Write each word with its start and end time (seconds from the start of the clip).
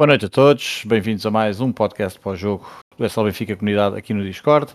Boa 0.00 0.06
noite 0.06 0.24
a 0.24 0.30
todos, 0.30 0.82
bem-vindos 0.86 1.26
a 1.26 1.30
mais 1.30 1.60
um 1.60 1.70
podcast 1.70 2.18
pós-jogo 2.18 2.66
do 2.96 3.06
SL 3.06 3.24
Benfica 3.24 3.54
Comunidade 3.54 3.98
aqui 3.98 4.14
no 4.14 4.24
Discord. 4.24 4.74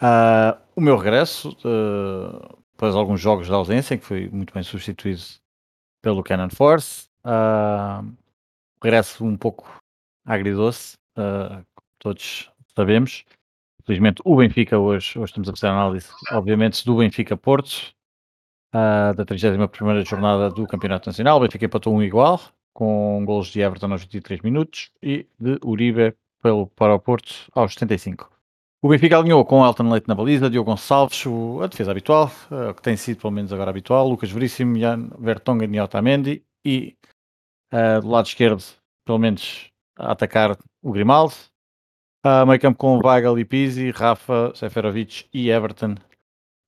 Uh, 0.00 0.58
o 0.74 0.80
meu 0.80 0.96
regresso, 0.96 1.50
uh, 1.62 2.58
após 2.74 2.94
alguns 2.94 3.20
jogos 3.20 3.48
de 3.48 3.52
ausência, 3.52 3.94
em 3.94 3.98
que 3.98 4.06
foi 4.06 4.30
muito 4.30 4.54
bem 4.54 4.62
substituído 4.62 5.20
pelo 6.00 6.22
Canon 6.22 6.48
Force. 6.48 7.06
Uh, 7.22 8.10
regresso 8.82 9.26
um 9.26 9.36
pouco 9.36 9.70
agridoce, 10.24 10.94
uh, 11.18 11.62
todos 11.98 12.50
sabemos. 12.74 13.26
Infelizmente, 13.82 14.22
o 14.24 14.36
Benfica 14.36 14.78
hoje, 14.78 15.18
hoje 15.18 15.32
estamos 15.32 15.50
a 15.50 15.52
fazer 15.52 15.66
análise, 15.66 16.08
obviamente, 16.32 16.82
do 16.82 16.96
Benfica 16.96 17.36
Porto, 17.36 17.92
uh, 18.74 19.12
da 19.14 19.22
31 19.22 19.68
jornada 20.02 20.48
do 20.48 20.66
Campeonato 20.66 21.10
Nacional. 21.10 21.36
O 21.36 21.40
Benfica 21.40 21.66
empatou 21.66 21.94
um 21.94 22.02
igual, 22.02 22.40
com 22.76 23.24
golos 23.24 23.46
de 23.46 23.62
Everton 23.62 23.90
aos 23.90 24.02
23 24.02 24.42
minutos 24.42 24.90
e 25.02 25.26
de 25.40 25.58
Uribe 25.64 26.14
pelo, 26.42 26.66
para 26.66 26.94
o 26.94 27.00
Porto 27.00 27.50
aos 27.54 27.72
75. 27.72 28.30
O 28.82 28.88
Benfica 28.90 29.16
alinhou 29.16 29.42
com 29.46 29.64
Elton 29.64 29.90
Leite 29.90 30.06
na 30.06 30.14
baliza, 30.14 30.50
Diogo 30.50 30.70
Gonçalves, 30.70 31.24
o, 31.24 31.62
a 31.62 31.68
defesa 31.68 31.90
habitual, 31.90 32.30
uh, 32.50 32.74
que 32.74 32.82
tem 32.82 32.94
sido 32.94 33.18
pelo 33.18 33.32
menos 33.32 33.50
agora 33.50 33.70
habitual, 33.70 34.06
Lucas 34.06 34.30
Veríssimo, 34.30 34.78
Jan 34.78 35.08
Vertonghen 35.18 35.74
e 35.74 35.80
Otamendi, 35.80 36.44
e 36.62 36.94
uh, 37.72 38.02
do 38.02 38.10
lado 38.10 38.26
esquerdo, 38.26 38.62
pelo 39.06 39.18
menos 39.18 39.70
a 39.98 40.12
atacar 40.12 40.58
o 40.82 40.92
Grimaldo, 40.92 41.32
uh, 42.26 42.46
meio 42.46 42.60
campo 42.60 42.78
com 42.78 43.00
Weigl 43.02 43.38
e 43.38 43.44
Pizzi, 43.46 43.90
Rafa, 43.90 44.52
Seferovic 44.54 45.26
e 45.32 45.48
Everton 45.48 45.94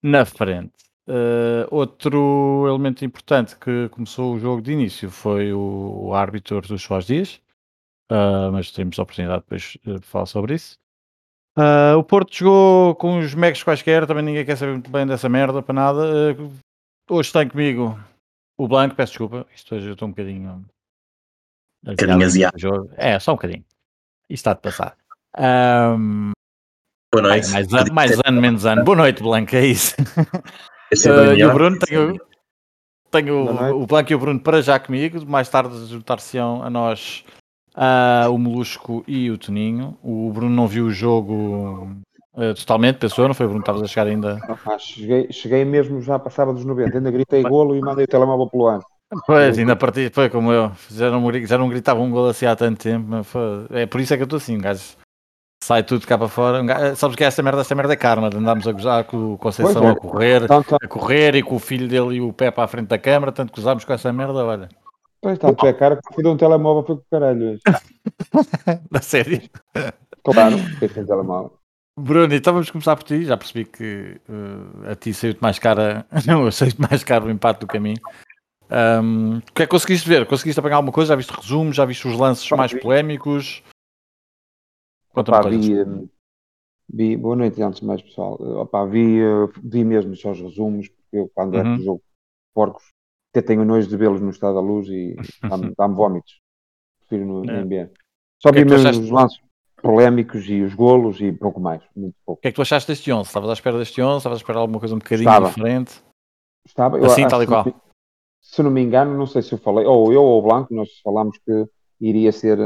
na 0.02 0.24
frente. 0.24 0.87
Uh, 1.08 1.64
outro 1.70 2.66
elemento 2.68 3.02
importante 3.02 3.56
que 3.56 3.88
começou 3.88 4.34
o 4.34 4.38
jogo 4.38 4.60
de 4.60 4.72
início 4.72 5.10
foi 5.10 5.54
o, 5.54 6.08
o 6.08 6.14
árbitro 6.14 6.60
dos 6.60 6.82
Soares 6.82 7.06
Dias, 7.06 7.40
uh, 8.12 8.52
mas 8.52 8.70
temos 8.70 8.98
a 8.98 9.02
oportunidade 9.04 9.40
depois 9.40 9.78
de 9.82 10.06
falar 10.06 10.26
sobre 10.26 10.54
isso. 10.54 10.76
Uh, 11.56 11.96
o 11.96 12.04
Porto 12.04 12.34
jogou 12.34 12.94
com 12.96 13.18
os 13.20 13.34
mecos 13.34 13.62
quaisquer, 13.62 14.06
também 14.06 14.22
ninguém 14.22 14.44
quer 14.44 14.56
saber 14.56 14.72
muito 14.72 14.90
bem 14.90 15.06
dessa 15.06 15.30
merda 15.30 15.62
para 15.62 15.72
nada. 15.72 16.02
hoje 17.08 17.32
tem 17.32 17.48
comigo 17.48 17.98
o 18.58 18.68
Blanco, 18.68 18.94
peço 18.94 19.12
desculpa, 19.12 19.46
isto 19.54 19.74
hoje 19.74 19.86
eu 19.86 19.94
estou 19.94 20.08
um 20.08 20.10
bocadinho. 20.10 20.62
Um 21.86 21.90
bocadinho 21.92 22.26
asiado. 22.26 22.90
É, 22.98 23.18
só 23.18 23.32
um 23.32 23.36
bocadinho. 23.36 23.64
Isto 24.28 24.50
está 24.50 24.52
de 24.52 24.60
passar. 24.60 24.94
Um, 25.38 26.32
Boa 27.14 27.22
noite. 27.22 27.50
mais, 27.50 27.90
mais 27.90 28.20
ano, 28.26 28.42
menos 28.42 28.66
ano. 28.66 28.84
Boa 28.84 28.96
noite, 28.98 29.22
Blanco, 29.22 29.56
é 29.56 29.64
isso. 29.64 29.96
Uh, 30.92 31.34
e 31.36 31.44
o 31.44 31.52
Bruno, 31.52 31.78
tenho, 31.78 32.20
tenho 33.10 33.34
o, 33.34 33.82
o 33.82 33.86
Blanco 33.86 34.12
e 34.12 34.14
o 34.14 34.18
Bruno 34.18 34.40
para 34.40 34.62
já 34.62 34.78
comigo. 34.78 35.24
Mais 35.26 35.48
tarde 35.48 35.86
juntar-se-ão 35.86 36.62
a 36.62 36.70
nós 36.70 37.24
uh, 37.76 38.32
o 38.32 38.38
Molusco 38.38 39.04
e 39.06 39.30
o 39.30 39.38
Toninho. 39.38 39.96
O 40.02 40.30
Bruno 40.32 40.54
não 40.54 40.66
viu 40.66 40.86
o 40.86 40.90
jogo 40.90 41.90
uh, 42.34 42.54
totalmente, 42.54 42.96
pensou, 42.96 43.26
não 43.28 43.34
foi? 43.34 43.46
O 43.46 43.50
Bruno 43.50 43.62
estava 43.62 43.82
a 43.82 43.86
chegar 43.86 44.06
ainda. 44.06 44.38
Ah, 44.66 44.78
cheguei, 44.78 45.30
cheguei 45.30 45.64
mesmo 45.64 46.00
já 46.00 46.18
passava 46.18 46.52
dos 46.52 46.64
90, 46.64 46.98
ainda 46.98 47.10
gritei 47.10 47.42
golo 47.42 47.76
e 47.76 47.80
mandei 47.80 48.04
o 48.04 48.08
telemóvel 48.08 48.48
pelo 48.48 48.68
ar. 48.68 48.80
Pois, 49.26 49.58
ainda 49.58 49.74
parti, 49.74 50.10
foi 50.12 50.28
como 50.28 50.52
eu. 50.52 50.70
Já 50.90 51.10
não, 51.10 51.46
já 51.46 51.56
não 51.56 51.68
gritava 51.68 52.00
um 52.00 52.10
golo 52.10 52.28
assim 52.28 52.44
há 52.44 52.54
tanto 52.54 52.82
tempo. 52.82 53.24
Foi, 53.24 53.66
é 53.70 53.86
por 53.86 54.00
isso 54.00 54.12
é 54.12 54.16
que 54.16 54.22
eu 54.22 54.26
estou 54.26 54.36
assim, 54.36 54.58
gajo 54.58 54.96
sai 55.62 55.82
tudo 55.82 56.06
cá 56.06 56.16
para 56.16 56.28
fora. 56.28 56.94
Sabes 56.96 57.16
que 57.16 57.24
é 57.24 57.26
essa 57.26 57.42
merda, 57.42 57.60
essa 57.60 57.74
merda 57.74 57.92
é 57.92 57.96
karma, 57.96 58.28
andámos 58.28 58.66
a 58.66 58.72
gozar 58.72 59.04
com 59.04 59.34
o 59.34 59.38
Conceição 59.38 59.88
é. 59.88 59.90
a 59.90 59.96
correr, 59.96 60.46
tanto, 60.46 60.76
a 60.76 60.88
correr 60.88 61.34
e 61.36 61.42
com 61.42 61.56
o 61.56 61.60
filho 61.60 61.88
dele 61.88 62.16
e 62.16 62.20
o 62.20 62.32
pé 62.32 62.50
para 62.50 62.64
a 62.64 62.68
frente 62.68 62.88
da 62.88 62.98
câmara, 62.98 63.32
tanto 63.32 63.52
que 63.52 63.60
usámos 63.60 63.84
com 63.84 63.92
essa 63.92 64.12
merda, 64.12 64.44
olha. 64.44 64.68
Pois 65.20 65.38
tanto 65.38 65.66
é 65.66 65.72
cara 65.72 65.96
que 65.96 66.14
fui 66.14 66.22
de 66.22 66.28
um 66.28 66.36
telemóvel 66.36 66.84
com 66.84 66.92
o 66.92 67.02
caralho. 67.10 67.58
da 68.90 69.00
série? 69.00 69.50
Claro, 70.22 70.58
fiquei 70.58 70.88
sem 70.88 71.04
telemóvel. 71.04 71.52
Bruno, 71.98 72.32
então 72.32 72.52
vamos 72.52 72.70
começar 72.70 72.94
por 72.94 73.02
ti. 73.02 73.24
Já 73.24 73.36
percebi 73.36 73.64
que 73.64 74.20
uh, 74.28 74.92
a 74.92 74.94
ti 74.94 75.12
saiu-te 75.12 75.42
mais 75.42 75.58
cara, 75.58 76.06
não, 76.26 76.48
saiu-te 76.50 76.80
mais 76.80 77.02
caro 77.02 77.26
o 77.26 77.30
impacto 77.30 77.62
do 77.62 77.66
caminho. 77.66 78.00
Um, 78.70 79.38
o 79.38 79.52
que 79.52 79.62
é 79.62 79.66
que 79.66 79.70
conseguiste 79.70 80.08
ver? 80.08 80.24
Conseguiste 80.26 80.60
apanhar 80.60 80.76
alguma 80.76 80.92
coisa? 80.92 81.08
Já 81.08 81.16
viste 81.16 81.32
resumos? 81.32 81.74
Já 81.74 81.84
viste 81.84 82.06
os 82.06 82.16
lances 82.16 82.48
mais 82.50 82.72
polémicos? 82.72 83.62
Opa, 85.14 85.48
vi, 85.48 85.74
vi, 86.88 87.16
boa 87.16 87.36
noite 87.36 87.62
antes 87.62 87.80
mais 87.80 88.02
pessoal. 88.02 88.34
Opa, 88.40 88.86
vi, 88.86 89.18
vi 89.62 89.84
mesmo 89.84 90.14
só 90.16 90.30
os 90.30 90.40
resumos, 90.40 90.88
porque 90.88 91.16
eu 91.16 91.30
quando 91.34 91.56
é 91.56 91.62
uhum. 91.62 91.74
é 91.74 91.78
jogo 91.78 92.02
porcos 92.54 92.84
até 93.30 93.42
tenho 93.42 93.64
nojo 93.64 93.88
de 93.88 93.96
vê-los 93.96 94.20
no 94.20 94.30
estado 94.30 94.54
da 94.54 94.60
luz 94.60 94.88
e 94.88 95.14
dá-me 95.42 95.74
dá 95.76 95.86
vómitos. 95.86 96.40
Prefiro 97.00 97.26
no, 97.26 97.50
é. 97.50 97.52
no 97.52 97.64
NBA. 97.64 97.90
Só 98.40 98.52
vi 98.52 98.64
mesmo 98.64 98.88
achaste... 98.88 99.02
os 99.02 99.10
lances 99.10 99.40
polémicos 99.80 100.48
e 100.48 100.62
os 100.62 100.74
golos 100.74 101.20
e 101.20 101.32
pouco 101.32 101.60
mais, 101.60 101.82
muito 101.94 102.16
pouco. 102.26 102.40
O 102.40 102.42
que 102.42 102.48
é 102.48 102.50
que 102.50 102.56
tu 102.56 102.62
achaste 102.62 102.90
deste 102.90 103.12
11? 103.12 103.28
Estavas 103.28 103.50
à 103.50 103.52
espera 103.52 103.78
deste 103.78 104.02
11? 104.02 104.16
Estavas 104.18 104.38
à 104.38 104.40
espera 104.40 104.58
alguma 104.58 104.80
coisa 104.80 104.94
um 104.94 104.98
bocadinho 104.98 105.28
Estava. 105.28 105.48
diferente? 105.48 106.02
Estava. 106.66 107.06
assim, 107.06 107.26
tal 107.28 107.42
e 107.42 107.46
qual. 107.46 107.64
Se 108.40 108.62
não 108.62 108.70
me 108.70 108.82
engano, 108.82 109.16
não 109.16 109.26
sei 109.26 109.42
se 109.42 109.52
eu 109.52 109.58
falei, 109.58 109.84
ou 109.84 110.12
eu 110.12 110.22
ou 110.22 110.38
o 110.38 110.42
Blanco, 110.42 110.74
nós 110.74 111.00
falámos 111.02 111.38
que 111.38 111.66
iria 112.00 112.32
ser, 112.32 112.58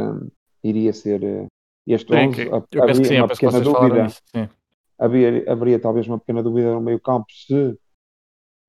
iria 0.62 0.92
ser 0.92 1.46
este 1.86 2.14
11, 2.14 2.46
eu 2.46 2.62
penso 2.86 3.00
que 3.00 3.08
sim, 3.08 3.18
uma 3.18 3.28
pequena 3.28 3.60
dúvida. 3.60 4.08
sim. 4.08 4.48
Havia, 4.98 5.50
haveria 5.50 5.80
talvez 5.80 6.06
uma 6.06 6.18
pequena 6.18 6.42
dúvida 6.42 6.72
no 6.72 6.80
meio 6.80 7.00
campo 7.00 7.26
se 7.30 7.76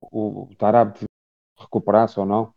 o, 0.00 0.48
Tarab 0.58 0.94
recuperasse 1.58 2.18
ou 2.18 2.26
não. 2.26 2.52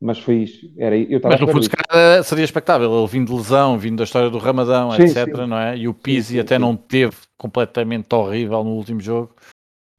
Mas 0.00 0.20
foi 0.20 0.36
isso. 0.36 0.72
Era, 0.78 0.96
eu 0.96 1.20
mas 1.24 1.40
no 1.40 1.48
fundo, 1.48 1.64
se 1.64 1.70
calhar 1.70 2.22
seria 2.22 2.44
expectável. 2.44 2.96
Ele 2.96 3.08
vindo 3.08 3.32
de 3.32 3.36
lesão, 3.36 3.76
vindo 3.76 3.98
da 3.98 4.04
história 4.04 4.30
do 4.30 4.38
Ramadão, 4.38 4.92
sim, 4.92 5.02
etc. 5.02 5.34
Sim. 5.34 5.46
Não 5.46 5.58
é? 5.58 5.76
E 5.76 5.88
o 5.88 5.94
Pizzi 5.94 6.34
sim, 6.34 6.38
até 6.38 6.56
não 6.56 6.76
teve 6.76 7.16
completamente 7.36 8.14
horrível 8.14 8.62
no 8.62 8.70
último 8.70 9.00
jogo. 9.00 9.34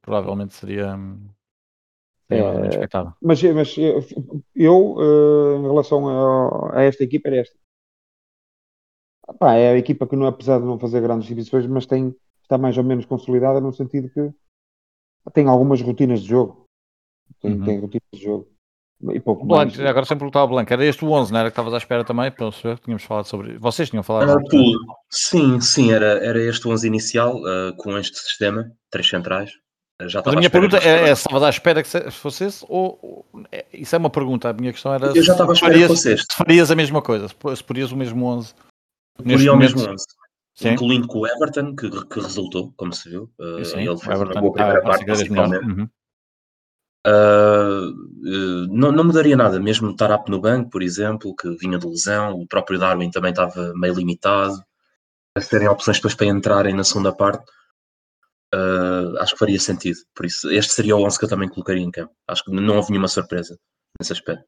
Provavelmente 0.00 0.54
seria, 0.54 0.98
é, 2.30 2.68
expectável. 2.68 3.12
Mas, 3.20 3.42
mas 3.42 3.76
eu, 3.76 4.06
eu, 4.54 4.96
eh, 5.00 5.58
em 5.58 5.62
relação 5.62 6.08
a, 6.08 6.78
a 6.78 6.82
esta 6.84 7.02
equipa, 7.02 7.28
era 7.28 7.38
esta. 7.38 7.58
Pá, 9.38 9.54
é 9.54 9.72
a 9.72 9.78
equipa 9.78 10.06
que, 10.06 10.16
não, 10.16 10.26
apesar 10.26 10.58
de 10.58 10.64
não 10.64 10.78
fazer 10.78 11.00
grandes 11.00 11.26
exibições, 11.26 11.66
mas 11.66 11.86
tem, 11.86 12.14
está 12.42 12.58
mais 12.58 12.76
ou 12.76 12.84
menos 12.84 13.04
consolidada 13.04 13.60
no 13.60 13.72
sentido 13.72 14.10
que 14.10 14.32
tem 15.32 15.46
algumas 15.46 15.80
rotinas 15.80 16.22
de 16.22 16.28
jogo. 16.28 16.64
Tem, 17.40 17.52
uhum. 17.52 17.64
tem 17.64 17.80
rotinas 17.80 18.08
de 18.12 18.22
jogo. 18.22 18.48
E 19.12 19.18
pouco 19.18 19.46
Blanco, 19.46 19.76
mais. 19.76 19.80
agora 19.88 20.04
sempre 20.04 20.20
perguntar 20.20 20.40
ao 20.40 20.48
Blanco, 20.48 20.70
era 20.70 20.84
este 20.84 21.04
o 21.04 21.10
11, 21.10 21.32
não 21.32 21.40
era 21.40 21.48
que 21.48 21.52
estavas 21.52 21.72
à 21.72 21.78
espera 21.78 22.04
também? 22.04 22.30
Para 22.30 22.52
saber 22.52 22.76
que 22.76 22.84
tínhamos 22.84 23.02
falado 23.02 23.24
sobre. 23.24 23.56
Vocês 23.56 23.88
tinham 23.88 24.02
falado 24.02 24.28
uh, 24.28 24.32
sobre... 24.32 24.74
Sim, 25.08 25.60
sim, 25.60 25.90
era, 25.90 26.22
era 26.22 26.38
este 26.38 26.68
o 26.68 26.70
11 26.70 26.86
inicial, 26.86 27.36
uh, 27.36 27.74
com 27.78 27.96
este 27.96 28.18
sistema, 28.18 28.70
três 28.90 29.08
centrais. 29.08 29.52
Uh, 30.02 30.08
já 30.08 30.20
a 30.20 30.32
minha 30.32 30.50
pergunta 30.50 30.76
é, 30.76 31.08
é 31.08 31.14
se 31.14 31.22
estavas 31.22 31.42
à 31.42 31.48
espera 31.48 31.82
que 31.82 32.10
fosse 32.10 32.44
esse, 32.44 32.64
ou, 32.68 32.98
ou 33.32 33.44
é, 33.50 33.64
isso 33.72 33.94
é 33.94 33.98
uma 33.98 34.10
pergunta. 34.10 34.50
A 34.50 34.52
minha 34.52 34.72
questão 34.72 34.92
era 34.92 35.06
eu 35.06 35.22
já 35.22 35.32
estava 35.32 35.52
à 35.52 35.54
espera 35.54 35.72
farias, 35.72 35.88
que 35.88 35.96
fosse 35.96 36.12
este. 36.12 36.32
se 36.32 36.36
farias 36.36 36.70
a 36.70 36.76
mesma 36.76 37.00
coisa, 37.00 37.28
se 37.28 37.64
porias 37.64 37.92
o 37.92 37.96
mesmo 37.96 38.26
11 38.26 38.54
Poria 39.22 39.52
o 39.52 39.56
mesmo 39.56 39.80
11. 39.80 40.04
Incluindo 40.62 41.06
com 41.06 41.20
o 41.20 41.26
Everton, 41.26 41.74
que, 41.74 41.90
que 42.06 42.20
resultou, 42.20 42.72
como 42.76 42.92
se 42.92 43.08
viu. 43.08 43.30
Uh, 43.38 43.64
Sim, 43.64 43.78
ele 43.78 43.96
fez 43.98 44.20
Everton, 44.20 44.32
uma 44.32 44.40
boa 44.40 44.52
primeira 44.52 44.82
parte, 44.82 45.04
principalmente. 45.04 45.64
Uhum. 45.64 45.88
Uh, 47.06 48.66
não, 48.68 48.92
não 48.92 49.04
mudaria 49.04 49.36
nada, 49.36 49.58
mesmo 49.58 49.96
Tarap 49.96 50.28
no 50.28 50.40
banco, 50.40 50.68
por 50.68 50.82
exemplo, 50.82 51.34
que 51.34 51.48
vinha 51.56 51.78
de 51.78 51.86
lesão, 51.86 52.34
o 52.34 52.46
próprio 52.46 52.78
Darwin 52.78 53.10
também 53.10 53.30
estava 53.30 53.72
meio 53.74 53.94
limitado. 53.94 54.62
A 55.34 55.40
terem 55.40 55.68
opções 55.68 55.96
depois 55.96 56.14
para 56.14 56.26
entrarem 56.26 56.74
na 56.74 56.84
segunda 56.84 57.14
parte, 57.14 57.48
uh, 58.54 59.16
acho 59.20 59.32
que 59.32 59.38
faria 59.38 59.60
sentido. 59.60 59.98
Por 60.14 60.26
isso, 60.26 60.50
este 60.50 60.72
seria 60.72 60.96
o 60.96 61.04
11 61.06 61.18
que 61.18 61.24
eu 61.24 61.28
também 61.28 61.48
colocaria 61.48 61.82
em 61.82 61.90
campo. 61.90 62.12
Acho 62.26 62.44
que 62.44 62.50
não 62.50 62.76
houve 62.76 62.90
nenhuma 62.90 63.08
surpresa 63.08 63.56
nesse 63.98 64.12
aspecto. 64.12 64.44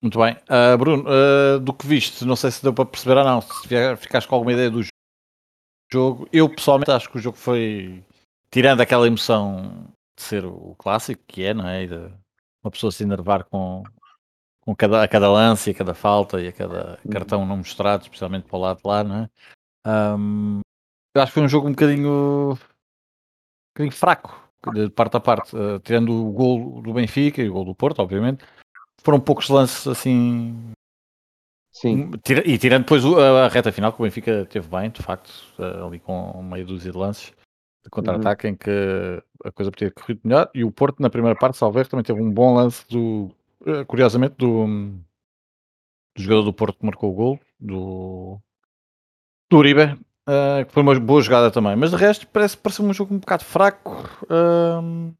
Muito 0.00 0.18
bem. 0.18 0.36
Uh, 0.48 0.78
Bruno, 0.78 1.04
uh, 1.08 1.58
do 1.58 1.72
que 1.72 1.86
viste, 1.86 2.24
não 2.24 2.36
sei 2.36 2.52
se 2.52 2.62
deu 2.62 2.72
para 2.72 2.86
perceber 2.86 3.16
ou 3.16 3.24
não, 3.24 3.40
se 3.40 3.96
ficaste 3.96 4.28
com 4.28 4.34
alguma 4.36 4.52
ideia 4.52 4.70
do 4.70 4.80
jogo. 5.92 6.28
Eu 6.32 6.48
pessoalmente 6.48 6.90
acho 6.92 7.10
que 7.10 7.18
o 7.18 7.20
jogo 7.20 7.36
foi, 7.36 8.04
tirando 8.50 8.80
aquela 8.80 9.06
emoção 9.06 9.88
de 10.16 10.22
ser 10.22 10.44
o 10.44 10.76
clássico, 10.78 11.22
que 11.26 11.44
é, 11.44 11.52
não 11.52 11.68
é? 11.68 11.82
E 11.82 11.88
de 11.88 12.12
uma 12.62 12.70
pessoa 12.70 12.92
se 12.92 13.02
enervar 13.02 13.44
com, 13.44 13.82
com 14.60 14.74
cada, 14.74 15.02
a 15.02 15.08
cada 15.08 15.30
lance, 15.30 15.70
a 15.70 15.74
cada 15.74 15.94
falta 15.94 16.40
e 16.40 16.46
a 16.46 16.52
cada 16.52 17.00
uhum. 17.04 17.10
cartão 17.10 17.44
não 17.44 17.56
mostrado, 17.56 18.04
especialmente 18.04 18.46
para 18.46 18.56
o 18.56 18.60
lado 18.60 18.76
de 18.76 18.88
lá, 18.88 19.02
não 19.02 19.16
é? 19.16 19.30
Um, 19.84 20.60
eu 21.16 21.22
acho 21.22 21.32
que 21.32 21.34
foi 21.34 21.42
um 21.42 21.48
jogo 21.48 21.66
um 21.66 21.72
bocadinho, 21.72 22.52
um 22.52 22.58
bocadinho 23.74 23.92
fraco, 23.92 24.48
de 24.72 24.90
parte 24.90 25.16
a 25.16 25.20
parte, 25.20 25.56
uh, 25.56 25.80
tirando 25.80 26.12
o 26.12 26.30
gol 26.30 26.82
do 26.82 26.92
Benfica 26.92 27.42
e 27.42 27.48
o 27.48 27.52
gol 27.52 27.64
do 27.64 27.74
Porto, 27.74 27.98
obviamente 28.00 28.44
foram 29.02 29.20
poucos 29.20 29.48
lances 29.48 29.86
assim. 29.86 30.72
Sim. 31.70 32.10
E 32.44 32.58
tirando 32.58 32.82
depois 32.82 33.04
a 33.04 33.48
reta 33.48 33.70
final, 33.70 33.92
que 33.92 34.00
o 34.00 34.04
Benfica 34.04 34.44
teve 34.46 34.66
bem, 34.68 34.90
de 34.90 35.02
facto, 35.02 35.30
eh, 35.58 35.86
ali 35.86 36.00
com 36.00 36.42
meia 36.42 36.64
dúzia 36.64 36.90
de 36.90 36.98
lances 36.98 37.32
de 37.84 37.90
contra-ataque 37.90 38.46
uhum. 38.46 38.52
em 38.52 38.56
que 38.56 39.22
a 39.44 39.52
coisa 39.52 39.70
podia 39.70 39.88
ter 39.88 39.94
corrido 39.94 40.20
melhor. 40.24 40.50
E 40.54 40.64
o 40.64 40.72
Porto, 40.72 41.00
na 41.00 41.10
primeira 41.10 41.38
parte, 41.38 41.56
salve 41.56 41.84
também 41.84 42.04
teve 42.04 42.20
um 42.20 42.30
bom 42.30 42.54
lance 42.54 42.84
do, 42.88 43.30
eh, 43.66 43.84
curiosamente, 43.84 44.34
do, 44.36 44.66
do 44.66 46.22
jogador 46.22 46.42
do 46.42 46.52
Porto 46.52 46.78
que 46.78 46.86
marcou 46.86 47.10
o 47.10 47.14
gol. 47.14 47.40
do, 47.60 48.38
do 49.50 49.56
Uribe, 49.56 49.98
uh, 50.28 50.64
que 50.66 50.72
foi 50.72 50.82
uma 50.82 50.98
boa 50.98 51.22
jogada 51.22 51.50
também. 51.50 51.74
Mas 51.76 51.90
de 51.90 51.96
resto, 51.96 52.26
parece, 52.28 52.56
parece 52.56 52.82
um 52.82 52.92
jogo 52.92 53.14
um 53.14 53.18
bocado 53.18 53.44
fraco. 53.44 54.08
Uh, 54.24 55.08
o 55.08 55.14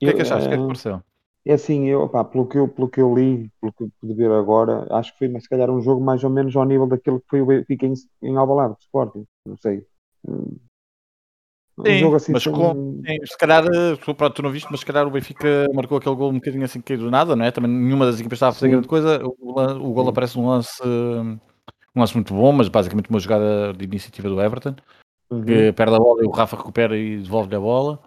que 0.00 0.08
é 0.08 0.12
que 0.14 0.22
achaste? 0.22 0.46
O 0.46 0.48
que 0.48 0.54
é 0.54 0.58
que 0.58 0.66
pareceu? 0.66 1.02
É 1.44 1.54
assim, 1.54 1.86
eu, 1.86 2.08
pá, 2.08 2.24
pelo, 2.24 2.46
que 2.46 2.56
eu, 2.56 2.68
pelo 2.68 2.88
que 2.88 3.00
eu 3.00 3.12
li, 3.12 3.50
pelo 3.60 3.72
que 3.72 3.88
pude 4.00 4.14
ver 4.14 4.30
agora, 4.30 4.86
acho 4.90 5.12
que 5.12 5.18
foi, 5.18 5.28
mas 5.28 5.42
se 5.42 5.48
calhar, 5.48 5.68
um 5.70 5.80
jogo 5.80 6.00
mais 6.00 6.22
ou 6.22 6.30
menos 6.30 6.54
ao 6.54 6.64
nível 6.64 6.86
daquilo 6.86 7.20
que 7.20 7.26
foi 7.28 7.40
o 7.40 7.46
Benfica 7.46 7.84
em, 7.84 7.94
em 8.22 8.36
Alvalade, 8.36 8.76
Sporting, 8.80 9.24
não 9.44 9.56
sei. 9.56 9.84
Um 10.24 11.84
sim, 11.84 11.98
jogo 11.98 12.16
assim 12.16 12.32
mas 12.32 12.44
com, 12.44 13.02
sim, 13.04 13.26
se 13.26 13.36
calhar, 13.36 13.64
eh, 13.64 13.96
pronto, 13.96 14.30
tu 14.30 14.42
não 14.42 14.50
viste, 14.50 14.68
mas 14.70 14.80
se 14.80 14.86
calhar 14.86 15.06
o 15.06 15.10
Benfica 15.10 15.66
marcou 15.74 15.98
aquele 15.98 16.14
gol 16.14 16.30
um 16.30 16.34
bocadinho 16.34 16.64
assim 16.64 16.80
caído 16.80 17.04
do 17.04 17.10
nada, 17.10 17.34
não 17.34 17.44
é? 17.44 17.50
Também 17.50 17.70
nenhuma 17.70 18.06
das 18.06 18.20
equipas 18.20 18.36
estava 18.36 18.50
a 18.50 18.54
fazer 18.54 18.66
sim. 18.66 18.72
grande 18.72 18.88
coisa. 18.88 19.20
O, 19.24 19.88
o 19.88 19.92
gol 19.92 20.08
aparece 20.08 20.38
num 20.38 20.46
lance, 20.46 20.80
um 20.84 22.00
lance 22.00 22.14
muito 22.14 22.32
bom, 22.32 22.52
mas 22.52 22.68
basicamente 22.68 23.10
uma 23.10 23.18
jogada 23.18 23.72
de 23.72 23.84
iniciativa 23.84 24.28
do 24.28 24.40
Everton, 24.40 24.76
uhum. 25.30 25.42
que 25.42 25.72
perde 25.72 25.94
a 25.94 25.98
bola 25.98 26.22
e 26.22 26.26
o 26.26 26.30
Rafa 26.30 26.56
recupera 26.56 26.96
e 26.96 27.16
devolve-lhe 27.16 27.56
a 27.56 27.60
bola. 27.60 27.98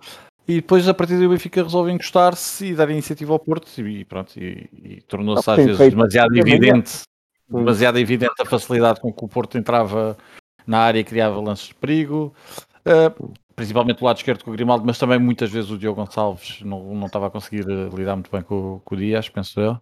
E 0.48 0.56
depois, 0.56 0.88
a 0.88 0.94
partir 0.94 1.18
daí, 1.18 1.26
o 1.26 1.30
Benfica 1.30 1.64
resolve 1.64 1.92
encostar-se 1.92 2.68
e 2.68 2.76
dar 2.76 2.90
iniciativa 2.90 3.34
ao 3.34 3.40
Porto 3.40 3.68
e 3.82 4.06
pronto, 4.06 4.38
e, 4.38 4.70
e 4.84 5.02
tornou-se 5.08 5.50
às 5.50 5.58
vezes 5.58 5.78
demasiado 5.90 6.38
evidente, 6.38 7.02
demasiado 7.50 7.98
evidente 7.98 8.36
a 8.40 8.46
facilidade 8.46 9.02
com 9.02 9.12
que 9.12 9.26
o 9.26 9.28
Porto 9.28 9.58
entrava 9.58 10.16
na 10.68 10.80
área 10.80 11.00
e 11.00 11.04
criava 11.04 11.40
lances 11.40 11.68
de 11.68 11.76
perigo. 11.76 12.34
Uh, 12.86 13.34
principalmente 13.56 14.00
do 14.00 14.06
lado 14.06 14.18
esquerdo 14.18 14.44
com 14.44 14.52
o 14.52 14.54
Grimaldo, 14.54 14.86
mas 14.86 15.00
também 15.00 15.18
muitas 15.18 15.50
vezes 15.50 15.72
o 15.72 15.78
Diogo 15.78 16.02
Gonçalves 16.02 16.62
não, 16.62 16.94
não 16.94 17.08
estava 17.08 17.28
a 17.28 17.30
conseguir 17.30 17.66
eh, 17.70 17.90
lidar 17.96 18.16
muito 18.16 18.30
bem 18.30 18.42
com, 18.42 18.82
com 18.84 18.96
o 18.96 18.98
Dias, 18.98 19.30
penso 19.30 19.60
eu. 19.60 19.80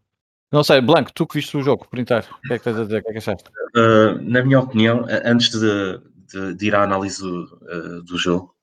Não 0.52 0.64
sei, 0.64 0.80
Blanco, 0.80 1.12
tu 1.12 1.26
que 1.26 1.36
viste 1.40 1.58
o 1.58 1.64
jogo 1.64 1.88
por 1.90 1.98
inteiro, 1.98 2.28
o 2.38 2.48
que 2.48 2.54
é 2.54 2.60
que 2.60 2.64
tens 2.64 2.78
a 2.78 2.84
dizer? 2.84 3.00
O 3.00 3.04
que 3.04 3.10
é 3.10 3.12
que 3.14 3.18
achaste? 3.18 3.50
Uh, 3.76 4.22
na 4.22 4.44
minha 4.44 4.60
opinião, 4.60 5.06
antes 5.26 5.50
de, 5.50 6.00
de, 6.32 6.54
de 6.54 6.68
ir 6.68 6.76
à 6.76 6.84
análise 6.84 7.20
do, 7.20 7.44
uh, 7.44 8.04
do 8.04 8.18
jogo, 8.18 8.54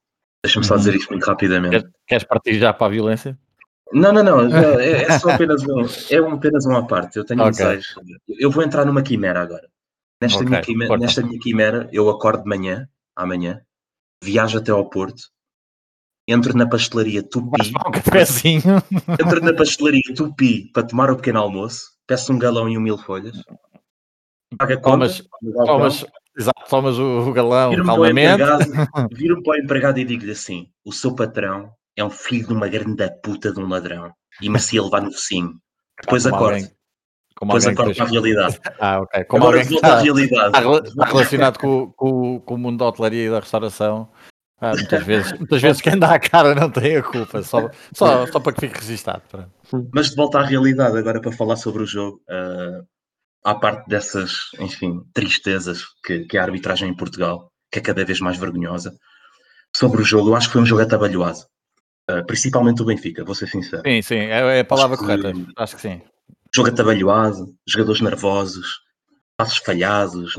deixa-me 0.44 0.64
só 0.64 0.74
uhum. 0.74 0.78
dizer 0.78 0.94
isto 0.94 1.10
muito 1.10 1.24
rapidamente. 1.24 1.88
Queres, 2.06 2.24
partir 2.24 2.58
já 2.58 2.72
para 2.72 2.86
a 2.86 2.90
violência? 2.90 3.38
Não, 3.92 4.12
não, 4.12 4.22
não, 4.22 4.40
é, 4.78 5.02
é, 5.02 5.18
só 5.18 5.30
apenas, 5.30 5.62
um, 5.64 5.84
é 6.10 6.18
apenas 6.18 6.64
uma 6.64 6.86
parte. 6.86 7.16
Eu 7.16 7.24
tenho 7.24 7.40
okay. 7.40 7.52
desejos. 7.52 7.94
Eu 8.28 8.50
vou 8.50 8.62
entrar 8.62 8.84
numa 8.84 9.02
quimera 9.02 9.42
agora. 9.42 9.68
Nesta, 10.22 10.38
okay. 10.38 10.48
minha 10.48 10.60
quimera, 10.60 10.96
nesta 10.98 11.22
minha 11.22 11.38
quimera, 11.40 11.88
eu 11.92 12.08
acordo 12.08 12.42
de 12.42 12.48
manhã, 12.48 12.88
amanhã, 13.16 13.62
viajo 14.22 14.58
até 14.58 14.70
ao 14.70 14.88
Porto, 14.88 15.22
entro 16.28 16.56
na 16.56 16.68
pastelaria 16.68 17.22
Tupi. 17.22 17.72
Um 17.86 17.90
cafezinho. 17.90 18.82
Entro 19.18 19.40
na 19.42 19.54
pastelaria 19.54 20.14
Tupi 20.14 20.70
para 20.72 20.86
tomar 20.86 21.10
o 21.10 21.16
pequeno 21.16 21.40
almoço, 21.40 21.90
peço 22.06 22.32
um 22.32 22.38
galão 22.38 22.68
e 22.68 22.76
um 22.76 22.80
mil 22.80 22.98
folhas. 22.98 23.42
Paga 24.58 24.76
contas. 24.76 25.22
Tomas, 25.64 26.04
exato, 26.40 26.64
tomas 26.68 26.98
o, 26.98 27.28
o 27.28 27.32
galão 27.32 27.70
viro 27.70 27.84
calmamente. 27.84 28.42
Viro 29.12 29.42
para 29.42 29.52
o 29.52 29.62
empregado 29.62 29.98
e 29.98 30.04
digo-lhe 30.04 30.32
assim: 30.32 30.68
o 30.84 30.92
seu 30.92 31.14
patrão 31.14 31.70
é 31.96 32.04
um 32.04 32.10
filho 32.10 32.48
de 32.48 32.52
uma 32.52 32.68
grande 32.68 33.08
puta 33.22 33.52
de 33.52 33.60
um 33.60 33.68
ladrão 33.68 34.12
e 34.40 34.48
merecia 34.48 34.82
levar 34.82 35.02
no 35.02 35.12
focinho. 35.12 35.54
Depois 36.00 36.26
acordo. 36.26 36.66
Depois 37.40 37.66
acordo 37.66 37.94
para 37.94 38.04
a 38.04 38.08
realidade. 38.08 38.60
Ah, 38.80 39.00
ok. 39.00 39.24
Como 39.24 39.44
Agora 39.44 39.64
volta 39.64 39.86
à 39.86 40.00
realidade. 40.00 40.58
Está 40.88 41.04
relacionado 41.04 41.58
com, 41.58 41.92
com, 41.92 42.40
com 42.40 42.54
o 42.54 42.58
mundo 42.58 42.78
da 42.78 42.86
hotelaria 42.86 43.26
e 43.26 43.30
da 43.30 43.40
restauração. 43.40 44.08
Ah, 44.60 44.72
muitas 44.74 45.02
vezes, 45.04 45.32
muitas 45.38 45.62
vezes 45.62 45.80
quem 45.80 45.98
dá 45.98 46.14
a 46.14 46.18
cara 46.18 46.54
não 46.54 46.70
tem 46.70 46.96
a 46.96 47.02
culpa, 47.02 47.42
só, 47.42 47.70
só, 47.94 48.26
só 48.26 48.38
para 48.38 48.52
que 48.52 48.60
fique 48.60 48.78
registado. 48.78 49.22
Mas 49.90 50.10
de 50.10 50.16
volta 50.16 50.38
à 50.38 50.44
realidade, 50.44 50.98
agora 50.98 51.18
para 51.18 51.32
falar 51.32 51.56
sobre 51.56 51.82
o 51.82 51.86
jogo, 51.86 52.20
uh, 52.28 52.86
à 53.44 53.54
parte 53.54 53.88
dessas, 53.88 54.50
enfim, 54.58 55.00
tristezas 55.12 55.84
que, 56.04 56.20
que 56.26 56.36
a 56.36 56.42
arbitragem 56.42 56.88
em 56.88 56.96
Portugal, 56.96 57.50
que 57.70 57.78
é 57.78 57.82
cada 57.82 58.04
vez 58.04 58.20
mais 58.20 58.36
vergonhosa, 58.36 58.92
sobre 59.74 60.02
o 60.02 60.04
jogo, 60.04 60.30
eu 60.30 60.36
acho 60.36 60.48
que 60.48 60.54
foi 60.54 60.62
um 60.62 60.66
jogo 60.66 60.82
atabalhoado. 60.82 61.40
Uh, 62.10 62.24
principalmente 62.26 62.82
o 62.82 62.84
Benfica, 62.84 63.24
vou 63.24 63.34
ser 63.34 63.48
sincero. 63.48 63.82
Sim, 63.86 64.02
sim, 64.02 64.16
é, 64.16 64.58
é 64.58 64.60
a 64.60 64.64
palavra 64.64 64.96
acho 64.96 65.04
correta, 65.04 65.32
que, 65.32 65.46
acho 65.56 65.76
que 65.76 65.82
sim. 65.82 66.02
Jogo 66.54 66.68
atabalhoado, 66.68 67.54
jogadores 67.66 68.00
nervosos, 68.00 68.80
passos 69.36 69.58
falhados, 69.58 70.34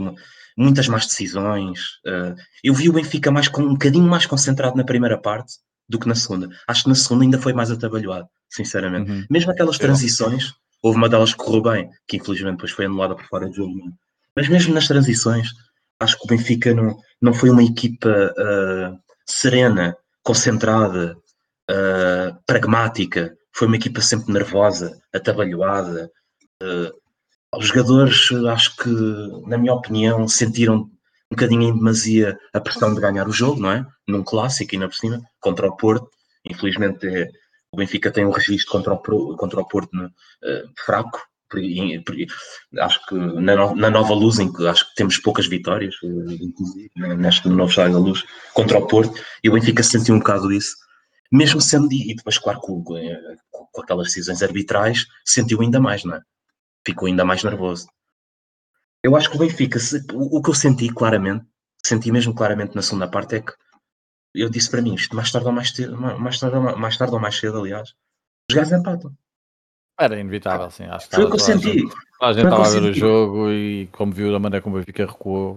muitas 0.58 0.88
más 0.88 1.08
decisões. 1.08 1.80
Uh, 2.06 2.36
eu 2.64 2.74
vi 2.74 2.90
o 2.90 2.94
Benfica 2.94 3.32
mais 3.32 3.48
com, 3.48 3.62
um 3.62 3.74
bocadinho 3.74 4.06
mais 4.06 4.26
concentrado 4.26 4.76
na 4.76 4.84
primeira 4.84 5.18
parte 5.18 5.54
do 5.88 5.98
que 5.98 6.08
na 6.08 6.16
segunda. 6.16 6.50
Acho 6.68 6.84
que 6.84 6.90
na 6.90 6.96
segunda 6.96 7.24
ainda 7.24 7.40
foi 7.40 7.54
mais 7.54 7.72
atabalhoado, 7.72 8.28
sinceramente. 8.50 9.12
Uhum. 9.12 9.26
Mesmo 9.30 9.52
aquelas 9.52 9.78
transições, 9.78 10.54
houve 10.82 10.98
uma 10.98 11.10
delas 11.10 11.34
que 11.34 11.44
correu 11.44 11.62
bem, 11.62 11.90
que 12.08 12.18
infelizmente 12.18 12.56
depois 12.56 12.72
foi 12.72 12.86
anulada 12.86 13.16
por 13.16 13.26
fora 13.26 13.50
de 13.50 13.56
jogo. 13.56 13.72
É? 13.80 13.92
Mas 14.36 14.50
mesmo 14.50 14.74
nas 14.74 14.88
transições, 14.88 15.50
acho 16.00 16.18
que 16.18 16.26
o 16.26 16.28
Benfica 16.28 16.74
não, 16.74 16.98
não 17.22 17.34
foi 17.34 17.50
uma 17.50 17.64
equipa 17.64 18.10
uh, 18.10 19.00
serena, 19.26 19.96
concentrada, 20.24 21.16
uh, 21.70 22.36
pragmática. 22.46 23.36
Foi 23.54 23.68
uma 23.68 23.76
equipa 23.76 24.02
sempre 24.02 24.34
nervosa, 24.34 24.98
atabalhoada. 25.14 26.10
Uh, 26.62 26.92
os 27.58 27.68
jogadores, 27.68 28.30
acho 28.50 28.76
que, 28.78 28.90
na 29.48 29.58
minha 29.58 29.74
opinião, 29.74 30.28
sentiram 30.28 30.76
um 31.32 31.36
bocadinho 31.36 31.64
em 31.64 31.74
demasia 31.74 32.38
a 32.54 32.60
pressão 32.60 32.94
de 32.94 33.02
ganhar 33.02 33.28
o 33.28 33.34
jogo, 33.34 33.62
não 33.62 33.72
é? 33.72 33.86
Num 34.08 34.24
clássico, 34.24 34.74
ainda 34.74 34.88
por 34.88 34.96
cima, 34.96 35.22
contra 35.40 35.68
o 35.68 35.76
Porto. 35.76 36.10
Infelizmente, 36.50 37.06
é, 37.08 37.30
o 37.72 37.78
Benfica 37.78 38.12
tem 38.12 38.26
um 38.26 38.32
registro 38.32 38.72
contra 38.72 38.94
o, 38.94 39.36
contra 39.38 39.60
o 39.60 39.68
Porto 39.68 39.96
uh, 39.96 40.10
fraco. 40.86 41.20
acho 42.80 43.06
que 43.08 43.16
na, 43.16 43.74
na, 43.76 43.90
nova 43.90 44.14
luz, 44.14 44.40
em 44.40 44.52
que 44.52 44.68
acho 44.68 44.90
que 44.90 44.96
temos 44.96 45.18
poucas 45.18 45.48
vitórias, 45.48 45.96
uh, 46.04 46.32
inclusive 46.32 46.92
né, 46.96 47.16
neste 47.16 47.48
novo 47.48 47.70
estádio 47.70 47.94
da 47.94 48.00
luz, 48.00 48.24
contra 48.54 48.78
o 48.78 48.88
Porto, 48.88 49.14
e 49.44 49.50
o 49.50 49.54
Benfica 49.54 49.84
sentiu 49.84 50.16
um 50.16 50.20
bocado 50.20 50.52
isso. 50.52 50.76
Mesmo 51.32 51.62
sendo, 51.62 51.92
e 51.94 52.14
depois, 52.14 52.38
claro, 52.38 52.60
com, 52.60 52.84
com, 52.84 52.98
com 53.72 53.82
aquelas 53.82 54.08
decisões 54.08 54.44
arbitrais, 54.44 55.06
sentiu 55.26 55.62
ainda 55.62 55.80
mais, 55.80 56.04
não 56.04 56.16
é? 56.16 56.22
ficou 56.86 57.08
ainda 57.08 57.24
mais 57.24 57.44
nervoso. 57.44 57.88
Eu 59.04 59.16
acho 59.16 59.30
que 59.30 59.36
o 59.36 59.40
Benfica, 59.40 59.80
o, 60.14 60.42
que 60.42 60.50
eu 60.50 60.54
senti 60.54 60.90
claramente, 60.90 61.46
senti 61.84 62.12
mesmo 62.12 62.34
claramente 62.34 62.76
na 62.76 62.82
segunda 62.82 63.08
parte, 63.08 63.36
é 63.36 63.42
que 63.42 63.54
eu 64.34 64.50
disse 64.50 64.70
para 64.70 64.82
mim, 64.82 64.96
isto 64.96 65.16
mais 65.16 65.32
tarde 65.32 65.48
ou 65.48 65.54
mais, 65.54 65.70
cedo, 65.70 65.98
mais, 65.98 66.40
tarde, 66.40 66.58
mais 66.78 66.98
tarde 66.98 67.14
ou 67.14 67.20
mais 67.20 67.36
cedo, 67.38 67.60
aliás, 67.60 67.94
os 68.50 68.56
gajos 68.56 68.74
empatam. 68.74 69.16
Era 70.00 70.20
inevitável, 70.20 70.70
sim. 70.72 70.86
Acho 70.86 71.10
que 71.10 71.16
Foi 71.16 71.26
o 71.26 71.30
que 71.30 71.36
eu 71.36 71.40
senti. 71.40 71.84
A 72.22 72.34
gente 72.34 72.46
estava 72.46 72.66
a 72.66 72.70
ver 72.70 72.84
o 72.84 72.94
jogo 72.94 73.52
e 73.52 73.88
como 73.92 74.12
viu 74.12 74.32
da 74.32 74.40
maneira 74.40 74.64
como 74.64 74.76
o 74.76 74.80
Benfica 74.80 75.06
recuou. 75.06 75.56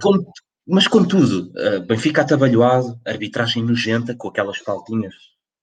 Mas 0.66 0.88
contudo, 0.88 1.52
uh, 1.52 1.80
Benfica 1.86 2.22
atabalhoado, 2.22 2.98
arbitragem 3.06 3.62
nojenta, 3.62 4.14
com 4.14 4.28
aquelas 4.28 4.58
faltinhas, 4.58 5.14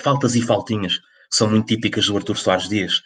faltas 0.01 0.37
e 0.37 0.43
faltinhas, 0.43 0.99
que 0.99 1.37
são 1.37 1.49
muito 1.49 1.67
típicas 1.67 2.07
do 2.07 2.17
Artur 2.17 2.37
Soares 2.37 2.69
Dias, 2.69 3.03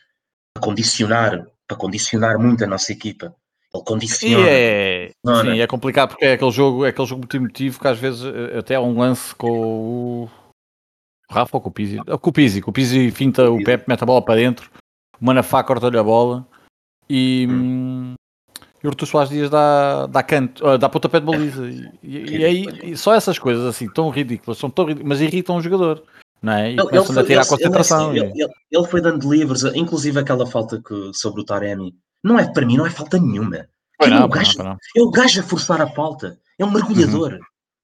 a 0.57 0.61
condicionar 0.61 1.47
para 1.67 1.77
condicionar 1.77 2.39
muito 2.39 2.65
a 2.65 2.67
nossa 2.67 2.93
equipa. 2.93 3.35
Ele 3.73 3.85
condiciona. 3.85 4.45
E 4.45 4.49
é, 4.49 5.11
sim, 5.43 5.61
é 5.61 5.67
complicado 5.67 6.11
porque 6.11 6.25
é 6.25 6.33
aquele 6.33 6.51
jogo, 6.51 6.85
é 6.85 6.89
aquele 6.89 7.07
jogo 7.07 7.21
muito 7.21 7.37
emotivo 7.37 7.81
que 7.81 7.89
às 7.89 7.99
vezes 7.99 8.23
eh, 8.25 8.59
até 8.59 8.75
há 8.75 8.81
um 8.81 8.99
lance 8.99 9.35
com 9.35 9.51
o 9.51 10.29
Rafa 11.31 11.57
ou 11.57 11.61
com 11.61 11.69
o 11.69 11.73
Pizzi. 11.73 11.99
Com 11.99 12.31
o 12.31 12.33
Pizzi, 12.33 12.61
com 12.61 12.71
o 12.71 12.75
Pizzi 12.75 13.11
finta 13.13 13.49
o, 13.49 13.57
o 13.57 13.65
Pepe, 13.65 13.85
mete 13.87 14.03
a 14.03 14.07
bola 14.07 14.23
para 14.23 14.35
dentro, 14.35 14.71
o 15.21 15.25
Manafá 15.25 15.63
corta-lhe 15.63 15.99
a 15.99 16.03
bola 16.03 16.45
e, 17.09 17.47
hum. 17.49 18.15
e 18.83 18.87
o 18.87 18.91
Artur 18.91 19.07
Soares 19.07 19.31
Dias 19.31 19.49
dá, 19.49 20.07
dá 20.07 20.23
canto, 20.23 20.67
uh, 20.67 20.77
dá 20.77 20.89
pontapé 20.89 21.21
de 21.21 21.27
baliza. 21.27 21.69
E, 21.69 21.91
e, 22.03 22.45
aí 22.45 22.67
e 22.83 22.97
só 22.97 23.15
essas 23.15 23.39
coisas 23.39 23.65
assim 23.65 23.89
tão 23.89 24.11
ridículas, 24.11 24.59
são 24.59 24.69
tão 24.69 24.85
ridículas, 24.85 25.09
mas 25.09 25.21
irritam 25.21 25.57
o 25.57 25.63
jogador 25.63 26.03
não 26.43 26.55
é? 26.55 26.73
E 26.73 26.73
ele, 26.73 26.83
ele, 26.91 26.99
a 26.99 27.25
tirar 27.25 27.43
a 27.43 27.47
concentração. 27.47 28.17
Ele, 28.17 28.33
ele, 28.35 28.53
ele, 28.71 28.87
foi 28.87 29.01
dando 29.01 29.31
livros, 29.31 29.63
inclusive 29.75 30.19
aquela 30.19 30.47
falta 30.47 30.81
que, 30.81 31.13
sobre 31.13 31.43
o 31.43 31.45
Taremi. 31.45 31.95
Não 32.23 32.39
é 32.39 32.51
para 32.53 32.67
mim, 32.67 32.77
não 32.77 32.87
é 32.87 32.91
falta 32.91 33.19
nenhuma. 33.19 33.69
Não, 34.01 34.07
é, 34.07 34.11
não, 34.11 34.25
o 34.25 34.29
gajo, 34.29 34.59
não, 34.59 34.77
é 34.97 35.01
o 35.01 35.11
gajo 35.11 35.41
a 35.41 35.45
forçar 35.45 35.81
a 35.81 35.87
falta. 35.87 36.39
É 36.59 36.65
um 36.65 36.71
mergulhador. 36.71 37.35
Uhum. 37.35 37.41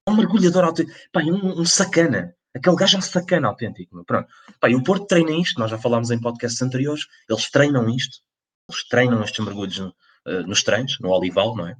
É 0.07 0.11
um 0.11 0.15
mergulhador 0.15 0.63
autêntico. 0.63 0.97
Pá, 1.11 1.21
é 1.21 1.25
um, 1.25 1.61
um, 1.61 1.65
sacana. 1.65 2.33
Aquele 2.55 2.75
gajo 2.75 2.95
é 2.95 2.99
um 2.99 3.01
sacana 3.01 3.47
autêntico. 3.47 4.03
Pronto. 4.05 4.27
Pá, 4.59 4.69
e 4.69 4.75
o 4.75 4.83
Porto 4.83 5.05
treina 5.05 5.31
isto, 5.31 5.59
nós 5.59 5.71
já 5.71 5.77
falámos 5.77 6.11
em 6.11 6.19
podcasts 6.19 6.61
anteriores. 6.61 7.05
Eles 7.29 7.49
treinam 7.49 7.89
isto. 7.89 8.17
Eles 8.69 8.87
treinam 8.87 9.23
estes 9.23 9.43
mergulhos 9.43 9.77
no, 9.79 9.87
uh, 9.89 10.47
nos 10.47 10.63
treinos, 10.63 10.97
no 10.99 11.09
Olival, 11.09 11.55
não 11.55 11.67
é? 11.67 11.75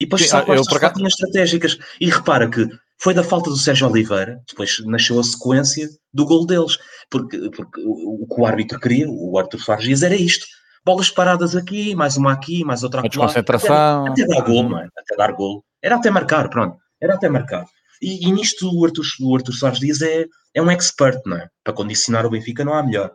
E 0.00 0.06
depois 0.06 0.28
são 0.28 0.40
estas 0.40 0.80
faltinhas 0.80 1.12
estratégicas. 1.12 1.78
E 2.00 2.10
repara 2.10 2.50
que 2.50 2.68
foi 2.98 3.14
da 3.14 3.24
falta 3.24 3.50
do 3.50 3.56
Sérgio 3.56 3.88
Oliveira, 3.88 4.42
depois 4.48 4.78
nasceu 4.86 5.18
a 5.18 5.24
sequência 5.24 5.88
do 6.12 6.24
gol 6.24 6.46
deles, 6.46 6.78
porque, 7.10 7.50
porque 7.50 7.80
o, 7.84 8.26
que 8.26 8.40
o 8.40 8.46
árbitro 8.46 8.80
queria, 8.80 9.06
o 9.08 9.38
Arthur 9.38 9.60
Soares 9.60 9.84
Dias, 9.84 10.02
era 10.02 10.14
isto. 10.14 10.46
Bolas 10.84 11.10
paradas 11.10 11.56
aqui, 11.56 11.94
mais 11.94 12.16
uma 12.18 12.32
aqui, 12.32 12.62
mais 12.62 12.82
outra 12.82 13.00
aqui. 13.00 13.16
Concentração. 13.16 14.06
Até, 14.06 14.22
até, 14.22 14.34
dar 14.34 14.42
gol, 14.42 14.68
não 14.68 14.78
é? 14.78 14.88
Até 14.98 15.16
dar 15.16 15.32
gol. 15.32 15.64
Era 15.82 15.96
até 15.96 16.10
marcar, 16.10 16.50
pronto. 16.50 16.76
Era 17.00 17.14
até 17.14 17.28
marcar. 17.28 17.64
E, 18.02 18.28
e 18.28 18.32
nisto 18.32 18.70
o 18.70 18.84
Arthur, 18.84 19.04
o 19.22 19.34
Arthur 19.34 19.52
Soares 19.52 19.78
Dias 19.78 20.02
é, 20.02 20.26
é 20.52 20.60
um 20.60 20.70
expert, 20.70 21.20
não 21.24 21.38
é? 21.38 21.48
Para 21.64 21.72
condicionar 21.72 22.26
o 22.26 22.30
Benfica 22.30 22.64
não 22.64 22.74
há 22.74 22.82
melhor. 22.82 23.12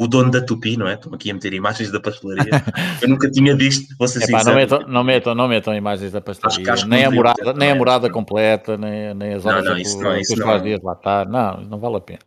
o 0.00 0.06
dono 0.06 0.30
da 0.30 0.40
Tupi, 0.40 0.76
não 0.78 0.88
é? 0.88 0.94
Estão 0.94 1.12
aqui 1.12 1.30
a 1.30 1.34
meter 1.34 1.52
imagens 1.52 1.90
da 1.90 2.00
pastelaria. 2.00 2.50
Eu 3.02 3.08
nunca 3.10 3.30
tinha 3.30 3.54
visto, 3.54 3.94
vou 3.98 4.08
ser 4.08 4.22
Epá, 4.22 4.42
não, 4.42 4.54
metam, 4.54 4.80
não, 4.88 5.04
metam, 5.04 5.34
não 5.34 5.48
metam 5.48 5.74
imagens 5.74 6.12
da 6.12 6.20
pastelaria, 6.22 6.72
acho, 6.72 6.72
acho 6.72 6.88
nem, 6.88 7.04
a 7.04 7.10
morada, 7.10 7.52
nem 7.52 7.70
a 7.70 7.74
morada 7.74 8.10
completa, 8.10 8.78
nem, 8.78 9.12
nem 9.14 9.34
as 9.34 9.44
horas 9.44 9.64
não, 9.64 9.72
não, 9.72 9.78
isso 9.78 10.00
não, 10.00 10.16
isso 10.16 10.36
não. 10.36 10.62
dias 10.62 10.80
lá. 10.82 11.24
Não, 11.26 11.60
não 11.62 11.78
vale 11.78 11.96
a 11.96 12.00
pena. 12.00 12.20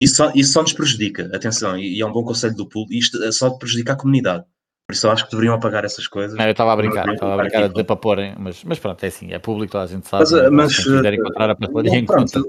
Isso 0.00 0.16
só, 0.16 0.32
isso 0.34 0.52
só 0.52 0.62
nos 0.62 0.72
prejudica, 0.72 1.30
atenção, 1.34 1.78
e 1.78 2.00
é 2.00 2.06
um 2.06 2.12
bom 2.12 2.22
conselho 2.22 2.54
do 2.54 2.68
pool, 2.68 2.86
isto 2.90 3.22
é 3.22 3.32
só 3.32 3.48
de 3.48 3.58
prejudicar 3.58 3.94
a 3.94 3.96
comunidade. 3.96 4.44
Por 4.86 4.94
isso 4.94 5.06
eu 5.06 5.10
acho 5.10 5.24
que 5.24 5.30
deveriam 5.30 5.54
apagar 5.54 5.84
essas 5.84 6.06
coisas. 6.06 6.36
Não, 6.36 6.44
eu 6.44 6.52
estava 6.52 6.72
a 6.72 6.76
brincar, 6.76 7.12
estava 7.12 7.34
a 7.34 7.36
brincar 7.38 7.68
dizer 7.68 7.84
para 7.84 7.96
porem, 7.96 8.36
mas, 8.38 8.62
mas 8.62 8.78
pronto, 8.78 9.02
é 9.02 9.08
assim, 9.08 9.32
é 9.32 9.38
público, 9.38 9.72
toda 9.72 9.84
a 9.84 9.86
gente 9.86 10.06
sabe. 10.06 10.22
Mas, 10.22 10.32
né? 10.32 10.50
mas 10.50 10.76
se 10.76 10.82
quiser 10.84 11.14
encontrar 11.14 11.50
a 11.50 11.56
pastelaria, 11.56 11.98
encontra. 11.98 12.42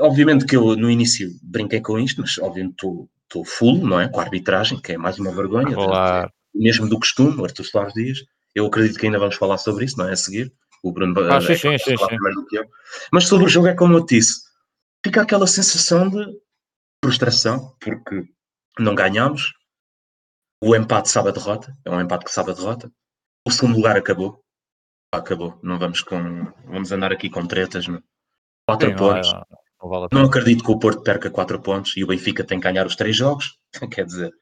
Obviamente 0.00 0.44
que 0.44 0.56
eu 0.56 0.76
no 0.76 0.90
início 0.90 1.30
brinquei 1.42 1.80
com 1.80 1.98
isto, 1.98 2.20
mas 2.20 2.36
obviamente 2.38 2.74
estou 2.74 3.44
full, 3.44 3.78
não 3.86 3.98
é? 3.98 4.08
Com 4.08 4.20
a 4.20 4.24
arbitragem, 4.24 4.80
que 4.80 4.92
é 4.92 4.98
mais 4.98 5.18
uma 5.18 5.32
vergonha. 5.32 5.74
Claro. 5.74 6.30
Mesmo 6.54 6.88
do 6.88 6.98
costume, 6.98 7.40
o 7.40 7.44
Artur 7.44 7.64
Soares 7.64 7.94
Dias. 7.94 8.18
Eu 8.54 8.66
acredito 8.66 8.98
que 8.98 9.06
ainda 9.06 9.18
vamos 9.18 9.36
falar 9.36 9.56
sobre 9.56 9.86
isso, 9.86 9.96
não 9.96 10.08
é? 10.08 10.12
A 10.12 10.16
seguir. 10.16 10.52
O 10.82 10.92
Bruno 10.92 11.18
ah, 11.30 11.40
sim, 11.40 11.52
é, 11.52 11.56
sim, 11.56 11.78
sim, 11.78 11.96
sim. 11.96 12.16
do 12.34 12.46
que 12.46 12.58
eu. 12.58 12.64
Mas 13.10 13.24
sobre 13.24 13.46
o 13.46 13.48
jogo 13.48 13.68
é 13.68 13.74
como 13.74 13.96
eu 13.96 14.04
disse. 14.04 14.42
Fica 15.02 15.22
aquela 15.22 15.46
sensação 15.46 16.10
de 16.10 16.26
frustração, 17.02 17.74
porque 17.80 18.24
não 18.78 18.94
ganhamos. 18.94 19.52
O 20.62 20.76
empate 20.76 21.08
sabe 21.08 21.30
a 21.30 21.32
derrota. 21.32 21.76
É 21.84 21.90
um 21.90 22.00
empate 22.00 22.24
que 22.24 22.30
sabe 22.32 22.52
a 22.52 22.54
derrota. 22.54 22.90
O 23.46 23.50
segundo 23.50 23.76
lugar 23.76 23.96
acabou. 23.96 24.40
Acabou. 25.12 25.58
Não 25.62 25.78
vamos 25.78 26.00
com. 26.00 26.44
Vamos 26.66 26.92
andar 26.92 27.12
aqui 27.12 27.28
com 27.28 27.46
tretas, 27.46 27.86
não. 27.88 28.02
Quatro 28.66 28.90
sim, 28.90 28.96
pontos. 28.96 29.32
Não, 29.32 29.40
é, 29.40 29.44
não, 29.82 29.88
vale 29.88 30.08
não 30.12 30.24
acredito 30.24 30.64
que 30.64 30.70
o 30.70 30.78
Porto 30.78 31.02
perca 31.02 31.30
4 31.30 31.60
pontos 31.60 31.96
e 31.96 32.04
o 32.04 32.06
Benfica 32.06 32.44
tem 32.44 32.60
que 32.60 32.64
ganhar 32.64 32.86
os 32.86 32.96
3 32.96 33.14
jogos. 33.14 33.58
Quer 33.90 34.06
dizer, 34.06 34.32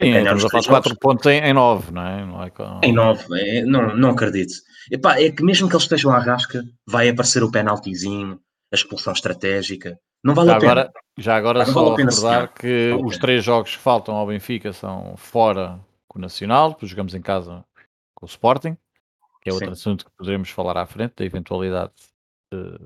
Sim, 0.00 0.12
ganhar 0.12 0.36
os 0.36 0.44
4 0.44 0.96
pontos 0.96 1.26
em 1.26 1.52
9, 1.52 1.90
não 1.90 2.06
é? 2.06 2.24
Não 2.24 2.42
é 2.44 2.50
com... 2.50 2.80
Em 2.84 2.92
9, 2.92 3.24
é, 3.40 3.62
não, 3.62 3.96
não 3.96 4.10
acredito. 4.10 4.54
Epá, 4.90 5.20
é 5.20 5.30
que 5.30 5.42
mesmo 5.42 5.68
que 5.68 5.74
eles 5.74 5.82
estejam 5.82 6.12
à 6.12 6.20
rasca, 6.20 6.62
vai 6.86 7.08
aparecer 7.08 7.42
o 7.42 7.50
penaltizinho, 7.50 8.40
a 8.72 8.76
expulsão 8.76 9.12
estratégica. 9.12 9.98
Não 10.24 10.34
vale 10.34 10.50
já 10.50 10.56
a 10.56 10.60
pena. 10.60 10.72
Agora, 10.72 10.92
já 11.16 11.36
agora 11.36 11.66
só 11.66 11.84
vale 11.84 12.04
recordar 12.04 12.54
que 12.54 12.90
vale 12.90 13.04
os 13.04 13.18
três 13.18 13.44
jogos 13.44 13.76
que 13.76 13.82
faltam 13.82 14.14
ao 14.14 14.26
Benfica 14.26 14.72
são 14.72 15.16
fora 15.16 15.80
com 16.08 16.18
o 16.18 16.22
Nacional, 16.22 16.70
depois 16.70 16.90
jogamos 16.90 17.14
em 17.14 17.20
casa 17.20 17.64
com 18.14 18.26
o 18.26 18.28
Sporting, 18.28 18.76
que 19.42 19.50
é 19.50 19.52
outro 19.52 19.68
Sim. 19.68 19.72
assunto 19.72 20.04
que 20.04 20.10
poderemos 20.16 20.50
falar 20.50 20.76
à 20.76 20.86
frente, 20.86 21.14
da 21.16 21.24
eventualidade 21.24 21.92
de, 22.52 22.78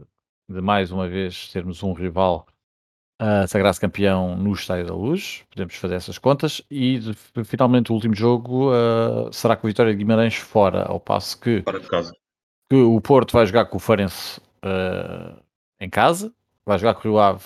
de 0.50 0.60
mais 0.60 0.90
uma 0.90 1.08
vez 1.08 1.48
termos 1.48 1.82
um 1.82 1.92
rival 1.92 2.46
a 3.18 3.46
sagrar-se 3.46 3.80
campeão 3.80 4.36
no 4.36 4.52
Estádio 4.52 4.86
da 4.86 4.94
Luz, 4.94 5.44
podemos 5.48 5.76
fazer 5.76 5.94
essas 5.94 6.18
contas, 6.18 6.60
e 6.68 6.98
de, 6.98 7.14
finalmente 7.44 7.92
o 7.92 7.94
último 7.94 8.14
jogo 8.16 8.72
uh, 8.72 9.32
será 9.32 9.56
com 9.56 9.66
o 9.66 9.70
Vitória 9.70 9.92
de 9.92 9.98
Guimarães 9.98 10.34
fora, 10.34 10.82
ao 10.82 10.98
passo 10.98 11.38
que, 11.40 11.62
que 12.68 12.76
o 12.76 13.00
Porto 13.00 13.32
vai 13.32 13.46
jogar 13.46 13.66
com 13.66 13.76
o 13.76 13.80
Farense 13.80 14.40
uh, 14.64 15.40
em 15.80 15.88
casa, 15.88 16.34
vai 16.64 16.78
jogar 16.78 16.94
com 16.94 17.00
o 17.00 17.12
Rio 17.12 17.18
Ave 17.18 17.44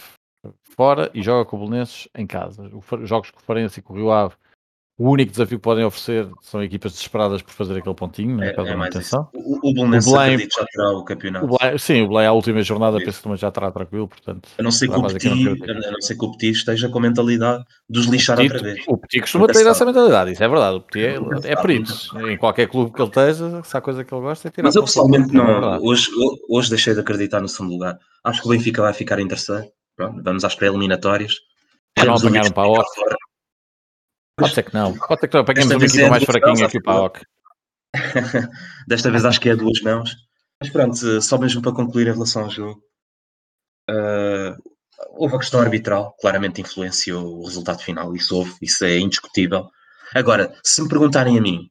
fora 0.63 1.11
e 1.15 1.23
joga 1.23 1.49
com 1.49 1.57
o 1.57 1.61
Belenenses 1.61 2.09
em 2.15 2.27
casa. 2.27 2.71
Os 2.73 3.09
jogos 3.09 3.31
com 3.31 3.41
o 3.41 3.43
Farense 3.43 3.83
com 3.83 3.95
o 3.95 3.97
Rio 3.97 4.11
Ave 4.11 4.35
o 4.99 5.11
único 5.11 5.31
desafio 5.31 5.59
que 5.59 5.63
podem 5.63 5.85
oferecer 5.85 6.27
são 6.41 6.63
equipas 6.63 6.93
desesperadas 6.93 7.43
por 7.43 7.53
fazer 7.53 7.77
aquele 7.77 7.95
pontinho, 7.95 8.37
né, 8.37 8.49
é, 8.49 8.51
é. 8.51 9.19
O, 9.35 9.71
o 9.71 9.75
Belenenses 9.75 10.11
Belém, 10.11 10.39
já 10.39 10.65
terá 10.65 10.91
o 10.93 11.05
campeonato. 11.05 11.45
O 11.45 11.59
Belém, 11.59 11.79
sim, 11.79 12.03
o 12.03 12.09
Belém, 12.09 12.27
a 12.27 12.33
última 12.33 12.63
jornada, 12.63 12.99
penso 12.99 13.19
que 13.19 13.23
também 13.23 13.39
já 13.39 13.49
estará 13.49 13.71
tranquilo, 13.71 14.09
portanto... 14.09 14.49
A 14.59 14.63
não 14.63 14.71
ser 14.71 14.89
que 14.89 14.97
o 14.97 15.07
Petit, 15.07 15.29
a 15.29 15.91
não 15.91 16.01
ser 16.01 16.17
que 16.17 16.25
o 16.25 16.33
Petit 16.33 16.53
esteja 16.53 16.89
com 16.89 16.99
a 16.99 17.03
mentalidade 17.03 17.65
de 17.91 17.99
os 17.99 18.07
lixar 18.07 18.41
outra 18.41 18.59
vez. 18.59 18.85
O 18.89 18.97
Petit 18.97 19.21
costuma 19.21 19.47
ter 19.49 19.67
essa 19.67 19.85
mentalidade, 19.85 20.33
isso 20.33 20.43
é 20.43 20.49
verdade. 20.49 20.77
O 20.77 20.81
Petit 20.81 21.07
é, 21.47 21.53
é 21.53 21.57
perito. 21.57 21.93
Em 22.29 22.39
qualquer 22.39 22.67
clube 22.67 22.93
que 22.93 23.01
ele 23.01 23.09
esteja, 23.09 23.63
se 23.63 23.77
há 23.77 23.81
coisa 23.81 24.03
que 24.03 24.15
ele 24.15 24.23
gosta 24.23 24.49
é 24.49 24.51
tirar... 24.51 24.67
Mas 24.67 24.77
eu 24.77 24.83
pessoalmente 24.83 25.33
não, 25.33 25.75
é 25.75 25.79
hoje, 25.79 26.09
hoje 26.49 26.71
deixei 26.71 26.95
de 26.95 27.01
acreditar 27.01 27.41
no 27.41 27.49
segundo 27.49 27.73
lugar. 27.73 27.99
Acho 28.25 28.41
que 28.41 28.49
o 28.49 28.51
Benfica 28.51 28.81
vai 28.83 28.93
ficar 28.93 29.19
em 29.19 29.29
terceiro. 29.29 29.67
Pronto, 29.95 30.23
vamos 30.23 30.45
às 30.45 30.55
pré-eliminatórias. 30.55 31.35
Já 31.99 32.05
não 32.05 32.15
apanharam 32.15 32.51
para 32.51 32.65
a 32.65 32.73
Pode 34.37 34.55
ser 34.55 34.63
que 34.65 34.75
não. 34.75 34.97
Pode 34.97 35.21
ser 35.21 35.29
que 35.29 35.35
não. 35.35 35.43
Apanhamos 35.43 35.75
uma 35.75 35.85
equipa 35.85 36.03
é 36.03 36.11
mais 36.11 36.25
fraquinha 36.25 36.69
que 36.69 36.79
o 36.79 36.83
PAOK. 36.83 37.25
Desta 38.87 39.11
vez 39.11 39.25
acho 39.25 39.41
que 39.41 39.49
é 39.49 39.57
duas 39.57 39.81
mãos. 39.81 40.15
Mas 40.61 40.71
pronto, 40.71 41.23
só 41.23 41.39
mesmo 41.39 41.63
para 41.63 41.73
concluir 41.73 42.07
em 42.07 42.13
relação 42.13 42.45
ao 42.45 42.51
jogo. 42.51 42.83
Uh, 43.89 44.57
houve 45.11 45.37
a 45.37 45.39
questão 45.39 45.61
arbitral, 45.61 46.15
claramente 46.21 46.61
influenciou 46.61 47.41
o 47.41 47.47
resultado 47.47 47.83
final. 47.83 48.15
Isso 48.15 48.37
houve, 48.37 48.55
isso 48.61 48.85
é 48.85 48.99
indiscutível. 48.99 49.71
Agora, 50.15 50.55
se 50.63 50.83
me 50.83 50.89
perguntarem 50.89 51.39
a 51.39 51.41
mim, 51.41 51.71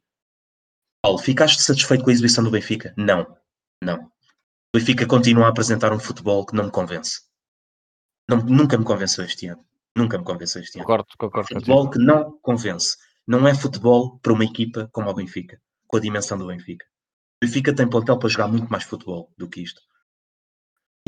Paulo, 1.02 1.20
ficaste 1.20 1.62
satisfeito 1.62 2.04
com 2.04 2.10
a 2.10 2.14
exibição 2.14 2.44
do 2.44 2.52
Benfica? 2.52 2.94
Não, 2.98 3.26
não. 3.84 4.06
O 4.06 4.78
Benfica 4.78 5.06
continua 5.06 5.46
a 5.46 5.50
apresentar 5.50 5.94
um 5.94 6.00
futebol 6.00 6.46
que 6.46 6.56
não 6.56 6.66
me 6.66 6.72
convence. 6.72 7.22
Não, 8.28 8.38
nunca 8.38 8.78
me 8.78 8.84
convenceu 8.84 9.24
este 9.24 9.48
ano. 9.48 9.64
Nunca 9.96 10.18
me 10.18 10.24
convenceu 10.24 10.62
este 10.62 10.78
ano. 10.78 10.86
Concordo, 10.86 11.08
concordo. 11.18 11.48
Futebol 11.48 11.90
que 11.90 12.00
não 12.00 12.38
convence. 12.42 12.98
Não 13.26 13.48
é 13.48 13.56
futebol 13.56 14.20
para 14.20 14.34
uma 14.34 14.44
equipa 14.44 14.90
como 14.92 15.10
o 15.10 15.14
Benfica, 15.14 15.60
com 15.88 15.98
a 15.98 16.00
dimensão 16.00 16.38
do 16.38 16.48
Benfica. 16.48 16.86
O 17.42 17.46
Benfica 17.46 17.74
tem 17.74 17.90
plantel 17.90 18.20
para 18.20 18.30
jogar 18.30 18.48
muito 18.48 18.70
mais 18.70 18.84
futebol 18.84 19.32
do 19.38 19.48
que 19.50 19.62
isto. 19.62 19.82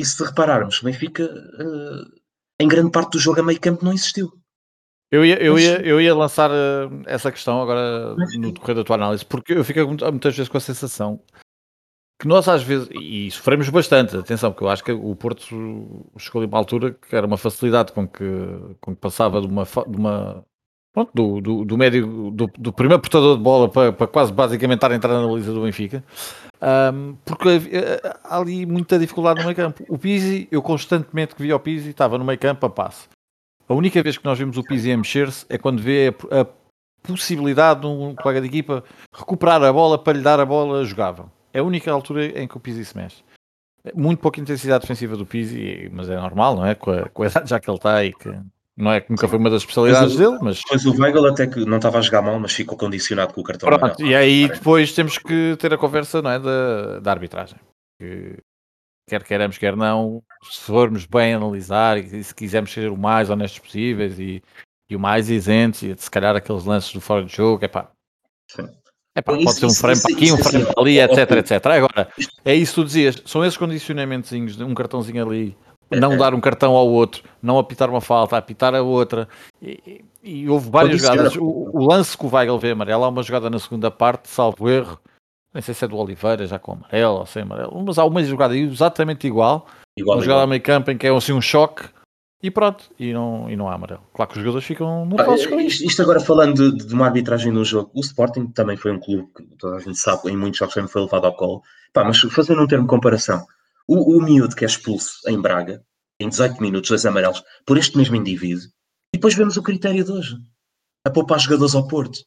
E 0.00 0.04
se 0.04 0.24
repararmos, 0.24 0.80
o 0.80 0.84
Benfica, 0.84 1.24
uh, 1.24 2.20
em 2.60 2.66
grande 2.66 2.90
parte 2.90 3.12
do 3.12 3.18
jogo 3.18 3.40
a 3.40 3.42
meio 3.42 3.60
campo, 3.60 3.84
não 3.84 3.92
existiu. 3.92 4.32
Eu 5.10 5.24
ia, 5.24 5.42
eu, 5.42 5.58
ia, 5.58 5.80
eu 5.80 6.00
ia 6.00 6.14
lançar 6.14 6.50
uh, 6.50 7.02
essa 7.06 7.32
questão 7.32 7.62
agora 7.62 8.14
no 8.14 8.52
decorrer 8.52 8.76
da 8.76 8.84
tua 8.84 8.96
análise, 8.96 9.24
porque 9.24 9.54
eu 9.54 9.64
fico 9.64 9.86
muitas 9.86 10.36
vezes 10.36 10.48
com 10.48 10.56
a 10.56 10.60
sensação 10.60 11.22
que 12.18 12.26
nós 12.26 12.48
às 12.48 12.62
vezes, 12.62 12.88
e 12.90 13.30
sofremos 13.30 13.68
bastante, 13.68 14.16
atenção, 14.16 14.50
porque 14.50 14.64
eu 14.64 14.68
acho 14.68 14.82
que 14.82 14.90
o 14.90 15.14
Porto 15.14 15.46
chegou 16.18 16.42
a 16.42 16.46
uma 16.46 16.58
altura 16.58 16.92
que 16.92 17.14
era 17.14 17.26
uma 17.26 17.36
facilidade 17.36 17.92
com 17.92 18.08
que, 18.08 18.24
com 18.80 18.94
que 18.94 19.00
passava 19.00 19.40
de 19.40 19.46
uma, 19.46 19.64
de 19.64 19.96
uma 19.96 20.44
pronto, 20.92 21.12
do, 21.14 21.40
do, 21.40 21.64
do 21.64 21.78
médio, 21.78 22.32
do, 22.32 22.50
do, 22.58 22.72
primeiro 22.72 23.00
portador 23.00 23.36
de 23.36 23.42
bola 23.42 23.68
para, 23.68 23.92
para 23.92 24.06
quase 24.08 24.32
basicamente 24.32 24.78
estar 24.78 24.90
a 24.90 24.96
entrar 24.96 25.14
na 25.14 25.32
lista 25.32 25.52
do 25.52 25.62
Benfica, 25.62 26.02
um, 26.92 27.14
porque 27.24 27.48
há 28.24 28.36
ali 28.36 28.66
muita 28.66 28.98
dificuldade 28.98 29.38
no 29.38 29.44
meio 29.44 29.56
campo. 29.56 29.84
O 29.88 29.96
Pizzi, 29.96 30.48
eu 30.50 30.60
constantemente 30.60 31.36
que 31.36 31.42
via 31.42 31.54
o 31.54 31.60
Pizzi, 31.60 31.90
estava 31.90 32.18
no 32.18 32.24
meio 32.24 32.38
campo 32.38 32.66
a 32.66 32.70
passe. 32.70 33.08
A 33.68 33.74
única 33.74 34.02
vez 34.02 34.18
que 34.18 34.24
nós 34.24 34.36
vimos 34.36 34.56
o 34.56 34.64
Pizzi 34.64 34.90
a 34.90 34.96
mexer-se 34.96 35.46
é 35.48 35.56
quando 35.56 35.80
vê 35.80 36.12
a, 36.32 36.40
a 36.40 36.46
possibilidade 37.00 37.82
de 37.82 37.86
um 37.86 38.16
colega 38.16 38.40
de 38.40 38.48
equipa 38.48 38.82
recuperar 39.14 39.62
a 39.62 39.72
bola 39.72 39.96
para 39.96 40.14
lhe 40.14 40.22
dar 40.22 40.40
a 40.40 40.44
bola, 40.44 40.84
jogava 40.84 41.37
é 41.52 41.60
a 41.60 41.64
única 41.64 41.90
altura 41.90 42.26
em 42.40 42.46
que 42.46 42.56
o 42.56 42.60
Pizzi 42.60 42.84
se 42.84 42.96
mexe. 42.96 43.22
Muito 43.94 44.20
pouca 44.20 44.40
intensidade 44.40 44.82
defensiva 44.82 45.16
do 45.16 45.24
Pizzi, 45.24 45.88
mas 45.92 46.10
é 46.10 46.16
normal, 46.16 46.56
não 46.56 46.66
é? 46.66 46.74
Com 46.74 46.90
a, 46.90 47.08
com 47.08 47.22
a 47.22 47.26
idade 47.26 47.48
já 47.48 47.60
que 47.60 47.70
ele 47.70 47.76
está 47.76 48.04
e 48.04 48.12
que 48.12 48.28
não 48.76 48.92
é 48.92 49.00
que 49.00 49.10
nunca 49.10 49.26
foi 49.26 49.38
uma 49.38 49.50
das 49.50 49.62
especialidades 49.62 50.14
o, 50.14 50.18
dele, 50.18 50.38
mas... 50.40 50.60
Pois 50.68 50.86
o 50.86 50.92
Weigl 50.92 51.26
até 51.26 51.48
que 51.48 51.64
não 51.64 51.78
estava 51.78 51.98
a 51.98 52.00
jogar 52.00 52.22
mal, 52.22 52.38
mas 52.38 52.52
ficou 52.52 52.78
condicionado 52.78 53.34
com 53.34 53.40
o 53.40 53.44
cartão 53.44 53.68
Pronto, 53.68 54.00
E 54.00 54.14
aí 54.14 54.46
depois 54.46 54.92
temos 54.92 55.18
que 55.18 55.56
ter 55.58 55.74
a 55.74 55.78
conversa, 55.78 56.22
não 56.22 56.30
é, 56.30 56.38
da, 56.38 57.00
da 57.00 57.10
arbitragem. 57.10 57.58
Que, 58.00 58.36
quer 59.08 59.24
queiramos, 59.24 59.58
quer 59.58 59.74
não, 59.74 60.22
se 60.44 60.60
formos 60.60 61.06
bem 61.06 61.34
analisar 61.34 61.98
e 61.98 62.22
se 62.22 62.32
quisermos 62.32 62.72
ser 62.72 62.90
o 62.90 62.96
mais 62.96 63.30
honestos 63.30 63.58
possíveis 63.58 64.16
e, 64.20 64.40
e 64.88 64.94
o 64.94 65.00
mais 65.00 65.28
isentos 65.28 65.82
e 65.82 65.96
se 65.96 66.10
calhar 66.10 66.36
aqueles 66.36 66.64
lances 66.64 66.92
do 66.92 67.00
fora 67.00 67.24
de 67.24 67.34
jogo, 67.34 67.64
é 67.64 67.68
pá, 67.68 67.90
é 69.18 69.22
pá, 69.22 69.32
pode 69.32 69.54
ser 69.54 69.66
um 69.66 69.74
frame 69.74 70.00
para 70.00 70.14
aqui, 70.14 70.32
um 70.32 70.38
frame 70.38 70.64
para 70.64 70.80
ali, 70.80 71.00
etc, 71.00 71.30
etc. 71.32 71.66
Agora, 71.66 72.08
é 72.44 72.54
isso 72.54 72.74
que 72.74 72.80
tu 72.80 72.84
dizias, 72.84 73.22
são 73.24 73.44
esses 73.44 73.56
condicionamentos, 73.56 74.32
um 74.60 74.74
cartãozinho 74.74 75.26
ali, 75.26 75.56
não 75.90 76.16
dar 76.16 76.34
um 76.34 76.40
cartão 76.40 76.74
ao 76.74 76.88
outro, 76.88 77.24
não 77.42 77.58
apitar 77.58 77.90
uma 77.90 78.00
falta, 78.00 78.36
apitar 78.36 78.74
a 78.74 78.82
outra. 78.82 79.28
E, 79.60 80.04
e 80.22 80.48
houve 80.48 80.70
várias 80.70 81.00
jogadas. 81.00 81.36
O, 81.36 81.70
o, 81.72 81.86
lance 81.86 82.16
que 82.16 82.24
o 82.24 82.32
Weigl 82.32 82.58
vê 82.58 82.70
amarelo, 82.70 83.04
há 83.04 83.08
uma 83.08 83.22
jogada 83.22 83.50
na 83.50 83.58
segunda 83.58 83.90
parte, 83.90 84.28
salvo 84.28 84.68
erro, 84.68 84.98
não 85.52 85.60
sei 85.60 85.74
se 85.74 85.84
é 85.84 85.88
do 85.88 85.96
Oliveira, 85.96 86.46
já 86.46 86.58
com 86.58 86.72
amarelo 86.72 87.18
ou 87.18 87.26
sem 87.26 87.42
amarelo, 87.42 87.82
mas 87.84 87.98
há 87.98 88.04
uma 88.04 88.22
jogada 88.22 88.56
exatamente 88.56 89.26
igual, 89.26 89.66
igual 89.96 90.18
uma 90.18 90.24
jogada 90.24 90.42
a 90.42 90.46
meio 90.46 90.62
campo 90.62 90.90
em 90.90 90.96
que 90.96 91.06
é 91.06 91.14
assim 91.14 91.32
um 91.32 91.40
choque 91.40 91.84
e 92.40 92.50
pronto, 92.50 92.84
e 92.98 93.12
não, 93.12 93.50
e 93.50 93.56
não 93.56 93.68
há 93.68 93.74
amarelo. 93.74 94.02
Claro 94.14 94.30
que 94.30 94.36
os 94.36 94.42
jogadores 94.42 94.66
ficam 94.66 95.04
nervosos 95.06 95.46
com 95.46 95.58
isto. 95.60 95.84
Isto 95.84 96.02
agora 96.02 96.20
falando 96.20 96.72
de, 96.72 96.86
de, 96.86 96.94
uma 96.94 97.06
arbitragem 97.06 97.50
no 97.52 97.64
jogo, 97.64 97.90
o 97.94 98.00
Sporting 98.00 98.46
também 98.48 98.76
foi 98.76 98.92
um 98.92 99.00
clube 99.00 99.28
que 99.36 99.42
toda 99.56 99.76
a 99.76 99.80
gente 99.80 99.98
sabe, 99.98 100.30
em 100.30 100.36
muitos 100.36 100.58
jogos 100.58 100.74
também 100.74 100.88
foi 100.88 101.02
levado 101.02 101.26
ao 101.26 101.34
colo. 101.34 101.62
Pá, 101.92 102.04
mas 102.04 102.20
fazendo 102.20 102.62
um 102.62 102.66
termo 102.66 102.84
de 102.84 102.90
comparação, 102.90 103.44
o, 103.88 104.16
o 104.16 104.22
miúdo 104.22 104.54
que 104.54 104.64
é 104.64 104.68
expulso 104.68 105.20
em 105.26 105.40
Braga, 105.40 105.82
em 106.20 106.28
18 106.28 106.62
minutos, 106.62 106.90
dois 106.90 107.04
amarelos, 107.06 107.42
por 107.66 107.76
este 107.76 107.96
mesmo 107.96 108.14
indivíduo, 108.14 108.68
e 109.12 109.18
depois 109.18 109.34
vemos 109.34 109.56
o 109.56 109.62
critério 109.62 110.04
de 110.04 110.12
hoje, 110.12 110.36
a 111.04 111.10
poupar 111.10 111.40
jogadores 111.40 111.74
ao 111.74 111.88
Porto. 111.88 112.20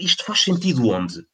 Isto 0.00 0.24
faz 0.24 0.42
sentido 0.42 0.88
onde? 0.88 1.26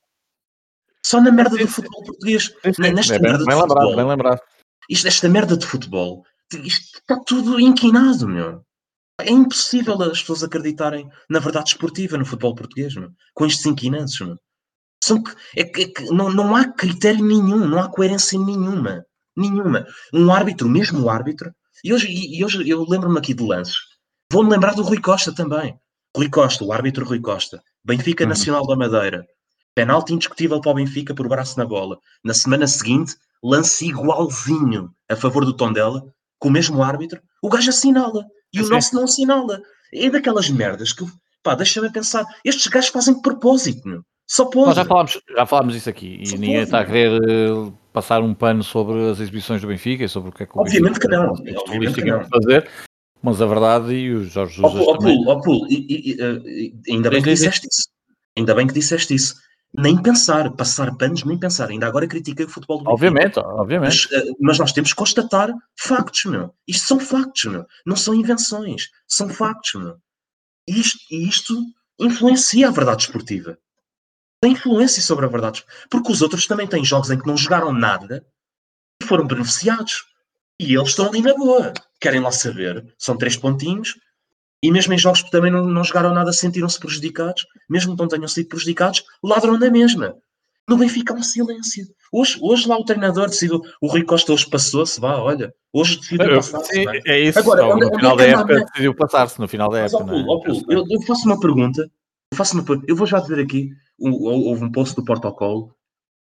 Só 1.05 1.21
na 1.21 1.33
merda 1.33 1.57
do 1.57 1.67
futebol 1.67 2.05
português. 2.05 2.55
Sim, 2.65 2.73
sim. 2.73 2.93
Nesta 2.93 3.19
bem, 3.19 3.23
merda 3.23 3.45
bem 3.45 3.57
de 3.57 3.61
futebol. 3.61 3.97
Bem 3.97 4.07
lembrado. 4.07 4.41
Isto, 4.89 5.09
esta 5.09 5.29
merda 5.29 5.57
de 5.57 5.67
futebol 5.67 6.25
isto 6.55 6.99
está 6.99 7.19
tudo 7.25 7.61
inquinado, 7.61 8.29
meu. 8.29 8.63
É 9.21 9.31
impossível 9.31 10.01
as 10.03 10.21
pessoas 10.21 10.43
acreditarem 10.43 11.09
na 11.29 11.39
verdade 11.39 11.71
esportiva 11.71 12.17
no 12.17 12.25
futebol 12.25 12.55
português, 12.55 12.95
meu, 12.95 13.11
com 13.35 13.47
estes 13.47 13.65
inquinantes. 13.67 14.19
Meu. 14.21 14.37
São, 15.03 15.23
é, 15.57 15.63
é, 15.63 15.93
não, 16.11 16.31
não 16.31 16.57
há 16.57 16.73
critério 16.73 17.25
nenhum, 17.25 17.67
não 17.69 17.79
há 17.79 17.89
coerência 17.89 18.39
nenhuma. 18.39 19.05
Nenhuma. 19.37 19.87
Um 20.13 20.31
árbitro, 20.33 20.69
mesmo 20.69 21.03
o 21.03 21.11
árbitro, 21.11 21.53
e 21.85 21.93
hoje, 21.93 22.09
e 22.09 22.45
hoje 22.45 22.69
eu 22.69 22.85
lembro-me 22.89 23.19
aqui 23.19 23.35
de 23.35 23.43
lances. 23.43 23.77
Vou-me 24.31 24.51
lembrar 24.51 24.75
do 24.75 24.83
Rui 24.83 25.01
Costa 25.01 25.35
também. 25.35 25.77
Rui 26.17 26.29
Costa, 26.29 26.65
o 26.65 26.73
árbitro 26.73 27.05
Rui 27.05 27.21
Costa. 27.21 27.63
Benfica 27.85 28.25
uhum. 28.25 28.31
Nacional 28.31 28.67
da 28.67 28.77
Madeira. 28.77 29.27
Penalti 29.75 30.13
indiscutível 30.13 30.61
para 30.61 30.71
o 30.71 30.75
Benfica 30.75 31.15
por 31.15 31.29
braço 31.29 31.59
na 31.59 31.65
bola. 31.65 31.99
Na 32.23 32.35
semana 32.35 32.67
seguinte, 32.67 33.17
lance 33.43 33.89
igualzinho 33.89 34.91
a 35.09 35.17
favor 35.17 35.45
do 35.45 35.57
Tondela, 35.57 36.03
com 36.43 36.49
o 36.49 36.53
mesmo 36.53 36.83
árbitro. 36.83 37.23
O 37.41 37.49
gajo 37.49 37.71
assinala. 37.71 38.25
E 38.53 38.61
o 38.61 38.69
nosso 38.69 38.97
não 38.97 39.05
assinala. 39.05 39.63
É 39.95 40.11
daquelas 40.11 40.51
merdas 40.51 40.93
que, 40.93 41.07
pá, 41.41 41.55
deixa-me 41.55 41.89
pensar. 41.91 42.25
Estes 42.45 42.67
gajos 42.67 42.91
fazem 42.91 43.15
de 43.15 43.23
propósito, 43.23 43.89
meu. 43.89 44.03
Só 44.29 44.47
pode. 44.47 44.67
Nós 44.67 44.77
já 44.77 44.85
falámos, 44.85 45.21
já 45.37 45.47
falámos 45.47 45.77
isso 45.77 45.89
aqui 45.89 46.19
e 46.21 46.27
Só 46.27 46.35
ninguém 46.35 46.55
pode, 46.55 46.65
está 46.65 46.81
a 46.81 46.85
querer 46.85 47.23
uh, 47.23 47.73
passar 47.93 48.23
um 48.23 48.35
pano 48.35 48.65
sobre 48.65 49.11
as 49.11 49.21
exibições 49.21 49.61
do 49.61 49.69
Benfica 49.69 50.05
e 50.05 50.09
sobre 50.09 50.31
o 50.31 50.33
que 50.33 50.43
é 50.43 50.47
que 50.47 50.59
o 50.59 50.61
Obviamente 50.61 50.99
que 50.99 51.07
não. 51.07 51.31
Obviamente 51.31 51.95
que 51.95 52.11
não. 52.11 52.25
fazer. 52.25 52.69
Mas 53.23 53.41
a 53.41 53.47
verdade, 53.47 53.95
e 53.95 54.13
os 54.13 54.33
Jorge 54.33 54.61
Jesus. 54.61 54.85
Ó, 54.85 54.97
Pulo, 54.97 55.31
ó, 55.31 55.41
Pulo, 55.41 55.67
ainda 56.91 57.09
bem 57.09 57.23
que 57.23 57.31
disseste 57.31 57.69
isso. 57.71 57.89
Ainda 58.37 58.53
bem 58.53 58.67
que 58.67 58.75
disseste 58.75 59.15
isso. 59.15 59.37
Nem 59.75 60.01
pensar, 60.01 60.51
passar 60.53 60.95
panos, 60.97 61.25
nem 61.25 61.39
pensar. 61.39 61.71
Ainda 61.71 61.87
agora 61.87 62.07
critiquei 62.07 62.45
o 62.45 62.49
futebol 62.49 62.79
do 62.79 62.85
Benfica. 62.85 63.07
Obviamente, 63.07 63.39
obviamente. 63.39 64.09
Mas, 64.11 64.23
uh, 64.23 64.37
mas, 64.39 64.59
nós 64.59 64.73
temos 64.73 64.91
que 64.91 64.97
constatar 64.97 65.51
factos, 65.79 66.25
meu. 66.27 66.55
Isto 66.69 66.87
são 66.87 67.01
factos, 67.01 67.45
meu. 67.45 67.65
Não 67.87 67.97
são 67.97 68.15
invenções. 68.15 68.91
São 69.09 69.29
factos, 69.31 69.81
meu. 69.81 69.97
E 70.69 70.79
isto, 70.79 70.99
isto 71.11 71.55
influencia 71.99 72.69
a 72.69 72.71
verdade 72.71 73.05
esportiva. 73.05 73.59
Tem 74.43 74.53
influência 74.53 75.01
sobre 75.01 75.25
a 75.25 75.29
verdade. 75.29 75.65
Porque 75.89 76.13
os 76.13 76.21
outros 76.21 76.47
também 76.47 76.67
têm 76.67 76.85
jogos 76.85 77.11
em 77.11 77.19
que 77.19 77.27
não 77.27 77.37
jogaram 77.37 77.73
nada 77.73 78.27
e 79.03 79.07
foram 79.07 79.27
beneficiados. 79.27 80.05
E 80.61 80.75
eles 80.75 80.91
estão 80.91 81.07
ali 81.07 81.23
na 81.23 81.35
boa. 81.35 81.73
Querem 82.01 82.21
lá 82.21 82.31
saber. 82.31 82.95
São 82.99 83.17
três 83.17 83.37
pontinhos. 83.37 83.95
E 84.63 84.71
mesmo 84.71 84.93
em 84.93 84.99
jogos 84.99 85.23
que 85.23 85.31
também 85.31 85.51
não, 85.51 85.67
não 85.67 85.83
jogaram 85.83 86.15
nada, 86.15 86.33
sentiram-se 86.33 86.79
prejudicados. 86.79 87.47
Mesmo 87.69 87.97
que 87.97 88.03
não 88.03 88.09
tenham 88.09 88.29
sido 88.29 88.49
prejudicados, 88.49 89.05
ladram 89.23 89.59
na 89.59 89.69
mesma. 89.69 90.17
No 90.69 90.77
Benfica 90.77 91.13
há 91.13 91.17
um 91.17 91.23
silêncio. 91.23 91.87
Hoje, 92.13 92.39
hoje 92.41 92.69
lá 92.69 92.79
o 92.79 92.85
treinador 92.85 93.27
decidiu, 93.27 93.61
o 93.81 93.89
Rui 93.89 94.05
Costa 94.05 94.33
hoje 94.33 94.49
passou-se, 94.49 95.01
vá, 95.01 95.19
olha, 95.19 95.53
hoje 95.73 95.99
decidiu 95.99 96.37
passar-se. 96.37 96.85
É 97.07 97.21
isso, 97.21 97.39
Agora, 97.39 97.67
onde, 97.67 97.87
no 97.87 97.97
final 97.97 98.13
é 98.13 98.17
da 98.17 98.25
época 98.25 98.53
é? 98.53 98.65
decidiu 98.65 98.95
passar-se, 98.95 99.41
no 99.41 99.49
final 99.49 99.71
da 99.71 99.81
época. 99.81 100.15
Eu, 100.69 100.85
eu, 100.89 101.03
faço 101.03 101.27
uma 101.27 101.41
pergunta, 101.41 101.83
eu, 101.83 102.37
faço 102.37 102.55
uma, 102.55 102.65
eu 102.87 102.95
vou 102.95 103.07
já 103.07 103.19
dizer 103.19 103.41
aqui, 103.41 103.71
houve 103.99 104.65
um 104.65 104.71
post 104.71 104.95
do 104.95 105.05
protocolo, 105.05 105.75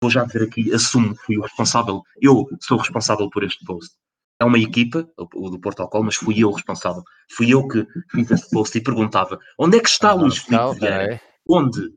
vou 0.00 0.10
já 0.10 0.24
dizer 0.24 0.42
aqui, 0.42 0.72
assumo 0.72 1.16
que 1.16 1.22
fui 1.24 1.38
o 1.38 1.42
responsável, 1.42 2.02
eu 2.20 2.46
sou 2.60 2.78
responsável 2.78 3.28
por 3.30 3.42
este 3.42 3.64
post 3.64 3.92
é 4.40 4.44
uma 4.44 4.58
equipa, 4.58 5.08
o 5.16 5.50
do 5.50 5.58
protocolo, 5.58 6.04
mas 6.04 6.14
fui 6.14 6.42
eu 6.42 6.50
responsável. 6.52 7.02
Fui 7.30 7.52
eu 7.52 7.66
que 7.66 7.86
fiz 8.10 8.30
esse 8.30 8.50
post 8.50 8.76
e 8.78 8.80
perguntava 8.80 9.38
onde 9.58 9.78
é 9.78 9.80
que 9.80 9.88
está 9.88 10.10
ah, 10.10 10.14
Luís 10.14 10.38
Filipe 10.38 10.78
Vieira? 10.78 11.14
É. 11.14 11.20
Onde? 11.48 11.94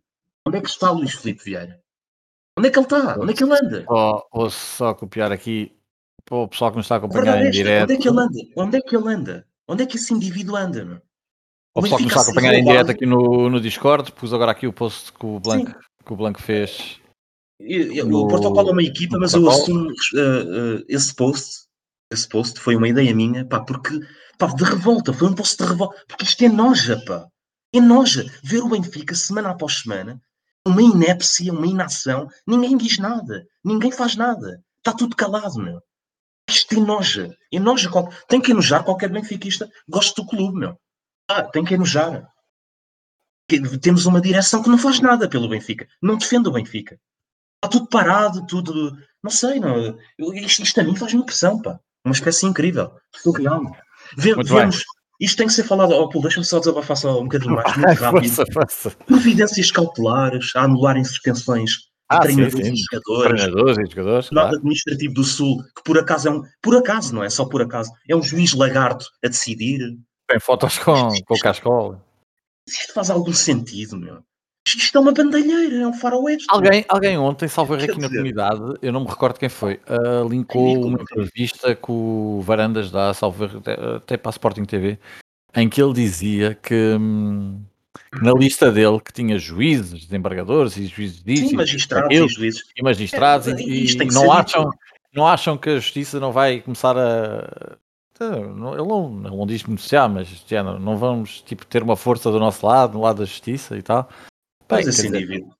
Onde 0.47 0.57
é 0.57 0.61
que 0.61 0.69
está 0.69 0.91
Luís 0.91 1.13
Filipe 1.13 1.43
Vieira? 1.43 1.79
Onde 2.57 2.67
é 2.67 2.71
que 2.71 2.79
ele 2.79 2.85
está? 2.85 3.17
Onde 3.19 3.31
é 3.31 3.35
que 3.35 3.43
ele 3.43 3.53
anda? 3.53 3.85
Oh, 3.87 4.21
vou 4.33 4.49
só 4.49 4.93
copiar 4.93 5.31
aqui 5.31 5.71
para 6.25 6.37
o 6.37 6.47
pessoal 6.47 6.71
que 6.71 6.77
nos 6.77 6.85
está 6.85 6.95
a 6.95 6.97
acompanhar 6.97 7.45
em 7.45 7.51
direto. 7.51 7.83
Onde 7.83 7.93
é 7.93 7.97
que 7.97 8.09
ele 8.09 8.19
anda? 8.19 8.39
Onde 8.57 8.77
é 8.77 8.81
que 8.81 8.95
ele 8.95 9.09
anda? 9.09 9.47
Onde 9.67 9.83
é 9.83 9.85
que 9.85 9.97
esse 9.97 10.13
indivíduo 10.13 10.55
anda? 10.55 10.83
Meu? 10.83 11.01
O 11.75 11.81
pessoal 11.81 11.99
que 11.99 12.03
nos 12.03 12.11
está 12.11 12.21
a 12.21 12.23
acompanhar 12.23 12.53
em 12.55 12.63
direto 12.65 12.91
aqui 12.91 13.05
no, 13.05 13.49
no 13.49 13.61
Discord, 13.61 14.11
pus 14.11 14.33
agora 14.33 14.51
aqui 14.51 14.67
o 14.67 14.73
post 14.73 15.13
que 15.13 15.25
o 15.25 15.39
Blanco, 15.39 15.73
que 16.05 16.13
o 16.13 16.15
Blanco 16.15 16.41
fez. 16.41 16.99
No, 18.05 18.23
o 18.23 18.27
protocolo 18.27 18.69
é 18.69 18.71
uma 18.71 18.83
equipa, 18.83 19.17
mas 19.19 19.33
eu 19.33 19.47
assumo 19.47 19.87
uh, 19.87 20.79
uh, 20.79 20.85
esse 20.89 21.15
post 21.15 21.70
esse 22.11 22.27
post 22.27 22.59
foi 22.59 22.75
uma 22.75 22.89
ideia 22.89 23.15
minha, 23.15 23.45
pá, 23.45 23.61
porque, 23.61 23.99
pá, 24.37 24.47
de 24.47 24.63
revolta, 24.63 25.13
foi 25.13 25.29
um 25.29 25.33
post 25.33 25.57
de 25.57 25.69
revolta, 25.69 26.03
porque 26.07 26.25
isto 26.25 26.43
é 26.43 26.49
noja, 26.49 27.01
pá. 27.05 27.27
É 27.73 27.79
noja 27.79 28.25
ver 28.43 28.61
o 28.61 28.69
Benfica 28.69 29.15
semana 29.15 29.51
após 29.51 29.79
semana, 29.79 30.21
uma 30.67 30.81
inépcia, 30.81 31.53
uma 31.53 31.65
inação, 31.65 32.27
ninguém 32.45 32.77
diz 32.77 32.97
nada, 32.97 33.47
ninguém 33.63 33.91
faz 33.91 34.15
nada, 34.15 34.61
está 34.77 34.93
tudo 34.93 35.15
calado, 35.15 35.57
meu. 35.57 35.81
Isto 36.49 36.75
enoja, 36.75 37.35
enoja, 37.51 37.89
tem 38.27 38.41
que 38.41 38.51
enojar 38.51 38.83
qualquer 38.83 39.09
benfiquista, 39.09 39.69
gosta 39.87 40.21
do 40.21 40.27
clube, 40.27 40.59
meu. 40.59 40.77
Ah, 41.29 41.43
tem 41.43 41.63
que 41.63 41.75
enojar. 41.75 42.27
Temos 43.81 44.05
uma 44.05 44.19
direção 44.19 44.61
que 44.61 44.69
não 44.69 44.77
faz 44.77 44.99
nada 44.99 45.29
pelo 45.29 45.47
Benfica, 45.47 45.87
não 46.01 46.17
defende 46.17 46.49
o 46.49 46.51
Benfica. 46.51 46.99
Está 47.55 47.69
tudo 47.69 47.87
parado, 47.87 48.45
tudo. 48.45 48.97
Não 49.23 49.29
sei, 49.29 49.59
não. 49.59 49.97
Isto, 50.33 50.63
isto 50.63 50.81
a 50.81 50.83
mim 50.83 50.95
faz-me 50.95 51.21
impressão, 51.21 51.61
pá. 51.61 51.79
Uma 52.05 52.13
espécie 52.13 52.45
incrível, 52.45 52.91
surreal. 53.15 53.61
Vê, 54.17 54.33
vemos, 54.43 54.83
isto 55.19 55.37
tem 55.37 55.47
que 55.47 55.53
ser 55.53 55.63
falado. 55.63 55.93
Oh, 55.93 56.07
deixa-me 56.19 56.45
só 56.45 56.59
desabafar 56.59 56.97
só 56.97 57.19
um 57.19 57.25
bocadinho 57.25 57.55
mais, 57.55 57.77
muito 57.77 57.93
rápido. 58.01 58.33
Força, 58.33 58.45
força. 58.51 58.91
Providências 59.05 59.71
cautelares 59.71 60.55
a 60.55 60.63
anularem 60.63 61.03
suspensões 61.03 61.71
ah, 62.09 62.19
treinadores, 62.19 62.53
sim, 62.53 62.63
sim. 62.63 62.73
E 62.73 62.83
jogadores, 62.91 63.41
treinadores 63.41 63.77
e 63.77 63.95
jogadores. 63.95 64.29
Claro. 64.29 64.55
administrativo 64.57 65.13
do 65.13 65.23
Sul, 65.23 65.63
que 65.75 65.83
por 65.85 65.97
acaso 65.97 66.27
é 66.27 66.31
um. 66.31 66.41
Por 66.61 66.75
acaso, 66.75 67.15
não 67.15 67.23
é 67.23 67.29
só 67.29 67.45
por 67.45 67.61
acaso, 67.61 67.91
é 68.09 68.15
um 68.15 68.23
juiz 68.23 68.53
lagarto 68.53 69.05
a 69.23 69.27
decidir. 69.27 69.79
Tem 70.27 70.39
fotos 70.39 70.77
com, 70.79 71.09
com 71.25 71.35
o 71.35 71.39
Cascola. 71.39 72.03
Isto 72.67 72.93
faz 72.93 73.09
algum 73.09 73.33
sentido, 73.33 73.97
meu. 73.97 74.23
Isto 74.67 74.97
é 74.97 75.01
uma 75.01 75.11
bandalheira, 75.11 75.77
é 75.77 75.87
um 75.87 75.93
faroeste. 75.93 76.45
Alguém, 76.49 76.85
alguém 76.87 77.17
ontem, 77.17 77.47
salvo 77.47 77.73
aqui 77.73 77.87
na 77.99 78.07
comunidade, 78.07 78.61
eu 78.81 78.93
não 78.93 79.01
me 79.01 79.07
recordo 79.07 79.39
quem 79.39 79.49
foi, 79.49 79.79
uh, 79.89 80.27
linkou 80.27 80.85
uma 80.85 81.01
entrevista 81.01 81.75
que 81.75 81.91
o 81.91 82.41
Varandas 82.41 82.91
dá, 82.91 83.13
salvo 83.13 83.49
até 83.97 84.17
para 84.17 84.29
a 84.29 84.31
Sporting 84.31 84.65
TV, 84.65 84.99
em 85.55 85.67
que 85.67 85.81
ele 85.81 85.93
dizia 85.93 86.53
que 86.53 86.95
hum, 86.99 87.59
na 88.21 88.33
lista 88.33 88.71
dele 88.71 88.99
que 88.99 89.11
tinha 89.11 89.37
juízes, 89.39 90.05
desembargadores 90.05 90.77
e 90.77 90.85
juízes 90.85 91.23
disso, 91.23 91.49
Sim, 91.49 91.55
magistrados 91.55 92.11
e, 92.11 92.23
e 92.23 92.27
juízes. 92.27 92.63
E 92.77 92.83
magistrados 92.83 93.47
é, 93.47 93.55
e, 93.59 93.97
não, 94.13 94.31
acham, 94.31 94.69
não 95.13 95.27
acham 95.27 95.57
que 95.57 95.69
a 95.69 95.75
justiça 95.75 96.19
não 96.19 96.31
vai 96.31 96.61
começar 96.61 96.95
a 96.97 97.77
ele 98.23 98.53
não, 98.53 99.09
não 99.09 99.47
diz 99.47 99.63
beneficiar, 99.63 100.07
mas 100.07 100.27
género, 100.45 100.79
não 100.79 100.95
vamos 100.97 101.41
tipo, 101.41 101.65
ter 101.65 101.81
uma 101.81 101.95
força 101.95 102.31
do 102.31 102.39
nosso 102.39 102.65
lado, 102.65 102.93
do 102.93 103.01
lado 103.01 103.17
da 103.17 103.25
justiça 103.25 103.75
e 103.75 103.81
tal. 103.81 104.07
Bem, 104.71 104.87
esse 104.87 105.07
indivíduo. 105.07 105.53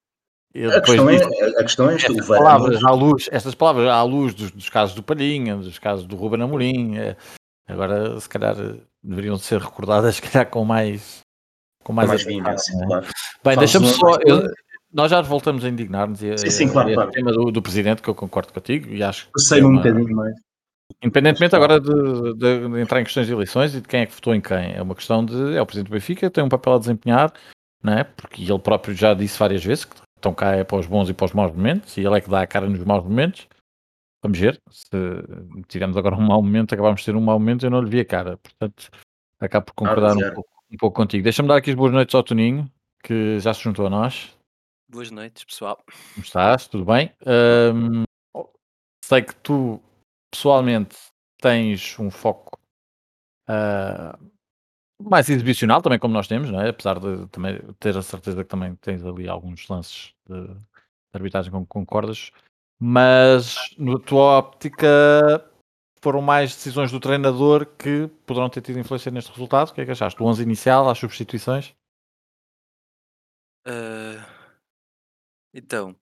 A 0.75 0.81
questão, 0.81 1.09
é, 1.09 1.17
a 1.57 1.63
questão 1.63 1.89
é 1.89 1.95
estas 1.95 2.27
palavras 2.27 2.83
à 2.83 2.91
luz, 2.91 3.29
estas 3.31 3.55
palavras 3.55 3.87
à 3.87 4.03
luz 4.03 4.33
dos, 4.33 4.51
dos, 4.51 4.69
casos 4.69 4.93
do 4.93 5.01
Palhinha, 5.01 5.55
dos 5.55 5.79
casos 5.79 6.05
do 6.05 6.17
Ruben 6.17 6.41
Amorim, 6.41 6.97
é, 6.97 7.15
agora 7.69 8.19
se 8.19 8.27
calhar 8.27 8.55
deveriam 9.01 9.37
ser 9.37 9.61
recordadas 9.61 10.15
se 10.17 10.21
calhar 10.21 10.49
com 10.49 10.65
mais 10.65 11.19
com 11.83 11.93
mais, 11.93 12.09
mais 12.09 12.23
vivência, 12.23 12.73
é? 12.75 12.85
claro. 12.85 13.07
Bem, 13.43 13.57
deixa-me 13.57 13.87
só. 13.87 14.17
Eu, 14.25 14.43
nós 14.93 15.09
já 15.09 15.21
voltamos 15.21 15.63
a 15.63 15.69
indignar-nos 15.69 16.19
sim, 16.19 16.49
sim, 16.49 16.69
claro, 16.69 16.93
claro. 16.93 17.11
tema 17.11 17.31
do, 17.31 17.49
do, 17.49 17.61
presidente, 17.61 18.01
que 18.01 18.09
eu 18.09 18.15
concordo 18.15 18.51
contigo 18.51 18.89
e 18.89 19.01
acho 19.01 19.27
que. 19.27 19.39
sei 19.39 19.61
é 19.61 19.65
um 19.65 19.77
bocadinho 19.77 20.13
mais. 20.13 20.35
Independentemente 21.01 21.55
agora 21.55 21.79
de, 21.79 22.33
de, 22.33 22.69
de, 22.69 22.81
entrar 22.81 22.99
em 22.99 23.05
questões 23.05 23.25
de 23.25 23.31
eleições 23.31 23.73
e 23.73 23.79
de 23.79 23.87
quem 23.87 24.01
é 24.01 24.05
que 24.05 24.13
votou 24.13 24.35
em 24.35 24.41
quem, 24.41 24.73
é 24.75 24.81
uma 24.81 24.95
questão 24.95 25.23
de. 25.23 25.55
É 25.55 25.61
o 25.61 25.65
presidente 25.65 25.89
do 25.89 25.93
Benfica, 25.93 26.29
tem 26.29 26.43
um 26.43 26.49
papel 26.49 26.73
a 26.73 26.79
desempenhar 26.79 27.33
não 27.81 27.93
é? 27.93 28.03
Porque 28.03 28.41
ele 28.43 28.59
próprio 28.59 28.93
já 28.93 29.13
disse 29.13 29.37
várias 29.37 29.63
vezes 29.63 29.85
que 29.85 29.95
estão 30.15 30.33
cá 30.33 30.55
é 30.55 30.63
para 30.63 30.77
os 30.77 30.85
bons 30.85 31.09
e 31.09 31.13
para 31.13 31.25
os 31.25 31.33
maus 31.33 31.51
momentos, 31.51 31.97
e 31.97 32.01
ele 32.01 32.17
é 32.17 32.21
que 32.21 32.29
dá 32.29 32.41
a 32.41 32.47
cara 32.47 32.69
nos 32.69 32.83
maus 32.83 33.03
momentos. 33.03 33.47
Vamos 34.23 34.37
ver, 34.37 34.61
se 34.69 34.87
tivemos 35.67 35.97
agora 35.97 36.15
um 36.15 36.21
mau 36.21 36.41
momento, 36.43 36.73
acabámos 36.73 37.01
de 37.01 37.05
ter 37.07 37.15
um 37.15 37.21
mau 37.21 37.39
momento, 37.39 37.65
eu 37.65 37.71
não 37.71 37.81
lhe 37.81 37.89
vi 37.89 37.99
a 38.01 38.05
cara, 38.05 38.37
portanto, 38.37 38.89
acabo 39.39 39.65
por 39.65 39.73
concordar 39.73 40.15
um, 40.15 40.33
pouco, 40.33 40.49
um 40.71 40.77
pouco 40.77 40.95
contigo. 40.95 41.23
Deixa-me 41.23 41.47
dar 41.49 41.55
aqui 41.55 41.71
as 41.71 41.75
boas 41.75 41.91
noites 41.91 42.13
ao 42.13 42.23
Toninho, 42.23 42.71
que 43.03 43.39
já 43.39 43.51
se 43.51 43.63
juntou 43.63 43.87
a 43.87 43.89
nós. 43.89 44.37
Boas 44.87 45.09
noites, 45.09 45.43
pessoal. 45.43 45.83
Como 46.13 46.23
estás? 46.23 46.67
Tudo 46.67 46.85
bem? 46.85 47.11
Um, 47.25 48.03
sei 49.03 49.23
que 49.23 49.33
tu, 49.37 49.81
pessoalmente, 50.31 50.95
tens 51.41 51.97
um 51.97 52.11
foco 52.11 52.59
uh, 53.49 54.31
mais 55.09 55.29
exibicional 55.29 55.81
também 55.81 55.99
como 55.99 56.13
nós 56.13 56.27
temos, 56.27 56.49
não 56.49 56.61
é? 56.61 56.69
apesar 56.69 56.99
de 56.99 57.27
também 57.27 57.59
ter 57.79 57.97
a 57.97 58.01
certeza 58.01 58.43
que 58.43 58.49
também 58.49 58.75
tens 58.75 59.03
ali 59.05 59.27
alguns 59.27 59.67
lances 59.67 60.13
de, 60.27 60.47
de 60.47 60.57
arbitragem 61.13 61.51
com 61.51 61.65
concordas, 61.65 62.31
mas 62.79 63.55
na 63.77 63.99
tua 63.99 64.39
óptica 64.39 64.87
foram 66.01 66.21
mais 66.21 66.55
decisões 66.55 66.91
do 66.91 66.99
treinador 66.99 67.65
que 67.77 68.07
poderão 68.25 68.49
ter 68.49 68.61
tido 68.61 68.79
influência 68.79 69.11
neste 69.11 69.31
resultado. 69.31 69.69
O 69.69 69.73
que 69.73 69.81
é 69.81 69.85
que 69.85 69.91
achaste? 69.91 70.21
O 70.21 70.25
11 70.25 70.41
inicial, 70.41 70.89
as 70.89 70.97
substituições? 70.97 71.75
Uh, 73.67 74.17
então, 75.53 75.95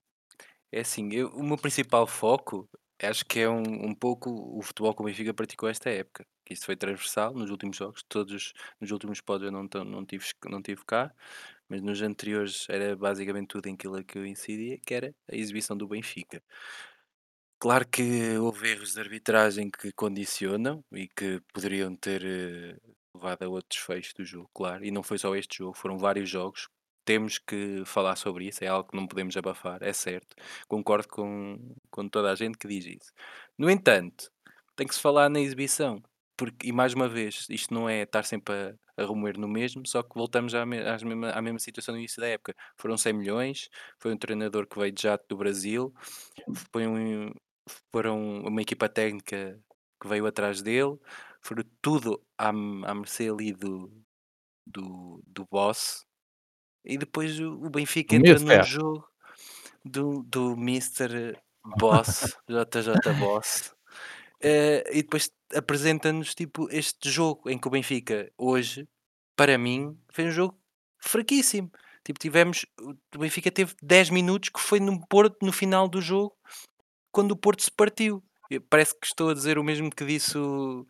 é 0.71 0.79
assim, 0.79 1.11
eu, 1.11 1.29
o 1.29 1.43
meu 1.43 1.57
principal 1.57 2.07
foco 2.07 2.69
acho 3.01 3.25
que 3.25 3.39
é 3.41 3.49
um, 3.49 3.87
um 3.87 3.95
pouco 3.95 4.29
o 4.31 4.61
futebol 4.61 4.93
que 4.93 5.01
o 5.01 5.05
Benfica 5.05 5.33
praticou 5.33 5.69
esta 5.69 5.89
época. 5.89 6.25
Que 6.45 6.53
isso 6.53 6.65
foi 6.65 6.75
transversal 6.75 7.33
nos 7.33 7.49
últimos 7.51 7.77
jogos, 7.77 8.03
todos 8.07 8.53
nos 8.81 8.91
últimos 8.91 9.21
pódios 9.21 9.51
eu 9.51 9.51
não, 9.51 9.85
não, 9.85 10.05
tive, 10.05 10.25
não 10.45 10.61
tive 10.61 10.83
cá, 10.85 11.13
mas 11.69 11.81
nos 11.81 12.01
anteriores 12.01 12.65
era 12.69 12.95
basicamente 12.95 13.49
tudo 13.49 13.67
em 13.67 13.73
aquilo 13.75 14.03
que 14.03 14.17
eu 14.17 14.25
incidia, 14.25 14.79
que 14.79 14.93
era 14.93 15.15
a 15.31 15.35
exibição 15.35 15.77
do 15.77 15.87
Benfica. 15.87 16.41
Claro 17.61 17.85
que 17.87 18.37
houve 18.37 18.69
erros 18.69 18.93
de 18.93 18.99
arbitragem 19.01 19.69
que 19.69 19.91
condicionam 19.91 20.83
e 20.93 21.07
que 21.09 21.41
poderiam 21.53 21.93
ter 21.95 22.23
eh, 22.23 22.77
levado 23.13 23.43
a 23.43 23.49
outros 23.49 23.81
fechos 23.81 24.13
do 24.13 24.23
jogo, 24.23 24.49
claro. 24.53 24.85
E 24.85 24.91
não 24.91 25.03
foi 25.03 25.17
só 25.17 25.35
este 25.35 25.57
jogo, 25.57 25.75
foram 25.77 25.97
vários 25.97 26.29
jogos. 26.29 26.69
Temos 27.09 27.39
que 27.39 27.83
falar 27.85 28.15
sobre 28.15 28.45
isso, 28.45 28.63
é 28.63 28.67
algo 28.67 28.87
que 28.87 28.95
não 28.95 29.07
podemos 29.07 29.35
abafar, 29.35 29.81
é 29.81 29.91
certo. 29.91 30.35
Concordo 30.67 31.07
com, 31.07 31.73
com 31.89 32.07
toda 32.07 32.31
a 32.31 32.35
gente 32.35 32.55
que 32.55 32.67
diz 32.67 32.85
isso. 32.85 33.11
No 33.57 33.67
entanto, 33.67 34.31
tem 34.75 34.85
que 34.85 34.93
se 34.93 35.01
falar 35.01 35.27
na 35.27 35.39
exibição. 35.39 36.03
Porque, 36.37 36.67
e 36.67 36.71
mais 36.71 36.93
uma 36.93 37.09
vez, 37.09 37.47
isto 37.49 37.73
não 37.73 37.89
é 37.89 38.03
estar 38.03 38.23
sempre 38.25 38.53
a, 38.53 39.03
a 39.03 39.07
remoer 39.07 39.39
no 39.39 39.47
mesmo, 39.47 39.87
só 39.87 40.03
que 40.03 40.13
voltamos 40.13 40.53
à, 40.53 40.63
me, 40.67 40.77
às 40.81 41.01
mesma, 41.01 41.31
à 41.31 41.41
mesma 41.41 41.57
situação 41.57 41.95
no 41.95 41.99
início 41.99 42.21
da 42.21 42.27
época. 42.27 42.55
Foram 42.77 42.95
100 42.95 43.13
milhões, 43.13 43.69
foi 43.97 44.13
um 44.13 44.17
treinador 44.17 44.67
que 44.67 44.77
veio 44.77 44.91
de 44.91 45.01
jato 45.01 45.25
do 45.27 45.35
Brasil, 45.35 45.91
foi 46.71 46.85
um, 46.85 47.31
foram 47.91 48.43
uma 48.43 48.61
equipa 48.61 48.87
técnica 48.87 49.59
que 49.99 50.07
veio 50.07 50.27
atrás 50.27 50.61
dele, 50.61 50.95
foram 51.41 51.63
tudo 51.81 52.23
à, 52.37 52.49
à 52.49 52.53
mercê 52.93 53.29
ali 53.29 53.51
do, 53.51 53.91
do, 54.67 55.23
do 55.25 55.47
boss. 55.49 56.05
E 56.89 56.97
depois 56.97 57.39
o, 57.39 57.69
Benfica 57.69 58.15
entra 58.15 58.39
no 58.39 58.63
jogo 58.63 59.07
do, 59.85 60.23
do 60.23 60.53
Mr. 60.53 61.37
Boss, 61.77 62.35
JJ 62.49 63.13
Boss. 63.19 63.75
Uh, 64.41 64.81
e 64.91 65.03
depois 65.03 65.31
apresenta-nos 65.53 66.33
tipo 66.33 66.67
este 66.71 67.09
jogo 67.09 67.47
em 67.47 67.59
que 67.59 67.67
o 67.67 67.71
Benfica 67.71 68.31
hoje, 68.35 68.87
para 69.35 69.55
mim, 69.55 69.95
foi 70.11 70.25
um 70.25 70.31
jogo 70.31 70.59
fraquíssimo. 70.97 71.71
Tipo, 72.03 72.19
tivemos. 72.19 72.65
O 73.15 73.19
Benfica 73.19 73.51
teve 73.51 73.75
10 73.83 74.09
minutos 74.09 74.49
que 74.49 74.59
foi 74.59 74.79
no 74.79 74.99
Porto 75.07 75.45
no 75.45 75.51
final 75.51 75.87
do 75.87 76.01
jogo 76.01 76.35
quando 77.11 77.33
o 77.33 77.37
Porto 77.37 77.61
se 77.61 77.71
partiu. 77.71 78.23
Parece 78.67 78.99
que 78.99 79.05
estou 79.05 79.29
a 79.29 79.33
dizer 79.35 79.59
o 79.59 79.63
mesmo 79.63 79.91
que 79.91 80.03
disse 80.03 80.35
o, 80.35 80.87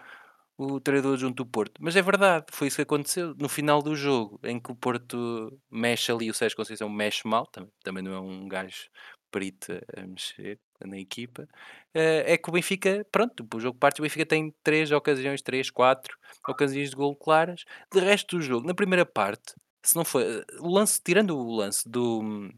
o 0.60 0.80
treinador 0.80 1.18
junto 1.18 1.44
do 1.44 1.50
Porto. 1.50 1.76
Mas 1.80 1.96
é 1.96 2.02
verdade, 2.02 2.46
foi 2.52 2.68
isso 2.68 2.76
que 2.76 2.82
aconteceu. 2.82 3.34
No 3.36 3.48
final 3.48 3.82
do 3.82 3.96
jogo, 3.96 4.40
em 4.44 4.60
que 4.60 4.72
o 4.72 4.76
Porto 4.76 5.58
mexe 5.72 6.12
ali, 6.12 6.30
o 6.30 6.34
Sérgio 6.34 6.58
Conceição 6.58 6.90
mexe 6.90 7.22
mal, 7.26 7.46
também, 7.48 7.72
também 7.82 8.04
não 8.04 8.14
é 8.14 8.20
um 8.20 8.48
gajo 8.48 8.90
perito 9.32 9.72
a 9.96 10.06
mexer 10.06 10.60
na 10.86 10.98
equipa, 10.98 11.48
eh, 11.94 12.34
é 12.34 12.38
que 12.38 12.50
o 12.50 12.52
Benfica, 12.52 13.06
pronto, 13.12 13.46
o 13.54 13.60
jogo 13.60 13.78
parte, 13.78 14.02
o 14.02 14.04
Benfica 14.04 14.26
tem 14.26 14.54
três 14.64 14.92
ocasiões, 14.92 15.42
três, 15.42 15.70
quatro 15.70 16.18
ocasiões 16.48 16.90
de 16.90 16.96
gol 16.96 17.16
claras. 17.16 17.64
De 17.94 18.00
resto 18.00 18.38
do 18.38 18.42
jogo, 18.42 18.68
na 18.68 18.74
primeira 18.74 19.06
parte, 19.06 19.54
se 19.84 19.96
não 19.96 20.04
foi, 20.04 20.24
eh, 20.24 20.46
o 20.60 20.68
lance, 20.70 21.00
tirando 21.02 21.38
o 21.38 21.56
lance 21.56 21.88
do 21.88 22.50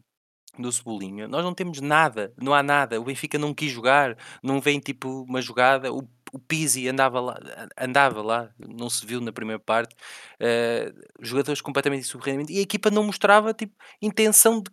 do 0.58 0.70
Cebolinha, 0.70 1.26
nós 1.28 1.42
não 1.44 1.54
temos 1.54 1.80
nada, 1.80 2.32
não 2.40 2.52
há 2.54 2.62
nada. 2.62 3.00
O 3.00 3.04
Benfica 3.04 3.38
não 3.38 3.54
quis 3.54 3.70
jogar, 3.72 4.16
não 4.42 4.60
vem 4.60 4.78
tipo 4.80 5.22
uma 5.24 5.40
jogada. 5.40 5.92
O, 5.92 6.02
o 6.32 6.38
Pizzi 6.38 6.88
andava 6.88 7.20
lá, 7.20 7.38
andava 7.78 8.22
lá, 8.22 8.50
não 8.58 8.88
se 8.88 9.04
viu 9.06 9.20
na 9.20 9.32
primeira 9.32 9.60
parte. 9.60 9.94
Uh, 10.40 10.92
jogadores 11.20 11.60
completamente 11.60 12.00
insuficientes 12.00 12.54
e 12.54 12.58
a 12.58 12.62
equipa 12.62 12.90
não 12.90 13.04
mostrava 13.04 13.52
tipo 13.52 13.74
intenção 14.00 14.62
de, 14.62 14.70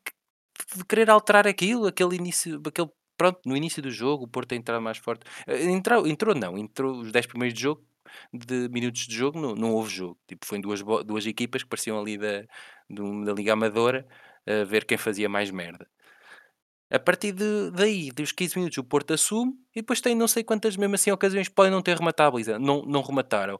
de, 0.77 0.85
querer 0.85 1.09
alterar 1.09 1.45
aquilo, 1.45 1.85
aquele 1.85 2.15
início, 2.15 2.61
aquele 2.65 2.89
pronto, 3.17 3.41
no 3.45 3.57
início 3.57 3.81
do 3.81 3.91
jogo, 3.91 4.23
o 4.23 4.27
Porto 4.27 4.53
a 4.53 4.55
entrar 4.55 4.79
mais 4.79 4.97
forte. 4.97 5.25
Uh, 5.47 5.69
entrou, 5.69 6.07
entrou 6.07 6.33
não, 6.33 6.57
entrou 6.57 7.01
os 7.01 7.11
10 7.11 7.27
primeiros 7.27 7.53
de 7.53 7.61
jogo, 7.61 7.85
de 8.33 8.69
minutos 8.69 9.05
de 9.05 9.15
jogo, 9.15 9.39
não, 9.39 9.53
não 9.55 9.73
houve 9.73 9.93
jogo. 9.93 10.17
Tipo, 10.27 10.45
foi 10.45 10.57
em 10.59 10.61
duas, 10.61 10.81
duas 11.05 11.25
equipas 11.25 11.63
que 11.63 11.69
pareciam 11.69 11.99
ali 11.99 12.17
da, 12.17 12.43
da 12.89 13.33
Liga 13.33 13.53
Amadora 13.53 14.07
a 14.47 14.63
ver 14.63 14.85
quem 14.85 14.97
fazia 14.97 15.29
mais 15.29 15.51
merda. 15.51 15.87
A 16.91 16.99
partir 16.99 17.31
de, 17.31 17.71
daí, 17.71 18.11
dos 18.11 18.31
15 18.31 18.57
minutos, 18.57 18.77
o 18.77 18.83
Porto 18.83 19.13
assume 19.13 19.53
e 19.75 19.81
depois 19.81 20.01
tem 20.01 20.15
não 20.15 20.27
sei 20.27 20.43
quantas, 20.43 20.75
mesmo 20.75 20.95
assim, 20.95 21.11
ocasiões 21.11 21.47
podem 21.47 21.71
não 21.71 21.81
ter 21.81 21.97
rematado. 21.97 22.37
Não, 22.59 22.83
não 22.83 23.01
remataram. 23.01 23.59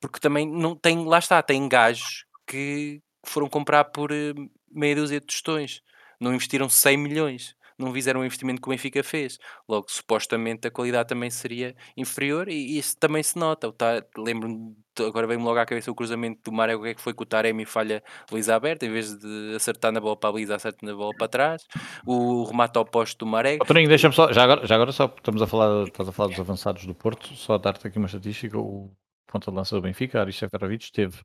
Porque 0.00 0.18
também 0.18 0.50
não 0.50 0.74
tem, 0.74 1.04
lá 1.04 1.18
está, 1.18 1.42
tem 1.42 1.68
gajos 1.68 2.24
que 2.46 3.02
foram 3.26 3.48
comprar 3.48 3.84
por 3.84 4.10
uh, 4.10 4.50
meia 4.70 4.96
dúzia 4.96 5.20
de 5.20 5.26
tostões. 5.26 5.80
Não 6.18 6.34
investiram 6.34 6.68
100 6.68 6.96
milhões 6.96 7.54
não 7.82 7.92
fizeram 7.92 8.20
o 8.20 8.24
investimento 8.24 8.60
que 8.60 8.68
o 8.68 8.70
Benfica 8.70 9.02
fez. 9.02 9.38
Logo, 9.68 9.86
supostamente 9.88 10.68
a 10.68 10.70
qualidade 10.70 11.08
também 11.08 11.30
seria 11.30 11.74
inferior 11.96 12.48
e 12.48 12.78
isso 12.78 12.96
também 12.98 13.22
se 13.22 13.38
nota. 13.38 13.74
Lembro-me, 14.16 14.74
agora 15.00 15.26
vem-me 15.26 15.44
logo 15.44 15.58
à 15.58 15.66
cabeça 15.66 15.90
o 15.90 15.94
cruzamento 15.94 16.50
do 16.50 16.56
o 16.56 16.82
que 16.82 16.88
é 16.88 16.94
que 16.94 17.00
foi 17.00 17.14
que 17.14 17.22
o 17.22 17.26
Taremi 17.26 17.64
falha 17.64 18.02
Luísa 18.30 18.54
aberta, 18.54 18.86
em 18.86 18.90
vez 18.90 19.18
de 19.18 19.54
acertar 19.54 19.92
na 19.92 20.00
bola 20.00 20.16
para 20.16 20.30
a 20.30 20.32
Luísa, 20.32 20.54
acerta 20.54 20.84
na 20.84 20.94
bola 20.94 21.12
para 21.16 21.28
trás. 21.28 21.62
O 22.06 22.44
remate 22.44 22.78
ao 22.78 22.84
posto 22.84 23.24
do 23.24 23.26
Maré. 23.26 23.58
Oh, 23.60 23.72
deixa-me 23.74 24.14
só, 24.14 24.32
já 24.32 24.44
agora, 24.44 24.66
já 24.66 24.74
agora 24.74 24.92
só 24.92 25.06
estamos 25.06 25.42
a 25.42 25.46
falar, 25.46 25.86
estás 25.86 26.08
a 26.08 26.12
falar 26.12 26.28
dos 26.28 26.40
avançados 26.40 26.86
do 26.86 26.94
Porto, 26.94 27.34
só 27.34 27.58
dar-te 27.58 27.86
aqui 27.86 27.98
uma 27.98 28.06
estatística, 28.06 28.58
o 28.58 28.90
ponta 29.26 29.50
de 29.50 29.56
lança 29.56 29.74
do 29.74 29.82
Benfica, 29.82 30.20
Aris 30.20 30.36
Seferovic, 30.36 30.92
teve 30.92 31.18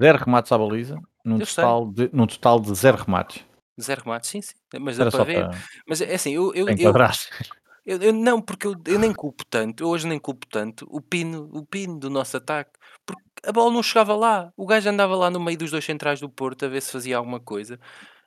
0 0.00 0.18
remates 0.18 0.50
à 0.50 0.58
baliza, 0.58 0.98
num 1.24 1.38
total, 1.38 1.86
de, 1.90 2.10
num 2.12 2.26
total 2.26 2.58
de 2.58 2.74
0 2.74 3.04
remates. 3.04 3.44
Zero 3.80 4.02
remates, 4.04 4.30
sim, 4.30 4.40
sim, 4.40 4.54
mas 4.80 4.96
dá 4.96 5.10
para 5.10 5.24
ver. 5.24 5.48
Para... 5.48 5.58
Mas 5.88 6.00
é 6.00 6.14
assim, 6.14 6.32
eu, 6.32 6.54
eu, 6.54 6.68
eu, 6.68 6.92
eu, 7.84 7.98
eu, 8.00 8.12
não, 8.12 8.40
porque 8.40 8.66
eu, 8.66 8.74
eu 8.86 8.98
nem 8.98 9.12
culpo 9.12 9.44
tanto, 9.44 9.82
eu 9.82 9.88
hoje 9.88 10.06
nem 10.06 10.18
culpo 10.18 10.46
tanto 10.46 10.86
o 10.88 11.00
pino, 11.00 11.50
o 11.52 11.66
pino 11.66 11.98
do 11.98 12.08
nosso 12.08 12.36
ataque, 12.36 12.70
porque 13.04 13.22
a 13.44 13.52
bola 13.52 13.72
não 13.72 13.82
chegava 13.82 14.14
lá. 14.14 14.52
O 14.56 14.66
gajo 14.66 14.88
andava 14.88 15.14
lá 15.16 15.30
no 15.30 15.40
meio 15.40 15.58
dos 15.58 15.70
dois 15.70 15.84
centrais 15.84 16.20
do 16.20 16.28
Porto 16.28 16.64
a 16.64 16.68
ver 16.68 16.80
se 16.80 16.92
fazia 16.92 17.16
alguma 17.16 17.40
coisa. 17.40 17.78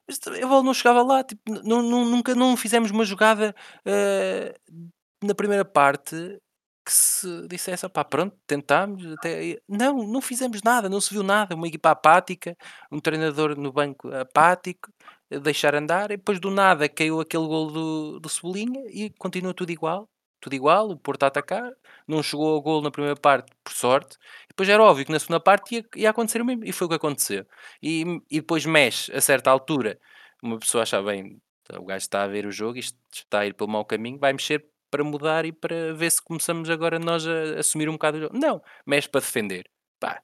Mas 0.07 0.19
a 0.41 0.47
bola 0.47 0.63
não 0.63 0.73
chegava 0.73 1.01
lá, 1.03 1.23
tipo, 1.23 1.41
nunca 1.63 2.33
não 2.33 2.55
fizemos 2.55 2.91
uma 2.91 3.03
jogada 3.03 3.53
uh, 3.85 4.77
na 5.25 5.35
primeira 5.35 5.65
parte 5.65 6.39
que 6.85 6.93
se 6.93 7.47
dissesse, 7.49 7.87
pá, 7.89 8.05
pronto, 8.05 8.37
tentámos, 8.47 9.05
até... 9.13 9.59
não, 9.67 10.07
não 10.07 10.21
fizemos 10.21 10.61
nada, 10.63 10.87
não 10.87 11.01
se 11.01 11.13
viu 11.13 11.21
nada, 11.21 11.53
uma 11.53 11.67
equipa 11.67 11.91
apática, 11.91 12.55
um 12.89 13.01
treinador 13.01 13.57
no 13.59 13.73
banco 13.73 14.09
apático, 14.15 14.89
deixar 15.29 15.75
andar, 15.75 16.11
e 16.11 16.17
depois 16.17 16.39
do 16.39 16.49
nada 16.49 16.87
caiu 16.87 17.19
aquele 17.19 17.45
gol 17.45 17.71
do, 17.71 18.19
do 18.19 18.29
Cebolinha 18.29 18.83
e 18.87 19.09
continua 19.11 19.53
tudo 19.53 19.71
igual, 19.71 20.09
tudo 20.39 20.53
igual, 20.55 20.89
o 20.89 20.97
Porto 20.97 21.23
a 21.23 21.27
atacar, 21.27 21.71
não 22.07 22.23
chegou 22.23 22.53
ao 22.53 22.61
gol 22.61 22.81
na 22.81 22.91
primeira 22.91 23.15
parte, 23.15 23.51
por 23.63 23.73
sorte, 23.73 24.17
e 24.45 24.49
depois 24.49 24.69
era 24.69 24.83
óbvio 24.83 25.05
que 25.05 25.11
na 25.11 25.19
segunda 25.19 25.39
parte 25.39 25.75
ia, 25.75 25.85
ia 25.95 26.09
acontecer 26.09 26.41
o 26.41 26.45
mesmo, 26.45 26.63
e 26.63 26.71
foi 26.71 26.85
o 26.85 26.89
que 26.89 26.95
aconteceu. 26.95 27.45
E, 27.81 28.03
e 28.29 28.39
depois 28.39 28.65
mexe, 28.65 29.11
a 29.13 29.21
certa 29.21 29.49
altura, 29.51 29.99
uma 30.41 30.59
pessoa 30.59 30.83
acha, 30.83 31.01
bem, 31.01 31.41
o 31.75 31.85
gajo 31.85 32.03
está 32.03 32.23
a 32.23 32.27
ver 32.27 32.45
o 32.45 32.51
jogo, 32.51 32.77
isto 32.77 32.97
está 33.13 33.39
a 33.39 33.47
ir 33.47 33.53
pelo 33.53 33.69
mau 33.69 33.83
caminho, 33.85 34.19
vai 34.19 34.33
mexer 34.33 34.65
para 34.89 35.03
mudar 35.03 35.45
e 35.45 35.51
para 35.51 35.93
ver 35.93 36.09
se 36.11 36.21
começamos 36.21 36.69
agora 36.69 36.99
nós 36.99 37.27
a, 37.27 37.59
assumir 37.59 37.89
um 37.89 37.93
bocado 37.93 38.17
o 38.17 38.21
jogo. 38.21 38.37
Não, 38.37 38.61
mexe 38.85 39.09
para 39.09 39.21
defender. 39.21 39.69
Pá, 39.99 40.21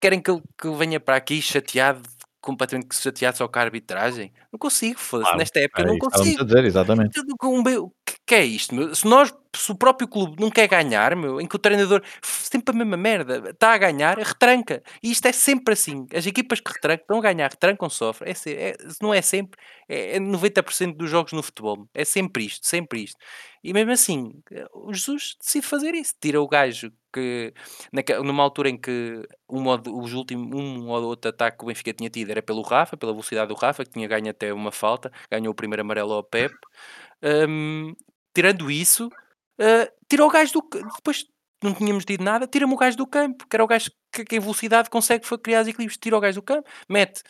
querem 0.00 0.20
que 0.20 0.30
eu, 0.30 0.42
que 0.58 0.66
eu 0.66 0.74
venha 0.74 1.00
para 1.00 1.16
aqui 1.16 1.40
chateado 1.42 2.02
completamente 2.40 2.94
chateado 2.94 3.36
só 3.36 3.46
com 3.46 3.58
a 3.58 3.62
arbitragem. 3.62 4.32
Não 4.52 4.58
consigo, 4.58 4.98
foda-se. 4.98 5.36
Nesta 5.36 5.60
época 5.60 5.82
é 5.82 5.86
não 5.86 5.98
consigo. 5.98 6.42
A 6.42 6.44
dizer, 6.44 6.64
exatamente. 6.64 7.20
O 7.20 7.92
que 8.26 8.34
é 8.34 8.44
isto, 8.44 8.74
meu? 8.74 8.94
Se, 8.94 9.06
nós, 9.06 9.32
se 9.54 9.70
o 9.70 9.74
próprio 9.74 10.08
clube 10.08 10.40
não 10.40 10.50
quer 10.50 10.68
ganhar, 10.68 11.14
meu, 11.16 11.40
em 11.40 11.46
que 11.46 11.56
o 11.56 11.58
treinador 11.58 12.02
sempre 12.22 12.74
a 12.74 12.78
mesma 12.78 12.96
merda, 12.96 13.50
está 13.50 13.72
a 13.74 13.78
ganhar, 13.78 14.18
retranca. 14.18 14.82
E 15.02 15.10
isto 15.10 15.26
é 15.26 15.32
sempre 15.32 15.74
assim. 15.74 16.06
As 16.14 16.26
equipas 16.26 16.60
que 16.60 16.72
retrancam, 16.72 17.02
estão 17.02 17.18
a 17.18 17.22
ganhar, 17.22 17.50
retrancam, 17.50 17.90
sofrem. 17.90 18.32
É, 18.46 18.50
é, 18.52 18.76
não 19.02 19.12
é 19.12 19.20
sempre, 19.20 19.60
é, 19.88 20.16
é 20.16 20.20
90% 20.20 20.96
dos 20.96 21.10
jogos 21.10 21.32
no 21.32 21.42
futebol. 21.42 21.88
É 21.92 22.04
sempre 22.04 22.44
isto, 22.44 22.66
sempre 22.66 23.02
isto. 23.04 23.18
E 23.62 23.72
mesmo 23.72 23.92
assim, 23.92 24.32
o 24.72 24.92
Jesus 24.92 25.36
decide 25.40 25.66
fazer 25.66 25.94
isso. 25.94 26.14
Tira 26.20 26.40
o 26.40 26.48
gajo 26.48 26.90
que, 27.12 27.52
numa 28.22 28.42
altura 28.42 28.68
em 28.70 28.76
que 28.76 29.22
um 29.48 29.66
ou, 29.66 30.02
os 30.02 30.12
últimos, 30.12 30.52
um 30.52 30.88
ou 30.88 31.02
outro 31.04 31.30
ataque 31.30 31.58
que 31.58 31.64
o 31.64 31.66
Benfica 31.66 31.92
tinha 31.92 32.10
tido 32.10 32.30
era 32.30 32.42
pelo 32.42 32.62
Rafa, 32.62 32.96
pela 32.96 33.12
velocidade 33.12 33.48
do 33.48 33.54
Rafa, 33.54 33.84
que 33.84 33.90
tinha 33.90 34.08
ganho 34.08 34.30
até 34.30 34.52
uma 34.52 34.72
falta, 34.72 35.10
ganhou 35.30 35.52
o 35.52 35.54
primeiro 35.54 35.82
amarelo 35.82 36.12
ao 36.12 36.24
Pep. 36.24 36.54
Um, 37.22 37.94
tirando 38.34 38.70
isso, 38.70 39.06
uh, 39.06 39.92
tira 40.08 40.24
o 40.24 40.30
gajo 40.30 40.52
do. 40.54 40.68
Depois 40.96 41.24
não 41.62 41.74
tínhamos 41.74 42.04
dito 42.04 42.24
nada, 42.24 42.46
tira-me 42.46 42.72
o 42.72 42.76
gajo 42.76 42.96
do 42.96 43.06
campo, 43.06 43.46
que 43.46 43.56
era 43.56 43.64
o 43.64 43.66
gajo 43.66 43.90
que, 44.12 44.24
que 44.24 44.36
em 44.36 44.40
velocidade 44.40 44.88
consegue 44.88 45.24
criar 45.42 45.60
equilíbrios, 45.62 45.98
tira 45.98 46.16
o 46.16 46.20
gajo 46.20 46.40
do 46.40 46.44
campo, 46.44 46.68
mete. 46.88 47.22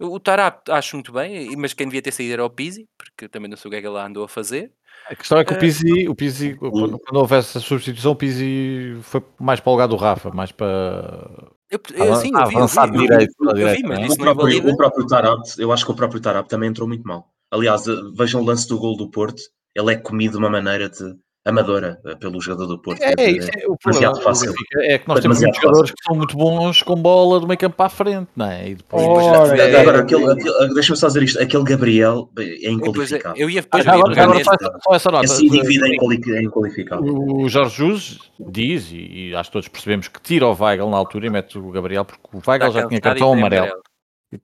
O 0.00 0.20
Tarap 0.20 0.68
acho 0.70 0.96
muito 0.96 1.12
bem, 1.12 1.56
mas 1.56 1.72
quem 1.72 1.86
devia 1.86 2.00
ter 2.00 2.12
saído 2.12 2.34
era 2.34 2.44
o 2.44 2.50
Pizzi, 2.50 2.86
porque 2.96 3.28
também 3.28 3.50
não 3.50 3.56
sei 3.56 3.68
o 3.68 3.70
que 3.72 3.76
é 3.76 3.80
que 3.80 3.86
ele 3.86 3.94
lá 3.94 4.06
andou 4.06 4.24
a 4.24 4.28
fazer. 4.28 4.72
A 5.10 5.14
questão 5.14 5.38
é 5.38 5.44
que 5.44 5.52
o 5.52 5.58
Pizzi, 5.58 6.08
o 6.08 6.14
Pizzi 6.14 6.54
quando, 6.54 6.98
quando 6.98 7.16
houve 7.16 7.34
essa 7.34 7.58
substituição, 7.60 8.12
o 8.12 8.16
Pizzi 8.16 8.96
foi 9.02 9.22
mais 9.40 9.58
para 9.58 9.70
o 9.70 9.72
lugar 9.72 9.88
do 9.88 9.96
Rafa, 9.96 10.30
mais 10.30 10.52
para. 10.52 11.50
Eu, 11.70 11.80
eu, 11.94 12.16
sim, 12.16 12.30
eu 12.32 12.46
vi, 12.46 12.54
eu 12.54 12.66
vi, 12.66 12.98
direito, 12.98 13.34
eu, 13.40 13.56
eu, 13.56 13.74
vi, 13.74 13.82
mas 13.82 14.12
o, 14.12 14.16
próprio, 14.16 14.70
o 14.70 14.76
próprio 14.76 15.06
Tarap, 15.06 15.42
eu 15.58 15.72
acho 15.72 15.84
que 15.84 15.90
o 15.90 15.94
próprio 15.94 16.20
Tarap 16.20 16.48
também 16.48 16.68
entrou 16.68 16.86
muito 16.86 17.06
mal. 17.06 17.28
Aliás, 17.50 17.84
vejam 18.14 18.40
o 18.40 18.44
lance 18.44 18.68
do 18.68 18.78
gol 18.78 18.96
do 18.96 19.10
Porto, 19.10 19.42
ele 19.74 19.92
é 19.92 19.96
comido 19.96 20.32
de 20.32 20.38
uma 20.38 20.50
maneira 20.50 20.88
de, 20.88 21.14
amadora 21.44 21.98
eh, 22.04 22.14
pelo 22.16 22.40
jogador 22.40 22.66
do 22.66 22.78
Porto. 22.78 23.00
É, 23.02 23.14
é 23.16 23.30
isso, 23.30 23.50
é, 23.56 23.66
o 23.66 23.76
problema 23.76 24.14
fácil. 24.20 24.54
é 24.78 24.98
que 24.98 25.08
nós 25.08 25.20
temos 25.20 25.40
muitos 25.40 25.60
jogadores 25.60 25.90
que 25.90 26.04
são 26.04 26.16
muito 26.16 26.36
bons 26.36 26.82
com 26.82 26.96
bola 26.96 27.40
do 27.40 27.46
meio 27.46 27.58
campo 27.58 27.76
para 27.76 27.86
a 27.86 27.90
frente, 27.90 28.28
não 28.36 28.46
é? 28.46 28.70
E 28.70 28.74
depois, 28.74 29.02
Ora, 29.02 29.56
é, 29.56 29.80
agora, 29.80 30.00
aquele, 30.00 30.30
aquele, 30.30 30.74
deixa-me 30.74 30.98
só 30.98 31.06
dizer 31.06 31.22
isto, 31.22 31.40
aquele 31.40 31.64
Gabriel 31.64 32.28
é 32.38 32.70
inqualificável. 32.70 33.40
Eu 33.40 33.50
ia 33.50 33.62
depois 33.62 33.86
ah, 33.86 33.92
agora, 33.92 34.22
agora 34.22 34.44
só, 34.44 34.52
só 34.82 34.94
essa 34.94 35.10
nota. 35.10 35.24
Esse 35.24 35.46
indivíduo 35.46 35.86
é 35.86 36.42
inqualificável. 36.42 37.14
O 37.14 37.48
Jorge 37.48 37.76
Jus 37.76 38.30
diz, 38.38 38.90
e, 38.92 39.30
e 39.30 39.34
acho 39.34 39.50
que 39.50 39.52
todos 39.54 39.68
percebemos 39.68 40.08
que 40.08 40.20
tira 40.20 40.46
o 40.46 40.56
Weigl 40.58 40.90
na 40.90 40.96
altura 40.96 41.26
e 41.26 41.30
mete 41.30 41.58
o 41.58 41.70
Gabriel, 41.70 42.04
porque 42.04 42.20
o 42.32 42.42
Weigl 42.46 42.72
já 42.72 42.86
tinha 42.86 43.00
cartão 43.00 43.32
amarelo. 43.32 43.66
amarelo. 43.66 43.82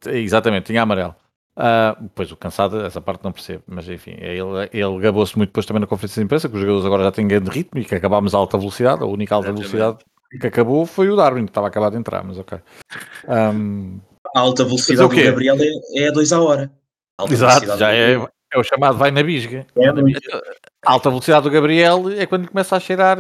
Exatamente, 0.07 0.67
tinha 0.67 0.83
amarelo. 0.83 1.15
Uh, 1.57 2.11
pois 2.15 2.33
o 2.33 2.37
cansado, 2.37 2.85
essa 2.85 3.01
parte 3.01 3.23
não 3.23 3.31
percebo, 3.31 3.63
mas 3.67 3.89
enfim, 3.89 4.17
ele, 4.19 4.69
ele 4.73 4.99
gabou-se 4.99 5.37
muito 5.37 5.51
depois 5.51 5.65
também 5.65 5.81
na 5.81 5.87
conferência 5.87 6.21
de 6.21 6.25
imprensa 6.25 6.49
que 6.49 6.55
os 6.57 6.61
jogadores 6.61 6.85
agora 6.85 7.05
já 7.05 7.13
têm 7.13 7.29
grande 7.29 7.49
ritmo 7.49 7.81
e 7.81 7.85
que 7.85 7.95
acabámos 7.95 8.35
a 8.35 8.39
alta 8.39 8.59
velocidade. 8.59 9.03
A 9.03 9.07
única 9.07 9.37
alta 9.37 9.53
velocidade 9.53 9.99
que 10.41 10.47
acabou 10.49 10.85
foi 10.85 11.09
o 11.09 11.17
Darwin, 11.17 11.45
que 11.45 11.51
estava 11.51 11.69
acabado 11.69 11.93
de 11.93 11.99
entrar, 11.99 12.25
mas 12.25 12.39
ok. 12.39 12.59
Um, 13.29 14.01
a 14.35 14.41
alta 14.41 14.65
velocidade 14.65 15.09
do 15.09 15.25
Gabriel 15.25 15.57
é, 15.61 16.03
é 16.03 16.09
a 16.09 16.13
2 16.13 16.33
a 16.33 16.41
hora. 16.41 16.73
Exato, 17.31 17.79
já 17.79 17.93
é, 17.93 18.17
é, 18.53 18.59
o 18.59 18.63
chamado 18.63 18.97
vai 18.97 19.11
na 19.11 19.23
bisga. 19.23 19.67
É 19.77 19.93
na 19.93 20.03
bisga. 20.03 20.43
A 20.85 20.93
alta 20.93 21.09
velocidade 21.11 21.45
do 21.45 21.51
Gabriel 21.51 22.11
é 22.11 22.27
quando 22.27 22.49
começa 22.49 22.77
a 22.77 22.81
cheirar 22.81 23.19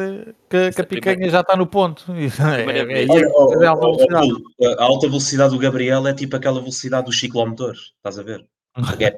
que, 0.48 0.70
que 0.70 0.80
a 0.80 0.84
picanha 0.84 1.28
já 1.28 1.40
está 1.40 1.56
no 1.56 1.66
ponto. 1.66 2.04
É, 2.14 3.02
é, 3.02 3.04
é, 3.04 3.66
alta 3.66 3.86
velocidade. 3.86 4.32
A 4.78 4.84
alta 4.84 5.06
velocidade 5.08 5.54
do 5.54 5.58
Gabriel 5.58 6.06
é 6.06 6.14
tipo 6.14 6.36
aquela 6.36 6.60
velocidade 6.60 7.06
dos 7.06 7.18
ciclomotores, 7.18 7.92
estás 7.96 8.18
a 8.18 8.22
ver? 8.22 8.44
É... 9.00 9.16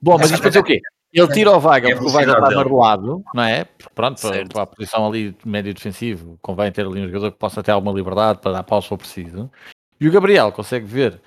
Bom, 0.00 0.16
mas 0.18 0.30
isto 0.30 0.40
para 0.40 0.50
dizer 0.50 0.60
o 0.60 0.64
quê? 0.64 0.80
Ele 1.12 1.32
tira 1.32 1.50
o 1.50 1.58
Vaga 1.58 1.88
porque 1.88 2.06
o 2.06 2.10
Vaga 2.10 2.32
está 2.32 2.46
amarelado, 2.46 3.24
não 3.34 3.42
é? 3.42 3.64
Pronto, 3.94 4.20
para, 4.20 4.46
para, 4.46 4.62
a 4.62 4.66
posição 4.66 5.06
ali 5.06 5.30
de 5.30 5.48
médio 5.48 5.72
defensivo, 5.72 6.38
convém 6.42 6.70
ter 6.70 6.86
ali 6.86 7.00
um 7.00 7.06
jogador 7.06 7.32
que 7.32 7.38
possa 7.38 7.62
ter 7.62 7.72
alguma 7.72 7.92
liberdade 7.92 8.40
para 8.40 8.52
dar 8.52 8.62
pausa 8.62 8.82
se 8.82 8.88
for 8.90 8.98
preciso. 8.98 9.50
E 10.00 10.06
o 10.06 10.12
Gabriel 10.12 10.52
consegue 10.52 10.84
ver 10.84 11.20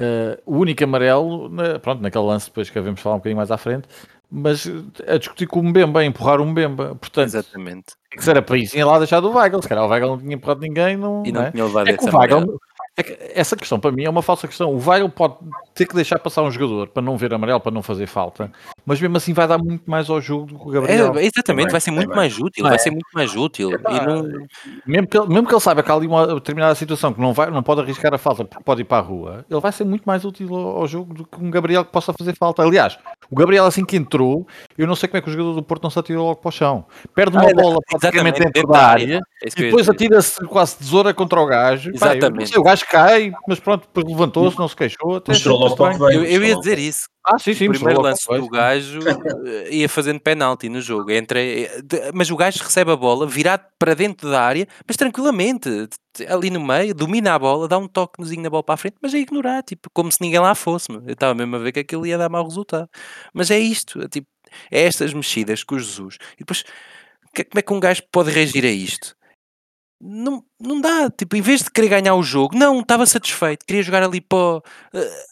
Uh, 0.00 0.40
o 0.46 0.58
único 0.58 0.82
amarelo, 0.82 1.48
na, 1.48 1.78
pronto, 1.78 2.02
naquele 2.02 2.24
lance 2.24 2.46
depois 2.46 2.68
que 2.68 2.78
havemos 2.78 3.00
falar 3.00 3.16
um 3.16 3.18
bocadinho 3.18 3.36
mais 3.36 3.50
à 3.50 3.58
frente, 3.58 3.86
mas 4.30 4.66
a 5.06 5.18
discutir 5.18 5.46
com 5.46 5.60
o 5.60 5.62
Mbemba, 5.62 6.00
a 6.00 6.04
empurrar 6.04 6.40
o 6.40 6.46
Mbemba. 6.46 6.94
Portanto, 6.94 7.26
Exatamente. 7.26 7.94
Se 8.18 8.30
era 8.30 8.40
para 8.40 8.56
isso, 8.56 8.76
ia 8.76 8.86
lá 8.86 8.98
deixar 8.98 9.20
do 9.20 9.30
Weigl. 9.30 9.60
Se 9.60 9.68
calhar 9.68 9.84
o 9.84 9.88
Weigl 9.88 10.08
não 10.08 10.18
tinha 10.18 10.34
empurrado 10.34 10.60
ninguém. 10.60 10.96
Não, 10.96 11.22
e 11.24 11.30
não, 11.30 11.40
não 11.40 11.46
é? 11.48 11.50
tinha 11.50 11.64
levado 11.64 11.88
é 11.88 11.96
que 11.96 12.04
o 12.04 12.18
Weigl, 12.18 12.58
é 12.96 13.40
essa 13.40 13.56
questão 13.56 13.80
para 13.80 13.92
mim 13.92 14.04
é 14.04 14.10
uma 14.10 14.22
falsa 14.22 14.48
questão. 14.48 14.72
O 14.72 14.88
Weigl 14.88 15.08
pode 15.10 15.36
ter 15.74 15.86
que 15.86 15.94
deixar 15.94 16.18
passar 16.18 16.42
um 16.42 16.50
jogador 16.50 16.88
para 16.88 17.02
não 17.02 17.16
ver 17.16 17.32
amarelo, 17.32 17.60
para 17.60 17.72
não 17.72 17.82
fazer 17.82 18.06
falta, 18.06 18.50
mas 18.84 19.00
mesmo 19.00 19.16
assim 19.16 19.32
vai 19.32 19.46
dar 19.46 19.58
muito 19.58 19.90
mais 19.90 20.10
ao 20.10 20.20
jogo 20.20 20.46
do 20.46 20.58
que 20.58 20.68
o 20.68 20.70
Gabriel. 20.70 21.18
É, 21.18 21.24
exatamente, 21.24 21.70
vai 21.70 21.80
ser 21.80 21.90
muito 21.90 22.14
mais 22.14 22.38
útil. 22.38 22.64
Vai 22.64 22.78
ser 22.78 22.90
muito 22.90 23.08
mais 23.14 23.34
útil. 23.34 23.70
Não... 23.70 24.46
Mesmo, 24.86 25.06
que, 25.06 25.20
mesmo 25.20 25.46
que 25.46 25.54
ele 25.54 25.60
saiba 25.60 25.82
que 25.82 25.90
há 25.90 25.94
ali 25.94 26.06
uma 26.06 26.26
determinada 26.34 26.74
situação 26.74 27.12
que 27.12 27.20
não, 27.20 27.32
vai, 27.32 27.50
não 27.50 27.62
pode 27.62 27.80
arriscar 27.80 28.12
a 28.12 28.18
falta 28.18 28.44
porque 28.44 28.62
pode 28.64 28.82
ir 28.82 28.84
para 28.84 28.98
a 28.98 29.00
rua, 29.00 29.44
ele 29.50 29.60
vai 29.60 29.72
ser 29.72 29.84
muito 29.84 30.04
mais 30.04 30.24
útil 30.24 30.54
ao, 30.54 30.80
ao 30.80 30.86
jogo 30.86 31.14
do 31.14 31.24
que 31.24 31.42
um 31.42 31.50
Gabriel 31.50 31.84
que 31.84 31.92
possa 31.92 32.12
fazer 32.12 32.36
falta. 32.36 32.62
Aliás, 32.62 32.98
o 33.30 33.36
Gabriel, 33.36 33.64
assim 33.64 33.84
que 33.84 33.96
entrou, 33.96 34.46
eu 34.76 34.86
não 34.86 34.94
sei 34.94 35.08
como 35.08 35.18
é 35.18 35.20
que 35.22 35.28
o 35.28 35.32
jogador 35.32 35.54
do 35.54 35.62
Porto 35.62 35.82
não 35.84 35.90
se 35.90 35.98
atirou 35.98 36.26
logo 36.26 36.40
para 36.40 36.48
o 36.48 36.52
chão. 36.52 36.84
Perde 37.14 37.36
uma 37.36 37.48
ah, 37.48 37.54
bola 37.54 37.78
praticamente 37.88 38.40
dentro 38.40 38.68
da 38.68 38.86
área 38.86 39.20
é 39.42 39.48
e 39.48 39.50
depois 39.50 39.88
atira-se 39.88 40.44
quase 40.46 40.76
tesoura 40.76 41.14
contra 41.14 41.40
o 41.40 41.46
gajo. 41.46 41.90
Exatamente. 41.94 42.40
Pá, 42.40 42.46
sei, 42.46 42.58
o 42.58 42.62
gajo 42.62 42.84
cai, 42.90 43.32
mas 43.48 43.58
pronto, 43.58 43.86
depois 43.86 44.06
levantou-se, 44.06 44.58
não 44.58 44.68
se 44.68 44.76
queixou. 44.76 45.16
Até 45.16 45.32
mostrou 45.32 45.61
para 45.70 46.14
eu, 46.14 46.24
eu 46.24 46.44
ia 46.44 46.56
dizer 46.56 46.78
isso. 46.78 47.08
Ah, 47.24 47.38
sim, 47.38 47.54
sim, 47.54 47.68
o 47.68 47.72
primeiro 47.72 48.00
lance 48.00 48.26
do 48.26 48.48
gajo 48.48 48.98
eh, 49.46 49.74
ia 49.76 49.88
fazendo 49.88 50.18
penalti 50.18 50.68
no 50.68 50.80
jogo. 50.80 51.10
Entre, 51.10 51.70
mas 52.12 52.30
o 52.30 52.36
gajo 52.36 52.62
recebe 52.64 52.90
a 52.90 52.96
bola, 52.96 53.26
virado 53.26 53.64
para 53.78 53.94
dentro 53.94 54.28
da 54.28 54.42
área, 54.42 54.66
mas 54.86 54.96
tranquilamente, 54.96 55.88
ali 56.28 56.50
no 56.50 56.60
meio, 56.60 56.94
domina 56.94 57.34
a 57.34 57.38
bola, 57.38 57.68
dá 57.68 57.78
um 57.78 57.86
toquezinho 57.86 58.42
na 58.42 58.50
bola 58.50 58.64
para 58.64 58.74
a 58.74 58.78
frente, 58.78 58.96
mas 59.00 59.14
é 59.14 59.18
ignorar, 59.18 59.62
tipo, 59.62 59.88
como 59.94 60.10
se 60.10 60.20
ninguém 60.20 60.40
lá 60.40 60.54
fosse. 60.54 60.90
Eu 60.90 61.12
estava 61.12 61.34
mesmo 61.34 61.54
a 61.54 61.58
ver 61.60 61.70
que 61.70 61.80
aquilo 61.80 62.04
ia 62.04 62.18
dar 62.18 62.28
mau 62.28 62.44
resultado. 62.44 62.88
Mas 63.32 63.50
é 63.52 63.58
isto, 63.58 64.02
é, 64.02 64.08
tipo, 64.08 64.26
é 64.70 64.82
estas 64.82 65.14
mexidas 65.14 65.62
com 65.62 65.76
o 65.76 65.78
Jesus. 65.78 66.18
E 66.34 66.38
depois, 66.38 66.64
como 67.34 67.58
é 67.58 67.62
que 67.62 67.72
um 67.72 67.80
gajo 67.80 68.02
pode 68.10 68.30
reagir 68.30 68.64
a 68.64 68.70
isto? 68.70 69.16
Não, 70.00 70.44
não 70.60 70.80
dá, 70.80 71.08
tipo, 71.08 71.36
em 71.36 71.40
vez 71.40 71.62
de 71.62 71.70
querer 71.70 71.88
ganhar 71.88 72.16
o 72.16 72.22
jogo, 72.24 72.58
não, 72.58 72.80
estava 72.80 73.06
satisfeito, 73.06 73.64
queria 73.64 73.84
jogar 73.84 74.02
ali 74.02 74.20
para. 74.20 74.58
Uh, 74.58 75.31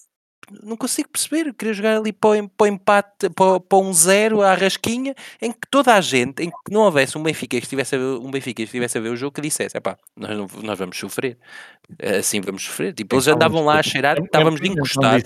não 0.63 0.77
consigo 0.77 1.09
perceber. 1.09 1.53
Queria 1.55 1.75
jogar 1.75 1.97
ali 1.97 2.13
para 2.13 2.43
o, 2.43 2.49
para 2.49 2.65
o 2.65 2.69
empate, 2.69 3.31
para, 3.31 3.61
para 3.61 3.79
um 3.79 3.93
zero 3.93 4.43
à 4.43 4.55
rasquinha, 4.55 5.15
em 5.41 5.53
que 5.53 5.69
toda 5.71 5.95
a 5.95 6.01
gente, 6.01 6.43
em 6.43 6.51
que 6.51 6.73
não 6.73 6.83
houvesse 6.83 7.17
um 7.17 7.23
Benfica 7.23 7.59
que 7.59 7.65
estivesse 7.65 7.95
a 7.95 7.99
ver, 7.99 8.05
um 8.05 8.31
Benfica 8.31 8.57
que 8.57 8.63
estivesse 8.63 8.99
a 8.99 9.01
ver 9.01 9.11
o 9.11 9.17
jogo 9.17 9.35
que 9.35 9.41
dissesse: 9.41 9.77
é 9.77 9.81
pá, 9.81 9.97
nós, 10.17 10.37
não, 10.37 10.49
nós 10.63 10.79
vamos 10.79 10.99
sofrer, 10.99 11.39
assim 12.19 12.41
vamos 12.41 12.65
sofrer. 12.65 12.93
Tipo, 12.93 13.17
eles 13.17 13.29
andavam 13.29 13.65
lá 13.65 13.79
a 13.79 13.83
cheirar, 13.83 14.19
estávamos 14.19 14.61
encostados. 14.61 15.23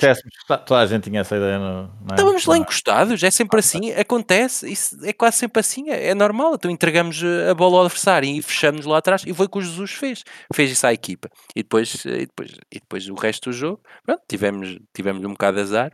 Toda 0.66 0.80
a 0.80 0.86
gente 0.86 1.04
tinha 1.04 1.20
essa 1.20 1.36
ideia. 1.36 1.58
No, 1.58 1.90
é? 2.10 2.14
Estávamos 2.14 2.46
lá 2.46 2.58
encostados, 2.58 3.22
é 3.22 3.30
sempre 3.30 3.60
assim, 3.60 3.92
acontece, 3.92 4.70
isso 4.70 4.98
é 5.04 5.12
quase 5.12 5.38
sempre 5.38 5.60
assim, 5.60 5.90
é, 5.90 6.08
é 6.08 6.14
normal. 6.14 6.54
Então 6.54 6.70
entregamos 6.70 7.22
eh, 7.22 7.50
a 7.50 7.54
bola 7.54 7.78
ao 7.78 7.84
adversário 7.84 8.28
e 8.28 8.42
fechamos 8.42 8.86
lá 8.86 8.98
atrás, 8.98 9.22
e 9.26 9.32
foi 9.32 9.46
o 9.46 9.48
que 9.48 9.58
o 9.58 9.62
Jesus 9.62 9.92
fez, 9.92 10.24
fez 10.52 10.70
isso 10.70 10.86
à 10.86 10.92
equipa. 10.92 11.30
E 11.54 11.62
depois, 11.62 12.04
eh, 12.06 12.22
e 12.22 12.26
depois, 12.26 12.50
e 12.70 12.80
depois 12.80 13.08
o 13.08 13.14
resto 13.14 13.50
do 13.50 13.52
jogo, 13.52 13.80
pronto, 14.04 14.22
tivemos, 14.28 14.78
tivemos 14.92 15.13
tivemos 15.18 15.30
um 15.30 15.32
bocado 15.32 15.56
de 15.56 15.62
azar. 15.62 15.92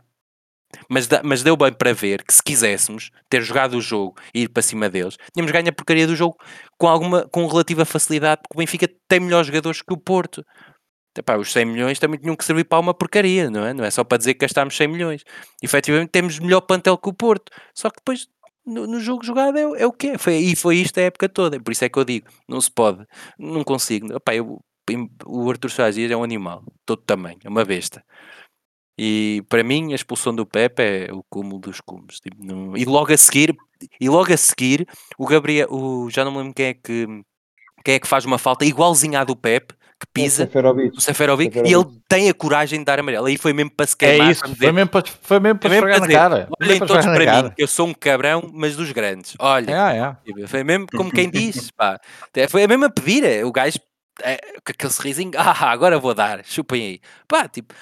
Mas, 0.89 1.07
mas 1.23 1.43
deu 1.43 1.57
bem 1.57 1.73
para 1.73 1.93
ver 1.93 2.23
que 2.23 2.33
se 2.33 2.41
quiséssemos 2.41 3.11
ter 3.29 3.41
jogado 3.41 3.75
o 3.75 3.81
jogo 3.81 4.15
e 4.33 4.43
ir 4.43 4.47
para 4.47 4.63
cima 4.63 4.89
deles, 4.89 5.17
tínhamos 5.33 5.51
ganho 5.51 5.67
a 5.67 5.71
porcaria 5.73 6.07
do 6.07 6.15
jogo 6.15 6.37
com 6.77 6.87
alguma 6.87 7.27
com 7.27 7.45
relativa 7.45 7.83
facilidade, 7.83 8.41
porque 8.41 8.55
o 8.55 8.59
Benfica 8.59 8.89
tem 9.05 9.19
melhores 9.19 9.47
jogadores 9.47 9.81
que 9.81 9.93
o 9.93 9.97
Porto. 9.97 10.45
Epá, 11.17 11.35
os 11.35 11.51
100 11.51 11.65
milhões 11.65 11.99
também 11.99 12.17
tinham 12.17 12.37
que 12.37 12.45
servir 12.45 12.63
para 12.63 12.79
uma 12.79 12.93
porcaria, 12.93 13.49
não 13.49 13.65
é? 13.65 13.73
Não 13.73 13.83
é 13.83 13.91
só 13.91 14.01
para 14.01 14.17
dizer 14.17 14.33
que 14.33 14.45
gastámos 14.45 14.77
100 14.77 14.87
milhões. 14.87 15.23
Efetivamente 15.61 16.09
temos 16.09 16.39
melhor 16.39 16.61
plantel 16.61 16.97
que 16.97 17.09
o 17.09 17.13
Porto. 17.13 17.51
Só 17.75 17.89
que 17.89 17.97
depois 17.97 18.29
no, 18.65 18.87
no 18.87 18.99
jogo 18.99 19.23
jogado 19.23 19.57
é, 19.57 19.81
é 19.81 19.85
o 19.85 19.91
que 19.91 20.07
é. 20.07 20.17
Foi, 20.17 20.37
e 20.37 20.55
foi 20.55 20.77
isto 20.77 20.99
a 20.99 21.03
época 21.03 21.27
toda. 21.27 21.59
Por 21.59 21.71
isso 21.71 21.83
é 21.83 21.89
que 21.89 21.99
eu 21.99 22.05
digo, 22.05 22.27
não 22.47 22.61
se 22.61 22.71
pode, 22.71 23.05
não 23.37 23.63
consigo. 23.63 24.13
Epá, 24.15 24.35
eu, 24.35 24.63
o 25.25 25.49
Arthur 25.49 25.69
Soares 25.69 25.97
é 25.97 26.15
um 26.15 26.23
animal, 26.23 26.63
todo 26.85 27.01
tamanho, 27.01 27.39
é 27.43 27.49
uma 27.49 27.65
besta. 27.65 28.03
E 29.03 29.41
para 29.49 29.63
mim 29.63 29.93
a 29.93 29.95
expulsão 29.95 30.35
do 30.35 30.45
Pepe 30.45 30.83
é 30.83 31.09
o 31.11 31.23
cúmulo 31.27 31.57
dos 31.57 31.81
cúmulos. 31.81 32.19
Tipo, 32.19 32.37
não... 32.39 32.77
E 32.77 32.85
logo 32.85 33.11
a 33.11 33.17
seguir, 33.17 33.57
e 33.99 34.07
logo 34.07 34.31
a 34.31 34.37
seguir, 34.37 34.87
o 35.17 35.25
Gabriel, 35.25 35.67
o... 35.71 36.07
já 36.11 36.23
não 36.23 36.31
me 36.31 36.37
lembro 36.37 36.53
quem 36.53 36.67
é 36.67 36.73
que 36.75 37.07
quem 37.83 37.95
é 37.95 37.99
que 37.99 38.07
faz 38.07 38.25
uma 38.25 38.37
falta 38.37 38.63
igualzinha 38.63 39.21
à 39.21 39.23
do 39.23 39.35
Pepe, 39.35 39.73
que 39.99 40.05
pisa, 40.13 40.47
o 40.95 41.01
Seferovic, 41.01 41.57
e 41.65 41.73
ele 41.73 41.85
tem 42.07 42.29
a 42.29 42.33
coragem 42.35 42.77
de 42.77 42.85
dar 42.85 42.99
amarelo. 42.99 43.25
Aí 43.25 43.39
foi 43.39 43.53
mesmo 43.53 43.71
para 43.71 43.87
se 43.87 43.97
queimar. 43.97 44.27
É 44.27 44.31
isso, 44.33 44.55
foi 44.55 44.71
mesmo 44.71 44.89
para, 44.91 45.03
foi 45.23 45.39
mesmo 45.39 45.57
para, 45.57 45.69
foi 45.69 45.81
mesmo 45.81 45.89
para 45.89 45.99
dizer, 45.99 46.13
cara. 46.13 46.49
Olhem 46.61 46.79
todos 46.79 47.05
para, 47.05 47.13
para 47.15 47.43
mim, 47.43 47.49
que 47.55 47.63
eu 47.63 47.67
sou 47.67 47.87
um 47.87 47.93
cabrão, 47.95 48.51
mas 48.53 48.75
dos 48.75 48.91
grandes. 48.91 49.33
Olha, 49.39 49.71
é, 49.71 50.41
é. 50.43 50.47
foi 50.47 50.63
mesmo 50.63 50.85
como 50.95 51.09
quem 51.09 51.27
diz, 51.27 51.71
pá. 51.71 51.99
Foi 52.49 52.67
mesmo 52.67 52.85
a 52.85 52.89
pedir, 52.91 53.23
é, 53.23 53.43
o 53.43 53.51
gajo, 53.51 53.79
é, 54.21 54.37
com 54.63 54.71
aquele 54.71 54.93
sorrisinho, 54.93 55.31
ah, 55.37 55.71
agora 55.71 55.97
vou 55.97 56.13
dar, 56.13 56.45
chupem 56.45 56.83
aí. 56.83 56.99
Pá, 57.27 57.47
tipo, 57.47 57.73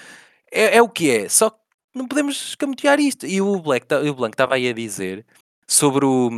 é, 0.51 0.77
é 0.77 0.81
o 0.81 0.89
que 0.89 1.09
é, 1.09 1.29
só 1.29 1.49
que 1.49 1.57
não 1.93 2.07
podemos 2.07 2.49
escamotear 2.49 2.99
isto. 2.99 3.25
E 3.25 3.41
o 3.41 3.59
Black, 3.59 3.85
o 3.93 4.13
Blanco 4.13 4.33
estava 4.33 4.55
aí 4.55 4.67
a 4.69 4.73
dizer 4.73 5.25
sobre 5.67 6.05
o, 6.05 6.29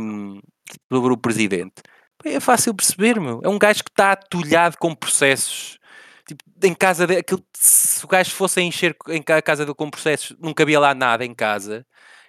sobre 0.90 1.12
o 1.12 1.16
presidente. 1.16 1.82
É 2.24 2.40
fácil 2.40 2.74
perceber, 2.74 3.20
meu. 3.20 3.40
É 3.42 3.48
um 3.48 3.58
gajo 3.58 3.82
que 3.82 3.90
está 3.90 4.12
atulhado 4.12 4.76
com 4.78 4.94
processos. 4.94 5.78
Tipo, 6.26 6.44
em 6.62 6.74
casa 6.74 7.06
de, 7.06 7.16
aquilo, 7.16 7.44
se 7.52 8.04
o 8.04 8.08
gajo 8.08 8.30
fosse 8.30 8.60
a 8.60 8.62
encher 8.62 8.96
em 9.08 9.22
casa 9.22 9.64
dele 9.64 9.74
com 9.74 9.90
processos, 9.90 10.36
não 10.40 10.54
cabia 10.54 10.78
lá 10.78 10.94
nada 10.94 11.24
em 11.24 11.34
casa 11.34 11.84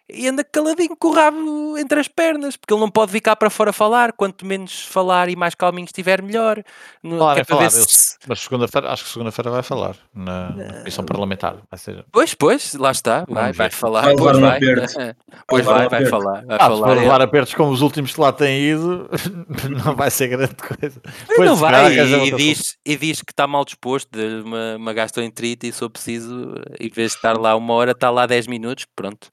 e 0.09 0.27
anda 0.27 0.43
caladinho 0.43 0.95
com 0.97 1.07
o 1.09 1.13
rabo 1.13 1.77
entre 1.77 1.99
as 1.99 2.07
pernas, 2.07 2.57
porque 2.57 2.73
ele 2.73 2.81
não 2.81 2.89
pode 2.89 3.11
vir 3.11 3.21
cá 3.21 3.35
para 3.35 3.49
fora 3.49 3.71
falar. 3.71 4.11
Quanto 4.11 4.45
menos 4.45 4.85
falar 4.85 5.29
e 5.29 5.35
mais 5.35 5.55
calminho 5.55 5.85
estiver, 5.85 6.21
melhor. 6.21 6.61
Claro, 7.01 7.39
é 7.39 7.43
falar, 7.43 7.69
se... 7.69 8.17
mas 8.27 8.39
segunda-feira, 8.41 8.91
acho 8.91 9.05
que 9.05 9.09
segunda-feira 9.09 9.49
vai 9.49 9.63
falar 9.63 9.95
na 10.13 10.53
comissão 10.79 11.05
parlamentar. 11.05 11.57
Vai 11.69 11.79
ser... 11.79 12.05
Pois, 12.11 12.33
pois, 12.33 12.73
lá 12.73 12.91
está, 12.91 13.25
vai, 13.29 13.53
vai 13.53 13.69
falar. 13.69 14.01
Vai 14.01 14.15
pois 14.15 14.39
vai, 14.39 14.59
pois 15.47 15.65
vai, 15.65 15.89
vai, 15.89 16.05
falar. 16.05 16.45
Vai 16.45 16.57
ah, 16.57 16.59
falar, 16.59 16.75
se 16.75 16.83
for 16.83 17.01
levar 17.01 17.21
apertos 17.21 17.53
como 17.53 17.71
os 17.71 17.81
últimos 17.81 18.13
que 18.13 18.19
lá 18.19 18.33
têm 18.33 18.61
ido, 18.61 19.09
não 19.85 19.95
vai 19.95 20.11
ser 20.11 20.27
grande 20.27 20.55
coisa. 20.55 21.01
Pois 21.35 21.49
não 21.49 21.55
vai, 21.55 21.97
e, 21.97 22.27
e, 22.27 22.35
diz, 22.35 22.77
e 22.85 22.97
diz 22.97 23.21
que 23.21 23.31
está 23.31 23.47
mal 23.47 23.63
disposto, 23.63 24.09
de 24.11 24.43
uma, 24.43 24.75
uma 24.75 24.93
gastroenterite 24.93 25.67
e 25.67 25.71
se 25.71 25.81
eu 25.81 25.89
preciso, 25.89 26.55
em 26.79 26.89
vez 26.89 27.11
de 27.11 27.17
estar 27.17 27.37
lá 27.37 27.55
uma 27.55 27.73
hora, 27.73 27.91
está 27.91 28.09
lá 28.09 28.25
10 28.25 28.47
minutos, 28.47 28.85
pronto. 28.95 29.31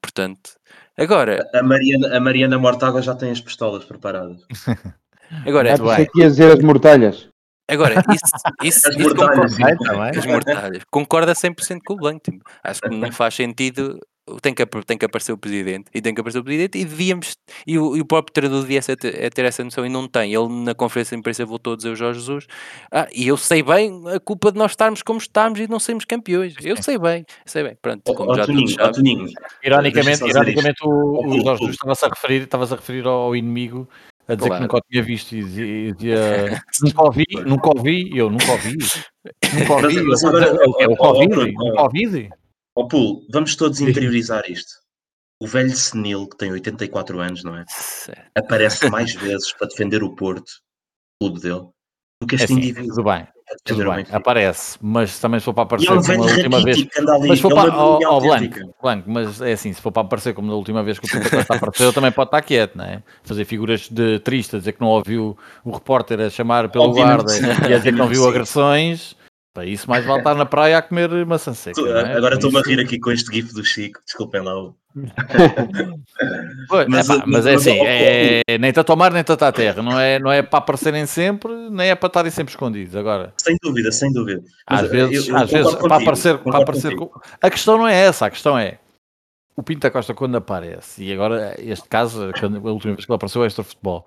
Portanto, 0.00 0.50
agora. 0.96 1.48
A 1.54 1.62
Mariana, 1.62 2.16
a 2.16 2.20
Mariana 2.20 2.58
Mortágua 2.58 3.02
já 3.02 3.14
tem 3.14 3.30
as 3.30 3.40
pistolas 3.40 3.84
preparadas. 3.84 4.42
agora, 5.46 5.70
é, 5.70 5.76
bem. 5.76 6.08
que 6.12 6.20
ia 6.20 6.28
dizer 6.28 6.52
as 6.52 6.62
mortalhas. 6.62 7.28
Agora, 7.70 7.94
isso, 8.12 8.24
isso, 8.64 8.88
as 8.88 8.96
isso 8.96 9.14
mortalhas, 9.14 9.56
concorda, 9.58 10.18
as 10.18 10.26
mortalhas. 10.26 10.82
Concorda 10.90 11.32
100% 11.32 11.80
com 11.84 11.94
o 11.94 11.96
Blanco. 11.96 12.20
Tipo, 12.20 12.42
acho 12.64 12.80
que 12.80 12.88
não 12.88 13.12
faz 13.12 13.34
sentido 13.34 14.00
tem 14.40 14.54
que, 14.54 14.64
tem 14.66 14.98
que 14.98 15.04
aparecer 15.04 15.32
o 15.32 15.38
presidente 15.38 15.86
e 15.94 16.00
tem 16.00 16.14
que 16.14 16.20
aparecer 16.20 16.38
o 16.38 16.44
presidente 16.44 16.78
e 16.78 16.84
devíamos 16.84 17.36
e 17.66 17.78
o, 17.78 17.96
e 17.96 18.00
o 18.00 18.04
próprio 18.04 18.32
treinador 18.32 18.62
devia 18.62 18.82
ser, 18.82 18.96
ter, 18.96 19.30
ter 19.30 19.44
essa 19.44 19.64
noção 19.64 19.84
e 19.84 19.88
não 19.88 20.08
tem. 20.08 20.34
Ele 20.34 20.48
na 20.48 20.74
conferência 20.74 21.16
de 21.16 21.20
imprensa 21.20 21.44
voltou 21.44 21.72
a 21.72 21.76
dizer 21.76 21.90
o 21.90 21.96
Jorge 21.96 22.20
Jesus 22.20 22.46
ah, 22.92 23.08
e 23.14 23.26
eu 23.26 23.36
sei 23.36 23.62
bem 23.62 24.02
a 24.14 24.20
culpa 24.20 24.52
de 24.52 24.58
nós 24.58 24.72
estarmos 24.72 25.02
como 25.02 25.18
estamos 25.18 25.58
e 25.60 25.68
não 25.68 25.78
sermos 25.78 26.04
campeões. 26.04 26.54
Eu 26.62 26.76
sei 26.82 26.98
bem, 26.98 27.24
sei 27.46 27.62
bem. 27.62 27.76
Pronto, 27.80 28.14
como 28.14 28.30
oh, 28.30 28.34
já 28.34 28.46
Toninho, 28.46 28.76
oh, 28.80 28.92
Toninho, 28.92 29.28
Ironicamente, 29.62 30.24
ironicamente 30.24 30.84
o, 30.84 31.26
o 31.26 31.40
Jorge 31.42 31.60
Jesus 31.60 31.70
estava-se 31.70 32.04
a 32.04 32.08
referir, 32.08 32.42
estava-se 32.42 32.74
a 32.74 32.76
referir 32.76 33.06
ao 33.06 33.34
inimigo 33.34 33.88
a 34.28 34.34
dizer 34.34 34.48
claro. 34.48 34.60
que 34.60 34.62
nunca 34.62 34.76
o 34.76 34.90
tinha 34.90 35.02
visto 35.02 35.32
e 35.32 35.92
dizia, 35.94 36.62
nunca 36.82 37.02
ouvi, 37.02 37.24
nunca 37.46 37.68
ouvi, 37.68 38.10
eu 38.14 38.28
nunca 38.28 38.52
ouvi, 38.52 38.76
nunca 39.54 39.72
ouvi, 39.72 40.02
mas, 40.02 40.22
agora, 40.22 40.46
é 40.80 40.86
o 40.86 40.96
Covid, 40.96 41.34
o 41.34 41.72
Covid. 41.74 42.30
Ó 42.78 42.82
oh, 42.82 42.86
Pulo, 42.86 43.26
vamos 43.28 43.56
todos 43.56 43.80
interiorizar 43.80 44.48
isto. 44.48 44.70
O 45.42 45.48
velho 45.48 45.74
senil, 45.74 46.28
que 46.28 46.36
tem 46.36 46.52
84 46.52 47.18
anos, 47.18 47.42
não 47.42 47.56
é? 47.56 47.64
Aparece 48.36 48.88
mais 48.88 49.12
vezes 49.16 49.52
para 49.52 49.66
defender 49.66 50.04
o 50.04 50.14
Porto, 50.14 50.48
o 51.20 51.26
clube 51.26 51.40
dele, 51.40 51.66
do 52.22 52.28
que 52.28 52.36
este 52.36 52.42
é 52.42 52.44
assim, 52.44 52.54
indivíduo. 52.54 52.94
Tudo 52.94 53.02
bem, 53.02 53.26
tudo 53.64 53.90
bem, 53.90 54.06
aparece, 54.12 54.78
mas 54.80 55.18
também 55.18 55.40
se 55.40 55.46
for 55.46 55.54
para 55.54 55.64
aparecer 55.64 55.90
é 55.90 55.96
como 55.96 56.22
a 56.22 56.26
última 56.26 56.62
vez. 56.62 56.78
Ali, 56.78 57.28
mas 57.28 57.38
se 57.38 57.42
for 57.42 57.52
para, 57.52 57.76
oh, 57.76 57.98
oh, 58.00 58.20
Blanco, 58.20 58.74
Blanco, 58.80 59.10
mas 59.10 59.40
é 59.40 59.52
assim, 59.54 59.72
se 59.72 59.80
for 59.80 59.90
para 59.90 60.02
aparecer 60.02 60.32
como 60.32 60.48
da 60.48 60.54
última 60.54 60.84
vez 60.84 61.00
que 61.00 61.06
o 61.06 61.10
Pinto 61.10 61.36
está 61.36 61.54
a 61.54 61.56
aparecer, 61.58 61.82
ele 61.82 61.92
também 61.92 62.12
pode 62.12 62.28
estar 62.28 62.42
quieto, 62.42 62.76
não 62.76 62.84
é? 62.84 63.02
Fazer 63.24 63.44
figuras 63.44 63.88
de 63.88 64.20
tristes, 64.20 64.60
dizer 64.60 64.74
que 64.74 64.80
não 64.80 64.88
ouviu 64.88 65.36
o 65.64 65.72
repórter 65.72 66.20
a 66.20 66.30
chamar 66.30 66.68
pelo 66.68 66.84
Obviamente, 66.84 67.24
guarda 67.24 67.68
e 67.68 67.74
a 67.74 67.78
dizer 67.78 67.90
que 67.90 67.98
não 67.98 68.06
viu 68.06 68.22
agressões. 68.30 69.17
Para 69.58 69.66
isso, 69.66 69.90
mais 69.90 70.04
vale 70.04 70.20
estar 70.20 70.36
na 70.36 70.46
praia 70.46 70.78
a 70.78 70.82
comer 70.82 71.26
maçã 71.26 71.52
seca. 71.52 71.80
É? 71.80 72.16
Agora 72.16 72.36
estou-me 72.36 72.58
a 72.58 72.62
rir 72.62 72.78
aqui 72.78 72.96
com 72.96 73.10
este 73.10 73.34
gif 73.34 73.52
do 73.52 73.64
Chico, 73.64 73.98
desculpem 74.04 74.40
lá. 74.40 74.54
mas, 76.88 77.10
é, 77.10 77.22
mas, 77.26 77.44
é 77.44 77.54
assim, 77.54 77.76
é, 77.82 78.42
nem 78.56 78.72
tanto 78.72 78.92
ao 78.92 78.96
mar 78.96 79.12
nem 79.12 79.24
tanto 79.24 79.44
à 79.44 79.50
terra, 79.50 79.82
não 79.82 79.98
é, 79.98 80.20
não 80.20 80.30
é 80.30 80.42
para 80.42 80.60
aparecerem 80.60 81.06
sempre, 81.06 81.52
nem 81.70 81.90
é 81.90 81.96
para 81.96 82.06
estarem 82.06 82.30
sempre 82.30 82.52
escondidos. 82.52 82.94
Agora, 82.94 83.34
sem 83.36 83.56
dúvida, 83.60 83.90
sem 83.90 84.12
dúvida. 84.12 84.44
Mas 84.70 84.84
às 84.84 84.90
vezes, 84.92 85.26
eu, 85.26 85.34
eu 85.34 85.42
às 85.42 85.50
vezes 85.50 85.74
para 85.74 85.96
aparecer, 85.96 86.38
para 86.38 86.58
aparecer 86.58 86.92
a 87.42 87.50
questão 87.50 87.78
não 87.78 87.88
é 87.88 87.96
essa, 87.96 88.26
a 88.26 88.30
questão 88.30 88.56
é 88.56 88.78
o 89.56 89.62
Pinta 89.64 89.90
Costa 89.90 90.14
quando 90.14 90.36
aparece, 90.36 91.02
e 91.02 91.12
agora 91.12 91.56
este 91.58 91.88
caso, 91.88 92.22
a 92.22 92.70
última 92.70 92.94
vez 92.94 93.04
que 93.04 93.10
ele 93.10 93.16
apareceu 93.16 93.42
é 93.42 93.48
extra 93.48 93.64
futebol, 93.64 94.06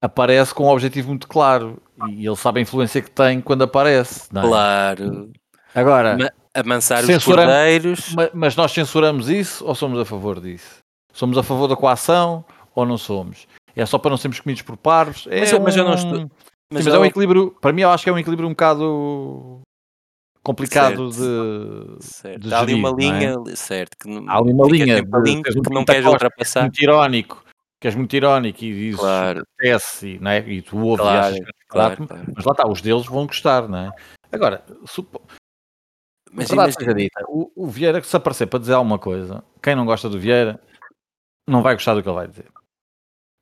aparece 0.00 0.54
com 0.54 0.64
um 0.64 0.70
objetivo 0.70 1.08
muito 1.08 1.28
claro 1.28 1.76
e 2.08 2.26
ele 2.26 2.36
sabe 2.36 2.60
a 2.60 2.62
influência 2.62 3.02
que 3.02 3.10
tem 3.10 3.40
quando 3.40 3.62
aparece. 3.62 4.28
É? 4.34 4.40
Claro. 4.40 5.30
Agora, 5.74 6.16
Ma 6.16 6.30
amansar 6.54 7.04
os 7.04 7.24
cordeiros. 7.24 8.14
Mas, 8.14 8.30
mas 8.34 8.56
nós 8.56 8.72
censuramos 8.72 9.28
isso 9.28 9.64
ou 9.64 9.74
somos 9.74 9.98
a 9.98 10.04
favor 10.04 10.40
disso? 10.40 10.78
Somos 11.12 11.36
a 11.38 11.42
favor 11.42 11.68
da 11.68 11.76
coação 11.76 12.44
ou 12.74 12.86
não 12.86 12.98
somos? 12.98 13.46
É 13.74 13.86
só 13.86 13.98
para 13.98 14.10
não 14.10 14.16
sermos 14.16 14.40
comidos 14.40 14.62
por 14.62 14.76
parvos? 14.76 15.26
É 15.30 15.40
mas, 15.40 15.52
um... 15.52 15.60
mas 15.60 15.76
eu 15.76 15.84
não 15.84 15.94
estou. 15.94 16.30
Mas, 16.72 16.84
Sim, 16.84 16.90
mas 16.90 16.94
é 16.94 16.98
um 16.98 17.04
equilíbrio, 17.04 17.56
para 17.60 17.72
mim 17.72 17.82
eu 17.82 17.90
acho 17.90 18.04
que 18.04 18.10
é 18.10 18.12
um 18.12 18.18
equilíbrio 18.18 18.46
um 18.46 18.52
bocado 18.52 19.60
complicado 20.42 21.10
certo. 21.10 21.96
de, 21.98 22.04
certo. 22.04 22.40
de 22.40 22.54
Há 22.54 22.60
ali 22.60 22.74
uma 22.74 22.90
é? 22.90 22.92
linha, 22.92 23.36
é? 23.48 23.56
certo, 23.56 23.96
que 23.98 24.08
não, 24.08 24.28
Há 24.28 24.36
ali 24.36 24.52
uma 24.52 24.66
linha 24.66 25.02
de, 25.02 25.42
que 25.42 25.70
não 25.70 25.84
queres 25.84 26.04
ultrapassar. 26.04 26.62
Muito 26.62 26.82
irónico 26.82 27.42
que 27.80 27.86
és 27.86 27.94
muito 27.94 28.14
irónico 28.14 28.64
e 28.64 28.72
dizes 28.72 29.00
claro. 29.00 29.42
acontece, 29.42 30.18
não 30.20 30.30
é? 30.30 30.40
e 30.48 30.62
tu 30.62 30.78
ouves 30.78 31.00
claro, 31.00 31.36
e 31.36 31.38
achas 31.38 31.48
claro, 31.68 32.06
claro, 32.06 32.32
mas 32.34 32.44
lá 32.44 32.52
está, 32.52 32.68
os 32.68 32.80
deles 32.80 33.06
vão 33.06 33.26
gostar, 33.26 33.68
não 33.68 33.78
é? 33.78 33.92
Agora, 34.32 34.64
supo... 34.86 35.20
mas 36.32 36.48
seja 36.48 36.94
dita, 36.94 37.24
o, 37.28 37.50
o 37.54 37.66
Vieira, 37.66 38.02
se 38.02 38.16
aparecer 38.16 38.46
para 38.46 38.58
dizer 38.58 38.74
alguma 38.74 38.98
coisa, 38.98 39.44
quem 39.62 39.74
não 39.74 39.86
gosta 39.86 40.08
do 40.08 40.18
Vieira 40.18 40.60
não 41.46 41.62
vai 41.62 41.74
gostar 41.74 41.94
do 41.94 42.02
que 42.02 42.08
ele 42.08 42.16
vai 42.16 42.28
dizer. 42.28 42.46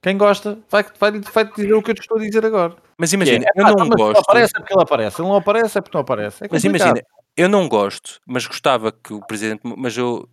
Quem 0.02 0.16
gosta 0.16 0.58
vai, 0.70 0.84
vai, 1.00 1.20
vai 1.20 1.44
dizer 1.52 1.74
o 1.74 1.82
que 1.82 1.90
eu 1.90 1.94
te 1.94 2.02
estou 2.02 2.18
a 2.18 2.20
dizer 2.20 2.44
agora. 2.44 2.76
Mas 2.96 3.12
imagina, 3.12 3.44
é, 3.44 3.60
eu 3.60 3.64
não 3.64 3.88
gosto. 3.88 4.10
Ele 4.10 4.18
aparece 4.18 4.52
é 4.54 4.60
porque 4.60 4.74
ele 4.74 4.82
aparece, 4.82 5.20
ele 5.20 5.28
não 5.28 5.36
aparece 5.36 5.78
é 5.78 5.80
porque 5.80 5.96
não 5.96 6.02
aparece. 6.02 6.44
É 6.44 6.48
mas 6.50 6.64
imagina, 6.64 7.02
eu 7.36 7.48
não 7.48 7.68
gosto, 7.68 8.20
mas 8.26 8.46
gostava 8.46 8.92
que 8.92 9.12
o 9.12 9.20
presidente, 9.26 9.62
mas 9.64 9.96
eu 9.96 10.28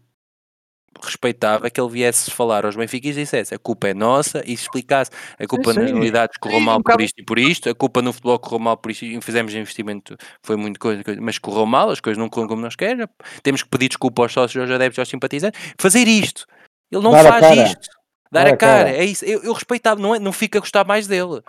respeitava 1.02 1.70
que 1.70 1.80
ele 1.80 1.90
viesse 1.90 2.30
falar 2.32 2.66
aos 2.66 2.76
benfiquistas 2.76 3.18
e 3.18 3.24
dissesse 3.24 3.56
a 3.56 3.60
culpa 3.60 3.88
é 3.88 3.94
nossa 3.94 4.44
e 4.46 4.54
explicasse 4.54 5.12
a 5.40 5.48
culpa 5.48 5.74
sim, 5.74 5.80
nas 5.80 5.92
unidades 5.92 6.38
correu 6.38 6.60
mal 6.60 6.82
por 6.82 7.02
isto 7.02 7.20
e 7.20 7.24
por 7.24 7.40
isto, 7.40 7.70
a 7.70 7.76
culpa 7.76 8.02
no 8.02 8.12
futebol 8.12 8.40
correu 8.40 8.60
mal 8.60 8.78
por 8.78 8.92
isto 8.92 9.06
e 9.06 9.22
fizemos 9.22 9.54
investimento, 9.54 10.18
foi 10.42 10.56
muito 10.56 10.80
coisa, 10.80 11.04
coisa 11.04 11.22
mas 11.22 11.38
correu 11.38 11.66
mal, 11.66 11.90
as 11.90 12.00
coisas 12.00 12.18
não 12.18 12.30
correram 12.30 12.50
como 12.50 12.62
nós 12.62 12.76
queremos, 12.76 13.08
temos 13.42 13.64
que 13.64 13.70
pedir 13.70 13.90
desculpa 13.90 14.24
aos 14.24 14.34
sócios, 14.34 14.62
aos 14.62 14.72
adeptos, 14.72 15.00
aos 15.00 15.10
simpatizantes, 15.10 15.60
fazer 15.78 16.08
isto. 16.08 16.46
Ele 16.92 17.02
não 17.02 17.12
dar 17.12 17.24
faz 17.24 17.70
isto. 17.70 17.90
Dar, 18.32 18.46
dar 18.46 18.54
a 18.54 18.58
cara. 18.58 18.84
cara. 18.86 18.98
É 18.98 19.04
isso. 19.04 19.26
Eu, 19.26 19.44
eu 19.44 19.54
respeitava, 19.54 20.00
não, 20.00 20.16
é, 20.16 20.20
não 20.20 20.32
fica 20.32 20.60
a 20.60 20.62
gostar 20.62 20.86
mais 20.86 21.08
dele. 21.08 21.42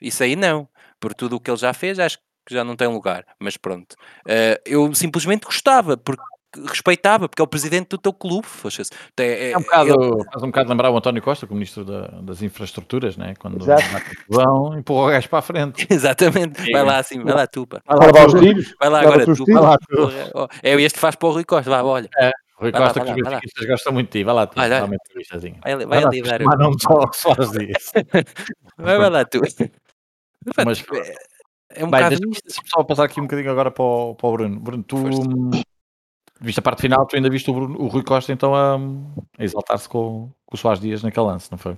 Isso 0.00 0.22
aí 0.22 0.34
não. 0.34 0.68
Por 0.98 1.14
tudo 1.14 1.36
o 1.36 1.40
que 1.40 1.50
ele 1.50 1.56
já 1.56 1.72
fez, 1.72 1.98
acho 1.98 2.18
que 2.46 2.54
já 2.54 2.64
não 2.64 2.76
tem 2.76 2.88
lugar. 2.88 3.24
Mas 3.38 3.56
pronto. 3.56 3.94
Uh, 4.26 4.60
eu 4.64 4.94
simplesmente 4.94 5.44
gostava, 5.44 5.96
porque 5.96 6.22
respeitava, 6.68 7.28
porque 7.28 7.40
é 7.40 7.44
o 7.44 7.46
presidente 7.46 7.88
do 7.88 7.98
teu 7.98 8.12
clube. 8.12 8.46
É, 9.16 9.22
é, 9.22 9.50
é 9.52 9.58
um 9.58 9.62
bocado, 9.62 9.88
ele... 9.90 10.24
faz 10.24 10.42
um 10.42 10.46
bocado 10.46 10.68
lembrar 10.68 10.90
o 10.90 10.96
António 10.96 11.22
Costa, 11.22 11.46
como 11.46 11.58
ministro 11.58 11.84
da, 11.84 12.08
das 12.22 12.42
infraestruturas, 12.42 13.16
né? 13.16 13.34
quando 13.38 13.64
vão 14.28 14.78
empurra 14.78 15.06
o 15.06 15.10
gajo 15.10 15.28
para 15.28 15.38
a 15.38 15.42
frente. 15.42 15.86
Exatamente, 15.90 16.70
vai 16.72 16.82
lá 16.82 16.98
assim, 16.98 17.22
vai 17.22 17.34
lá 17.34 17.46
tu, 17.46 17.66
pá. 17.66 17.80
Vai 17.86 18.12
lá, 18.12 18.26
os 18.26 18.34
tiros, 18.34 18.74
vai 18.78 18.88
lá 18.88 19.00
agora 19.00 19.24
tu, 19.24 19.44
vai 19.44 19.62
lá 19.62 19.78
tu. 19.78 20.48
É 20.62 20.80
este 20.80 20.98
faz 20.98 21.14
para 21.14 21.28
o 21.28 21.32
Rui 21.32 21.44
Costa, 21.44 21.70
vá, 21.70 21.82
olha. 21.82 22.08
É. 22.18 22.30
Rui 22.56 22.72
vai 22.72 22.82
Costa, 22.82 23.00
lá, 23.00 23.06
que 23.06 23.22
os 23.22 23.28
benfiquistas 23.28 23.66
gostam 23.66 23.92
muito 23.92 24.06
de 24.08 24.18
ti. 24.18 24.24
Vai 24.24 24.34
lá 24.34 24.46
tu, 24.46 24.56
vai, 24.56 24.68
lá. 24.68 24.80
Vai, 24.80 25.76
vai, 25.76 25.86
vai 25.86 26.04
ali 26.04 26.22
dar. 26.22 26.42
Mas 26.42 26.58
não 26.58 26.72
só, 26.78 27.10
só 27.12 27.34
dias. 27.34 27.92
vai, 28.76 28.98
vai 28.98 29.10
lá 29.10 29.24
tu. 29.24 29.40
Mas, 30.64 30.84
é 31.70 31.84
um 31.84 31.90
bocado 31.90 32.16
deixa, 32.18 32.40
só 32.66 32.82
passar 32.82 33.04
aqui 33.04 33.20
um 33.20 33.24
bocadinho 33.24 33.50
agora 33.50 33.70
para 33.70 33.84
o, 33.84 34.14
para 34.14 34.28
o 34.28 34.32
Bruno. 34.32 34.60
Bruno, 34.60 34.82
tu, 34.82 34.96
Viste 36.40 36.58
a 36.58 36.62
parte 36.62 36.82
final, 36.82 37.06
tu 37.06 37.16
ainda 37.16 37.28
viste 37.28 37.50
o, 37.50 37.54
Bruno, 37.54 37.78
o 37.78 37.86
Rui 37.86 38.02
Costa 38.02 38.32
então 38.32 38.54
a, 38.54 38.76
a 38.76 39.44
exaltar-se 39.44 39.88
com, 39.88 40.30
com 40.46 40.54
o 40.54 40.56
Soares 40.56 40.80
Dias 40.80 41.02
naquele 41.02 41.26
lance, 41.26 41.50
não 41.50 41.58
foi? 41.58 41.76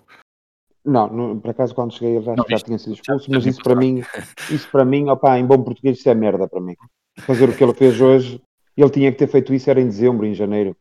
Não, 0.84 1.08
no, 1.08 1.40
por 1.40 1.50
acaso 1.50 1.74
quando 1.74 1.92
cheguei 1.94 2.20
já, 2.22 2.34
já 2.48 2.56
tinha 2.58 2.78
sido 2.78 2.94
expulso, 2.94 3.30
mas 3.30 3.44
isso 3.44 3.60
para 3.62 3.74
mim, 3.74 4.02
isso 4.50 4.70
para 4.70 4.84
mim, 4.84 5.08
opa, 5.08 5.38
em 5.38 5.46
bom 5.46 5.62
português, 5.62 5.98
isso 5.98 6.08
é 6.08 6.14
merda 6.14 6.48
para 6.48 6.60
mim. 6.60 6.76
Fazer 7.20 7.48
o 7.48 7.56
que 7.56 7.62
ele 7.62 7.74
fez 7.74 8.00
hoje, 8.00 8.40
ele 8.76 8.90
tinha 8.90 9.10
que 9.10 9.18
ter 9.18 9.28
feito 9.28 9.52
isso 9.52 9.68
era 9.68 9.80
em 9.80 9.86
dezembro, 9.86 10.26
em 10.26 10.34
janeiro, 10.34 10.76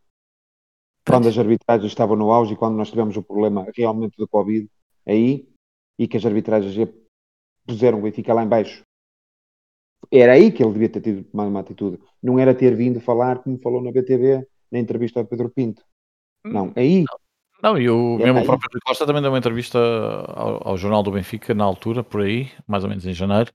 quando 1.07 1.27
as 1.27 1.37
arbitragens 1.37 1.91
estavam 1.91 2.15
no 2.15 2.31
auge 2.31 2.53
e 2.53 2.57
quando 2.57 2.75
nós 2.75 2.89
tivemos 2.89 3.17
o 3.17 3.23
problema 3.23 3.65
realmente 3.75 4.15
do 4.15 4.27
Covid, 4.27 4.69
aí, 5.07 5.47
e 5.99 6.07
que 6.07 6.17
as 6.17 6.25
arbitragens 6.25 6.75
puseram 7.65 7.99
o 7.99 8.01
Benfica 8.03 8.33
lá 8.33 8.43
em 8.43 8.47
baixo 8.47 8.83
era 10.09 10.33
aí 10.33 10.51
que 10.51 10.63
ele 10.63 10.73
devia 10.73 10.89
ter 10.89 11.01
tido 11.01 11.23
tomado 11.23 11.49
uma 11.49 11.59
atitude. 11.59 11.99
Não 12.21 12.39
era 12.39 12.53
ter 12.53 12.75
vindo 12.75 12.99
falar 12.99 13.39
como 13.39 13.59
falou 13.59 13.81
na 13.81 13.91
BTV, 13.91 14.45
na 14.71 14.79
entrevista 14.79 15.19
ao 15.19 15.25
Pedro 15.25 15.49
Pinto. 15.49 15.83
Hum. 16.45 16.51
Não, 16.51 16.73
aí. 16.75 17.05
Não, 17.61 17.77
e 17.77 17.89
o 17.89 18.17
mesmo 18.17 18.39
o 18.39 18.45
próprio 18.45 18.69
Rui 18.71 18.81
Costa 18.83 19.05
também 19.05 19.21
deu 19.21 19.31
uma 19.31 19.37
entrevista 19.37 19.77
ao, 19.77 20.69
ao, 20.69 20.77
Jornal 20.77 21.03
do 21.03 21.11
Benfica 21.11 21.53
na 21.53 21.63
altura, 21.63 22.03
por 22.03 22.21
aí, 22.21 22.49
mais 22.67 22.83
ou 22.83 22.89
menos 22.89 23.05
em 23.05 23.13
janeiro, 23.13 23.51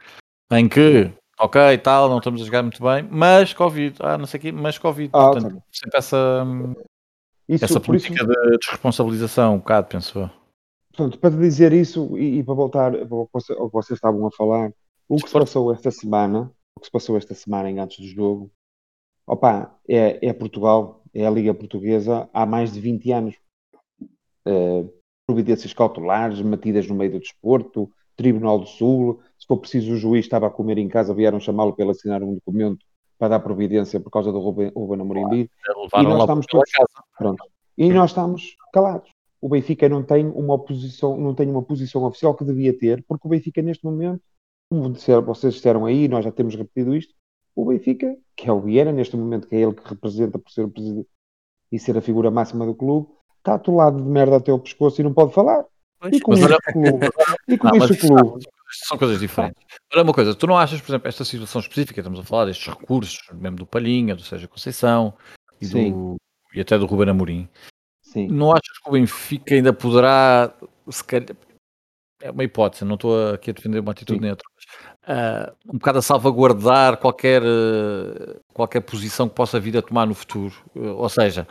em 0.53 0.69
que, 0.69 1.11
ok, 1.41 1.77
tal, 1.79 2.09
não 2.09 2.19
estamos 2.19 2.41
a 2.41 2.45
jogar 2.45 2.63
muito 2.63 2.81
bem, 2.81 3.09
mas 3.11 3.53
Covid, 3.53 3.97
ah, 4.01 4.17
não 4.17 4.27
sei 4.27 4.39
o 4.39 4.41
quê, 4.43 4.53
mas 4.53 4.79
Covid. 4.79 5.11
Ah, 5.13 5.31
Portanto, 5.31 5.57
tá. 5.57 5.63
sempre 5.73 5.99
essa, 5.99 6.47
isso, 7.49 7.65
essa 7.65 7.81
política 7.81 8.15
isso... 8.15 8.27
de 8.27 8.59
desresponsabilização, 8.59 9.55
um 9.57 9.59
bocado, 9.59 9.89
penso 9.89 10.21
eu. 10.21 10.31
Portanto, 10.95 11.19
para 11.19 11.31
dizer 11.31 11.73
isso 11.73 12.17
e, 12.17 12.39
e 12.39 12.45
para 12.45 12.55
voltar 12.55 12.95
ao 12.95 13.27
que 13.27 13.73
vocês 13.73 13.97
estavam 13.97 14.25
a 14.25 14.31
falar, 14.31 14.71
o 15.09 15.17
que 15.17 15.29
se 15.29 15.33
passou 15.33 15.73
esta 15.73 15.91
semana, 15.91 16.53
o 16.77 16.81
que 16.81 16.87
se 16.87 16.93
passou 16.93 17.17
esta 17.17 17.35
semana 17.35 17.71
em 17.71 17.79
antes 17.79 17.99
do 17.99 18.07
jogo, 18.07 18.51
opa, 19.27 19.79
é, 19.89 20.27
é 20.27 20.33
Portugal, 20.33 21.03
é 21.15 21.27
a 21.27 21.31
Liga 21.31 21.55
Portuguesa 21.55 22.29
há 22.33 22.45
mais 22.45 22.73
de 22.73 22.81
20 22.81 23.13
anos. 23.13 23.35
Uh, 24.47 24.93
providências 25.27 25.73
cautelares, 25.73 26.41
metidas 26.41 26.87
no 26.87 26.95
meio 26.95 27.13
do 27.13 27.19
desporto, 27.19 27.91
Tribunal 28.17 28.59
do 28.59 28.67
Sul, 28.67 29.21
se 29.39 29.47
for 29.47 29.59
preciso 29.59 29.93
o 29.93 29.97
juiz 29.97 30.25
estava 30.25 30.47
a 30.47 30.51
comer 30.51 30.79
em 30.79 30.89
casa, 30.89 31.13
vieram 31.13 31.39
chamá-lo 31.39 31.75
para 31.75 31.85
ele 31.85 31.91
assinar 31.91 32.23
um 32.23 32.35
documento 32.35 32.87
para 33.19 33.29
dar 33.29 33.41
providência 33.41 34.01
por 34.01 34.11
causa 34.11 34.33
do 34.33 34.39
Ruben, 34.39 34.73
Ruben 34.75 35.01
Amorim. 35.01 35.43
e 35.43 36.03
nós 36.03 36.21
estamos 36.21 36.47
todos, 36.47 36.71
pronto, 37.19 37.45
e 37.77 37.93
nós 37.93 38.11
estamos 38.11 38.57
calados. 38.73 39.11
O 39.41 39.49
Benfica 39.49 39.89
não 39.89 40.03
tem 40.03 40.27
uma 40.27 40.59
posição, 40.59 41.17
não 41.17 41.35
tem 41.35 41.49
uma 41.49 41.63
posição 41.63 42.05
oficial 42.05 42.35
que 42.35 42.45
devia 42.45 42.77
ter, 42.77 43.05
porque 43.07 43.27
o 43.27 43.31
Benfica 43.31 43.61
neste 43.61 43.85
momento 43.85 44.23
como 44.69 44.95
vocês 45.25 45.55
disseram 45.55 45.87
aí, 45.87 46.09
nós 46.09 46.25
já 46.25 46.33
temos 46.33 46.55
repetido 46.55 46.95
isto, 46.95 47.15
o 47.55 47.65
Benfica, 47.65 48.17
que 48.37 48.49
é 48.49 48.53
o 48.53 48.61
Vieira, 48.61 48.93
neste 48.93 49.17
momento, 49.17 49.49
que 49.49 49.57
é 49.57 49.61
ele 49.61 49.75
que 49.75 49.89
representa 49.89 50.39
por 50.39 50.51
ser 50.51 50.65
o 50.65 50.71
presidente 50.71 51.09
e 51.73 51.79
ser 51.79 51.97
a 51.97 52.03
figura 52.03 52.31
máxima 52.31 52.67
do 52.67 52.75
clube, 52.75 53.09
está 53.39 53.55
atolado 53.55 54.03
de 54.03 54.09
merda 54.09 54.37
até 54.37 54.53
o 54.53 54.59
pescoço 54.59 55.01
e 55.01 55.05
não 55.05 55.15
pode 55.15 55.33
falar. 55.33 55.65
e 56.13 56.21
com 56.21 56.35
isso 56.35 56.47
o 56.47 56.73
clube. 56.73 57.09
E 57.49 57.57
com 57.57 57.77
isso 57.77 57.93
o 57.93 57.99
clube. 57.99 58.45
São 58.69 58.99
coisas 58.99 59.21
diferentes. 59.21 59.63
Olha 59.93 60.03
uma 60.03 60.13
coisa, 60.13 60.35
tu 60.35 60.47
não 60.47 60.59
achas, 60.59 60.81
por 60.81 60.91
exemplo, 60.91 61.09
esta 61.09 61.25
situação 61.25 61.61
específica, 61.61 62.01
estamos 62.01 62.19
a 62.19 62.25
falar 62.25 62.47
destes 62.47 62.67
recursos, 62.67 63.21
mesmo 63.33 63.57
do 63.57 63.67
Palhinha, 63.67 64.17
do 64.17 64.23
Sérgio 64.23 64.49
Conceição 64.49 65.15
e 65.61 65.69
do, 65.69 66.17
e 66.53 66.61
até 66.61 66.77
do 66.77 66.87
Ruben 66.87 67.11
Amorim. 67.11 67.49
Sim. 68.03 68.27
Não 68.29 68.51
achas 68.51 68.79
que 68.83 68.89
o 68.89 68.93
Benfica 68.93 69.55
ainda 69.55 69.73
poderá, 69.73 70.53
se 70.91 71.05
calhar, 71.05 71.37
é 72.21 72.31
uma 72.31 72.45
hipótese, 72.45 72.85
não 72.85 72.95
estou 72.95 73.35
aqui 73.35 73.51
a 73.51 73.53
defender 73.53 73.81
uma 73.81 73.93
atitude 73.93 74.19
Sim. 74.19 74.25
neutra, 74.25 74.49
uh, 75.09 75.73
um 75.73 75.79
bocado 75.79 75.99
a 75.99 76.03
salvaguardar 76.03 76.97
qualquer, 76.97 77.43
uh, 77.43 78.41
qualquer 78.53 78.81
posição 78.81 79.29
que 79.29 79.35
possa 79.35 79.61
vir 79.61 79.77
a 79.77 79.83
tomar 79.83 80.07
no 80.07 80.15
futuro. 80.15 80.55
Uh, 80.75 80.95
ou 80.97 81.09
seja, 81.09 81.47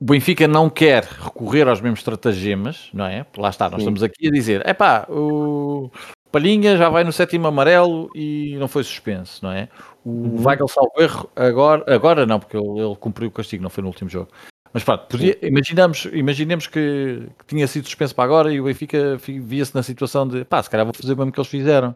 o 0.00 0.04
Benfica 0.04 0.46
não 0.46 0.70
quer 0.70 1.04
recorrer 1.04 1.68
aos 1.68 1.80
mesmos 1.80 2.00
estratagemas, 2.00 2.88
não 2.92 3.04
é? 3.04 3.26
Lá 3.36 3.50
está, 3.50 3.66
nós 3.66 3.76
Sim. 3.76 3.82
estamos 3.82 4.02
aqui 4.02 4.28
a 4.28 4.30
dizer: 4.30 4.62
é 4.66 4.74
pá, 4.74 5.06
o 5.08 5.90
Palhinha 6.30 6.76
já 6.76 6.88
vai 6.88 7.04
no 7.04 7.12
sétimo 7.12 7.46
amarelo 7.46 8.10
e 8.14 8.56
não 8.58 8.68
foi 8.68 8.84
suspenso, 8.84 9.44
não 9.44 9.52
é? 9.52 9.68
O 10.04 10.10
uhum. 10.10 10.46
Weigl 10.46 10.68
Salverro 10.68 11.30
agora, 11.34 11.84
agora 11.94 12.26
não, 12.26 12.38
porque 12.38 12.56
ele, 12.56 12.80
ele, 12.80 12.96
cumpriu 12.96 13.28
o 13.28 13.32
castigo, 13.32 13.62
não 13.62 13.70
foi 13.70 13.82
no 13.82 13.88
último 13.88 14.10
jogo. 14.10 14.30
Mas 14.72 14.84
pronto, 14.84 15.06
podia, 15.08 15.36
imaginamos, 15.42 16.06
imaginemos 16.12 16.66
que, 16.66 17.28
que, 17.38 17.46
tinha 17.46 17.66
sido 17.66 17.84
suspenso 17.84 18.14
para 18.14 18.24
agora 18.24 18.52
e 18.52 18.60
o 18.60 18.64
Benfica 18.64 19.16
via-se 19.16 19.74
na 19.74 19.82
situação 19.82 20.26
de 20.28 20.44
pá, 20.44 20.62
se 20.62 20.70
calhar 20.70 20.84
vou 20.84 20.94
fazer 20.94 21.14
o 21.14 21.16
mesmo 21.16 21.32
que 21.32 21.40
eles 21.40 21.50
fizeram. 21.50 21.94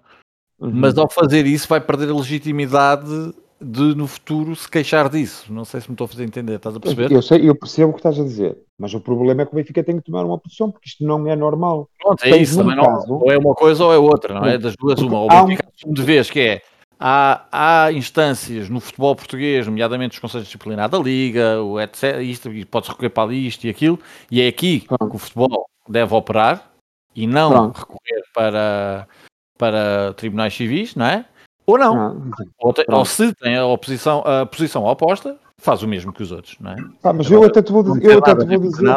Uhum. 0.59 0.71
Mas 0.73 0.97
ao 0.97 1.11
fazer 1.11 1.47
isso 1.47 1.69
vai 1.69 1.81
perder 1.81 2.11
a 2.11 2.15
legitimidade 2.15 3.33
de 3.63 3.95
no 3.95 4.07
futuro 4.07 4.57
se 4.57 4.69
queixar 4.69 5.09
disso. 5.09 5.53
Não 5.53 5.65
sei 5.65 5.81
se 5.81 5.89
me 5.89 5.95
estou 5.95 6.05
a 6.07 6.09
fazer 6.09 6.25
entender, 6.25 6.55
estás 6.55 6.75
a 6.75 6.81
perceber? 6.81 7.13
Eu, 7.13 7.23
sei, 7.23 7.49
eu 7.49 7.55
percebo 7.55 7.91
o 7.91 7.93
que 7.95 8.01
estás 8.01 8.19
a 8.19 8.23
dizer, 8.23 8.59
mas 8.79 8.93
o 8.93 9.01
problema 9.01 9.43
é 9.43 9.47
que 9.47 9.53
o 9.53 9.55
Benfica 9.55 9.85
tem 9.85 9.97
que 9.97 10.03
tomar 10.03 10.25
uma 10.25 10.39
posição, 10.39 10.71
porque 10.71 10.89
isto 10.89 11.05
não 11.05 11.27
é 11.29 11.37
normal. 11.37 11.89
Pronto, 12.01 12.25
é 12.25 12.31
Tens 12.31 12.49
isso, 12.49 12.59
também 12.59 12.77
caso, 12.77 13.07
não, 13.07 13.21
ou 13.21 13.31
é 13.31 13.39
uma 13.39 13.55
coisa 13.55 13.85
ou 13.85 13.93
é 13.93 13.99
outra, 13.99 14.35
não 14.35 14.47
é? 14.47 14.59
Das 14.59 14.75
duas 14.77 15.01
uma. 15.01 15.21
O 15.21 15.29
Benfica 15.29 15.69
um... 15.87 15.93
de 15.93 16.03
vez 16.03 16.31
que 16.31 16.41
é 16.41 16.63
há, 17.03 17.47
há 17.51 17.93
instâncias 17.93 18.69
no 18.69 18.79
futebol 18.79 19.17
português, 19.17 19.67
nomeadamente 19.67 20.15
os 20.15 20.21
conselhos 20.21 20.47
disciplinares 20.47 20.93
da 20.93 20.99
Liga, 20.99 21.61
o 21.61 21.81
etc, 21.81 22.21
isto, 22.21 22.49
pode-se 22.71 22.93
recorrer 22.93 23.11
para 23.11 23.35
isto 23.35 23.65
e 23.65 23.71
aquilo, 23.71 23.99
e 24.31 24.41
é 24.41 24.47
aqui 24.47 24.85
Pronto. 24.87 25.11
que 25.11 25.17
o 25.17 25.19
futebol 25.19 25.67
deve 25.89 26.15
operar 26.15 26.71
e 27.15 27.27
não 27.27 27.51
Pronto. 27.51 27.79
recorrer 27.79 28.23
para, 28.33 29.09
para 29.59 30.15
tribunais 30.15 30.55
civis, 30.55 30.95
não 30.95 31.07
é? 31.07 31.27
Ou 31.67 31.77
não. 31.77 32.15
não. 32.15 32.31
Ou, 32.59 32.73
te, 32.73 32.85
ou, 32.89 33.05
se 33.05 33.35
tem 33.35 33.57
a, 33.57 33.67
oposição, 33.67 34.21
a 34.21 34.47
posição 34.47 34.85
oposta, 34.85 35.37
faz 35.59 35.83
o 35.83 35.89
mesmo 35.89 36.13
que 36.13 36.23
os 36.23 36.31
outros, 36.31 36.57
não 36.61 36.71
é? 36.71 36.77
Ah, 37.03 37.13
mas 37.13 37.29
eu 37.31 37.43
até 37.43 37.63
te 37.63 37.73
vou, 37.73 37.83
dizer, 37.83 38.05
eu 38.05 38.19
até 38.19 38.35
te 38.35 38.47
vou 38.47 38.59
dizer 38.59 38.97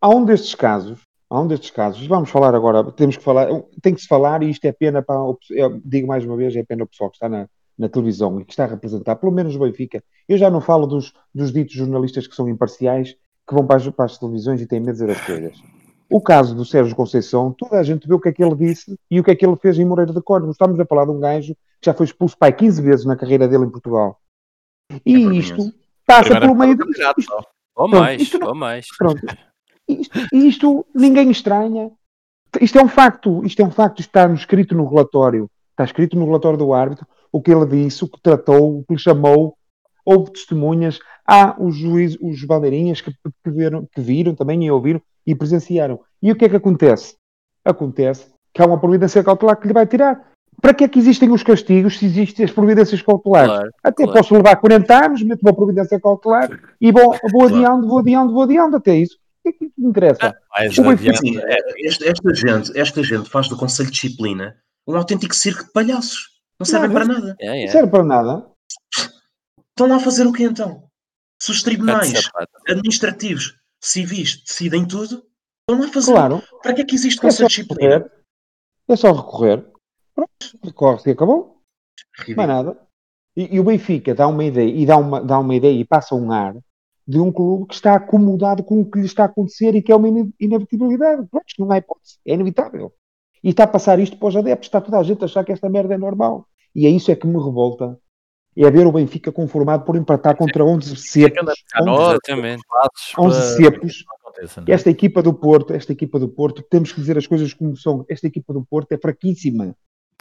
há 0.00 0.08
um 0.08 0.24
destes 0.24 0.54
casos, 0.54 0.98
há 1.30 1.40
um 1.40 1.46
destes 1.46 1.70
casos, 1.70 2.04
vamos 2.06 2.28
falar 2.28 2.54
agora, 2.54 2.84
temos 2.92 3.16
que 3.16 3.22
falar, 3.22 3.48
tem 3.80 3.94
que 3.94 4.00
se 4.00 4.08
falar 4.08 4.42
e 4.42 4.50
isto 4.50 4.64
é 4.64 4.72
pena 4.72 5.00
para, 5.00 5.16
eu 5.50 5.80
digo 5.84 6.08
mais 6.08 6.24
uma 6.24 6.36
vez, 6.36 6.54
é 6.56 6.64
pena 6.64 6.82
o 6.82 6.86
pessoal 6.88 7.08
que 7.08 7.16
está 7.16 7.28
na, 7.28 7.48
na 7.78 7.88
televisão 7.88 8.40
e 8.40 8.44
que 8.44 8.52
está 8.52 8.64
a 8.64 8.68
representar, 8.68 9.16
pelo 9.16 9.32
menos 9.32 9.54
o 9.54 9.60
Benfica. 9.60 10.02
Eu 10.28 10.36
já 10.36 10.50
não 10.50 10.60
falo 10.60 10.86
dos, 10.86 11.12
dos 11.32 11.52
ditos 11.52 11.74
jornalistas 11.74 12.26
que 12.26 12.34
são 12.34 12.48
imparciais, 12.48 13.14
que 13.46 13.54
vão 13.54 13.66
para 13.66 13.76
as, 13.76 13.88
para 13.88 14.04
as 14.04 14.18
televisões 14.18 14.60
e 14.60 14.66
têm 14.66 14.80
medo 14.80 14.96
de 14.96 15.00
dizer 15.00 15.10
as 15.10 15.24
coisas. 15.24 15.62
O 16.10 16.20
caso 16.20 16.56
do 16.56 16.64
Sérgio 16.64 16.96
Conceição, 16.96 17.54
toda 17.56 17.78
a 17.78 17.82
gente 17.84 18.06
vê 18.08 18.14
o 18.14 18.20
que 18.20 18.28
é 18.28 18.32
que 18.32 18.42
ele 18.42 18.56
disse 18.56 18.98
e 19.08 19.20
o 19.20 19.24
que 19.24 19.30
é 19.30 19.36
que 19.36 19.46
ele 19.46 19.56
fez 19.56 19.78
em 19.78 19.84
Moreira 19.84 20.12
de 20.12 20.20
Córdoba. 20.20 20.50
Estamos 20.50 20.78
a 20.80 20.84
falar 20.84 21.04
de 21.04 21.12
um 21.12 21.20
gajo 21.20 21.54
que 21.54 21.86
já 21.86 21.94
foi 21.94 22.06
expulso 22.06 22.36
pai 22.36 22.52
15 22.52 22.82
vezes 22.82 23.06
na 23.06 23.16
carreira 23.16 23.46
dele 23.46 23.64
em 23.64 23.70
Portugal. 23.70 24.20
E 25.06 25.14
é 25.14 25.18
isto 25.34 25.72
passa 26.04 26.40
pelo 26.40 26.56
meio 26.56 26.76
de. 26.76 26.84
Isto, 26.90 27.32
ou 27.76 27.88
mais, 27.88 28.32
não, 28.32 28.48
ou 28.48 28.54
mais. 28.54 28.86
Pronto. 28.98 29.20
Isto, 29.98 30.18
isto 30.32 30.86
ninguém 30.94 31.30
estranha. 31.30 31.90
Isto 32.60 32.78
é 32.78 32.82
um 32.82 32.88
facto, 32.88 33.44
isto 33.44 33.60
é 33.60 33.64
um 33.64 33.70
facto, 33.70 34.00
está 34.00 34.26
escrito 34.32 34.74
no 34.74 34.88
relatório, 34.88 35.48
está 35.70 35.84
escrito 35.84 36.18
no 36.18 36.24
relatório 36.24 36.58
do 36.58 36.72
árbitro 36.72 37.06
o 37.32 37.40
que 37.40 37.52
ele 37.52 37.66
disse, 37.66 38.04
o 38.04 38.08
que 38.08 38.20
tratou, 38.20 38.80
o 38.80 38.84
que 38.84 38.94
lhe 38.94 38.98
chamou, 38.98 39.54
houve 40.04 40.32
testemunhas, 40.32 40.98
há 41.26 41.54
os 41.62 41.76
juízes, 41.76 42.18
os 42.20 42.44
bandeirinhas 42.44 43.00
que, 43.00 43.12
que, 43.12 43.50
viram, 43.50 43.86
que 43.92 44.00
viram 44.00 44.34
também 44.34 44.64
e 44.64 44.70
ouviram 44.70 45.00
e 45.26 45.34
presenciaram. 45.34 46.00
E 46.20 46.32
o 46.32 46.36
que 46.36 46.44
é 46.44 46.48
que 46.48 46.56
acontece? 46.56 47.14
Acontece 47.64 48.26
que 48.52 48.60
há 48.60 48.66
uma 48.66 48.80
providência 48.80 49.22
cautelar 49.22 49.56
que 49.56 49.68
lhe 49.68 49.72
vai 49.72 49.86
tirar. 49.86 50.28
Para 50.60 50.74
que 50.74 50.84
é 50.84 50.88
que 50.88 50.98
existem 50.98 51.30
os 51.30 51.42
castigos 51.42 51.98
se 51.98 52.04
existem 52.04 52.44
as 52.44 52.50
providências 52.50 53.00
cautelares? 53.00 53.50
Claro, 53.50 53.70
Até 53.82 54.04
claro. 54.04 54.18
posso 54.18 54.34
levar 54.34 54.56
40 54.56 55.06
anos, 55.06 55.22
meto 55.22 55.42
uma 55.42 55.54
providência 55.54 56.00
cautelar 56.00 56.50
e 56.80 56.92
vou, 56.92 57.16
vou 57.32 57.48
claro. 57.48 57.54
adiando, 57.54 57.88
vou 57.88 57.98
adiando, 57.98 58.32
vou 58.32 58.42
adiando 58.42 58.76
até 58.76 58.96
isso. 58.96 59.16
O 59.50 59.58
que 59.58 59.64
é 59.64 59.68
que 59.68 59.80
me 59.80 59.88
interessa? 59.88 60.36
Ah, 60.52 60.62
adiante, 60.62 61.38
é, 61.38 61.86
esta, 61.86 62.08
esta, 62.08 62.34
gente, 62.34 62.78
esta 62.78 63.02
gente 63.02 63.28
faz 63.28 63.48
do 63.48 63.56
Conselho 63.56 63.90
de 63.90 63.94
Disciplina 63.94 64.56
um 64.86 64.96
autêntico 64.96 65.34
circo 65.34 65.64
de 65.64 65.72
palhaços. 65.72 66.30
Não 66.58 66.66
serve 66.66 66.88
para 66.88 67.04
nada. 67.04 67.36
É, 67.40 67.62
é. 67.62 67.64
Não 67.66 67.72
serve 67.72 67.90
para 67.90 68.04
nada. 68.04 68.46
Estão 69.70 69.88
lá 69.88 69.96
a 69.96 70.00
fazer 70.00 70.26
o 70.26 70.32
que 70.32 70.42
então? 70.42 70.88
Se 71.40 71.50
os 71.50 71.62
tribunais 71.62 72.12
administrativos 72.68 73.56
civis 73.80 74.42
decidem 74.44 74.86
tudo, 74.86 75.24
vão 75.68 75.80
lá 75.80 75.88
fazer. 75.88 76.12
Claro. 76.12 76.42
Para 76.62 76.74
que 76.74 76.82
é 76.82 76.84
que 76.84 76.94
existe 76.94 77.18
é 77.18 77.22
conselho 77.22 77.48
de 77.48 77.54
disciplina? 77.54 77.94
Recorrer. 77.94 78.12
É 78.88 78.96
só 78.96 79.12
recorrer. 79.12 79.66
Pronto, 80.14 80.58
recorre-se 80.62 81.08
e 81.08 81.12
acabou. 81.12 81.62
Ridículo. 82.18 82.36
Não 82.36 82.44
é 82.44 82.56
nada. 82.62 82.80
E, 83.36 83.56
e, 83.56 83.60
o 83.60 83.64
Benfica 83.64 84.14
dá 84.14 84.26
uma 84.26 84.44
ideia 84.44 84.68
e 84.68 84.84
dá 84.84 84.96
uma, 84.96 85.22
dá 85.22 85.38
uma 85.38 85.54
ideia 85.54 85.72
e 85.72 85.84
passa 85.84 86.14
um 86.14 86.30
ar 86.32 86.54
de 87.10 87.18
um 87.18 87.32
clube 87.32 87.66
que 87.66 87.74
está 87.74 87.94
acomodado 87.94 88.62
com 88.62 88.80
o 88.80 88.88
que 88.88 89.00
lhe 89.00 89.06
está 89.06 89.24
a 89.24 89.26
acontecer 89.26 89.74
e 89.74 89.82
que 89.82 89.90
é 89.90 89.96
uma 89.96 90.08
inevitabilidade. 90.38 91.26
Pronto, 91.28 91.46
não 91.58 91.72
há 91.72 91.78
hipótese. 91.78 92.18
É 92.24 92.34
inevitável. 92.34 92.92
E 93.42 93.50
está 93.50 93.64
a 93.64 93.66
passar 93.66 93.98
isto 93.98 94.16
para 94.16 94.28
os 94.28 94.36
adeptos. 94.36 94.68
Está 94.68 94.80
toda 94.80 94.96
a 94.96 95.02
gente 95.02 95.22
a 95.22 95.24
achar 95.24 95.44
que 95.44 95.50
esta 95.50 95.68
merda 95.68 95.94
é 95.94 95.98
normal. 95.98 96.46
E 96.72 96.86
é 96.86 96.88
isso 96.88 97.10
é 97.10 97.16
que 97.16 97.26
me 97.26 97.34
revolta 97.34 97.98
é 98.56 98.70
ver 98.70 98.86
o 98.86 98.92
Benfica 98.92 99.32
conformado 99.32 99.84
por 99.84 99.96
empatar 99.96 100.36
contra 100.36 100.64
11 100.64 100.94
cepos. 100.96 101.64
11 103.18 103.56
cepos. 103.56 104.04
Esta 104.68 104.90
equipa 104.90 105.22
do 105.22 105.32
Porto, 105.32 105.72
esta 105.72 105.92
equipa 105.92 106.18
do 106.18 106.28
Porto, 106.28 106.62
temos 106.62 106.92
que 106.92 107.00
dizer 107.00 107.16
as 107.18 107.26
coisas 107.26 107.52
como 107.54 107.76
são. 107.76 108.04
Esta 108.08 108.26
equipa 108.26 108.52
do 108.52 108.64
Porto 108.64 108.92
é 108.92 108.98
fraquíssima. 108.98 109.74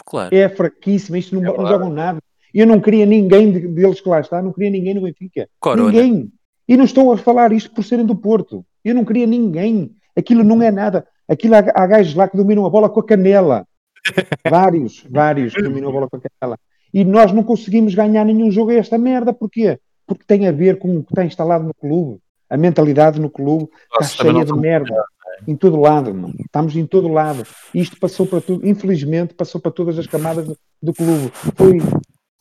Claro. 0.06 0.34
É 0.34 0.48
fraquíssima, 0.48 1.18
isto 1.18 1.36
não, 1.36 1.54
é 1.54 1.58
não 1.58 1.68
jogam 1.68 1.90
nada. 1.90 2.20
Eu 2.54 2.66
não 2.66 2.80
queria 2.80 3.06
ninguém 3.06 3.74
deles 3.74 4.02
que 4.02 4.10
lá 4.10 4.20
está, 4.20 4.42
não 4.42 4.54
queria 4.54 4.72
ninguém 4.72 4.94
no 4.94 5.02
Benfica. 5.02 5.48
Corona. 5.60 5.92
Ninguém. 5.92 6.32
E 6.70 6.78
não 6.78 6.86
estou 6.86 7.12
a 7.12 7.18
falar 7.18 7.52
isto 7.52 7.72
por 7.72 7.84
serem 7.84 8.06
do 8.06 8.16
Porto. 8.16 8.64
Eu 8.86 8.94
não 8.94 9.04
queria 9.04 9.26
ninguém. 9.26 9.92
Aquilo 10.16 10.44
não 10.44 10.62
é 10.62 10.70
nada. 10.70 11.08
Aquilo 11.28 11.56
há, 11.56 11.60
há 11.74 11.88
gajos 11.88 12.14
lá 12.14 12.28
que 12.28 12.38
dominam 12.38 12.64
a 12.64 12.70
bola 12.70 12.88
com 12.88 13.00
a 13.00 13.04
canela. 13.04 13.66
vários, 14.48 15.04
vários 15.10 15.56
que 15.56 15.64
dominam 15.64 15.90
a 15.90 15.92
bola 15.92 16.08
com 16.08 16.18
a 16.18 16.20
canela. 16.22 16.60
E 16.94 17.04
nós 17.04 17.32
não 17.32 17.42
conseguimos 17.42 17.96
ganhar 17.96 18.24
nenhum 18.24 18.52
jogo 18.52 18.70
a 18.70 18.76
esta 18.76 19.00
merda. 19.00 19.34
Porquê? 19.34 19.80
Porque 20.06 20.24
tem 20.28 20.48
a 20.48 20.52
ver 20.52 20.78
com 20.78 21.00
o 21.00 21.04
que 21.04 21.12
está 21.12 21.26
instalado 21.26 21.66
no 21.66 21.74
clube. 21.74 22.20
A 22.48 22.56
mentalidade 22.56 23.20
no 23.20 23.32
clube 23.32 23.68
está 23.92 24.24
cheia 24.24 24.46
de 24.46 24.54
merda. 24.54 25.04
Em 25.48 25.56
todo 25.56 25.80
lado, 25.80 26.14
mano. 26.14 26.36
Estamos 26.40 26.76
em 26.76 26.86
todo 26.86 27.08
lado. 27.08 27.48
Isto 27.74 27.98
passou 28.00 28.28
para 28.28 28.42
tudo, 28.42 28.68
infelizmente, 28.68 29.34
passou 29.34 29.60
para 29.60 29.72
todas 29.72 29.98
as 29.98 30.06
camadas 30.06 30.46
do, 30.46 30.56
do 30.84 30.94
clube. 30.94 31.32
Foi, 31.56 31.80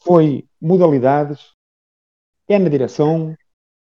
foi 0.04 0.44
modalidades, 0.60 1.40
é 2.46 2.58
na 2.58 2.68
direção, 2.68 3.34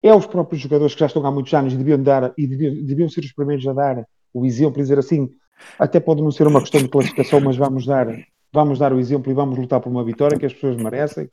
é 0.03 0.15
os 0.15 0.27
próprios 0.27 0.63
jogadores 0.63 0.95
que 0.95 1.01
já 1.01 1.07
estão 1.07 1.25
há 1.27 1.31
muitos 1.31 1.53
anos 1.55 1.73
e 1.73 1.77
deviam 1.77 2.03
dar 2.03 2.33
e 2.37 2.47
deviam, 2.47 2.75
deviam 2.85 3.09
ser 3.09 3.21
os 3.21 3.33
primeiros 3.33 3.67
a 3.67 3.73
dar 3.73 4.07
o 4.33 4.47
exemplo 4.47 4.79
e 4.79 4.83
dizer 4.83 4.99
assim, 4.99 5.31
até 5.79 5.99
pode 5.99 6.23
não 6.23 6.31
ser 6.31 6.47
uma 6.47 6.61
questão 6.61 6.81
de 6.81 6.89
classificação, 6.89 7.41
mas 7.41 7.57
vamos 7.57 7.87
dar 7.87 8.07
vamos 8.53 8.79
dar 8.79 8.93
o 8.93 8.99
exemplo 8.99 9.31
e 9.31 9.35
vamos 9.35 9.59
lutar 9.59 9.81
por 9.81 9.91
uma 9.91 10.05
vitória 10.05 10.39
que 10.39 10.47
as 10.47 10.53
pessoas 10.53 10.77
merecem. 10.77 11.29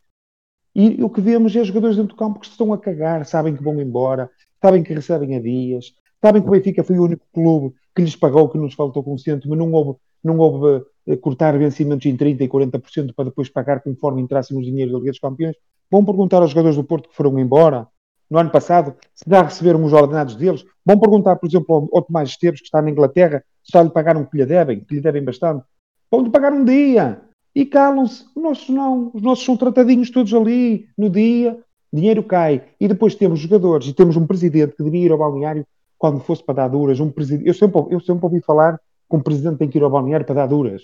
E 0.75 1.01
o 1.01 1.09
que 1.09 1.21
vemos 1.21 1.55
é 1.55 1.63
jogadores 1.63 1.95
dentro 1.95 2.15
do 2.15 2.19
campo 2.19 2.39
que 2.39 2.47
se 2.47 2.51
estão 2.51 2.73
a 2.73 2.77
cagar, 2.77 3.25
sabem 3.25 3.55
que 3.55 3.63
vão 3.63 3.79
embora, 3.79 4.29
sabem 4.61 4.83
que 4.83 4.93
recebem 4.93 5.35
a 5.35 5.41
dias, 5.41 5.93
sabem 6.21 6.41
que 6.41 6.47
o 6.47 6.51
Benfica 6.51 6.83
foi 6.83 6.99
o 6.99 7.03
único 7.03 7.25
clube 7.33 7.73
que 7.95 8.01
lhes 8.01 8.15
pagou, 8.15 8.49
que 8.49 8.57
nos 8.57 8.73
faltou 8.73 9.01
consciente, 9.01 9.47
mas 9.47 9.57
não 9.57 9.71
houve, 9.71 9.97
não 10.21 10.37
houve 10.37 10.83
uh, 11.07 11.17
cortar 11.17 11.57
vencimentos 11.57 12.05
em 12.05 12.17
30% 12.17 12.41
e 12.41 12.49
40% 12.49 13.13
para 13.15 13.25
depois 13.25 13.47
pagar 13.47 13.81
conforme 13.81 14.21
entrassem 14.21 14.57
os 14.57 14.65
dinheiros 14.65 14.91
da 14.91 14.99
Liga 14.99 15.11
dos 15.11 15.19
Campeões. 15.19 15.55
Vão 15.89 16.03
perguntar 16.03 16.41
aos 16.41 16.49
jogadores 16.49 16.75
do 16.75 16.83
Porto 16.83 17.07
que 17.07 17.15
foram 17.15 17.39
embora 17.39 17.87
no 18.29 18.39
ano 18.39 18.49
passado 18.49 18.95
se 19.13 19.23
já 19.27 19.43
receberam 19.43 19.83
os 19.83 19.93
ordenados 19.93 20.35
deles. 20.35 20.65
Vão 20.85 20.99
perguntar, 20.99 21.35
por 21.35 21.47
exemplo, 21.47 21.75
ao, 21.75 21.97
ao 21.97 22.01
Tomás 22.01 22.29
Esteves, 22.29 22.59
que 22.59 22.67
está 22.67 22.81
na 22.81 22.89
Inglaterra, 22.89 23.43
se 23.63 23.71
já 23.71 23.83
lhe 23.83 23.89
pagaram 23.89 24.25
que 24.25 24.37
lhe 24.37 24.45
devem, 24.45 24.79
que 24.79 24.95
lhe 24.95 25.01
devem 25.01 25.23
bastante. 25.23 25.63
Vão-lhe 26.11 26.29
pagar 26.29 26.53
um 26.53 26.63
dia. 26.63 27.21
E 27.53 27.65
calam-se. 27.65 28.25
Os 28.35 28.43
nossos 28.43 28.69
não. 28.69 29.11
Os 29.13 29.21
nossos 29.21 29.45
são 29.45 29.55
tratadinhos 29.55 30.09
todos 30.09 30.33
ali, 30.33 30.87
no 30.97 31.09
dia. 31.09 31.59
Dinheiro 31.91 32.23
cai. 32.23 32.63
E 32.79 32.87
depois 32.87 33.15
temos 33.15 33.39
jogadores 33.39 33.87
e 33.87 33.93
temos 33.93 34.17
um 34.17 34.27
presidente 34.27 34.75
que 34.75 34.83
devia 34.83 35.05
ir 35.05 35.11
ao 35.11 35.17
balneário 35.17 35.65
quando 35.97 36.19
fosse 36.19 36.43
para 36.43 36.55
dar 36.55 36.67
duras. 36.67 36.99
Um 36.99 37.09
presidente, 37.09 37.47
eu, 37.47 37.53
sempre, 37.53 37.81
eu 37.89 37.99
sempre 37.99 38.25
ouvi 38.25 38.41
falar 38.41 38.79
que 39.09 39.15
um 39.15 39.21
presidente 39.21 39.57
tem 39.57 39.69
que 39.69 39.77
ir 39.77 39.83
ao 39.83 39.89
balneário 39.89 40.25
para 40.25 40.35
dar 40.35 40.47
duras. 40.47 40.83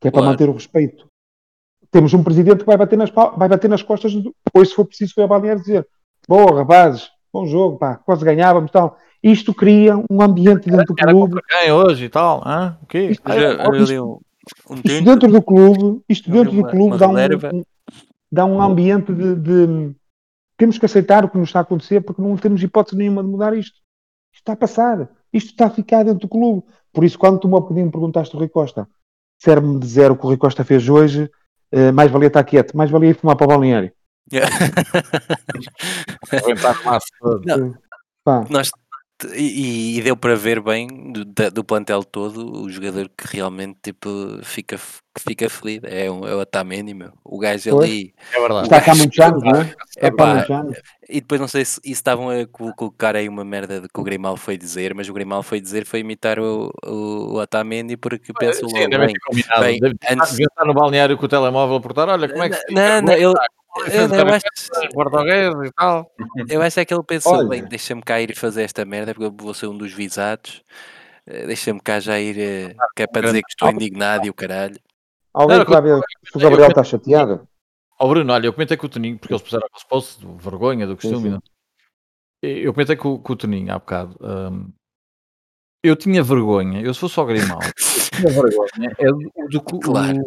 Que 0.00 0.08
é 0.08 0.10
para 0.10 0.20
claro. 0.20 0.32
manter 0.32 0.48
o 0.48 0.52
respeito. 0.52 1.06
Temos 1.90 2.12
um 2.14 2.22
presidente 2.22 2.60
que 2.60 2.66
vai 2.66 2.76
bater 2.76 2.96
nas, 2.96 3.10
vai 3.10 3.48
bater 3.48 3.68
nas 3.68 3.82
costas, 3.82 4.12
depois, 4.14 4.68
se 4.68 4.74
for 4.74 4.86
preciso, 4.86 5.14
foi 5.14 5.22
ao 5.22 5.28
balneário 5.28 5.60
dizer: 5.60 5.86
Boa, 6.30 6.58
rapazes, 6.58 7.10
bom 7.32 7.44
jogo, 7.44 7.76
pá, 7.76 7.96
quase 7.96 8.24
ganhávamos 8.24 8.70
tal. 8.70 8.96
Isto 9.20 9.52
cria 9.52 9.96
um 10.08 10.22
ambiente 10.22 10.70
dentro 10.70 10.94
do 10.94 10.94
clube. 10.94 11.40
Quem 11.48 11.72
hoje 11.72 12.04
e 12.04 12.08
tal, 12.08 12.40
ah, 12.44 12.78
o 12.80 12.86
quê? 12.86 13.06
Isto, 13.06 13.28
isto, 13.32 14.22
um 14.70 14.74
isto 14.76 15.04
dentro 15.04 15.28
do 15.28 15.42
clube, 15.42 16.00
isto 16.08 16.30
dentro 16.30 16.52
uma, 16.52 16.62
do 16.62 16.70
clube 16.70 16.98
dá 16.98 17.08
um, 17.08 17.14
um, 17.16 17.62
dá 18.30 18.44
um 18.46 18.62
ambiente 18.62 19.12
de, 19.12 19.34
de, 19.34 19.92
temos 20.56 20.78
que 20.78 20.86
aceitar 20.86 21.24
o 21.24 21.28
que 21.28 21.36
nos 21.36 21.48
está 21.48 21.58
a 21.58 21.62
acontecer 21.62 22.00
porque 22.00 22.22
não 22.22 22.36
temos 22.36 22.62
hipótese 22.62 22.96
nenhuma 22.96 23.24
de 23.24 23.28
mudar 23.28 23.52
isto. 23.52 23.80
Isto 24.32 24.42
está 24.42 24.52
a 24.52 24.56
passar. 24.56 25.10
Isto 25.32 25.50
está 25.50 25.66
a 25.66 25.70
ficar 25.70 26.04
dentro 26.04 26.20
do 26.20 26.28
clube. 26.28 26.62
Por 26.92 27.02
isso, 27.02 27.18
quando 27.18 27.40
tu 27.40 27.48
me 27.48 27.54
bocadinho 27.54 27.90
perguntaste 27.90 28.36
ao 28.36 28.38
Rui 28.38 28.48
Costa, 28.48 28.86
serve-me 29.36 29.80
dizer 29.80 30.12
o 30.12 30.16
que 30.16 30.24
o 30.24 30.28
Rui 30.28 30.36
Costa 30.36 30.62
fez 30.62 30.88
hoje, 30.88 31.28
uh, 31.74 31.92
mais 31.92 32.08
valia 32.08 32.28
estar 32.28 32.44
quieto, 32.44 32.76
mais 32.76 32.88
valia 32.88 33.10
ir 33.10 33.14
fumar 33.14 33.34
para 33.34 33.46
o 33.46 33.48
balneário. 33.48 33.90
Nós 38.48 38.70
e, 39.34 39.98
e, 39.98 40.02
deu 40.02 40.16
para 40.16 40.34
ver 40.34 40.60
bem 40.60 41.12
do, 41.12 41.24
do, 41.24 41.64
plantel 41.64 42.02
todo 42.02 42.62
o 42.62 42.70
jogador 42.70 43.10
que 43.16 43.36
realmente 43.36 43.78
tipo, 43.82 44.08
fica, 44.42 44.76
que 44.76 45.20
fica 45.20 45.50
feliz. 45.50 45.80
É, 45.84 46.10
um, 46.10 46.26
é 46.26 46.34
o 46.34 46.40
Atamendi, 46.40 46.94
meu. 46.94 47.12
O 47.24 47.38
gajo 47.38 47.70
pois. 47.70 47.90
ali. 47.90 48.14
É 48.32 48.40
verdade. 48.40 48.64
Está 48.64 48.80
cá 48.80 48.94
muitos 48.94 49.18
anos, 49.18 49.42
não 49.42 49.60
é? 49.60 49.74
é 49.96 50.10
pá, 50.10 50.46
e 51.08 51.20
depois 51.20 51.40
não 51.40 51.48
sei 51.48 51.64
se, 51.64 51.80
se 51.82 51.90
estavam 51.90 52.30
a 52.30 52.46
colocar 52.46 53.16
aí 53.16 53.28
uma 53.28 53.44
merda 53.44 53.82
que 53.92 54.00
o 54.00 54.04
Grimal 54.04 54.36
foi 54.36 54.56
dizer, 54.56 54.94
mas 54.94 55.08
o 55.08 55.12
Grimal 55.12 55.42
foi 55.42 55.60
dizer 55.60 55.84
foi 55.84 56.00
imitar 56.00 56.38
o, 56.38 56.72
o, 56.84 57.34
o 57.34 57.40
Atamendi 57.40 57.96
porque 57.96 58.32
pensou 58.32 58.68
logo. 58.70 58.88
Deve 58.88 59.06
bem, 59.06 59.14
bem, 59.60 59.80
deve 59.80 59.96
antes... 60.10 60.38
estar 60.38 60.64
no 60.64 60.74
balneário 60.74 61.16
com 61.18 61.26
o 61.26 61.28
telemóvel 61.28 61.76
a 61.76 61.80
portar. 61.80 62.08
Olha 62.08 62.28
como 62.28 62.42
é 62.42 62.48
que 62.48 62.56
se 62.56 62.72
Não, 62.72 63.02
não, 63.02 63.12
ele. 63.12 63.34
Eu, 63.76 64.08
eu, 64.08 64.34
acho, 64.34 64.90
português 64.92 65.54
e 65.68 65.72
tal. 65.72 66.10
Eu 66.48 66.62
acho 66.62 66.80
é 66.80 66.84
que 66.84 66.92
ele 66.92 67.02
pensou, 67.04 67.34
Olha. 67.34 67.48
bem, 67.48 67.64
deixa-me 67.64 68.02
cá 68.02 68.20
ir 68.20 68.34
fazer 68.34 68.62
esta 68.62 68.84
merda 68.84 69.14
porque 69.14 69.26
eu 69.26 69.34
vou 69.36 69.54
ser 69.54 69.68
um 69.68 69.78
dos 69.78 69.92
visados. 69.92 70.62
Eh, 71.24 71.46
deixa-me 71.46 71.80
cá 71.80 72.00
já 72.00 72.18
ir, 72.18 72.38
eh, 72.38 72.74
que 72.96 73.04
é 73.04 73.06
para 73.06 73.22
dizer 73.22 73.42
que 73.42 73.50
estou 73.50 73.70
indignado 73.70 74.26
e 74.26 74.30
o 74.30 74.34
caralho. 74.34 74.76
Alguém 75.32 75.64
que 75.64 75.70
vai 75.70 75.82
ver 75.82 76.00
se 76.24 76.36
o 76.36 76.40
Gabriel 76.40 76.68
está 76.68 76.82
chateado? 76.82 77.48
Ó 77.98 78.08
Bruno, 78.08 78.32
olha, 78.32 78.46
eu 78.46 78.52
comentei 78.52 78.76
com 78.76 78.86
o 78.86 78.88
Toninho, 78.88 79.18
porque 79.18 79.32
eles 79.32 79.42
puseram 79.42 79.68
de 79.68 80.42
vergonha, 80.42 80.86
do 80.86 80.96
costume. 80.96 81.30
Sim, 81.30 81.38
sim. 81.38 82.48
Eu 82.48 82.72
comentei 82.72 82.96
com, 82.96 83.18
com, 83.18 83.32
o 83.32 83.36
Toninho 83.36 83.72
há 83.72 83.78
bocado. 83.78 84.16
Um, 84.20 84.72
eu 85.84 85.94
tinha 85.94 86.22
vergonha, 86.22 86.80
eu 86.80 86.92
se 86.92 87.00
fosse 87.00 87.14
só 87.14 87.24
Grimal, 87.24 87.60
tinha 88.16 88.32
vergonha. 88.32 88.92
É 88.98 89.06
do, 89.06 89.60
do, 89.60 89.62
claro. 89.80 90.24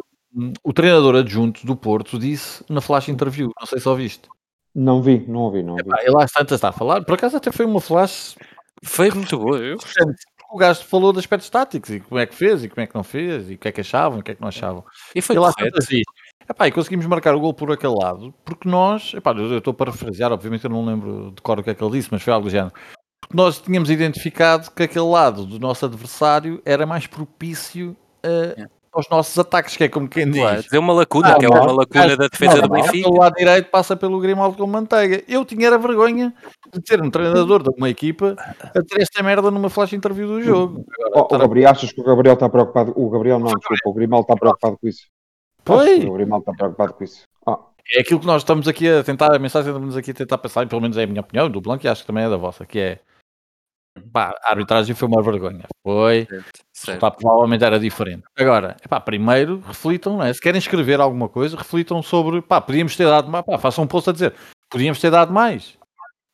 O, 0.64 0.74
treinador 0.74 1.16
adjunto 1.16 1.66
do 1.66 1.76
Porto 1.76 2.18
disse 2.18 2.64
na 2.70 2.82
flash 2.82 3.10
interview, 3.10 3.52
não 3.60 3.68
sei 3.68 3.80
se 3.80 3.88
ouviste. 3.88 4.30
Não 4.74 5.02
vi, 5.02 5.24
não 5.28 5.42
ouvi, 5.42 5.62
não 5.62 5.74
ouvi. 5.74 5.84
Epá, 5.84 6.02
ele 6.02 6.22
às 6.22 6.32
tantas 6.32 6.56
está 6.56 6.70
a 6.70 6.74
falar, 6.74 7.04
por 7.04 7.14
acaso 7.14 7.38
até 7.38 7.52
foi 7.52 7.66
uma 7.66 7.80
flash. 7.80 8.36
Foi 8.84 9.10
muito 9.12 9.38
boa, 9.38 9.58
eu 9.60 9.78
o 10.54 10.58
gajo 10.58 10.84
falou 10.84 11.12
de 11.12 11.18
aspectos 11.18 11.50
táticos 11.50 11.90
e 11.90 12.00
como 12.00 12.20
é 12.20 12.28
que 12.28 12.36
fez 12.36 12.64
e 12.64 12.70
como 12.70 12.82
é 12.82 12.86
que 12.86 12.94
não 12.94 13.04
fez 13.04 13.50
e 13.50 13.56
o 13.56 13.58
que 13.58 13.68
é 13.68 13.72
que 13.72 13.82
achavam 13.82 14.20
e 14.20 14.22
o 14.22 14.24
que 14.24 14.32
é 14.32 14.36
que 14.36 14.42
não 14.42 14.50
achavam. 14.50 14.86
E 15.16 15.20
foi 15.20 15.36
lá 15.36 15.52
assim, 15.76 16.04
epá, 16.48 16.68
e 16.68 16.72
conseguimos 16.72 17.08
marcar 17.08 17.34
o 17.34 17.40
gol 17.40 17.56
por 17.56 17.72
aquele 17.72 17.96
lado 17.96 18.32
porque 18.46 18.70
nós, 18.70 19.14
epá, 19.16 19.32
eu 19.32 19.58
estou 19.58 19.74
para 19.74 19.88
parafrasear, 19.88 20.32
obviamente 20.32 20.64
eu 20.64 20.70
não 20.70 20.86
lembro 20.86 21.32
de 21.36 21.42
cor 21.42 21.58
o 21.58 21.64
que 21.64 21.72
é 21.72 21.74
que 21.74 21.84
ele 21.84 21.94
disse, 21.94 22.10
mas 22.12 22.22
foi 22.22 22.32
algo 22.32 22.46
do 22.46 22.52
género. 22.52 22.72
Porque 23.20 23.36
nós 23.36 23.60
tínhamos 23.60 23.90
identificado 23.90 24.70
que 24.70 24.84
aquele 24.84 25.06
lado 25.06 25.44
do 25.44 25.58
nosso 25.58 25.86
adversário 25.86 26.62
era 26.64 26.86
mais 26.86 27.08
propício 27.08 27.98
a, 28.24 28.70
aos 28.94 29.10
nossos 29.10 29.38
ataques, 29.38 29.76
que 29.76 29.84
é 29.84 29.90
como 29.90 30.08
quem 30.08 30.30
diz. 30.30 30.68
Deu 30.70 30.82
uma 30.82 30.94
lacuna, 30.94 31.34
ah, 31.34 31.40
que 31.40 31.46
é 31.46 31.50
uma 31.50 31.72
lacuna 31.72 32.16
da 32.16 32.28
defesa 32.28 32.62
do 32.62 32.70
Benfica. 32.70 33.10
O 33.10 33.18
lado 33.18 33.34
direito 33.36 33.70
passa 33.70 33.96
pelo 33.96 34.20
Grimaldo 34.20 34.58
com 34.58 34.68
manteiga. 34.68 35.24
Eu 35.28 35.44
tinha 35.44 35.74
a 35.74 35.78
vergonha 35.78 36.34
de 36.72 36.82
ter 36.82 37.02
um 37.02 37.10
treinador 37.10 37.64
de 37.64 37.70
uma 37.76 37.90
equipa 37.90 38.36
a 38.62 38.82
ter 38.82 39.02
esta 39.02 39.24
merda 39.24 39.50
numa 39.52 39.70
flash 39.70 39.94
interview 39.94 40.28
do 40.28 40.42
jogo. 40.42 40.86
Agora, 41.06 41.28
oh, 41.30 41.38
Gabriel, 41.38 41.72
achas 41.72 41.92
que 41.92 42.02
o 42.02 42.04
Gabriel 42.04 42.36
está 42.36 42.50
preocupado? 42.50 42.94
O 42.96 43.10
Gabriel 43.10 43.40
não, 43.40 43.54
desculpa, 43.54 43.90
o 43.90 43.94
Grimaldo 43.94 44.24
está 44.24 44.36
preocupado 44.36 44.78
com 44.80 44.88
isso. 44.88 45.08
Pois. 45.64 46.04
O 46.04 46.14
Grimaldo 46.14 46.44
está 46.44 46.54
preocupado 46.54 46.94
com 46.94 47.04
isso. 47.04 47.24
Ah. 47.46 47.60
É 47.94 48.00
aquilo 48.00 48.20
que 48.20 48.26
nós 48.26 48.42
estamos 48.42 48.68
aqui 48.68 48.90
a 48.90 49.04
tentar, 49.04 49.36
a 49.36 49.40
mensagem 49.40 49.72
que 49.72 49.78
estamos 49.78 49.98
aqui 49.98 50.12
a 50.12 50.14
tentar 50.14 50.38
pensar, 50.38 50.64
e 50.64 50.68
pelo 50.68 50.82
menos 50.82 50.98
é 50.98 51.04
a 51.04 51.08
minha 51.08 51.20
opinião, 51.20 51.50
do 51.50 51.60
Blanco, 51.60 51.86
e 51.86 51.90
acho 51.90 52.02
que 52.02 52.08
também 52.08 52.24
é 52.24 52.30
da 52.30 52.38
vossa, 52.38 52.66
que 52.66 52.80
é 52.80 53.00
Pá, 54.12 54.36
a 54.44 54.52
arbitragem 54.52 54.96
foi 54.96 55.08
uma 55.08 55.22
vergonha. 55.22 55.66
Foi. 55.84 56.28
Certo, 56.72 57.00
Pá, 57.00 57.12
provavelmente 57.12 57.64
era 57.64 57.80
diferente. 57.80 58.24
Agora, 58.38 58.76
epá, 58.84 59.00
primeiro 59.00 59.60
reflitam, 59.66 60.18
né? 60.18 60.34
se 60.34 60.42
querem 60.42 60.60
escrever 60.60 61.00
alguma 61.00 61.30
coisa, 61.30 61.58
reflitam 61.58 62.02
sobre. 62.02 62.42
Pá, 62.42 62.60
podíamos 62.60 62.96
ter 62.96 63.06
dado 63.06 63.30
mais. 63.30 63.46
Pá, 63.46 63.58
façam 63.58 63.84
um 63.84 63.88
post 63.88 64.10
a 64.10 64.14
dizer. 64.14 64.34
Podíamos 64.70 65.00
ter 65.00 65.12
dado 65.12 65.32
mais. 65.32 65.78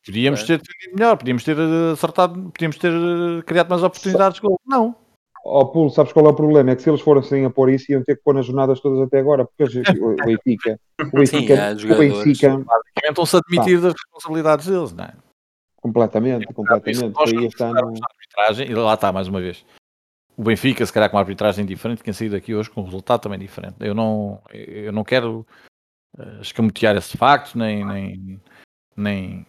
Podíamos 0.04 0.42
é. 0.42 0.46
ter 0.46 0.58
tido 0.58 0.94
melhor. 0.94 1.16
Podíamos 1.16 1.44
ter 1.44 1.56
eh, 1.58 1.92
acertado. 1.92 2.50
Podíamos 2.50 2.78
ter 2.78 2.92
eh, 2.92 3.42
criado 3.42 3.68
mais 3.68 3.82
oportunidades 3.82 4.36
de 4.36 4.46
gol. 4.46 4.58
Não. 4.66 4.96
Ó, 5.44 5.60
oh, 5.60 5.66
Pulo, 5.66 5.90
sabes 5.90 6.12
qual 6.12 6.26
é 6.26 6.28
o 6.28 6.34
problema? 6.34 6.70
É 6.70 6.76
que 6.76 6.82
se 6.82 6.90
eles 6.90 7.00
fossem 7.00 7.44
a 7.44 7.50
pôr 7.50 7.70
isso, 7.70 7.90
iam 7.90 8.02
ter 8.02 8.16
que 8.16 8.22
pôr 8.22 8.34
nas 8.34 8.46
jornadas 8.46 8.80
todas 8.80 9.00
até 9.00 9.20
agora, 9.20 9.46
porque 9.46 9.64
o 9.64 10.16
Benfica, 10.16 10.78
o 11.00 11.10
Benfica, 11.16 11.78
Sim, 11.78 11.92
o 11.92 11.98
Benfica, 11.98 12.48
basicamente 12.50 13.08
estão-se 13.08 13.36
a 13.36 13.38
admitir 13.38 13.80
das 13.80 13.94
responsabilidades 13.94 14.66
deles, 14.66 14.92
não 14.92 15.04
é? 15.04 15.12
Completamente, 15.80 16.46
é, 16.48 16.52
completamente. 16.52 17.14
Nós 17.14 17.32
está 17.32 17.72
no... 17.72 17.88
arbitragem, 17.88 18.70
e 18.70 18.74
lá 18.74 18.94
está, 18.94 19.10
mais 19.12 19.28
uma 19.28 19.40
vez. 19.40 19.64
O 20.36 20.42
Benfica, 20.42 20.84
se 20.84 20.92
calhar 20.92 21.10
com 21.10 21.16
uma 21.16 21.22
arbitragem 21.22 21.64
diferente, 21.66 22.02
quem 22.02 22.12
saiu 22.12 22.30
daqui 22.30 22.54
hoje 22.54 22.70
com 22.70 22.82
um 22.82 22.84
resultado 22.84 23.20
também 23.20 23.38
diferente. 23.38 23.76
Eu 23.80 23.94
não, 23.94 24.42
eu 24.52 24.92
não 24.92 25.04
quero 25.04 25.46
uh, 26.18 26.40
escamotear 26.40 26.96
esse 26.96 27.16
facto, 27.16 27.58
nem, 27.58 27.84
nem, 27.84 28.40
nem, 28.96 29.46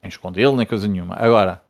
nem 0.00 0.08
escondê-lo, 0.08 0.56
nem 0.56 0.66
coisa 0.66 0.88
nenhuma. 0.88 1.16
Agora, 1.16 1.62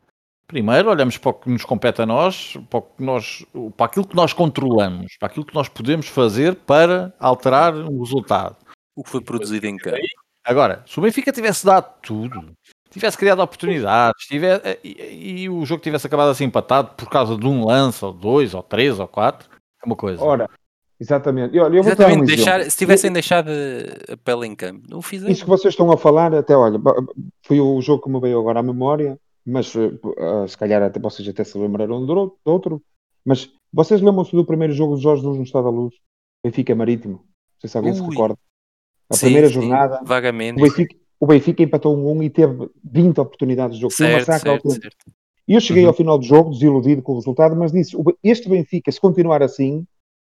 primeiro 0.46 0.90
olhamos 0.90 1.18
para 1.18 1.30
o 1.30 1.34
que 1.34 1.50
nos 1.50 1.64
compete 1.64 2.02
a 2.02 2.06
nós, 2.06 2.56
para, 2.70 2.78
o 2.78 2.82
que 2.82 3.02
nós, 3.02 3.46
para 3.76 3.86
aquilo 3.86 4.06
que 4.06 4.16
nós 4.16 4.32
controlamos, 4.32 5.16
para 5.18 5.28
aquilo 5.28 5.46
que 5.46 5.54
nós 5.54 5.68
podemos 5.68 6.06
fazer 6.06 6.54
para 6.54 7.14
alterar 7.18 7.74
o 7.74 8.02
resultado. 8.02 8.56
O 8.94 9.02
que 9.02 9.10
foi 9.10 9.22
produzido 9.22 9.66
em 9.66 9.76
campo. 9.76 9.96
Agora, 10.44 10.82
se 10.86 10.98
o 10.98 11.02
Benfica 11.02 11.32
tivesse 11.32 11.64
dado 11.64 12.00
tudo, 12.02 12.52
tivesse 12.92 13.16
criado 13.16 13.40
oportunidades 13.40 14.26
tivesse, 14.26 14.62
eh, 14.66 14.78
e, 14.84 15.42
e, 15.42 15.48
o 15.50 15.64
jogo 15.64 15.82
tivesse 15.82 16.06
acabado 16.06 16.30
assim 16.30 16.44
empatado 16.44 16.94
por 16.96 17.08
causa 17.08 17.36
de 17.36 17.46
um 17.46 17.64
lance, 17.64 18.04
ou 18.04 18.12
dois, 18.12 18.54
ou 18.54 18.62
três, 18.62 18.98
ou 18.98 19.08
quatro, 19.08 19.48
é 19.82 19.86
uma 19.86 19.96
coisa. 19.96 20.22
Ora, 20.22 20.48
exatamente. 21.00 21.56
Eu, 21.56 21.64
eu 21.72 21.80
exatamente 21.80 22.22
um 22.22 22.24
deixar, 22.24 22.62
se 22.70 22.76
tivessem 22.76 23.08
eu, 23.08 23.14
deixado 23.14 23.50
a 24.10 24.16
pele 24.16 24.46
em 24.46 24.54
campo, 24.54 24.86
não 24.88 25.00
fizeram. 25.00 25.32
Isso 25.32 25.44
que 25.44 25.50
vocês 25.50 25.72
estão 25.72 25.90
a 25.90 25.96
falar, 25.96 26.34
até 26.34 26.56
olha, 26.56 26.78
foi 27.42 27.60
o 27.60 27.80
jogo 27.80 28.02
que 28.02 28.10
me 28.10 28.20
veio 28.20 28.38
agora 28.38 28.60
à 28.60 28.62
memória, 28.62 29.18
mas 29.44 29.74
uh, 29.74 29.98
se 30.46 30.56
calhar 30.56 30.82
até, 30.82 31.00
vocês 31.00 31.26
até 31.28 31.42
se 31.42 31.58
lembraram 31.58 32.04
do 32.04 32.36
outro, 32.44 32.82
mas 33.24 33.50
vocês 33.72 34.00
lembram-se 34.00 34.36
do 34.36 34.44
primeiro 34.44 34.72
jogo 34.72 34.96
de 34.96 35.02
Jorge 35.02 35.24
Luz 35.24 35.38
no 35.38 35.44
Estado 35.44 35.64
da 35.64 35.70
Luz? 35.70 35.94
Benfica 36.44 36.74
Marítimo. 36.74 37.14
Não 37.14 37.60
sei 37.60 37.70
se 37.70 37.76
alguém 37.76 37.92
Ui. 37.92 37.98
se 37.98 38.04
recorda. 38.04 38.36
A 39.10 39.14
sim, 39.14 39.26
primeira 39.26 39.48
sim, 39.48 39.54
jornada. 39.54 40.00
Vagamente. 40.04 40.60
O 40.60 40.64
Benfica, 40.64 40.96
o 41.22 41.26
Benfica 41.26 41.62
empatou 41.62 41.96
um 41.96 42.18
1 42.18 42.22
e 42.24 42.30
teve 42.30 42.68
20 42.82 43.20
oportunidades 43.20 43.76
de 43.76 43.82
jogo. 43.82 43.92
Certo, 43.92 44.24
certo, 44.24 44.70
certo. 44.70 45.12
E 45.46 45.54
eu 45.54 45.60
cheguei 45.60 45.84
uhum. 45.84 45.90
ao 45.90 45.94
final 45.94 46.18
do 46.18 46.24
jogo 46.24 46.50
desiludido 46.50 47.00
com 47.00 47.12
o 47.12 47.14
resultado, 47.14 47.54
mas 47.54 47.70
disse: 47.70 47.96
este 48.24 48.48
Benfica, 48.48 48.90
se 48.90 49.00
continuar 49.00 49.40
assim, 49.40 49.86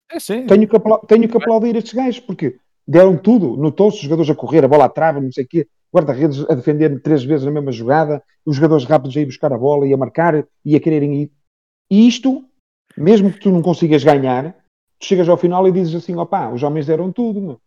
é, 0.09 0.19
tenho, 0.47 0.65
que 0.65 0.79
tenho 1.05 1.27
que 1.27 1.35
aplaudir 1.35 1.75
estes 1.75 1.91
gajos, 1.91 2.21
porque 2.21 2.57
deram 2.87 3.17
tudo, 3.17 3.57
notou-se 3.57 3.97
os 3.97 4.03
jogadores 4.03 4.31
a 4.31 4.35
correr, 4.35 4.63
a 4.63 4.69
bola 4.69 4.85
à 4.85 4.89
trava, 4.89 5.19
não 5.19 5.33
sei 5.33 5.43
o 5.43 5.47
quê, 5.49 5.67
guarda-redes 5.93 6.49
a 6.49 6.53
defender 6.53 7.01
três 7.01 7.25
vezes 7.25 7.45
na 7.45 7.51
mesma 7.51 7.73
jogada, 7.73 8.23
os 8.45 8.55
jogadores 8.55 8.85
rápidos 8.85 9.17
a 9.17 9.19
ir 9.19 9.25
buscar 9.25 9.51
a 9.51 9.57
bola 9.57 9.85
e 9.85 9.93
a 9.93 9.97
marcar 9.97 10.47
e 10.63 10.77
a 10.77 10.79
quererem 10.79 11.23
ir. 11.23 11.31
E 11.91 12.07
isto, 12.07 12.41
mesmo 12.97 13.33
que 13.33 13.41
tu 13.41 13.51
não 13.51 13.61
consigas 13.61 14.01
ganhar, 14.01 14.53
tu 14.97 15.05
chegas 15.05 15.27
ao 15.27 15.35
final 15.35 15.67
e 15.67 15.73
dizes 15.73 15.93
assim: 15.93 16.15
opá, 16.15 16.49
os 16.53 16.63
homens 16.63 16.85
deram 16.85 17.11
tudo. 17.11 17.59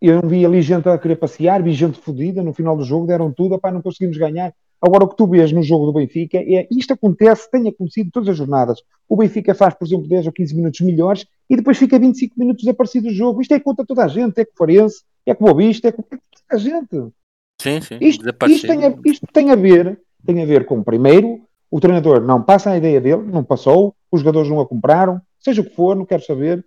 Eu 0.00 0.20
não 0.20 0.28
vi 0.28 0.44
ali 0.44 0.60
gente 0.60 0.88
a 0.88 0.98
querer 0.98 1.16
passear, 1.16 1.62
vi 1.62 1.72
gente 1.72 1.98
fodida 1.98 2.42
no 2.42 2.52
final 2.52 2.76
do 2.76 2.84
jogo, 2.84 3.06
deram 3.06 3.32
tudo, 3.32 3.54
opá, 3.54 3.70
não 3.72 3.80
conseguimos 3.80 4.16
ganhar. 4.18 4.52
Agora, 4.80 5.04
o 5.04 5.08
que 5.08 5.16
tu 5.16 5.26
vês 5.26 5.52
no 5.52 5.62
jogo 5.62 5.86
do 5.86 5.92
Benfica 5.92 6.38
é 6.38 6.66
isto 6.70 6.92
acontece, 6.92 7.48
tem 7.50 7.68
acontecido 7.68 8.10
todas 8.10 8.30
as 8.30 8.36
jornadas. 8.36 8.82
O 9.08 9.16
Benfica 9.16 9.54
faz, 9.54 9.74
por 9.74 9.86
exemplo, 9.86 10.08
10 10.08 10.26
ou 10.26 10.32
15 10.32 10.56
minutos 10.56 10.80
melhores 10.80 11.24
e 11.48 11.56
depois 11.56 11.78
fica 11.78 11.98
25 11.98 12.38
minutos 12.38 12.64
desaparecido 12.64 13.08
do 13.08 13.14
jogo. 13.14 13.40
Isto 13.40 13.54
é 13.54 13.60
contra 13.60 13.86
toda 13.86 14.04
a 14.04 14.08
gente, 14.08 14.40
é 14.40 14.44
com 14.44 14.52
o 14.52 14.56
Farense, 14.58 15.02
é 15.24 15.34
com 15.34 15.44
o 15.44 15.46
Boavista, 15.46 15.88
é 15.88 15.92
com 15.92 16.02
toda 16.02 16.20
a 16.50 16.56
gente. 16.56 17.12
Sim, 17.60 17.80
sim. 17.80 17.98
Isto, 18.00 18.24
isto, 18.48 18.66
tem 18.66 18.84
a, 18.84 18.94
isto 19.06 19.26
tem 19.32 19.50
a 19.50 19.54
ver, 19.54 20.00
tem 20.26 20.42
a 20.42 20.46
ver 20.46 20.66
com, 20.66 20.82
primeiro, 20.82 21.40
o 21.70 21.78
treinador 21.78 22.20
não 22.20 22.42
passa 22.42 22.70
a 22.70 22.76
ideia 22.76 23.00
dele, 23.00 23.22
não 23.22 23.44
passou, 23.44 23.94
os 24.10 24.20
jogadores 24.20 24.50
não 24.50 24.58
a 24.58 24.66
compraram, 24.66 25.20
seja 25.38 25.62
o 25.62 25.64
que 25.64 25.74
for, 25.76 25.94
não 25.94 26.04
quero 26.04 26.24
saber 26.24 26.64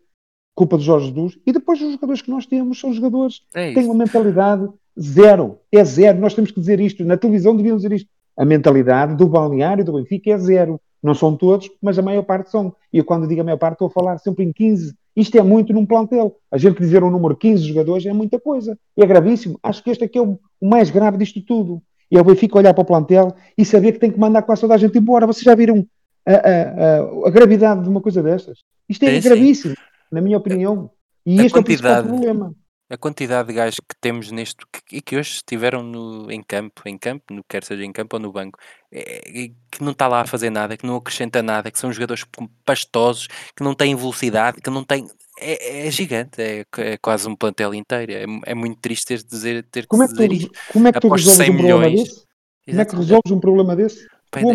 culpa 0.56 0.78
de 0.78 0.86
Jorge 0.86 1.08
Jesus. 1.08 1.38
E 1.46 1.52
depois 1.52 1.82
os 1.82 1.92
jogadores 1.92 2.22
que 2.22 2.32
nós 2.32 2.46
temos 2.46 2.80
são 2.80 2.94
jogadores 2.94 3.42
é 3.54 3.70
que 3.70 3.76
têm 3.76 3.86
uma 3.86 3.94
mentalidade 3.94 4.68
zero. 5.00 5.60
É 5.72 5.84
zero. 5.84 6.20
Nós 6.20 6.34
temos 6.34 6.50
que 6.50 6.60
dizer 6.60 6.80
isto. 6.80 7.04
Na 7.04 7.18
televisão 7.18 7.56
devíamos 7.56 7.84
dizer 7.84 7.94
isto. 7.94 8.10
A 8.38 8.46
mentalidade 8.46 9.16
do 9.16 9.28
balneário 9.28 9.84
do 9.84 9.94
Benfica 9.94 10.32
é 10.32 10.38
zero. 10.38 10.80
Não 11.04 11.14
são 11.14 11.36
todos, 11.36 11.70
mas 11.82 12.00
a 12.00 12.02
maior 12.02 12.24
parte 12.24 12.50
são. 12.50 12.74
E 12.92 12.98
eu, 12.98 13.04
quando 13.04 13.28
digo 13.28 13.42
a 13.42 13.44
maior 13.44 13.58
parte, 13.58 13.74
estou 13.74 13.88
a 13.88 13.92
falar 13.92 14.18
sempre 14.18 14.44
em 14.44 14.52
15. 14.52 14.96
Isto 15.16 15.38
é 15.38 15.44
muito 15.44 15.72
num 15.72 15.86
plantel. 15.86 16.36
A 16.52 16.58
gente 16.58 16.80
dizer 16.80 17.04
o 17.04 17.08
um 17.08 17.12
número 17.12 17.36
15 17.36 17.64
jogadores 17.64 18.06
é 18.06 18.14
muita 18.14 18.40
coisa. 18.40 18.78
É 18.98 19.06
gravíssimo. 19.06 19.60
Acho 19.62 19.84
que 19.84 19.92
este 19.92 20.06
aqui 20.06 20.18
é 20.18 20.22
o, 20.22 20.40
mais 20.62 20.90
grave 20.90 21.18
disto 21.18 21.42
tudo. 21.42 21.82
E 22.10 22.18
é 22.18 22.22
o 22.22 22.24
Benfica 22.24 22.58
olhar 22.58 22.74
para 22.74 22.82
o 22.82 22.86
plantel 22.86 23.36
e 23.58 23.66
saber 23.66 23.92
que 23.92 24.00
tem 24.00 24.12
que 24.12 24.20
mandar 24.20 24.42
quase 24.42 24.62
toda 24.62 24.74
a 24.74 24.78
gente 24.78 24.98
embora. 24.98 25.28
Vocês 25.28 25.44
já 25.44 25.54
viram 25.54 25.86
a, 26.26 26.34
a, 26.34 26.38
a, 26.38 27.28
a 27.28 27.30
gravidade 27.30 27.84
de 27.84 27.90
uma 27.90 28.02
coisa 28.02 28.24
destas? 28.24 28.60
Isto 28.90 29.04
é, 29.04 29.18
é 29.18 29.22
gravíssimo. 29.22 29.76
Sim 29.76 29.95
na 30.12 30.22
minha 30.22 30.38
opinião. 30.38 30.90
E 31.26 31.40
a 31.40 31.46
este 31.46 31.54
quantidade, 31.54 32.08
é 32.08 32.12
o 32.12 32.16
problema. 32.16 32.56
A 32.88 32.98
quantidade 32.98 33.48
de 33.48 33.54
gajos 33.56 33.80
que 33.80 33.96
temos 34.00 34.32
neste 34.32 34.58
e 34.92 35.02
que 35.02 35.18
hoje 35.18 35.32
estiveram 35.32 35.82
no, 35.82 36.32
em 36.32 36.44
campo, 36.44 36.84
em 36.86 36.98
campo, 36.98 37.34
no, 37.34 37.44
quer 37.44 37.64
seja 37.64 37.84
em 37.84 37.92
campo 37.92 38.16
ou 38.18 38.22
no 38.22 38.32
banco, 38.32 38.60
é, 38.92 39.28
é, 39.28 39.48
que 39.72 39.82
não 39.84 39.92
está 39.92 40.08
lá 40.08 40.22
a 40.22 40.28
fazer 40.28 40.52
nada, 40.52 40.78
que 40.78 40.86
não 40.86 40.96
acrescenta 40.96 41.42
nada, 41.42 41.72
que 41.72 41.80
são 41.80 41.92
jogadores 41.92 42.24
pastosos, 42.64 43.28
que 43.56 43.64
não 43.64 43.74
têm 43.74 43.96
velocidade, 43.96 44.62
que 44.62 44.70
não 44.70 44.84
têm. 44.84 45.08
É, 45.40 45.88
é 45.88 45.92
gigante, 45.92 46.40
é, 46.42 46.64
é, 46.78 46.98
quase 46.98 47.28
um 47.28 47.36
plantel 47.36 47.74
inteiro. 47.74 48.12
É, 48.12 48.52
é 48.52 48.54
muito 48.54 48.80
triste 48.80 49.08
ter, 49.08 49.24
dizer, 49.24 49.64
ter 49.72 49.88
como 49.88 50.04
é 50.04 50.08
que 50.08 50.14
dizer 50.14 50.28
tu, 50.28 50.34
isto. 50.36 50.52
Como 50.72 50.88
é 50.88 50.92
que 50.92 51.00
tu 51.00 51.10
resolves 51.10 51.50
um 51.50 51.58
problema 51.58 51.90
desse? 51.90 52.26
Como 52.66 52.82
é 52.82 52.86
que 52.86 52.96
resolves 52.96 53.32
um 53.32 53.40
problema 53.40 53.76
desse? 53.76 54.08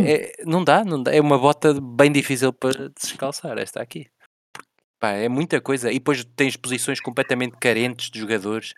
É, 0.06 0.32
não 0.44 0.62
dá, 0.62 0.84
não 0.84 1.02
dá. 1.02 1.14
É 1.14 1.20
uma 1.20 1.38
bota 1.38 1.74
bem 1.80 2.12
difícil 2.12 2.52
para 2.52 2.90
descalçar, 2.90 3.58
esta 3.58 3.80
aqui. 3.80 4.06
Pá, 5.00 5.12
é 5.12 5.28
muita 5.30 5.60
coisa. 5.62 5.90
E 5.90 5.94
depois 5.94 6.22
tens 6.36 6.56
posições 6.56 7.00
completamente 7.00 7.56
carentes 7.58 8.10
de 8.10 8.20
jogadores. 8.20 8.74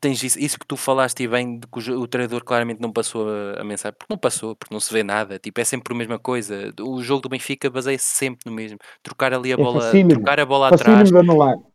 Tens 0.00 0.22
isso, 0.22 0.38
isso 0.38 0.58
que 0.58 0.66
tu 0.66 0.76
falaste 0.76 1.22
e 1.22 1.28
bem, 1.28 1.58
de 1.58 1.66
que 1.66 1.90
o, 1.90 2.00
o 2.00 2.08
treinador 2.08 2.42
claramente 2.42 2.80
não 2.80 2.90
passou 2.90 3.28
a, 3.28 3.60
a, 3.60 3.64
mensagem, 3.64 3.94
porque 3.98 4.12
não 4.12 4.18
passou, 4.18 4.56
porque 4.56 4.72
não 4.72 4.80
se 4.80 4.90
vê 4.92 5.02
nada. 5.02 5.38
Tipo, 5.38 5.60
é 5.60 5.64
sempre 5.64 5.92
a 5.92 5.96
mesma 5.96 6.18
coisa. 6.18 6.72
O 6.80 7.02
jogo 7.02 7.22
do 7.22 7.28
Benfica 7.28 7.68
baseia-se 7.68 8.06
sempre 8.06 8.40
no 8.46 8.52
mesmo. 8.52 8.78
Trocar 9.02 9.34
ali 9.34 9.50
a 9.50 9.54
é 9.54 9.56
bola, 9.56 9.90
trocar 10.08 10.40
a 10.40 10.46
bola 10.46 10.68
atrás. 10.68 11.10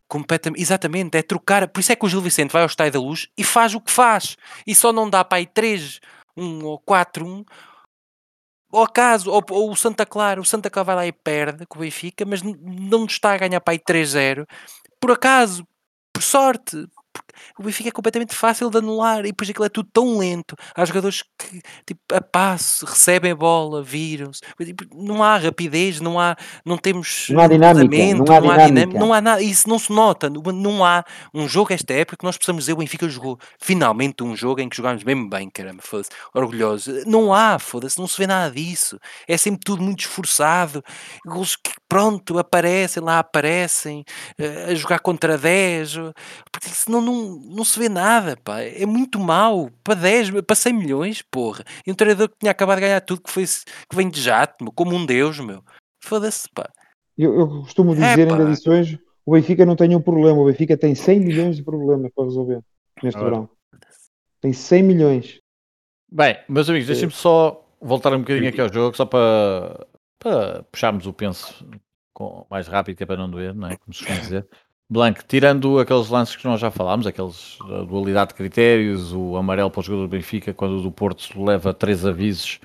Completamente, 0.07 0.61
exatamente, 0.61 1.15
é 1.15 1.21
trocar. 1.21 1.67
Por 1.67 1.79
isso 1.79 1.91
é 1.91 1.95
que 1.95 2.05
o 2.05 2.09
Gil 2.09 2.21
Vicente 2.21 2.51
vai 2.51 2.63
ao 2.63 2.67
Estádio 2.67 2.93
da 2.93 2.99
Luz 2.99 3.29
e 3.37 3.43
faz 3.43 3.75
o 3.75 3.79
que 3.79 3.91
faz. 3.91 4.35
E 4.65 4.73
só 4.73 4.91
não 4.91 5.09
dá 5.09 5.23
para 5.23 5.37
aí 5.37 5.45
3, 5.45 5.99
1 6.35 6.65
ou 6.65 6.79
4, 6.79 7.25
1 7.25 7.45
ao 8.71 8.83
acaso, 8.83 9.31
ou, 9.31 9.43
ou, 9.49 9.71
o 9.71 9.75
Santa 9.75 10.05
Clara, 10.05 10.39
o 10.39 10.45
Santa 10.45 10.69
Clara 10.69 10.85
vai 10.85 10.95
lá 10.95 11.07
e 11.07 11.11
perde 11.11 11.65
com 11.65 11.79
o 11.79 11.81
Benfica, 11.81 12.25
mas 12.25 12.41
não 12.43 13.05
está 13.05 13.33
a 13.33 13.37
ganhar 13.37 13.61
para 13.61 13.73
aí 13.73 13.79
3-0, 13.79 14.47
por 14.99 15.11
acaso, 15.11 15.67
por 16.13 16.21
sorte, 16.21 16.87
o 17.57 17.63
Benfica 17.63 17.89
é 17.89 17.91
completamente 17.91 18.33
fácil 18.33 18.69
de 18.69 18.77
anular 18.77 19.19
e 19.19 19.29
depois 19.29 19.49
aquilo 19.49 19.65
é 19.65 19.69
tudo 19.69 19.89
tão 19.91 20.17
lento. 20.17 20.55
Há 20.75 20.85
jogadores 20.85 21.23
que 21.37 21.61
tipo, 21.85 22.01
a 22.13 22.21
passo, 22.21 22.85
recebem 22.85 23.31
a 23.31 23.35
bola, 23.35 23.83
viram-se. 23.83 24.41
Tipo, 24.63 24.85
não 24.95 25.23
há 25.23 25.37
rapidez, 25.37 25.99
não 25.99 26.19
há, 26.19 26.35
não 26.65 26.77
temos 26.77 27.27
não 27.29 27.41
há 27.41 27.47
dinâmica, 27.47 28.15
não 28.15 28.35
há, 28.35 28.41
não 28.41 28.51
há 28.51 28.67
dinâmica. 28.67 28.99
não 28.99 29.13
há 29.13 29.21
nada, 29.21 29.41
isso 29.41 29.67
não 29.69 29.79
se 29.79 29.91
nota. 29.91 30.29
Não 30.29 30.85
há 30.85 31.03
um 31.33 31.47
jogo 31.47 31.73
esta 31.73 31.93
época 31.93 32.17
que 32.17 32.25
nós 32.25 32.37
possamos 32.37 32.63
dizer 32.63 32.73
o 32.73 32.77
Benfica 32.77 33.07
jogou 33.09 33.37
finalmente 33.59 34.23
um 34.23 34.35
jogo 34.35 34.61
em 34.61 34.69
que 34.69 34.77
jogámos 34.77 35.03
mesmo 35.03 35.29
bem, 35.29 35.49
caramba, 35.49 35.81
foda-se, 35.81 36.09
orgulhoso. 36.33 37.03
Não 37.05 37.33
há, 37.33 37.59
foda-se, 37.59 37.99
não 37.99 38.07
se 38.07 38.17
vê 38.17 38.27
nada 38.27 38.53
disso. 38.53 38.99
É 39.27 39.37
sempre 39.37 39.61
tudo 39.65 39.83
muito 39.83 40.01
esforçado. 40.01 40.83
Gols 41.25 41.55
que 41.55 41.71
pronto, 41.87 42.39
aparecem 42.39 43.03
lá, 43.03 43.19
aparecem 43.19 44.03
eh, 44.37 44.67
a 44.69 44.75
jogar 44.75 44.99
contra 44.99 45.37
10, 45.37 45.95
porque 46.51 46.69
senão 46.69 47.00
não, 47.00 47.00
não 47.01 47.65
se 47.65 47.77
vê 47.79 47.89
nada, 47.89 48.37
pá. 48.37 48.61
É 48.61 48.85
muito 48.85 49.19
mau. 49.19 49.69
Para 49.83 49.95
10, 49.95 50.31
para 50.45 50.55
100 50.55 50.73
milhões, 50.73 51.21
porra. 51.21 51.63
E 51.85 51.91
um 51.91 51.95
treinador 51.95 52.29
que 52.29 52.35
tinha 52.39 52.51
acabado 52.51 52.77
de 52.77 52.81
ganhar 52.81 53.01
tudo, 53.01 53.21
que, 53.21 53.31
foi, 53.31 53.45
que 53.45 53.95
vem 53.95 54.09
de 54.09 54.21
jato, 54.21 54.63
meu, 54.63 54.71
como 54.71 54.95
um 54.95 55.05
deus, 55.05 55.39
meu. 55.39 55.63
Foda-se, 56.03 56.47
pá. 56.53 56.69
Eu, 57.17 57.37
eu 57.39 57.47
costumo 57.61 57.93
dizer 57.93 58.19
é, 58.19 58.31
em 58.31 58.41
edições, 58.41 58.97
o 59.25 59.33
Benfica 59.33 59.65
não 59.65 59.75
tem 59.75 59.95
um 59.95 60.01
problema. 60.01 60.39
O 60.39 60.45
Benfica 60.45 60.77
tem 60.77 60.95
100 60.95 61.19
milhões 61.19 61.55
de 61.57 61.63
problemas 61.63 62.11
para 62.13 62.25
resolver 62.25 62.61
neste 63.03 63.19
verão. 63.19 63.49
Tem 64.39 64.53
100 64.53 64.83
milhões. 64.83 65.39
Bem, 66.11 66.37
meus 66.49 66.69
amigos, 66.69 66.87
deixem-me 66.87 67.13
só 67.13 67.65
voltar 67.79 68.13
um 68.13 68.19
bocadinho 68.19 68.49
aqui 68.49 68.59
ao 68.59 68.71
jogo, 68.71 68.97
só 68.97 69.05
para, 69.05 69.87
para 70.19 70.63
puxarmos 70.63 71.05
o 71.07 71.13
penso 71.13 71.65
com, 72.13 72.45
mais 72.49 72.67
rápido, 72.67 72.97
que 72.97 73.03
é 73.03 73.05
para 73.05 73.17
não 73.17 73.29
doer, 73.29 73.53
não 73.53 73.67
é? 73.67 73.77
Como 73.77 73.93
se 73.93 73.99
costuma 73.99 74.19
dizer. 74.19 74.47
Blanco, 74.91 75.23
tirando 75.25 75.79
aqueles 75.79 76.09
lances 76.09 76.35
que 76.35 76.43
nós 76.43 76.59
já 76.59 76.69
falámos, 76.69 77.07
aqueles 77.07 77.57
a 77.61 77.83
dualidade 77.83 78.31
de 78.31 78.35
critérios, 78.35 79.13
o 79.13 79.37
amarelo 79.37 79.71
para 79.71 79.79
o 79.79 79.83
jogador 79.83 80.01
do 80.01 80.09
Benfica, 80.09 80.53
quando 80.53 80.79
o 80.79 80.81
do 80.81 80.91
Porto 80.91 81.41
leva 81.41 81.73
três 81.73 82.05
avisos 82.05 82.59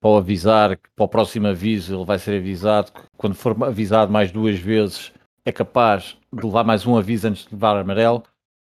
para 0.00 0.10
o 0.10 0.16
avisar, 0.16 0.78
para 0.96 1.04
o 1.04 1.08
próximo 1.08 1.48
aviso 1.48 1.94
ele 1.94 2.04
vai 2.06 2.18
ser 2.18 2.38
avisado, 2.38 2.90
quando 3.18 3.34
for 3.34 3.54
avisado 3.62 4.10
mais 4.10 4.32
duas 4.32 4.58
vezes 4.58 5.12
é 5.44 5.52
capaz 5.52 6.16
de 6.32 6.46
levar 6.46 6.64
mais 6.64 6.86
um 6.86 6.96
aviso 6.96 7.28
antes 7.28 7.44
de 7.44 7.52
levar 7.52 7.76
amarelo. 7.76 8.22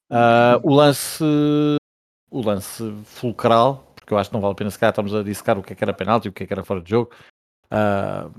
Uh, 0.08 0.62
o 0.62 0.72
lance 0.72 1.24
o 2.30 2.40
lance 2.40 2.88
fulcral, 3.04 3.92
porque 3.96 4.14
eu 4.14 4.18
acho 4.18 4.30
que 4.30 4.34
não 4.34 4.40
vale 4.40 4.52
a 4.52 4.56
pena 4.56 4.70
se 4.70 4.78
calhar 4.78 4.92
estamos 4.92 5.12
a 5.12 5.24
dissecar 5.24 5.58
o 5.58 5.62
que 5.64 5.72
é 5.72 5.76
que 5.76 5.82
era 5.82 5.92
penalti 5.92 6.26
e 6.26 6.28
o 6.28 6.32
que 6.32 6.44
é 6.44 6.46
que 6.46 6.52
era 6.52 6.62
fora 6.62 6.80
de 6.80 6.90
jogo. 6.90 7.10
Uh, 7.64 8.30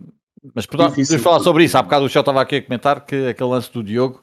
mas 0.55 0.65
podemos 0.65 1.13
falar 1.21 1.41
sobre 1.41 1.65
isso. 1.65 1.77
Há 1.77 1.81
bocado 1.81 2.05
o 2.05 2.09
Chel 2.09 2.21
estava 2.21 2.41
aqui 2.41 2.55
a 2.55 2.61
comentar 2.61 3.05
que 3.05 3.27
aquele 3.27 3.49
lance 3.49 3.69
do 3.69 3.83
Diogo 3.83 4.21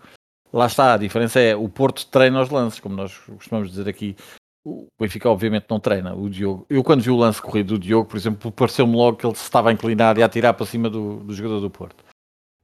Lá 0.52 0.66
está, 0.66 0.94
a 0.94 0.96
diferença 0.96 1.38
é 1.38 1.54
o 1.54 1.68
Porto 1.68 2.06
treina 2.06 2.42
os 2.42 2.50
lances, 2.50 2.80
como 2.80 2.96
nós 2.96 3.16
costumamos 3.18 3.70
dizer 3.70 3.88
aqui. 3.88 4.16
O 4.64 4.86
Benfica, 5.00 5.30
obviamente, 5.30 5.66
não 5.70 5.80
treina 5.80 6.14
o 6.14 6.28
Diogo. 6.28 6.66
Eu, 6.68 6.84
quando 6.84 7.02
vi 7.02 7.10
o 7.10 7.16
lance 7.16 7.40
corrido 7.40 7.74
do 7.74 7.78
Diogo, 7.78 8.08
por 8.08 8.16
exemplo, 8.16 8.52
pareceu-me 8.52 8.94
logo 8.94 9.16
que 9.16 9.26
ele 9.26 9.34
se 9.34 9.44
estava 9.44 9.70
a 9.70 9.72
inclinar 9.72 10.18
e 10.18 10.22
a 10.22 10.26
atirar 10.26 10.52
para 10.52 10.66
cima 10.66 10.90
do, 10.90 11.20
do 11.20 11.32
jogador 11.32 11.60
do 11.60 11.70
Porto. 11.70 12.04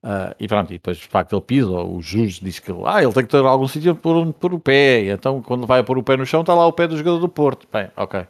Uh, 0.06 0.34
e 0.38 0.46
pronto, 0.46 0.70
e 0.70 0.74
depois 0.74 0.98
de 0.98 1.08
facto 1.08 1.34
ele 1.34 1.42
pisa, 1.42 1.68
o 1.68 2.00
juiz 2.00 2.34
diz 2.34 2.60
que 2.60 2.70
ah, 2.84 3.02
ele 3.02 3.12
tem 3.12 3.24
que 3.24 3.30
ter 3.30 3.44
algum 3.44 3.66
sítio 3.66 3.96
por, 3.96 4.32
por 4.34 4.54
o 4.54 4.60
pé, 4.60 5.02
e 5.02 5.10
então 5.10 5.42
quando 5.42 5.66
vai 5.66 5.82
pôr 5.82 5.98
o 5.98 6.02
pé 6.02 6.16
no 6.16 6.24
chão 6.24 6.42
está 6.42 6.54
lá 6.54 6.64
o 6.64 6.72
pé 6.72 6.86
do 6.86 6.96
jogador 6.96 7.18
do 7.18 7.28
Porto. 7.28 7.66
Bem, 7.72 7.90
ok. 7.96 8.24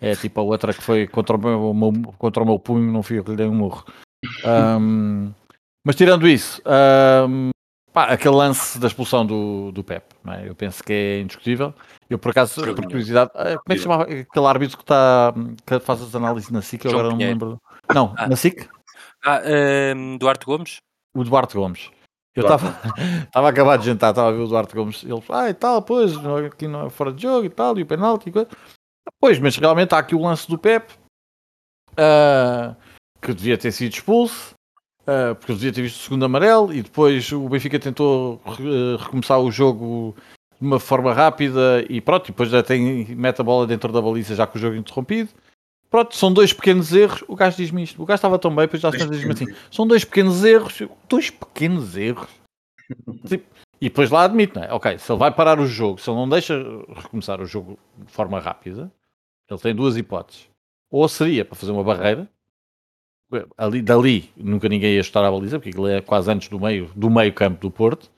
É 0.00 0.16
tipo 0.16 0.40
a 0.40 0.42
outra 0.42 0.74
que 0.74 0.82
foi 0.82 1.06
contra 1.06 1.36
o 1.36 1.72
meu, 1.72 1.92
contra 2.18 2.42
o 2.42 2.46
meu 2.46 2.58
punho, 2.58 2.90
não 2.90 3.04
fui 3.04 3.20
eu 3.20 3.24
que 3.24 3.30
lhe 3.30 3.36
dei 3.36 3.46
um 3.46 3.54
morro. 3.54 3.84
Um, 4.44 5.32
mas 5.86 5.94
tirando 5.94 6.26
isso, 6.26 6.60
um, 7.28 7.50
Pá, 7.92 8.06
aquele 8.06 8.34
lance 8.34 8.78
da 8.78 8.86
expulsão 8.86 9.26
do, 9.26 9.70
do 9.70 9.84
Pep, 9.84 10.02
é? 10.28 10.48
eu 10.48 10.54
penso 10.54 10.82
que 10.82 10.92
é 10.92 11.20
indiscutível. 11.20 11.74
Eu, 12.08 12.18
por 12.18 12.30
acaso, 12.30 12.62
por 12.62 12.74
curiosidade, 12.86 13.30
eh, 13.34 13.56
como 13.56 13.64
é 13.68 13.74
que 13.74 13.78
se 13.78 13.82
chama 13.82 14.02
aquele 14.02 14.46
árbitro 14.46 14.78
que, 14.78 14.82
está, 14.82 15.34
que 15.66 15.78
faz 15.80 16.00
as 16.00 16.14
análises 16.14 16.50
na 16.50 16.62
SIC? 16.62 16.86
Eu 16.86 16.92
agora 16.92 17.10
não 17.10 17.16
me 17.16 17.26
lembro. 17.26 17.60
Não, 17.92 18.14
ah. 18.16 18.26
na 18.26 18.36
SIC? 18.36 18.66
Ah, 19.22 19.42
um, 19.94 20.16
Duarte 20.16 20.46
Gomes? 20.46 20.78
O 21.14 21.22
Duarte 21.22 21.54
Gomes. 21.54 21.90
Eu 22.34 22.44
estava 22.44 22.68
a 23.34 23.48
acabar 23.48 23.76
de 23.76 23.84
jantar, 23.84 24.10
estava 24.10 24.30
a 24.30 24.32
ver 24.32 24.40
o 24.40 24.48
Duarte 24.48 24.74
Gomes. 24.74 25.02
Ele 25.04 25.20
falou, 25.20 25.42
ah, 25.42 25.50
e 25.50 25.54
tal, 25.54 25.82
pois, 25.82 26.12
aqui 26.46 26.66
não 26.66 26.86
é 26.86 26.90
fora 26.90 27.12
de 27.12 27.22
jogo 27.22 27.44
e 27.44 27.50
tal, 27.50 27.78
e 27.78 27.82
o 27.82 27.86
penalti 27.86 28.30
e 28.30 28.32
coisa. 28.32 28.48
Pois, 29.20 29.38
mas 29.38 29.56
realmente 29.56 29.94
há 29.94 29.98
aqui 29.98 30.14
o 30.14 30.22
lance 30.22 30.48
do 30.48 30.56
Pep, 30.56 30.92
uh, 31.92 32.74
que 33.20 33.34
devia 33.34 33.58
ter 33.58 33.70
sido 33.70 33.92
expulso. 33.92 34.54
Uh, 35.02 35.34
porque 35.34 35.50
eu 35.50 35.56
devia 35.56 35.72
ter 35.72 35.82
visto 35.82 35.96
o 35.96 36.02
segundo 36.04 36.24
amarelo 36.24 36.72
e 36.72 36.80
depois 36.80 37.32
o 37.32 37.48
Benfica 37.48 37.78
tentou 37.78 38.40
uh, 38.46 38.96
recomeçar 39.00 39.40
o 39.40 39.50
jogo 39.50 40.14
de 40.60 40.66
uma 40.66 40.78
forma 40.78 41.12
rápida 41.12 41.84
e 41.88 42.00
pronto, 42.00 42.28
depois 42.28 42.48
já 42.48 42.62
tem, 42.62 43.04
mete 43.16 43.40
a 43.40 43.44
bola 43.44 43.66
dentro 43.66 43.92
da 43.92 44.00
baliza 44.00 44.36
já 44.36 44.46
com 44.46 44.56
o 44.56 44.60
jogo 44.60 44.76
interrompido. 44.76 45.30
Pronto, 45.90 46.16
são 46.16 46.32
dois 46.32 46.52
pequenos 46.52 46.92
erros. 46.92 47.22
O 47.28 47.36
gajo 47.36 47.56
diz-me 47.56 47.82
isto. 47.82 48.02
O 48.02 48.06
gajo 48.06 48.16
estava 48.16 48.38
tão 48.38 48.54
bem, 48.54 48.64
depois 48.64 48.80
já 48.80 48.88
diz-me 48.90 49.32
assim: 49.32 49.46
são 49.70 49.86
dois 49.86 50.04
pequenos 50.04 50.42
erros. 50.42 50.80
Dois 51.06 51.28
pequenos 51.28 51.96
erros. 51.96 52.30
Tipo, 53.26 53.44
e 53.80 53.88
depois 53.88 54.10
lá 54.10 54.24
admite, 54.24 54.54
não 54.54 54.62
é? 54.62 54.72
Ok, 54.72 54.98
se 54.98 55.10
ele 55.10 55.18
vai 55.18 55.32
parar 55.32 55.58
o 55.58 55.66
jogo, 55.66 56.00
se 56.00 56.08
ele 56.08 56.16
não 56.16 56.28
deixa 56.28 56.54
recomeçar 56.94 57.40
o 57.40 57.46
jogo 57.46 57.78
de 57.98 58.12
forma 58.12 58.38
rápida, 58.38 58.92
ele 59.50 59.60
tem 59.60 59.74
duas 59.74 59.96
hipóteses. 59.96 60.48
Ou 60.90 61.08
seria 61.08 61.44
para 61.44 61.56
fazer 61.56 61.72
uma 61.72 61.82
barreira, 61.82 62.30
ali, 63.56 63.82
dali 63.82 64.30
nunca 64.36 64.68
ninguém 64.68 64.94
ia 64.94 65.00
estar 65.00 65.24
à 65.24 65.30
baliza, 65.30 65.58
porque 65.58 65.70
aquilo 65.70 65.88
é 65.88 66.00
quase 66.00 66.30
antes 66.30 66.48
do 66.48 66.60
meio, 66.60 66.90
do 66.94 67.10
meio 67.10 67.32
campo 67.32 67.60
do 67.60 67.70
Porto, 67.70 68.10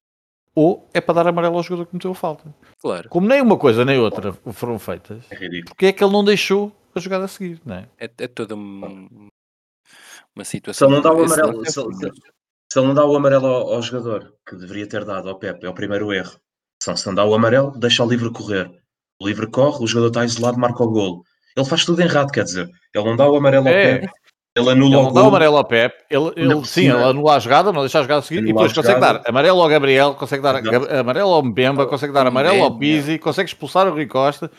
ou 0.54 0.88
é 0.94 1.00
para 1.00 1.14
dar 1.14 1.26
amarelo 1.28 1.56
ao 1.56 1.62
jogador 1.62 1.86
que 1.86 1.94
meteu 1.94 2.12
a 2.12 2.14
falta. 2.14 2.54
Claro. 2.80 3.08
Como 3.08 3.26
nem 3.26 3.42
uma 3.42 3.56
coisa 3.56 3.84
nem 3.84 3.98
outra 3.98 4.32
foram 4.52 4.78
feitas, 4.78 5.24
é 5.30 5.36
porque 5.66 5.86
é 5.86 5.92
que 5.92 6.02
ele 6.02 6.12
não 6.12 6.24
deixou 6.24 6.72
a 6.94 7.00
jogada 7.00 7.24
a 7.24 7.28
seguir, 7.28 7.60
não 7.64 7.76
é? 7.76 7.88
É, 7.98 8.10
é 8.18 8.28
toda 8.28 8.54
uma, 8.54 9.08
uma 10.34 10.44
situação. 10.44 10.88
Se 10.88 10.94
ele 10.94 10.94
não 10.94 11.02
dá 11.02 11.12
o 11.12 11.24
amarelo, 11.24 11.64
se, 11.64 11.72
se, 11.72 12.12
se 12.72 12.78
ele 12.78 12.86
não 12.86 12.94
dá 12.94 13.04
o 13.04 13.16
amarelo 13.16 13.46
ao, 13.46 13.74
ao, 13.74 13.82
jogador 13.82 14.34
que 14.46 14.56
deveria 14.56 14.86
ter 14.86 15.04
dado 15.04 15.28
ao 15.28 15.38
Pepe, 15.38 15.66
é 15.66 15.68
o 15.68 15.74
primeiro 15.74 16.12
erro. 16.12 16.38
Se 16.80 17.06
não 17.06 17.14
dá 17.14 17.24
o 17.24 17.34
amarelo, 17.34 17.72
deixa 17.78 18.04
o 18.04 18.08
livre 18.08 18.30
correr. 18.30 18.70
O 19.20 19.26
livre 19.26 19.46
corre, 19.48 19.82
o 19.82 19.86
jogador 19.86 20.08
está 20.08 20.24
isolado, 20.24 20.58
marca 20.58 20.82
o 20.82 20.90
golo. 20.90 21.24
Ele 21.56 21.66
faz 21.66 21.84
tudo 21.84 22.02
errado, 22.02 22.32
quer 22.32 22.44
dizer, 22.44 22.68
ele 22.92 23.04
não 23.04 23.16
dá 23.16 23.28
o 23.28 23.36
amarelo 23.36 23.68
ao 23.68 23.74
é. 23.74 23.98
Pepe, 23.98 24.12
ele 24.57 24.70
anula 24.70 24.98
ele 24.98 25.07
o 25.09 25.11
dá 25.11 25.22
o 25.22 25.26
amarelo 25.26 25.57
ao 25.57 25.64
Pep, 25.64 25.94
ele, 26.09 26.32
ele 26.36 26.64
sim, 26.64 26.88
ele 26.88 27.02
anula 27.02 27.34
a 27.34 27.38
jogada, 27.40 27.72
não 27.72 27.80
deixa 27.80 27.98
a 27.98 28.02
jogada 28.02 28.22
seguir, 28.22 28.40
e 28.40 28.46
depois 28.46 28.72
consegue 28.72 29.00
dar 29.00 29.22
amarelo 29.26 29.61
ao 29.61 29.68
Gabriel, 29.68 30.14
consegue 30.14 30.42
dar 30.42 30.61
Exato. 30.61 30.94
amarelo 30.94 31.30
ao 31.30 31.42
Mbemba, 31.42 31.86
consegue 31.86 32.12
dar 32.12 32.26
amarelo 32.26 32.62
ao 32.62 32.78
Pizzi, 32.78 33.18
consegue 33.18 33.48
expulsar 33.48 33.88
o 33.88 33.92
Rui 33.92 34.07
Costa. 34.07 34.50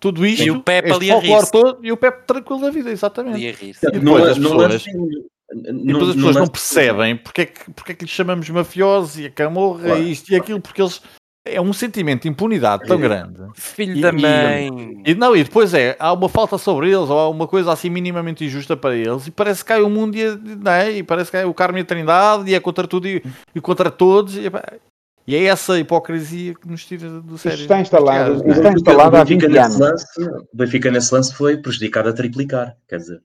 Tudo 0.00 0.26
isto, 0.26 0.44
e 0.44 0.50
o 0.50 0.62
Pep 0.62 0.90
ali 0.90 1.10
a 1.10 1.18
rir 1.18 1.50
todo, 1.50 1.78
e 1.82 1.92
o 1.92 1.96
Pep 1.96 2.26
tranquilo 2.26 2.60
da 2.60 2.70
vida, 2.70 2.90
exatamente. 2.90 3.38
E, 3.38 3.72
e 3.72 3.90
depois 3.90 4.24
as 4.24 4.38
pessoas, 4.38 4.86
e 4.86 5.86
depois 5.86 6.08
as 6.08 6.14
pessoas 6.14 6.36
não 6.36 6.46
percebem 6.46 7.16
porque 7.16 7.42
é, 7.42 7.46
que, 7.46 7.70
porque 7.70 7.92
é 7.92 7.94
que 7.94 8.04
lhes 8.04 8.14
chamamos 8.14 8.48
mafiosos 8.48 9.18
e 9.18 9.26
a 9.26 9.30
camorra 9.30 9.84
claro. 9.84 10.02
e 10.02 10.10
isto 10.10 10.32
e 10.32 10.36
aquilo, 10.36 10.60
porque 10.60 10.80
eles 10.80 11.00
é 11.46 11.60
um 11.60 11.72
sentimento 11.72 12.22
de 12.22 12.28
impunidade 12.28 12.86
tão 12.86 12.98
grande. 12.98 13.38
Filho 13.54 13.96
e, 13.96 14.00
da 14.00 14.12
mãe. 14.12 15.02
E, 15.04 15.10
e, 15.10 15.14
não, 15.14 15.36
e 15.36 15.44
depois 15.44 15.74
é, 15.74 15.94
há 15.98 16.12
uma 16.12 16.28
falta 16.28 16.56
sobre 16.56 16.86
eles, 16.86 17.10
ou 17.10 17.18
há 17.18 17.28
uma 17.28 17.46
coisa 17.46 17.70
assim 17.70 17.90
minimamente 17.90 18.44
injusta 18.44 18.76
para 18.76 18.96
eles, 18.96 19.26
e 19.26 19.30
parece 19.30 19.62
que 19.62 19.68
cai 19.68 19.82
o 19.82 19.90
mundo 19.90 20.16
e, 20.16 20.24
não 20.36 20.72
é? 20.72 20.90
e 20.92 21.02
parece 21.02 21.30
que 21.30 21.36
cai 21.36 21.44
o 21.44 21.52
Carmo 21.52 21.76
e 21.78 21.82
a 21.82 21.84
Trindade, 21.84 22.50
e 22.50 22.54
é 22.54 22.60
contra 22.60 22.88
tudo 22.88 23.06
e, 23.06 23.22
e 23.54 23.60
contra 23.60 23.90
todos. 23.90 24.36
E, 24.36 24.50
E 25.26 25.36
é 25.36 25.44
essa 25.44 25.78
hipocrisia 25.78 26.54
que 26.54 26.66
nos 26.66 26.84
tira 26.84 27.08
do 27.20 27.36
sério. 27.36 27.56
Isto 27.56 27.62
está 27.62 27.80
instalado, 27.80 28.36
isto 28.36 28.50
está 28.50 28.72
instalado 28.72 29.16
há 29.16 29.24
20 29.24 29.44
anos. 29.44 29.78
Lance, 29.78 30.06
o 30.22 30.56
Benfica 30.56 30.90
nesse 30.90 31.14
lance 31.14 31.34
foi 31.34 31.58
prejudicado 31.58 32.08
a 32.08 32.12
triplicar, 32.12 32.74
quer 32.88 32.98
dizer. 32.98 33.22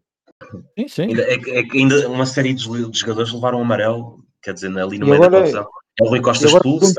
Sim, 0.77 0.87
sim. 0.87 1.01
Ainda, 1.03 1.23
é, 1.23 1.33
é 1.33 1.63
que 1.63 1.77
ainda 1.77 2.07
uma 2.09 2.25
série 2.25 2.53
de, 2.53 2.67
de 2.89 2.99
jogadores 2.99 3.33
levaram 3.33 3.61
amarelo, 3.61 4.23
quer 4.41 4.53
dizer, 4.53 4.67
ali 4.77 4.97
no 4.97 5.07
e 5.07 5.09
meio 5.09 5.23
agora, 5.23 5.29
da 5.29 5.39
confusão. 5.39 5.67
É 6.01 6.03
o 6.03 6.09
Rui 6.09 6.21
Costa 6.21 6.47
expulso. 6.47 6.93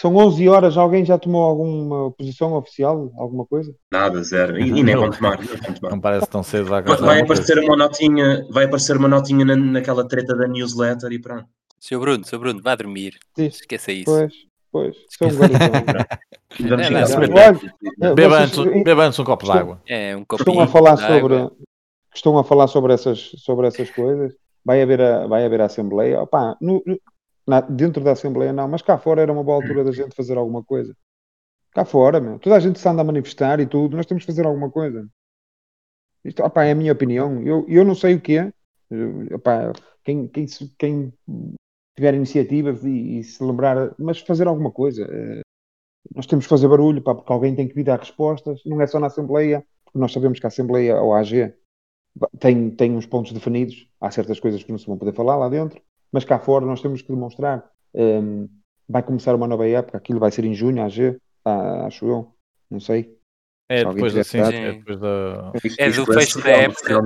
São 0.00 0.14
11 0.14 0.48
horas, 0.48 0.76
alguém 0.76 1.04
já 1.04 1.18
tomou 1.18 1.42
alguma 1.42 2.12
posição 2.12 2.52
oficial? 2.52 3.10
Alguma 3.18 3.44
coisa? 3.44 3.74
Nada, 3.90 4.22
zero. 4.22 4.56
E, 4.56 4.68
e 4.68 4.82
nem 4.84 4.94
vão 4.94 5.10
tomar. 5.10 5.40
Não 5.82 6.00
parece 6.00 6.28
tão 6.28 6.40
cedo. 6.40 6.66
Vai, 6.66 6.82
vai 6.82 7.20
aparecer 7.20 7.58
uma 7.58 7.76
notinha, 7.76 8.46
vai 8.48 8.66
aparecer 8.66 8.96
uma 8.96 9.08
notinha 9.08 9.44
na, 9.44 9.56
naquela 9.56 10.06
treta 10.06 10.36
da 10.36 10.46
newsletter 10.46 11.10
e 11.10 11.18
pronto. 11.18 11.48
Seu 11.80 11.98
Bruno, 11.98 12.24
seu 12.24 12.38
Bruno, 12.38 12.62
vá 12.62 12.76
dormir. 12.76 13.18
Diz. 13.36 13.56
Esqueça 13.56 13.90
isso. 13.90 14.04
Pois, 14.04 14.32
pois. 14.70 14.94
Sou 15.18 15.26
um 15.26 15.32
Beba 18.84 19.04
antes 19.04 19.18
um 19.18 19.24
copo 19.24 19.46
de 19.46 19.50
água. 19.50 19.82
É, 19.84 20.16
um 20.16 20.24
copo 20.24 20.44
Estão 20.44 20.60
a 20.60 20.68
falar 20.68 20.96
sobre, 20.96 21.50
estão 22.14 22.38
a 22.38 22.44
falar 22.44 22.68
sobre 22.68 22.92
essas, 22.92 23.32
sobre 23.38 23.66
essas 23.66 23.90
coisas. 23.90 24.32
Vai 24.64 24.80
haver 24.80 25.00
a, 25.00 25.26
vai 25.26 25.44
haver 25.44 25.60
a 25.60 25.64
Assembleia. 25.64 26.20
Opa, 26.20 26.56
no, 26.60 26.80
na, 27.48 27.60
dentro 27.62 28.04
da 28.04 28.12
Assembleia 28.12 28.52
não, 28.52 28.68
mas 28.68 28.82
cá 28.82 28.98
fora 28.98 29.22
era 29.22 29.32
uma 29.32 29.42
boa 29.42 29.56
altura 29.56 29.82
da 29.82 29.90
gente 29.90 30.14
fazer 30.14 30.36
alguma 30.36 30.62
coisa. 30.62 30.94
Cá 31.72 31.84
fora, 31.84 32.20
meu. 32.20 32.38
Toda 32.38 32.56
a 32.56 32.60
gente 32.60 32.78
se 32.78 32.88
anda 32.88 33.00
a 33.00 33.04
manifestar 33.04 33.58
e 33.60 33.66
tudo, 33.66 33.96
nós 33.96 34.06
temos 34.06 34.24
que 34.24 34.30
fazer 34.30 34.46
alguma 34.46 34.70
coisa. 34.70 35.08
Isto 36.24 36.42
opa, 36.44 36.64
é 36.64 36.72
a 36.72 36.74
minha 36.74 36.92
opinião. 36.92 37.42
Eu, 37.42 37.64
eu 37.68 37.84
não 37.84 37.94
sei 37.94 38.14
o 38.16 38.20
que 38.20 38.38
é. 38.38 38.52
Opa, 39.34 39.72
quem, 40.04 40.28
quem, 40.28 40.46
quem 40.78 41.12
tiver 41.96 42.14
iniciativa 42.14 42.70
e, 42.86 43.18
e 43.18 43.24
se 43.24 43.42
lembrar, 43.42 43.94
mas 43.98 44.20
fazer 44.20 44.46
alguma 44.46 44.70
coisa. 44.70 45.04
Eh, 45.10 45.40
nós 46.14 46.26
temos 46.26 46.44
que 46.46 46.50
fazer 46.50 46.68
barulho, 46.68 47.02
pá, 47.02 47.14
porque 47.14 47.32
alguém 47.32 47.54
tem 47.54 47.68
que 47.68 47.74
vir 47.74 47.84
dar 47.84 47.98
respostas. 47.98 48.60
Não 48.66 48.80
é 48.80 48.86
só 48.86 49.00
na 49.00 49.06
Assembleia, 49.08 49.64
porque 49.84 49.98
nós 49.98 50.12
sabemos 50.12 50.38
que 50.38 50.46
a 50.46 50.48
Assembleia, 50.48 51.00
ou 51.00 51.14
a 51.14 51.20
AG, 51.20 51.54
tem, 52.38 52.70
tem 52.70 52.92
uns 52.94 53.06
pontos 53.06 53.32
definidos. 53.32 53.88
Há 54.00 54.10
certas 54.10 54.40
coisas 54.40 54.62
que 54.62 54.70
não 54.70 54.78
se 54.78 54.86
vão 54.86 54.98
poder 54.98 55.14
falar 55.14 55.36
lá 55.36 55.48
dentro. 55.48 55.80
Mas 56.12 56.24
cá 56.24 56.38
fora 56.38 56.64
nós 56.64 56.80
temos 56.80 57.02
que 57.02 57.12
demonstrar. 57.12 57.64
Um, 57.94 58.48
vai 58.88 59.02
começar 59.02 59.34
uma 59.34 59.46
nova 59.46 59.68
época, 59.68 59.98
aquilo 59.98 60.18
vai 60.18 60.30
ser 60.30 60.44
em 60.44 60.54
junho, 60.54 60.82
AG, 60.82 61.18
ah, 61.44 61.86
acho 61.86 62.06
eu, 62.06 62.32
não 62.70 62.80
sei. 62.80 63.16
É 63.70 63.84
depois, 63.84 64.16
assim, 64.16 64.38
é 64.38 64.72
depois 64.72 64.98
da. 64.98 65.52
É 65.76 65.90
do 65.90 66.06
fecho 66.06 66.42
da 66.42 66.50
época. 66.50 67.02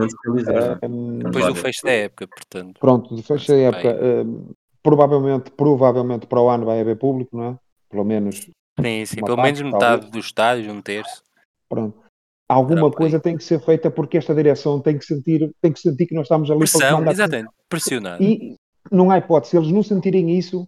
depois 1.19 1.47
do 1.47 1.55
fecho 1.57 1.85
da 1.85 1.91
época, 1.91 2.29
portanto. 2.29 2.79
Pronto, 2.79 3.17
do 3.17 3.23
fecho 3.23 3.49
da 3.49 3.59
época. 3.59 3.99
Um, 4.25 4.53
provavelmente, 4.81 5.51
provavelmente 5.51 6.27
para 6.29 6.41
o 6.41 6.49
ano 6.49 6.65
vai 6.65 6.81
haver 6.81 6.97
público, 6.97 7.37
não 7.37 7.45
é? 7.45 7.59
Pelo 7.91 8.05
menos. 8.05 8.49
Sim, 8.81 9.05
sim, 9.07 9.17
pelo 9.17 9.43
menos 9.43 9.61
metade 9.61 10.09
dos 10.09 10.27
estádios, 10.27 10.73
um 10.73 10.81
terço. 10.81 11.25
Pronto. 11.69 12.01
Alguma 12.49 12.91
coisa 12.93 13.19
tem 13.19 13.37
que 13.37 13.43
ser 13.43 13.61
feita 13.61 13.91
porque 13.91 14.19
esta 14.19 14.35
direção 14.35 14.79
tem 14.81 14.99
que 14.99 15.05
sentir, 15.05 15.51
tem 15.61 15.73
que 15.73 15.81
sentir 15.81 16.07
que 16.07 16.15
nós 16.15 16.27
estamos 16.27 16.51
ali 16.51 16.61
Pressão, 16.61 17.03
para 17.03 17.11
exatamente, 17.11 17.51
pressionado. 17.69 18.23
E, 18.23 18.57
não 18.91 19.11
há 19.11 19.19
hipótese. 19.19 19.51
Se 19.51 19.57
eles 19.57 19.71
não 19.71 19.83
sentirem 19.83 20.37
isso, 20.37 20.67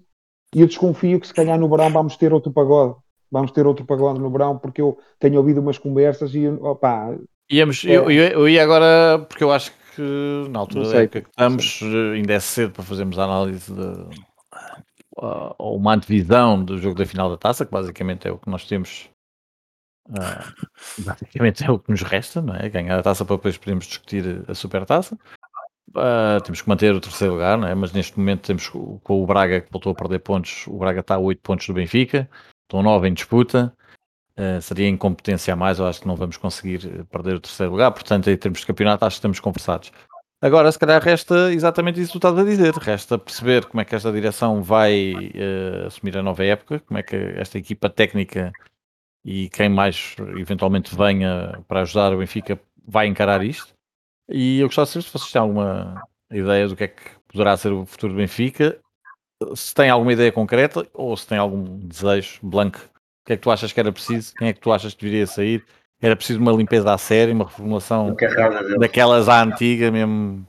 e 0.55 0.61
eu 0.61 0.67
desconfio 0.67 1.19
que 1.21 1.27
se 1.27 1.35
calhar 1.35 1.59
no 1.59 1.69
verão 1.69 1.91
vamos 1.91 2.17
ter 2.17 2.33
outro 2.33 2.53
pagode. 2.53 2.97
Vamos 3.31 3.51
ter 3.51 3.67
outro 3.67 3.85
pagode 3.85 4.21
no 4.21 4.31
verão, 4.31 4.57
porque 4.59 4.81
eu 4.81 4.97
tenho 5.19 5.39
ouvido 5.39 5.61
umas 5.61 5.77
conversas 5.77 6.35
e 6.35 6.47
opá. 6.47 7.17
Íamos, 7.51 7.85
é... 7.85 7.97
eu, 7.97 8.11
eu, 8.11 8.49
ia 8.49 8.63
agora, 8.63 9.19
porque 9.29 9.43
eu 9.43 9.51
acho 9.51 9.73
que 9.95 10.49
na 10.51 10.61
altura 10.61 10.85
sei, 10.85 10.95
da 10.95 11.03
época 11.03 11.21
que 11.23 11.31
estamos, 11.31 11.81
ainda 12.15 12.33
é 12.33 12.41
cedo 12.41 12.73
para 12.73 12.85
fazermos 12.85 13.19
a 13.19 13.25
análise 13.25 13.73
de 13.73 13.81
uh, 15.19 15.55
uma 15.59 15.95
antevisão 15.95 16.65
do 16.65 16.79
jogo 16.79 16.97
da 16.97 17.07
final 17.07 17.29
da 17.29 17.37
taça, 17.37 17.67
que 17.67 17.73
basicamente 17.73 18.29
é 18.29 18.33
o 18.33 18.39
que 18.39 18.49
nós 18.49 18.65
temos. 18.65 19.11
Uh, 20.09 21.03
basicamente 21.03 21.65
é 21.65 21.71
o 21.71 21.79
que 21.79 21.91
nos 21.91 22.03
resta, 22.03 22.41
não 22.41 22.55
é? 22.55 22.69
Ganhar 22.69 22.99
a 22.99 23.03
taça 23.03 23.25
para 23.25 23.37
depois 23.37 23.59
podermos 23.59 23.87
discutir 23.87 24.45
a 24.47 24.55
super 24.55 24.87
taça. 24.87 25.19
Uh, 25.97 26.41
temos 26.43 26.61
que 26.61 26.69
manter 26.69 26.93
o 26.93 27.01
terceiro 27.01 27.35
lugar, 27.35 27.63
é? 27.63 27.75
mas 27.75 27.93
neste 27.93 28.19
momento 28.19 28.43
temos 28.43 28.69
com 28.69 29.23
o 29.23 29.27
Braga 29.27 29.61
que 29.61 29.71
voltou 29.71 29.93
a 29.93 29.95
perder 29.95 30.19
pontos. 30.19 30.67
O 30.67 30.77
Braga 30.79 31.01
está 31.01 31.15
a 31.15 31.19
8 31.19 31.41
pontos 31.41 31.67
do 31.67 31.75
Benfica, 31.75 32.29
estão 32.63 32.83
9 32.83 33.09
em 33.09 33.15
disputa. 33.15 33.73
Uh, 34.37 34.61
seria 34.61 34.89
incompetência 34.89 35.55
a 35.55 35.57
mais, 35.57 35.79
eu 35.79 35.87
acho 35.87 36.01
que 36.01 36.09
não 36.09 36.17
vamos 36.17 36.37
conseguir 36.37 37.05
perder 37.05 37.37
o 37.37 37.41
terceiro 37.41 37.71
lugar. 37.71 37.93
Portanto, 37.93 38.29
em 38.29 38.37
termos 38.37 38.61
de 38.61 38.67
campeonato, 38.67 39.05
acho 39.05 39.15
que 39.15 39.19
estamos 39.19 39.39
conversados. 39.39 39.93
Agora, 40.45 40.71
se 40.71 40.79
calhar, 40.79 41.01
resta 41.01 41.53
exatamente 41.53 42.01
isso 42.01 42.13
que 42.13 42.19
tu 42.19 42.29
estás 42.29 42.39
a 42.39 42.45
dizer. 42.45 42.75
Resta 42.75 43.17
perceber 43.17 43.65
como 43.65 43.81
é 43.81 43.85
que 43.85 43.95
esta 43.95 44.13
direção 44.13 44.63
vai 44.63 45.15
uh, 45.15 45.87
assumir 45.87 46.19
a 46.19 46.23
nova 46.23 46.45
época, 46.45 46.81
como 46.81 46.99
é 46.99 47.03
que 47.03 47.17
esta 47.17 47.57
equipa 47.57 47.89
técnica 47.89 48.53
e 49.25 49.49
quem 49.49 49.69
mais 49.69 50.15
eventualmente 50.37 50.95
venha 50.95 51.63
para 51.67 51.81
ajudar 51.81 52.13
o 52.13 52.19
Benfica 52.19 52.61
vai 52.87 53.07
encarar 53.07 53.43
isto. 53.43 53.74
E 54.29 54.61
eu 54.61 54.67
gostava 54.69 54.87
de 54.87 54.93
saber 54.93 55.05
se 55.05 55.11
vocês 55.11 55.33
têm 55.33 55.41
alguma 55.41 56.03
ideia 56.31 56.69
do 56.69 56.77
que 56.77 56.85
é 56.85 56.89
que 56.89 57.03
poderá 57.29 57.57
ser 57.57 57.73
o 57.73 57.85
futuro 57.85 58.13
do 58.13 58.17
Benfica, 58.17 58.81
se 59.55 59.75
tem 59.75 59.91
alguma 59.91 60.13
ideia 60.13 60.33
concreta 60.33 60.87
ou 60.95 61.17
se 61.17 61.27
tem 61.27 61.39
algum 61.39 61.79
desejo 61.81 62.39
blanco. 62.43 62.79
O 62.79 63.27
que 63.27 63.33
é 63.35 63.37
que 63.37 63.43
tu 63.43 63.51
achas 63.51 63.73
que 63.73 63.81
era 63.81 63.93
preciso? 63.93 64.35
Quem 64.35 64.49
é 64.49 64.53
que 64.53 64.61
tu 64.61 64.73
achas 64.73 64.95
que 64.95 65.05
deveria 65.05 65.27
sair? 65.27 65.65
Era 66.01 66.17
preciso 66.17 66.41
uma 66.41 66.53
limpeza 66.53 66.93
à 66.93 66.99
série, 66.99 67.33
uma 67.33 67.47
reformulação 67.47 68.15
daquelas 68.79 69.29
à 69.29 69.43
antiga 69.43 69.91
mesmo. 69.91 70.47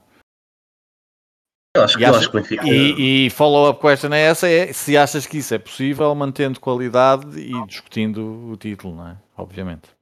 Eu 1.74 1.84
acho 1.84 1.96
que, 1.96 2.02
e, 2.02 2.06
acho 2.06 2.30
que 2.30 2.36
Benfica... 2.36 2.66
e, 2.66 3.26
e 3.26 3.30
follow-up 3.30 3.80
question 3.80 4.12
é 4.12 4.20
essa: 4.20 4.48
é 4.48 4.72
se 4.72 4.96
achas 4.96 5.26
que 5.26 5.38
isso 5.38 5.54
é 5.54 5.58
possível 5.58 6.14
mantendo 6.14 6.60
qualidade 6.60 7.38
e 7.38 7.66
discutindo 7.66 8.50
o 8.50 8.56
título, 8.56 8.96
não 8.96 9.08
é? 9.08 9.16
Obviamente. 9.36 9.95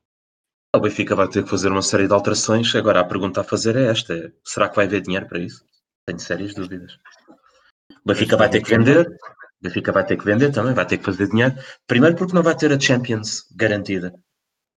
O 0.74 0.80
Benfica 0.80 1.14
vai 1.14 1.28
ter 1.28 1.44
que 1.44 1.48
fazer 1.48 1.70
uma 1.70 1.82
série 1.82 2.08
de 2.08 2.12
alterações. 2.12 2.74
Agora, 2.74 2.98
a 2.98 3.04
pergunta 3.04 3.40
a 3.40 3.44
fazer 3.44 3.76
é 3.76 3.86
esta: 3.86 4.32
será 4.44 4.68
que 4.68 4.74
vai 4.74 4.86
haver 4.86 5.02
dinheiro 5.02 5.28
para 5.28 5.38
isso? 5.38 5.64
Tenho 6.04 6.18
sérias 6.18 6.52
dúvidas. 6.52 6.98
O 7.30 8.06
Benfica 8.08 8.36
vai 8.36 8.50
ter 8.50 8.60
que 8.60 8.70
vender. 8.70 9.06
O 9.06 9.62
Benfica 9.62 9.92
vai 9.92 10.04
ter 10.04 10.16
que 10.16 10.24
vender 10.24 10.50
também, 10.50 10.74
vai 10.74 10.84
ter 10.84 10.98
que 10.98 11.04
fazer 11.04 11.28
dinheiro. 11.28 11.54
Primeiro, 11.86 12.16
porque 12.16 12.34
não 12.34 12.42
vai 12.42 12.56
ter 12.56 12.72
a 12.72 12.80
Champions 12.80 13.44
garantida. 13.54 14.12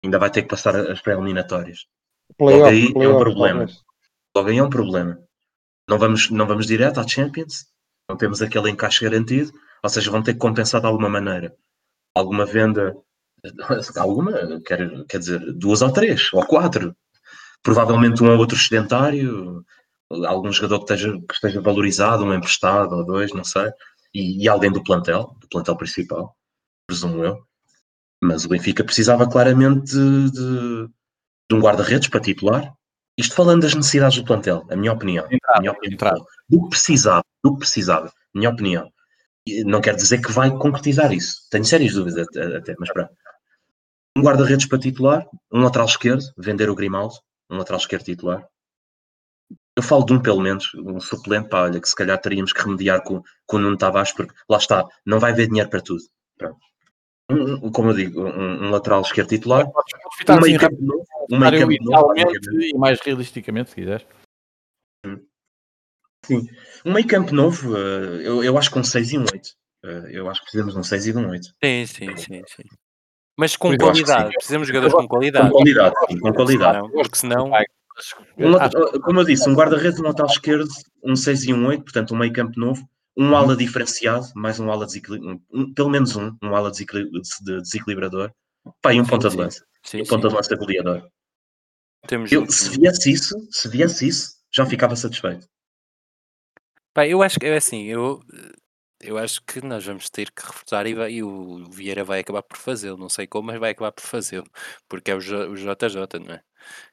Ainda 0.03 0.19
vai 0.19 0.29
ter 0.29 0.41
que 0.41 0.49
passar 0.49 0.75
as 0.75 1.01
pré-eliminatórias. 1.01 1.85
Logo 2.37 2.65
aí 2.65 2.91
é 2.93 3.07
um 3.07 3.17
problema. 3.17 3.65
Logo 4.35 4.49
aí 4.49 4.57
é 4.57 4.63
um 4.63 4.69
problema. 4.69 5.17
Não 5.89 5.97
vamos, 5.97 6.29
não 6.29 6.45
vamos 6.45 6.67
direto 6.67 6.99
à 6.99 7.07
Champions. 7.07 7.67
Não 8.09 8.17
temos 8.17 8.41
aquele 8.41 8.69
encaixe 8.69 9.01
garantido. 9.01 9.53
Ou 9.81 9.89
seja, 9.89 10.11
vão 10.11 10.21
ter 10.21 10.33
que 10.33 10.39
compensar 10.39 10.81
de 10.81 10.87
alguma 10.87 11.07
maneira. 11.07 11.55
Alguma 12.13 12.45
venda 12.45 12.93
alguma, 13.97 14.61
quer, 14.61 15.05
quer 15.05 15.19
dizer, 15.19 15.53
duas 15.53 15.81
ou 15.81 15.91
três, 15.91 16.31
ou 16.33 16.45
quatro. 16.45 16.95
Provavelmente 17.61 18.23
um 18.23 18.31
ou 18.31 18.37
outro 18.37 18.57
sedentário, 18.57 19.63
algum 20.27 20.51
jogador 20.51 20.85
que 20.85 20.93
esteja, 20.93 21.19
que 21.27 21.33
esteja 21.33 21.61
valorizado, 21.61 22.23
um 22.23 22.33
emprestado 22.33 22.93
ou 22.93 23.05
dois, 23.05 23.33
não 23.33 23.43
sei, 23.43 23.69
e, 24.13 24.43
e 24.43 24.47
alguém 24.47 24.71
do 24.71 24.83
plantel, 24.83 25.35
do 25.39 25.47
plantel 25.49 25.75
principal, 25.75 26.35
presumo 26.87 27.23
eu. 27.23 27.37
Mas 28.23 28.45
o 28.45 28.49
Benfica 28.49 28.83
precisava 28.83 29.29
claramente 29.29 29.91
de, 29.91 30.31
de, 30.31 30.87
de 31.49 31.55
um 31.55 31.59
guarda-redes 31.59 32.07
para 32.07 32.19
titular. 32.19 32.71
Isto 33.17 33.35
falando 33.35 33.61
das 33.61 33.73
necessidades 33.73 34.17
do 34.17 34.25
plantel, 34.25 34.65
a 34.69 34.75
minha 34.75 34.93
opinião. 34.93 35.25
A 35.25 35.59
minha 35.59 35.71
opinião 35.71 36.15
do 36.49 36.63
que 36.63 36.69
precisava, 36.69 37.23
do 37.43 37.53
que 37.53 37.59
precisava, 37.59 38.11
minha 38.33 38.49
opinião. 38.49 38.91
Não 39.65 39.81
quer 39.81 39.95
dizer 39.95 40.21
que 40.21 40.31
vai 40.31 40.51
concretizar 40.51 41.11
isso. 41.13 41.47
Tenho 41.49 41.65
sérias 41.65 41.93
dúvidas 41.93 42.27
até, 42.27 42.75
mas 42.79 42.91
pronto 42.91 43.11
um 44.15 44.21
guarda-redes 44.21 44.67
para 44.67 44.79
titular, 44.79 45.27
um 45.51 45.61
lateral 45.61 45.87
esquerdo, 45.87 46.23
vender 46.37 46.69
o 46.69 46.75
Grimaldo, 46.75 47.15
um 47.49 47.57
lateral 47.57 47.79
esquerdo 47.79 48.05
titular. 48.05 48.47
Eu 49.77 49.83
falo 49.83 50.05
de 50.05 50.13
um 50.13 50.21
pelo 50.21 50.41
menos, 50.41 50.73
um 50.75 50.99
suplente, 51.01 51.49
pá, 51.49 51.63
olha, 51.63 51.81
que 51.81 51.89
se 51.89 51.95
calhar 51.95 52.19
teríamos 52.19 52.53
que 52.53 52.61
remediar 52.61 53.03
com, 53.03 53.21
com 53.45 53.57
o 53.57 53.59
Nuno 53.59 53.77
Tavares, 53.77 54.13
porque 54.13 54.33
lá 54.47 54.57
está, 54.57 54.87
não 55.05 55.19
vai 55.19 55.33
haver 55.33 55.47
dinheiro 55.47 55.69
para 55.69 55.81
tudo. 55.81 56.01
Um, 57.29 57.71
como 57.71 57.89
eu 57.89 57.95
digo, 57.95 58.21
um, 58.21 58.67
um 58.67 58.69
lateral 58.69 59.01
esquerdo 59.01 59.29
titular, 59.29 59.65
um 59.67 60.41
meio 60.41 60.59
campo 60.59 60.77
novo, 60.79 61.05
um 61.31 61.39
meio 61.39 61.59
campo 61.59 61.83
novo. 61.83 62.13
E 62.61 62.77
mais 62.77 63.01
realisticamente, 63.01 63.71
se 63.71 63.75
quiseres. 63.75 64.05
Sim, 66.25 66.47
um 66.85 66.93
meio 66.93 67.07
campo 67.07 67.33
novo, 67.33 67.75
eh, 67.77 68.27
eu, 68.27 68.43
eu 68.43 68.57
acho 68.57 68.71
que 68.71 68.79
um 68.79 68.83
6 68.83 69.11
e 69.11 69.17
um 69.17 69.21
8. 69.21 69.49
Eh, 69.83 70.09
eu 70.11 70.29
acho 70.29 70.39
que 70.39 70.45
precisamos 70.45 70.73
de 70.73 70.79
um 70.79 70.83
6 70.83 71.07
e 71.07 71.11
de 71.11 71.17
um 71.17 71.29
8. 71.29 71.45
Sim, 71.63 71.85
sim, 71.85 72.17
sim, 72.17 72.41
sim. 72.47 72.63
Mas 73.37 73.55
com 73.55 73.75
qualidade, 73.77 74.31
precisamos 74.33 74.67
de 74.67 74.73
jogadores 74.73 74.95
com 74.95 75.07
qualidade. 75.07 75.49
Com 75.49 75.57
qualidade, 75.57 75.95
sim, 76.07 76.19
com 76.19 76.33
qualidade. 76.33 76.91
Porque 76.91 77.17
senão. 77.17 77.51
Um, 78.37 78.99
como 79.01 79.21
eu 79.21 79.23
disse, 79.23 79.49
um 79.49 79.55
guarda-redes, 79.55 79.99
um 79.99 80.03
lateral 80.03 80.29
esquerdo, 80.29 80.67
um 81.03 81.15
6 81.15 81.45
e 81.45 81.53
um 81.53 81.65
8, 81.67 81.83
portanto 81.83 82.13
um 82.13 82.17
meio 82.17 82.33
campo 82.33 82.59
novo, 82.59 82.87
um 83.17 83.29
uhum. 83.29 83.35
ala 83.37 83.55
diferenciado, 83.55 84.25
mais 84.35 84.59
um 84.59 84.69
ala 84.69 84.85
desequilibrador, 84.85 85.39
um, 85.53 85.73
pelo 85.73 85.89
menos 85.89 86.15
um, 86.15 86.35
um 86.43 86.55
ala 86.55 86.71
desequilibrador, 86.71 88.31
pá, 88.81 88.93
e 88.93 88.99
um 88.99 89.05
sim, 89.05 89.09
ponta 89.09 89.29
de 89.29 89.37
lança. 89.37 89.65
Sim, 89.83 90.01
um 90.01 90.05
ponta 90.05 90.27
de 90.27 90.35
lança 90.35 90.55
goleador. 90.55 91.07
Temos 92.07 92.31
eu, 92.31 92.49
se 92.51 92.69
viesse 92.77 93.11
isso, 93.11 93.35
se 93.49 93.69
viesse 93.69 94.07
isso, 94.07 94.33
já 94.53 94.65
ficava 94.65 94.95
satisfeito. 94.95 95.47
Pá, 96.93 97.07
eu 97.07 97.23
acho 97.23 97.39
que 97.39 97.45
é 97.45 97.55
assim, 97.55 97.85
eu 97.85 98.21
eu 99.01 99.17
acho 99.17 99.41
que 99.43 99.61
nós 99.61 99.85
vamos 99.85 100.09
ter 100.09 100.31
que 100.31 100.41
reforçar 100.45 100.85
e, 100.87 100.93
vai, 100.93 101.11
e 101.13 101.23
o 101.23 101.69
Vieira 101.69 102.03
vai 102.03 102.19
acabar 102.21 102.43
por 102.43 102.57
fazê-lo. 102.57 102.97
Não 102.97 103.09
sei 103.09 103.27
como, 103.27 103.47
mas 103.47 103.59
vai 103.59 103.71
acabar 103.71 103.91
por 103.91 104.03
fazê-lo. 104.03 104.47
Porque 104.87 105.11
é 105.11 105.15
o, 105.15 105.19
J, 105.19 105.47
o 105.49 105.55
JJ, 105.55 106.19
não 106.25 106.35
é? 106.35 106.43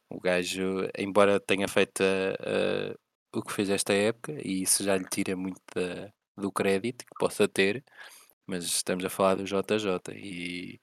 O 0.08 0.20
gajo, 0.20 0.88
embora 0.98 1.40
tenha 1.40 1.68
feito 1.68 2.02
uh, 2.02 2.98
o 3.34 3.42
que 3.42 3.52
fez 3.52 3.70
esta 3.70 3.92
época, 3.94 4.32
e 4.44 4.62
isso 4.62 4.84
já 4.84 4.96
lhe 4.96 5.08
tira 5.08 5.36
muito 5.36 5.60
da, 5.74 6.12
do 6.36 6.52
crédito 6.52 7.04
que 7.06 7.14
possa 7.18 7.48
ter, 7.48 7.84
mas 8.46 8.64
estamos 8.64 9.04
a 9.04 9.10
falar 9.10 9.36
do 9.36 9.44
JJ 9.44 10.14
e 10.16 10.80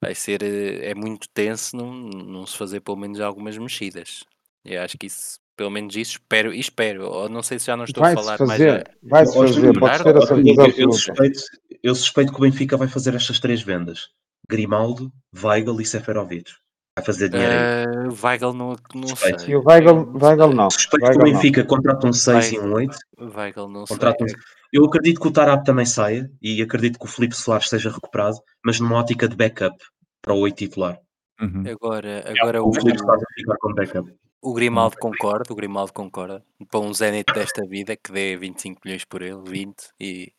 vai 0.00 0.14
ser 0.14 0.42
eh, 0.42 0.90
é 0.90 0.94
muito 0.94 1.28
tenso 1.32 1.76
não, 1.76 1.92
não 1.92 2.46
se 2.46 2.56
fazer 2.58 2.80
pelo 2.80 2.96
menos 2.96 3.20
algumas 3.20 3.56
mexidas. 3.58 4.24
Eu 4.64 4.82
acho 4.82 4.98
que 4.98 5.06
isso, 5.06 5.38
pelo 5.56 5.70
menos 5.70 5.94
isso, 5.96 6.12
espero, 6.12 6.52
espero. 6.52 7.08
Ou 7.08 7.28
não 7.28 7.42
sei 7.42 7.58
se 7.58 7.66
já 7.66 7.76
não 7.76 7.84
estou 7.84 8.02
vai 8.02 8.12
a 8.12 8.16
falar 8.16 8.38
fazer, 8.38 8.72
mais. 8.72 8.84
Vai 9.02 9.26
se 9.26 9.34
fazer, 9.34 9.78
pode 9.78 9.98
ser 9.98 10.16
a 10.16 10.26
certeza 10.26 10.80
eu 10.80 10.92
suspeito, 10.92 11.40
eu 11.82 11.94
suspeito 11.94 12.32
que 12.32 12.38
o 12.38 12.42
Benfica 12.42 12.76
vai 12.76 12.88
fazer 12.88 13.14
estas 13.14 13.40
três 13.40 13.62
vendas: 13.62 14.08
Grimaldo, 14.48 15.12
Weigl 15.42 15.80
e 15.80 15.84
Seferovic. 15.84 16.50
Vai 16.96 17.06
fazer 17.06 17.30
dinheiro 17.30 17.52
aí. 17.52 18.08
Uh, 18.08 18.26
Weigl 18.26 18.52
não, 18.52 18.76
não 18.94 19.16
sei. 19.16 19.34
E 19.48 19.56
o 19.56 19.62
Weigl, 19.66 20.12
Weigl 20.14 20.52
não. 20.52 20.68
Suspeito 20.68 21.06
Weigl 21.06 21.22
que 21.22 21.30
o 21.30 21.32
Benfica 21.32 21.64
contrata 21.64 22.06
um 22.06 22.12
6 22.12 22.52
e 22.52 22.58
um 22.58 22.74
8. 22.74 22.96
Weigl 23.18 23.68
não 23.68 23.84
contrata 23.86 24.28
sei. 24.28 24.36
Um... 24.36 24.40
Eu 24.72 24.84
acredito 24.84 25.20
que 25.20 25.28
o 25.28 25.30
Tarap 25.30 25.64
também 25.64 25.86
saia 25.86 26.30
e 26.40 26.60
acredito 26.62 26.98
que 26.98 27.04
o 27.04 27.08
Felipe 27.08 27.34
Soares 27.34 27.68
seja 27.68 27.90
recuperado, 27.90 28.36
mas 28.64 28.78
numa 28.78 28.96
ótica 28.96 29.26
de 29.26 29.36
backup 29.36 29.76
para 30.20 30.34
o 30.34 30.40
8 30.40 30.54
titular. 30.54 30.98
Uhum. 31.40 31.64
Agora, 31.66 32.24
agora 32.26 32.58
é, 32.58 32.60
o, 32.60 32.68
o 32.68 32.74
Felipe 32.74 32.98
Soares 32.98 33.22
vai 33.22 33.34
ficar 33.34 33.56
com 33.58 33.74
backup. 33.74 34.14
O 34.44 34.52
Grimaldo 34.52 34.96
concorda, 34.98 35.52
o 35.52 35.56
Grimaldo 35.56 35.92
concorda. 35.92 36.44
Para 36.68 36.80
um 36.80 36.92
Zenit 36.92 37.32
desta 37.32 37.64
vida 37.64 37.96
que 37.96 38.10
dê 38.10 38.36
25 38.36 38.80
milhões 38.84 39.04
por 39.04 39.22
ele, 39.22 39.40
20 39.48 39.92
e 40.00 40.32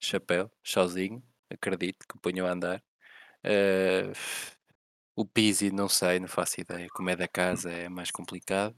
chapéu, 0.00 0.50
sozinho, 0.60 1.22
acredito 1.48 1.98
que 2.08 2.16
o 2.16 2.18
ponham 2.18 2.48
a 2.48 2.50
andar. 2.50 2.82
Uh, 3.46 4.12
o 5.14 5.24
Pizzi, 5.24 5.70
não 5.70 5.88
sei, 5.88 6.18
não 6.18 6.26
faço 6.26 6.60
ideia. 6.60 6.88
Como 6.92 7.10
é 7.10 7.14
da 7.14 7.28
casa, 7.28 7.70
é 7.70 7.88
mais 7.88 8.10
complicado. 8.10 8.74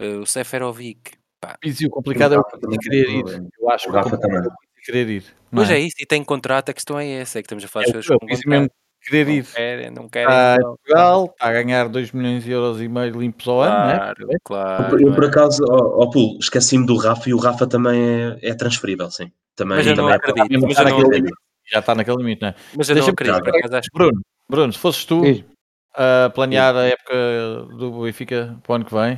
Uh, 0.00 0.20
o 0.20 0.26
Seferovic, 0.26 1.18
pá. 1.40 1.58
Pizzi, 1.60 1.84
o 1.84 1.90
complicado 1.90 2.36
é 2.36 2.38
o 2.38 2.44
Pizzi 2.44 2.78
querer 2.78 3.10
ir. 3.10 3.50
Eu 3.58 3.68
acho 3.68 3.86
que 3.86 3.90
o 3.90 3.94
Rafa 3.94 4.16
também. 4.16 4.42
querer 4.84 5.08
ir. 5.08 5.36
Pois 5.50 5.68
é? 5.70 5.74
é? 5.74 5.80
isso, 5.80 5.96
e 5.98 6.06
tem 6.06 6.22
contrato, 6.22 6.68
a 6.68 6.72
questão 6.72 7.00
é 7.00 7.08
essa, 7.08 7.40
é 7.40 7.42
que 7.42 7.46
estamos 7.46 7.64
a 7.64 7.68
falar 7.68 7.86
é, 7.86 7.88
as 7.88 7.92
coisas 7.92 8.06
com 8.06 8.28
contrato 8.28 8.81
querer 9.04 9.26
não 9.26 9.32
ir 9.32 9.44
querem, 9.44 9.90
não 9.90 10.08
querem, 10.08 10.34
a 10.34 10.56
Portugal, 10.60 11.24
está 11.26 11.48
a 11.48 11.52
ganhar 11.52 11.88
2 11.88 12.12
milhões 12.12 12.44
de 12.44 12.50
euros 12.50 12.80
e 12.80 12.88
meio 12.88 13.18
limpos 13.18 13.46
ao 13.48 13.58
claro, 13.58 14.22
ano, 14.22 14.28
né? 14.28 14.38
Claro, 14.44 15.00
eu, 15.00 15.14
por 15.14 15.24
acaso, 15.24 15.64
ó, 15.68 16.06
Pulo, 16.10 16.38
esqueci-me 16.40 16.86
do 16.86 16.96
Rafa 16.96 17.28
e 17.28 17.34
o 17.34 17.38
Rafa 17.38 17.66
também 17.66 18.00
é, 18.42 18.50
é 18.50 18.54
transferível, 18.54 19.10
sim. 19.10 19.30
Também, 19.54 19.78
mas 19.78 19.86
eu 19.86 19.96
não 19.96 20.04
também 20.04 20.16
acredito. 20.16 20.54
É, 20.54 20.58
mas 20.58 20.78
eu 20.78 20.84
não 20.84 20.98
acredito. 20.98 21.36
Já 21.70 21.78
está 21.78 21.94
naquele 21.94 22.16
limite, 22.18 22.42
né? 22.42 22.54
Mas 22.76 22.88
eu 22.88 22.96
não 22.96 23.06
acredito. 23.06 23.42
Por 23.42 23.74
acho 23.74 23.88
Bruno, 23.94 24.20
Bruno, 24.48 24.72
se 24.72 24.78
fosses 24.78 25.04
tu 25.04 25.22
a 25.94 26.30
planear 26.34 26.74
a 26.74 26.84
época 26.84 27.14
do 27.76 28.02
Benfica 28.02 28.58
para 28.62 28.72
o 28.72 28.76
ano 28.76 28.84
que 28.84 28.94
vem, 28.94 29.14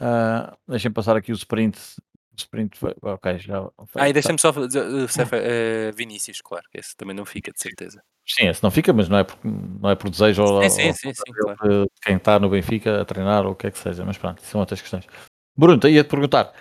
uh, 0.00 0.56
deixem-me 0.66 0.94
passar 0.94 1.16
aqui 1.16 1.32
o 1.32 1.34
sprint 1.34 1.78
sprint 2.36 2.78
foi. 2.78 2.94
Ok, 3.02 3.38
já. 3.38 3.68
Ah, 3.94 4.08
e 4.08 4.12
deixa-me 4.12 4.38
só 4.38 4.50
uh, 4.50 4.64
uh, 4.64 5.92
Vinícius, 5.94 6.40
claro, 6.40 6.64
que 6.70 6.78
esse 6.78 6.96
também 6.96 7.14
não 7.14 7.24
fica, 7.24 7.52
de 7.52 7.60
certeza. 7.60 8.02
Sim, 8.26 8.48
esse 8.48 8.62
não 8.62 8.70
fica, 8.70 8.92
mas 8.92 9.08
não 9.08 9.18
é 9.18 9.24
por, 9.24 9.38
não 9.44 9.90
é 9.90 9.94
por 9.94 10.10
desejo 10.10 10.46
sim, 10.46 10.52
ou, 10.52 10.70
sim, 10.70 10.88
ou, 10.88 10.94
sim, 10.94 11.14
sim, 11.14 11.32
claro. 11.32 11.84
de 11.84 11.90
quem 12.02 12.16
está 12.16 12.38
no 12.38 12.48
Benfica 12.48 13.02
a 13.02 13.04
treinar 13.04 13.44
ou 13.44 13.52
o 13.52 13.54
que 13.54 13.66
é 13.66 13.70
que 13.70 13.78
seja, 13.78 14.04
mas 14.04 14.16
pronto, 14.16 14.42
são 14.42 14.60
outras 14.60 14.80
questões. 14.80 15.06
Bruno, 15.56 15.80
ia-te 15.86 16.08
perguntar 16.08 16.52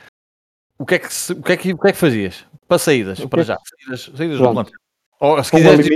o 0.78 0.86
que, 0.86 0.96
é 0.96 1.00
que, 1.00 1.08
o, 1.32 1.42
que 1.42 1.52
é 1.52 1.58
que, 1.58 1.74
o 1.74 1.78
que 1.78 1.88
é 1.88 1.92
que 1.92 1.98
fazias 1.98 2.46
para 2.68 2.78
saídas, 2.78 3.24
para 3.26 3.44
já? 3.44 3.58
Saídas, 3.64 4.12
saídas 4.16 4.38
do 4.38 4.52
plantel. 4.52 4.74
Ou 5.20 5.44
se 5.44 5.52
quiseres, 5.52 5.88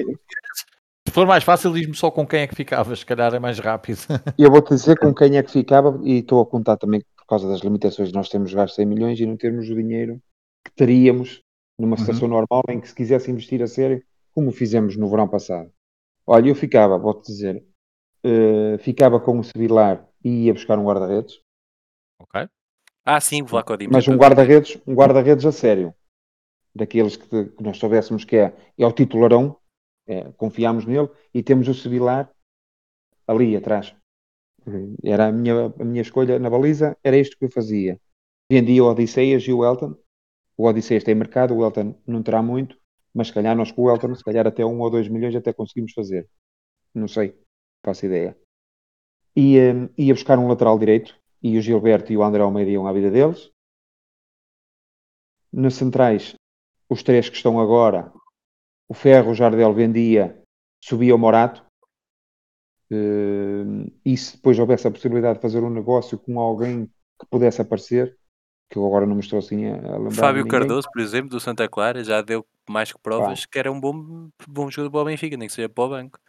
se 1.07 1.11
for 1.11 1.27
mais 1.27 1.43
fácil, 1.43 1.73
diz-me 1.73 1.95
só 1.95 2.11
com 2.11 2.25
quem 2.25 2.41
é 2.41 2.47
que 2.47 2.55
ficavas, 2.55 2.99
se 2.99 3.05
calhar 3.05 3.33
é 3.33 3.39
mais 3.39 3.59
rápido. 3.59 3.99
Eu 4.37 4.51
vou-te 4.51 4.73
dizer 4.73 4.97
com 4.97 5.13
quem 5.15 5.37
é 5.37 5.43
que 5.43 5.51
ficava 5.51 5.99
e 6.03 6.19
estou 6.19 6.41
a 6.41 6.45
contar 6.45 6.77
também 6.77 7.01
causa 7.27 7.47
das 7.47 7.61
limitações, 7.61 8.11
nós 8.11 8.29
temos 8.29 8.53
gasto 8.53 8.75
100 8.75 8.85
milhões 8.85 9.19
e 9.19 9.25
não 9.25 9.37
termos 9.37 9.69
o 9.69 9.75
dinheiro 9.75 10.21
que 10.65 10.71
teríamos 10.75 11.41
numa 11.79 11.95
uhum. 11.95 11.97
situação 11.97 12.27
normal 12.27 12.63
em 12.69 12.79
que 12.79 12.87
se 12.87 12.95
quisesse 12.95 13.29
investir 13.31 13.61
a 13.61 13.67
sério, 13.67 14.03
como 14.33 14.51
fizemos 14.51 14.97
no 14.97 15.09
verão 15.09 15.27
passado. 15.27 15.71
Olha, 16.25 16.49
eu 16.49 16.55
ficava, 16.55 16.97
vou-te 16.97 17.25
dizer, 17.27 17.63
uh, 18.25 18.77
ficava 18.79 19.19
com 19.19 19.39
o 19.39 19.43
Sevilar 19.43 20.07
e 20.23 20.45
ia 20.45 20.53
buscar 20.53 20.77
um 20.77 20.85
guarda-redes. 20.85 21.39
Ok. 22.19 22.47
Ah, 23.05 23.21
sim, 23.21 23.43
vou 23.43 23.57
lá 23.57 23.63
com 23.63 23.77
Mas 23.89 24.07
um 24.07 24.17
guarda-redes, 24.17 24.77
um 24.85 24.93
guarda-redes 24.93 25.45
a 25.45 25.51
sério. 25.51 25.93
Daqueles 26.75 27.15
que, 27.15 27.45
que, 27.45 27.63
nós 27.63 27.77
soubéssemos 27.77 28.25
que 28.25 28.35
é, 28.35 28.53
é 28.77 28.85
o 28.85 28.91
titularão, 28.91 29.57
é, 30.05 30.29
confiámos 30.33 30.85
nele, 30.85 31.09
e 31.33 31.41
temos 31.41 31.67
o 31.67 31.73
Sevilar 31.73 32.29
ali 33.25 33.55
atrás. 33.55 33.95
Era 35.03 35.27
a 35.27 35.31
minha, 35.31 35.73
a 35.79 35.83
minha 35.83 36.01
escolha 36.01 36.37
na 36.39 36.49
baliza, 36.49 36.97
era 37.03 37.17
isto 37.17 37.37
que 37.37 37.45
eu 37.45 37.51
fazia. 37.51 37.99
Vendia 38.51 38.83
o 38.83 38.89
Odisseias 38.89 39.43
e 39.43 39.53
o 39.53 39.63
Elton. 39.63 39.95
O 40.57 40.65
Odisseias 40.65 41.03
tem 41.03 41.15
mercado, 41.15 41.55
o 41.55 41.63
Elton 41.63 41.95
não 42.05 42.21
terá 42.23 42.41
muito, 42.41 42.77
mas 43.13 43.27
se 43.27 43.33
calhar 43.33 43.55
nós 43.55 43.71
com 43.71 43.83
o 43.83 43.89
Elton, 43.89 44.15
se 44.15 44.23
calhar 44.23 44.45
até 44.45 44.65
um 44.65 44.79
ou 44.81 44.89
dois 44.89 45.07
milhões 45.07 45.35
até 45.35 45.53
conseguimos 45.53 45.93
fazer. 45.93 46.27
Não 46.93 47.07
sei, 47.07 47.37
faço 47.85 48.05
ideia. 48.05 48.37
E 49.35 49.59
um, 49.59 49.89
ia 49.97 50.13
buscar 50.13 50.39
um 50.39 50.47
lateral 50.47 50.79
direito, 50.79 51.17
e 51.41 51.57
o 51.57 51.61
Gilberto 51.61 52.11
e 52.11 52.17
o 52.17 52.23
André 52.23 52.41
Almeida 52.41 52.71
iam 52.71 52.87
à 52.87 52.93
vida 52.93 53.11
deles. 53.11 53.51
Nas 55.53 55.75
centrais, 55.75 56.35
os 56.89 57.03
três 57.03 57.29
que 57.29 57.35
estão 57.35 57.59
agora, 57.59 58.11
o 58.89 58.93
Ferro, 58.93 59.31
o 59.31 59.35
Jardel 59.35 59.73
vendia, 59.73 60.41
subia 60.83 61.13
o 61.13 61.19
Morato, 61.19 61.66
e 62.89 64.17
se 64.17 64.35
depois 64.35 64.57
houvesse 64.57 64.87
a 64.87 64.91
possibilidade 64.91 65.35
de 65.35 65.41
fazer 65.41 65.63
um 65.63 65.69
negócio 65.69 66.17
com 66.17 66.39
alguém 66.39 66.85
que 67.19 67.25
pudesse 67.29 67.61
aparecer, 67.61 68.17
que 68.69 68.77
eu 68.77 68.85
agora 68.85 69.05
não 69.05 69.15
me 69.15 69.21
estou 69.21 69.39
assim 69.39 69.65
a, 69.67 69.97
lembrar. 69.97 70.11
Fábio 70.11 70.47
Cardoso, 70.47 70.87
por 70.91 71.01
exemplo, 71.01 71.29
do 71.29 71.39
Santa 71.39 71.67
Clara, 71.67 72.03
já 72.03 72.21
deu 72.21 72.45
mais 72.69 72.91
que 72.91 72.99
provas 72.99 73.45
que 73.45 73.59
era 73.59 73.71
um 73.71 73.79
bom, 73.79 74.29
bom 74.47 74.69
jogador 74.69 74.91
para 74.91 75.01
o 75.01 75.05
Benfica, 75.05 75.37
nem 75.37 75.47
que 75.47 75.53
seja 75.53 75.69
para 75.69 75.83
o 75.83 75.89
banco. 75.89 76.19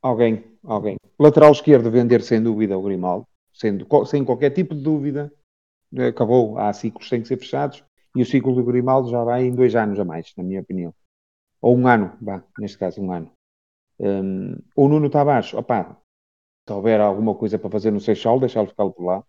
Alguém, 0.00 0.44
alguém. 0.64 0.96
Lateral 1.18 1.52
esquerdo, 1.52 1.90
vender 1.90 2.22
sem 2.22 2.42
dúvida 2.42 2.78
o 2.78 2.82
Grimaldo, 2.82 3.26
sendo, 3.52 3.86
sem 4.06 4.24
qualquer 4.24 4.50
tipo 4.50 4.74
de 4.74 4.80
dúvida. 4.80 5.32
Acabou, 6.08 6.58
há 6.58 6.72
ciclos 6.72 7.04
que 7.04 7.10
têm 7.10 7.22
que 7.22 7.28
ser 7.28 7.38
fechados 7.38 7.82
e 8.14 8.22
o 8.22 8.26
ciclo 8.26 8.54
do 8.54 8.64
Grimaldo 8.64 9.10
já 9.10 9.24
vai 9.24 9.44
em 9.44 9.54
dois 9.54 9.74
anos 9.74 9.98
a 9.98 10.04
mais, 10.04 10.32
na 10.36 10.44
minha 10.44 10.60
opinião. 10.60 10.94
Ou 11.60 11.76
um 11.76 11.88
ano, 11.88 12.12
vá, 12.20 12.42
neste 12.58 12.78
caso, 12.78 13.00
um 13.00 13.10
ano. 13.10 13.30
Um, 13.98 14.56
o 14.76 14.88
Nuno 14.88 15.10
Tavares, 15.10 15.52
opá, 15.54 15.96
se 16.68 16.72
houver 16.72 17.00
alguma 17.00 17.34
coisa 17.34 17.58
para 17.58 17.70
fazer 17.70 17.90
no 17.90 17.98
Seixal, 17.98 18.38
deixá-lo 18.38 18.68
ficar 18.68 18.88
por 18.90 19.02
lá. 19.02 19.24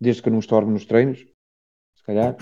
Desde 0.00 0.22
que 0.22 0.30
não 0.30 0.38
estorbe 0.38 0.70
nos 0.70 0.86
treinos, 0.86 1.18
se 1.96 2.04
calhar, 2.04 2.36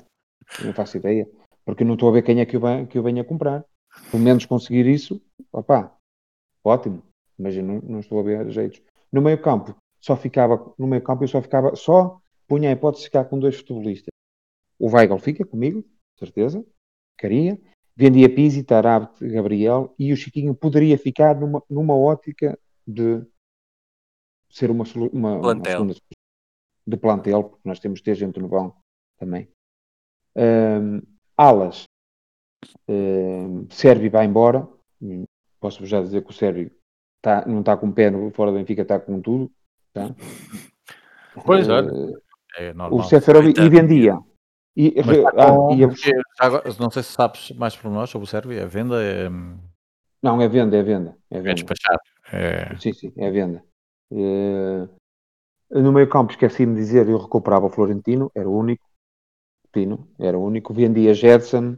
não 0.63 0.75
faço 0.75 0.99
ideia. 0.99 1.27
Porque 1.65 1.83
não 1.83 1.95
estou 1.95 2.11
a 2.11 2.13
ver 2.13 2.23
quem 2.23 2.41
é 2.41 2.45
que 2.45 2.57
eu, 2.57 2.61
venha, 2.61 2.87
que 2.87 3.01
venha 3.01 3.25
comprar. 3.25 3.65
Pelo 4.11 4.23
menos 4.23 4.45
conseguir 4.45 4.87
isso, 4.87 5.21
opá, 5.51 5.97
ótimo. 6.63 7.03
Mas 7.39 7.57
eu 7.57 7.63
não, 7.63 7.81
não 7.81 8.01
estou 8.01 8.21
a 8.21 8.23
ver 8.23 8.51
jeitos. 8.51 8.83
No 9.11 9.23
meio 9.23 9.41
campo, 9.41 9.75
só 9.99 10.15
ficava, 10.15 10.75
no 10.79 10.87
meio 10.87 11.03
campo 11.03 11.25
eu 11.25 11.29
só 11.29 11.41
ficava, 11.41 11.75
só 11.75 12.21
punha 12.47 12.69
a 12.69 12.73
hipótese 12.73 13.05
de 13.05 13.09
ficar 13.09 13.25
com 13.25 13.39
dois 13.39 13.57
futebolistas. 13.57 14.13
O 14.79 14.91
Weigl 14.91 15.19
fica 15.19 15.45
comigo, 15.45 15.83
certeza, 16.19 16.63
queria. 17.19 17.59
Vendia 17.97 18.29
Pizzi, 18.29 18.63
Tarab, 18.63 19.09
Gabriel 19.23 19.95
e 19.99 20.13
o 20.13 20.17
Chiquinho 20.17 20.55
poderia 20.55 20.99
ficar 20.99 21.35
numa, 21.35 21.63
numa 21.71 21.97
ótica 21.97 22.59
de 22.87 23.25
ser 24.57 24.71
uma, 24.71 24.85
uma, 25.13 25.41
plantel. 25.41 25.83
uma 25.83 25.95
de 26.87 26.97
plantel, 26.97 27.45
porque 27.45 27.69
nós 27.69 27.79
temos 27.79 28.01
ter 28.01 28.15
gente 28.15 28.41
no 28.41 28.49
vão 28.49 28.75
também. 29.19 29.49
Um, 30.35 31.03
alas, 31.37 31.85
um, 32.89 33.67
Sérvio 33.71 34.11
vai 34.11 34.25
embora. 34.25 34.67
Posso 35.61 35.85
já 35.85 36.01
dizer 36.01 36.23
que 36.23 36.31
o 36.31 36.35
Sérvio 36.35 36.71
tá, 37.21 37.45
não 37.47 37.61
está 37.61 37.77
com 37.77 37.93
pé 37.93 38.11
no, 38.11 38.31
fora 38.31 38.51
do 38.51 38.57
Benfica, 38.57 38.83
está 38.83 38.99
com 38.99 39.21
tudo. 39.21 39.51
Tá? 39.93 40.15
Pois 41.45 41.69
uh, 41.69 42.19
é, 42.57 42.73
normal. 42.73 43.01
O 43.01 43.03
Seferovic 43.03 43.61
e 43.61 43.69
vendia. 43.69 44.19
E, 44.75 44.95
ah, 45.37 45.53
com, 45.53 45.75
e 45.75 45.85
agora, 46.39 46.65
não 46.79 46.91
sei 46.91 47.03
se 47.03 47.13
sabes 47.13 47.51
mais 47.53 47.77
por 47.77 47.91
nós 47.91 48.09
sobre 48.09 48.25
o 48.25 48.29
Sérvio, 48.29 48.59
é 48.59 48.67
venda? 48.67 49.03
É... 49.03 49.29
Não, 50.23 50.41
é 50.41 50.49
venda, 50.49 50.77
é 50.77 50.83
venda. 50.83 51.17
É, 51.31 51.37
venda. 51.39 51.51
é 51.51 51.55
despachado. 51.55 52.01
É... 52.33 52.77
Sim, 52.79 52.93
sim, 52.93 53.13
é 53.17 53.31
venda. 53.31 53.63
Uh, 54.13 54.89
no 55.71 55.93
meio 55.93 56.09
campo, 56.09 56.33
esqueci-me 56.33 56.75
de 56.75 56.81
dizer, 56.81 57.09
eu 57.09 57.19
recuperava 57.19 57.67
o 57.67 57.71
Florentino, 57.71 58.31
era 58.35 58.49
o 58.49 58.57
único. 58.57 58.85
Pino, 59.73 60.09
era 60.19 60.39
o 60.39 60.45
único. 60.45 60.73
Vendia 60.73 61.13
Jetson, 61.13 61.77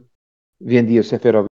vendia 0.61 1.03
Seferovic, 1.03 1.49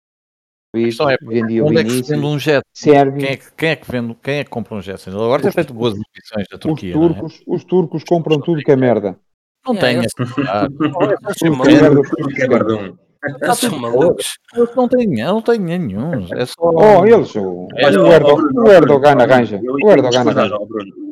é, 0.75 1.17
vendia 1.23 1.63
o 1.63 1.67
onde 1.67 1.77
Vinícius. 1.77 2.01
É 2.01 2.03
que 2.03 2.21
vende 2.21 2.27
um 2.27 2.39
Jetson? 2.39 2.63
Sérvio. 2.75 3.21
Quem 3.21 3.29
é, 3.29 3.37
que, 3.37 3.53
quem 3.53 3.69
é 3.69 3.77
que 3.77 3.91
vende, 3.91 4.15
quem 4.23 4.35
é 4.39 4.45
que 4.45 4.51
compra 4.51 4.75
um 4.75 4.81
Jetson? 4.83 5.11
Ele 5.11 5.19
agora 5.19 5.43
tem 5.43 5.53
feito 5.53 5.75
boas 5.75 5.95
edições 5.95 6.49
da 6.51 6.59
Turquia. 6.59 6.99
Os 6.99 7.07
turcos, 7.07 7.41
é? 7.41 7.43
os 7.47 7.65
turcos 7.65 8.05
compram 8.05 8.41
tudo 8.41 8.63
que 8.63 8.73
é 8.73 8.77
merda. 8.77 9.19
Não 9.67 9.77
É, 9.77 9.79
tem 9.79 10.01
que 10.01 10.07
é 10.07 10.69
Tudo 10.69 11.65
merda, 11.65 12.03
tudo 12.03 12.29
que 12.35 12.43
é 12.43 12.47
guardão. 12.47 12.99
Eles 13.25 13.59
são 13.59 13.79
malucos. 13.79 14.25
Eles 14.55 14.75
não 14.75 14.89
têm, 14.89 15.07
não 15.09 15.41
têm 15.43 15.59
nenhum. 15.61 16.27
É 16.35 16.45
só. 16.47 16.55
Oh, 16.61 17.07
eles. 17.07 17.35
O, 17.37 17.69
Olha, 17.73 18.03
o, 18.03 18.07
Erdo, 18.13 18.35
Bruno, 18.37 18.63
o 18.63 18.71
Erdogan 18.73 19.13
arranja. 19.23 19.61
O 19.63 19.91
Erdogan 19.91 20.21
arranja. 20.29 20.57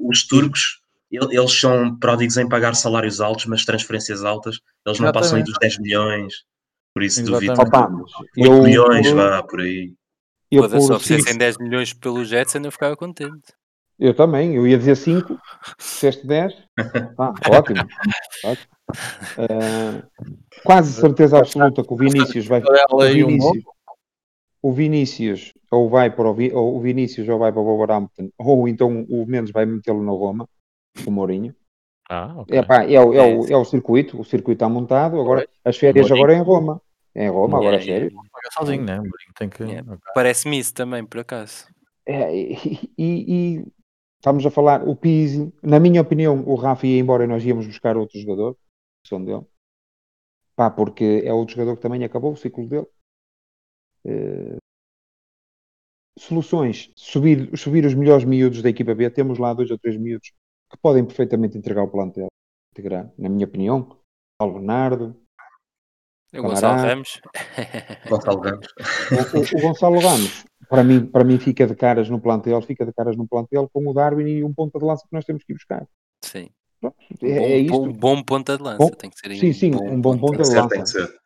Os 0.09 0.27
turcos, 0.27 0.81
el- 1.13 1.31
eles 1.31 1.53
são 1.61 1.97
pródigos 1.99 2.37
em 2.37 2.49
pagar 2.49 2.75
salários 2.75 3.21
altos, 3.21 3.47
mas 3.47 3.65
transferências 3.65 4.25
altas, 4.25 4.57
eles 4.87 4.99
não 4.99 5.13
passam 5.13 5.37
aí 5.39 5.45
dos 5.45 5.55
10 5.61 5.79
milhões. 5.79 6.35
Por 6.93 7.05
isso 7.05 7.25
duvido. 7.25 7.53
Exatamente. 7.53 7.69
Opa, 7.69 7.89
mas 7.89 8.13
8 8.49 8.53
eu, 8.57 8.63
milhões, 8.65 9.11
vá, 9.13 9.43
por 9.45 9.61
aí. 9.61 9.93
eu, 10.51 10.63
Foda-se, 10.63 10.83
se 10.83 10.89
por 10.89 10.97
oferecessem 10.97 11.27
cinco- 11.33 11.39
10 11.39 11.59
milhões 11.59 11.93
pelo 11.93 12.25
Jetson, 12.25 12.59
eu 12.65 12.73
ficava 12.73 12.97
contente. 12.97 13.53
Eu 14.01 14.14
também, 14.14 14.55
eu 14.55 14.66
ia 14.66 14.78
dizer 14.78 14.96
5, 14.96 15.38
disseste 15.78 16.26
10. 16.26 16.55
Ah, 17.18 17.34
ótimo. 17.51 17.80
ótimo. 18.44 18.66
Ah, 19.36 20.03
quase 20.64 20.94
certeza 20.94 21.38
absoluta 21.38 21.82
que 21.84 21.92
o 21.92 21.96
Vinícius 21.96 22.46
vai. 22.46 22.62
O 22.62 22.74
Ela 22.74 23.12
e 23.12 23.22
um 23.22 23.28
Vinícius, 23.28 23.64
o 24.62 24.72
Vinícius 24.72 25.53
ou 25.70 25.88
vai 25.88 26.11
para 26.11 26.28
o, 26.28 26.34
Vi- 26.34 26.53
ou 26.53 26.76
o 26.76 26.80
Vinícius 26.80 27.28
ou 27.28 27.38
vai 27.38 27.53
para 27.53 27.61
o 27.61 27.64
Wolverhampton, 27.64 28.30
ou 28.38 28.66
então 28.66 29.05
o 29.09 29.26
Mendes 29.26 29.53
vai 29.53 29.66
metê-lo 29.66 30.03
na 30.03 30.11
Roma, 30.12 30.48
o 31.07 31.11
Mourinho. 31.11 31.55
Ah, 32.09 32.34
ok. 32.38 32.59
É, 32.59 32.62
pá, 32.62 32.82
é, 32.84 33.01
o, 33.01 33.12
é, 33.14 33.22
o, 33.22 33.46
é 33.53 33.57
o 33.57 33.64
circuito, 33.64 34.18
o 34.20 34.24
circuito 34.24 34.57
está 34.64 34.68
montado, 34.68 35.20
agora 35.20 35.46
as 35.64 35.76
férias 35.76 36.09
Mourinho. 36.09 36.24
agora 36.24 36.34
é 36.34 36.40
em 36.40 36.42
Roma. 36.44 36.82
É 37.14 37.26
em 37.26 37.30
Roma, 37.30 37.59
agora 37.59 37.76
as 37.76 37.84
Yeah, 37.84 38.07
férias. 38.09 38.22
sozinho, 38.55 38.84
né? 38.84 39.03
Tem 39.38 39.48
que. 39.48 39.62
Parece-me 40.14 40.59
isso 40.59 40.72
também, 40.74 41.05
por 41.05 41.20
acaso. 41.20 41.66
É, 42.07 42.34
e- 42.34 42.90
e 42.98 43.64
estamos 44.21 44.45
a 44.45 44.51
falar, 44.51 44.87
o 44.87 44.95
Pizzi, 44.95 45.53
na 45.62 45.81
minha 45.81 46.03
opinião, 46.03 46.45
o 46.47 46.55
Rafa 46.55 46.87
ia 46.87 47.01
embora 47.01 47.25
e 47.25 47.27
nós 47.27 47.45
íamos 47.45 47.66
buscar 47.66 47.97
outro 47.97 48.18
jogador, 48.21 48.57
som 49.07 49.25
dele. 49.25 49.47
Pá, 50.55 50.71
porque 50.71 51.23
é 51.25 51.33
outro 51.33 51.55
jogador 51.55 51.77
que 51.77 51.83
também 51.83 52.05
acabou 52.05 52.33
o 52.33 52.37
ciclo 52.37 52.68
dele. 52.68 52.87
Eh, 54.05 54.59
soluções, 56.18 56.93
subir, 56.95 57.57
subir 57.57 57.85
os 57.87 57.95
melhores 57.95 58.25
miúdos 58.25 58.62
da 58.62 58.68
equipa 58.68 58.95
B, 58.95 59.09
temos 59.11 59.39
lá 59.39 59.55
dois 59.55 59.71
ou 59.71 59.79
três 59.79 59.97
miúdos 59.97 60.33
que 60.71 60.77
podem 60.77 61.05
perfeitamente 61.05 61.57
entregar 61.57 61.83
o 61.83 61.91
plantel, 61.91 62.29
integrar, 62.73 63.11
na 63.18 63.29
minha 63.29 63.47
opinião. 63.47 63.99
Paulo 64.39 64.55
Bernardo, 64.55 65.20
O 66.33 66.37
Camará. 66.43 66.55
Gonçalo 66.55 66.81
Ramos. 66.83 67.20
Gonçalo 68.09 68.41
Ramos. 68.41 68.66
O, 69.11 69.39
o- 69.39 69.59
o 69.59 69.62
Gonçalo 69.62 69.99
Ramos, 70.01 70.45
para 70.68 70.85
mim, 70.85 71.05
para 71.07 71.24
mim 71.24 71.39
fica 71.39 71.66
de 71.66 71.74
caras 71.74 72.09
no 72.09 72.20
plantel, 72.20 72.61
fica 72.62 72.87
de 72.87 72.93
caras 72.93 73.16
no 73.16 73.26
plantel 73.26 73.68
com 73.72 73.87
o 73.89 73.93
Darwin 73.93 74.26
e 74.28 74.45
um 74.45 74.53
ponta 74.55 74.78
de 74.78 74.85
lança 74.85 75.05
que 75.09 75.14
nós 75.14 75.24
temos 75.24 75.43
que 75.45 75.53
ir 75.53 75.57
buscar. 75.57 75.87
Sim. 76.22 76.49
Pronto, 76.81 76.97
é, 77.22 77.35
bom, 77.39 77.45
é 77.45 77.57
isto. 77.59 77.70
bom, 77.72 77.93
bom 77.93 78.22
ponta 78.22 78.57
de 78.57 78.62
lança. 78.62 78.78
Bom, 78.78 78.91
tem 78.91 79.11
que 79.11 79.18
ser 79.18 79.35
sim, 79.37 79.53
sim, 79.53 79.70
um 79.74 80.01
bom 80.01 80.16
ponta 80.18 80.39
de 80.39 80.47
ser, 80.47 80.68
tem 80.68 80.78
lança. 80.78 80.83
que 80.83 80.87
ser. 81.07 81.20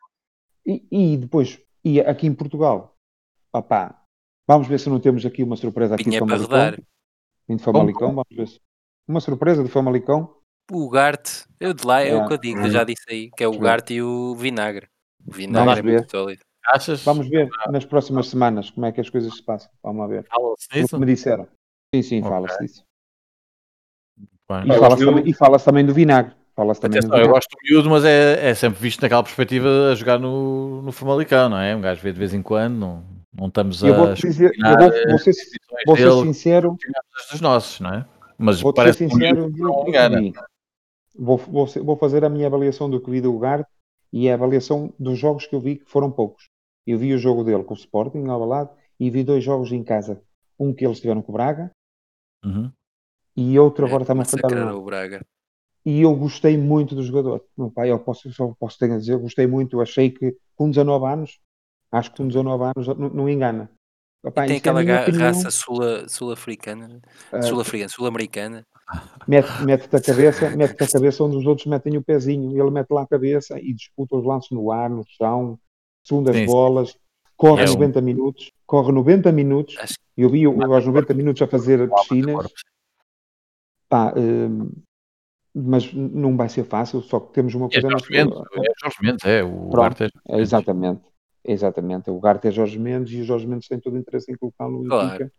E, 0.65 0.87
e 1.13 1.17
depois, 1.17 1.59
e 1.83 2.01
aqui 2.01 2.25
em 2.27 2.33
Portugal, 2.33 2.95
papá, 3.51 4.01
vamos 4.47 4.67
ver 4.67 4.79
se 4.79 4.89
não 4.89 4.99
temos 4.99 5.25
aqui 5.25 5.43
uma 5.43 5.55
surpresa 5.55 5.95
aqui 5.95 6.09
de 6.09 6.17
Famalicão. 6.19 6.47
rodar. 6.47 6.79
Em 7.47 7.55
de 7.55 7.63
Famalicão, 7.63 8.07
vamos 8.09 8.25
ver 8.35 8.47
se. 8.47 8.59
Uma 9.07 9.21
surpresa 9.21 9.63
de 9.63 9.69
Famalicão. 9.69 10.35
O 10.71 10.89
Garte, 10.89 11.45
eu 11.59 11.73
de 11.75 11.85
lá 11.85 12.01
é, 12.01 12.15
o 12.15 12.23
É. 12.23 12.27
que 12.27 12.33
eu 12.33 12.37
digo, 12.39 12.59
eu 12.61 12.71
já 12.71 12.83
disse 12.83 13.03
aí, 13.07 13.29
que 13.29 13.43
é 13.43 13.47
o. 13.47 13.57
Garte 13.59 13.93
e 13.93 14.01
o 14.01 14.35
Vinagre. 14.35 14.87
Vinagre 15.25 15.65
Vamos 15.65 15.79
é 15.79 15.81
ver. 15.81 15.97
muito 15.99 16.11
sólido. 16.11 16.41
Achas? 16.67 17.03
Vamos 17.03 17.29
ver 17.29 17.49
nas 17.69 17.85
próximas 17.85 18.27
semanas 18.27 18.69
como 18.71 18.85
é 18.85 18.91
que 18.91 18.99
as 19.01 19.09
coisas 19.09 19.33
se 19.35 19.43
passam. 19.43 19.69
Vamos 19.83 20.01
lá 20.01 20.07
ver. 20.07 20.25
Fala-se 20.25 20.65
O 20.65 20.69
que 20.71 20.81
nisso? 20.81 20.99
me 20.99 21.05
disseram. 21.05 21.47
Sim, 21.93 22.01
sim, 22.01 22.21
fala-se 22.23 22.59
disso. 22.59 22.83
Bem. 24.49 24.63
E 24.65 24.79
fala-se 24.79 25.03
eu- 25.03 25.13
também, 25.13 25.33
fala-se 25.33 25.65
também 25.65 25.85
do 25.85 25.93
vinagre. 25.93 26.33
Fala-se 26.55 26.79
também 26.79 26.99
do 27.01 27.05
Atenção, 27.07 27.17
eu 27.17 27.23
vinagre. 27.23 27.33
gosto 27.33 27.49
do 27.49 27.57
miúdo, 27.69 27.89
mas 27.89 28.05
é, 28.05 28.49
é 28.49 28.53
sempre 28.55 28.79
visto 28.79 29.01
naquela 29.01 29.21
perspectiva 29.23 29.91
a 29.91 29.95
jogar 29.95 30.17
no, 30.19 30.81
no 30.81 30.91
Famalicão, 30.91 31.49
não 31.49 31.57
é? 31.59 31.75
Um 31.75 31.81
gajo 31.81 32.01
vê 32.01 32.13
de 32.13 32.19
vez 32.19 32.33
em 32.33 32.41
quando, 32.41 32.73
não, 32.75 33.03
não 33.33 33.47
estamos 33.47 33.83
a 33.83 33.87
Eu 33.87 33.95
vou 33.95 34.13
dizer, 34.13 34.51
eu 34.57 34.77
vou, 34.77 34.89
vou 35.09 35.19
ser, 35.19 35.33
vou 35.85 35.95
ser 35.97 36.03
dele, 36.09 36.21
sincero, 36.21 36.77
dos 37.31 37.41
nossos, 37.41 37.79
não 37.79 37.93
é? 37.93 38.05
Mas 38.37 38.61
vou 38.61 38.71
ser 38.71 38.75
parece 38.75 39.05
um 39.05 39.09
sincero 39.09 39.51
que 39.53 39.59
não 39.61 39.87
engana. 39.87 40.21
Vou, 41.17 41.37
vou, 41.37 41.67
ser- 41.67 41.81
vou 41.81 41.97
fazer 41.97 42.23
a 42.25 42.29
minha 42.29 42.47
avaliação 42.47 42.89
do 42.89 42.99
que 43.01 43.09
vi 43.11 43.21
do 43.21 43.31
lugar 43.31 43.65
e 44.11 44.29
a 44.29 44.33
avaliação 44.33 44.93
dos 44.99 45.17
jogos 45.17 45.45
que 45.47 45.55
eu 45.55 45.59
vi, 45.59 45.77
que 45.77 45.85
foram 45.89 46.11
poucos. 46.11 46.49
Eu 46.85 46.97
vi 46.99 47.13
o 47.13 47.17
jogo 47.17 47.43
dele 47.43 47.63
com 47.63 47.73
o 47.73 47.77
Sporting, 47.77 48.19
no 48.19 48.31
Alvalade, 48.31 48.69
e 48.99 49.09
vi 49.09 49.23
dois 49.23 49.43
jogos 49.43 49.71
em 49.71 49.83
casa. 49.83 50.21
Um 50.59 50.73
que 50.73 50.85
eles 50.85 50.99
tiveram 50.99 51.21
com 51.21 51.31
o 51.31 51.35
Braga 51.35 51.71
Uhum. 52.43 52.71
e 53.35 53.57
outro 53.59 53.85
agora 53.85 54.01
É, 54.01 54.03
está-me 54.03 54.21
a 54.21 54.25
falhar 54.25 54.75
o 54.75 54.83
Braga. 54.83 55.25
E 55.85 56.01
eu 56.01 56.15
gostei 56.15 56.57
muito 56.57 56.95
do 56.95 57.03
jogador. 57.03 57.43
Meu 57.57 57.69
pai, 57.69 57.91
eu 57.91 57.99
posso, 57.99 58.31
só 58.33 58.53
posso 58.59 58.77
ter 58.79 58.91
a 58.91 58.97
dizer, 58.97 59.13
eu 59.13 59.19
gostei 59.19 59.45
muito. 59.47 59.81
Achei 59.81 60.09
que 60.09 60.35
com 60.55 60.69
19 60.69 61.05
anos, 61.05 61.39
acho 61.91 62.11
que 62.11 62.17
com 62.17 62.27
19 62.27 62.63
anos 62.75 62.87
não, 62.97 63.09
não 63.09 63.29
engana. 63.29 63.69
Opa, 64.23 64.45
E 64.45 64.47
tem 64.47 64.55
é 64.55 64.57
a 64.57 64.59
aquela 64.59 64.81
minha 64.83 64.95
ga- 64.95 65.01
opinião. 65.03 65.25
raça 65.27 65.51
sul- 65.51 66.07
sul-africana, 66.09 67.01
Sul-americana. 68.87 69.25
mete, 69.27 69.63
mete-te 69.65 69.95
a 69.95 70.01
cabeça, 70.01 70.49
mete-te 70.51 70.83
a 70.83 70.87
cabeça 70.87 71.23
onde 71.23 71.37
os 71.37 71.45
outros 71.45 71.67
metem 71.67 71.97
o 71.97 72.03
pezinho. 72.03 72.51
Ele 72.51 72.71
mete 72.71 72.91
lá 72.91 73.01
a 73.03 73.07
cabeça 73.07 73.59
e 73.59 73.73
disputa 73.73 74.15
os 74.17 74.25
lances 74.25 74.51
no 74.51 74.71
ar, 74.71 74.89
no 74.89 75.03
chão, 75.07 75.59
segundas 76.03 76.35
Sim, 76.35 76.41
sim. 76.41 76.47
bolas, 76.47 76.95
corre 77.35 77.63
É 77.63 77.69
um- 77.69 77.73
90 77.73 78.01
minutos, 78.01 78.51
corre 78.65 78.91
90 78.91 79.31
minutos. 79.31 79.75
Acho 79.79 79.95
Eu 80.17 80.29
vi-o 80.29 80.73
aos 80.73 80.85
90 80.85 81.13
minutos 81.13 81.41
a 81.41 81.47
fazer 81.47 81.89
piscinas. 81.89 82.47
Pá, 83.89 84.13
hum, 84.15 84.71
mas 85.53 85.91
não 85.93 86.35
vai 86.37 86.49
ser 86.49 86.63
fácil, 86.65 87.01
só 87.01 87.19
que 87.19 87.33
temos 87.33 87.53
uma 87.53 87.67
É 87.67 87.81
coisa 87.81 87.89
Jorge 87.89 88.11
Mendes, 88.11 88.37
é 88.37 88.71
Jorge 88.81 88.97
Mendes, 89.01 89.25
é 89.25 89.43
o 89.43 89.69
Pronto, 89.69 90.03
é 90.03 90.09
É, 90.27 90.39
exatamente, 90.39 91.01
exatamente. 91.43 92.09
O 92.09 92.19
Garte 92.19 92.47
é 92.47 92.51
Jorge 92.51 92.79
Mendes 92.79 93.13
e 93.13 93.21
o 93.21 93.23
Jorge 93.23 93.45
Mendes 93.47 93.67
tem 93.67 93.79
todo 93.79 93.93
o 93.95 93.97
interesse 93.97 94.31
em 94.31 94.37
colocá-lo 94.37 94.83
no 94.83 94.89
Claro. 94.89 95.31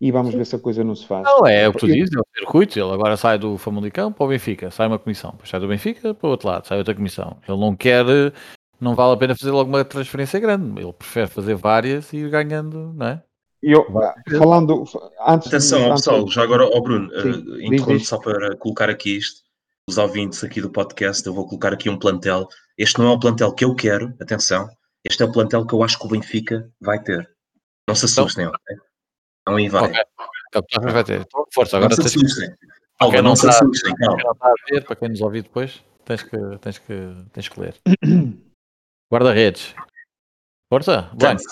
E 0.00 0.10
vamos 0.10 0.34
ver 0.34 0.46
se 0.46 0.56
a 0.56 0.58
coisa 0.58 0.82
não 0.82 0.94
se 0.94 1.06
faz. 1.06 1.24
Não, 1.24 1.46
é 1.46 1.68
o 1.68 1.72
que 1.72 1.80
tu 1.80 1.86
Eu- 1.86 1.94
dizes, 1.94 2.14
é 2.14 2.18
o 2.18 2.24
circuito. 2.38 2.78
Ele 2.78 2.90
agora 2.90 3.16
sai 3.16 3.38
do 3.38 3.58
Famalicão 3.58 4.10
para 4.12 4.24
o 4.24 4.28
Benfica, 4.28 4.70
sai 4.70 4.86
uma 4.86 4.98
comissão, 4.98 5.32
depois 5.32 5.50
sai 5.50 5.60
do 5.60 5.68
Benfica 5.68 6.14
para 6.14 6.26
o 6.26 6.30
outro 6.30 6.48
lado, 6.48 6.66
sai 6.66 6.78
outra 6.78 6.94
comissão. 6.94 7.36
Ele 7.46 7.58
não 7.58 7.76
quer, 7.76 8.04
não 8.80 8.94
vale 8.94 9.12
a 9.12 9.16
pena 9.18 9.36
fazer 9.36 9.50
logo 9.50 9.68
uma 9.68 9.84
transferência 9.84 10.40
grande, 10.40 10.80
ele 10.80 10.92
prefere 10.92 11.26
fazer 11.26 11.54
várias 11.54 12.12
e 12.14 12.18
ir 12.18 12.30
ganhando, 12.30 12.92
não 12.94 13.06
é? 13.06 13.22
Eu, 13.62 13.84
falando, 14.38 14.84
antes 15.26 15.48
Atenção, 15.48 15.90
antes- 15.92 16.06
pessoal, 16.06 16.26
já 16.30 16.42
agora, 16.44 16.64
ó 16.64 16.80
Bruno, 16.80 17.10
Sim, 17.10 17.28
eh, 17.28 17.32
diz, 17.32 17.62
interrompo 17.72 18.04
só 18.06 18.18
para 18.18 18.56
colocar 18.56 18.88
aqui 18.88 19.18
isto. 19.18 19.42
Os 19.86 19.98
ouvintes 19.98 20.42
aqui 20.42 20.62
do 20.62 20.70
podcast, 20.70 21.26
eu 21.26 21.34
vou 21.34 21.46
colocar 21.46 21.74
aqui 21.74 21.90
um 21.90 21.98
plantel. 21.98 22.48
Este 22.78 22.98
não 22.98 23.08
é 23.08 23.12
o 23.12 23.18
plantel 23.20 23.52
que 23.52 23.64
eu 23.66 23.74
quero, 23.74 24.14
atenção. 24.18 24.66
Este 25.04 25.22
é 25.22 25.26
o 25.26 25.32
plantel 25.32 25.66
que 25.66 25.74
eu 25.74 25.82
acho 25.82 25.98
que 25.98 26.06
o 26.06 26.08
Benfica 26.08 26.70
vai 26.80 27.02
ter. 27.02 27.28
Não 27.86 27.94
se 27.94 28.06
Então- 28.06 28.24
assustem, 28.24 28.46
ok? 28.46 28.58
Então 29.50 29.56
aí 29.56 29.68
vai. 29.68 29.82
Ok. 29.82 30.62
Tu 30.70 30.80
vai 30.80 31.04
ter. 31.04 31.26
Força, 31.52 31.76
agora 31.76 31.96
tens 31.96 32.14
não 32.14 33.22
não 33.22 33.36
se 33.36 33.46
para 33.46 33.96
quem 33.96 34.08
não 34.08 34.16
está 34.16 34.46
a 34.46 34.54
ver, 34.70 34.84
para 34.84 34.96
quem 34.96 35.08
nos 35.08 35.20
ouvir 35.20 35.42
depois, 35.42 35.82
tens 36.04 36.22
que, 36.22 36.36
tens 36.60 36.78
que, 36.78 36.94
tens 37.32 37.48
que 37.48 37.60
ler. 37.60 37.74
Guarda-redes. 39.12 39.74
Força, 40.68 41.02
bem. 41.02 41.10
Portanto, 41.18 41.42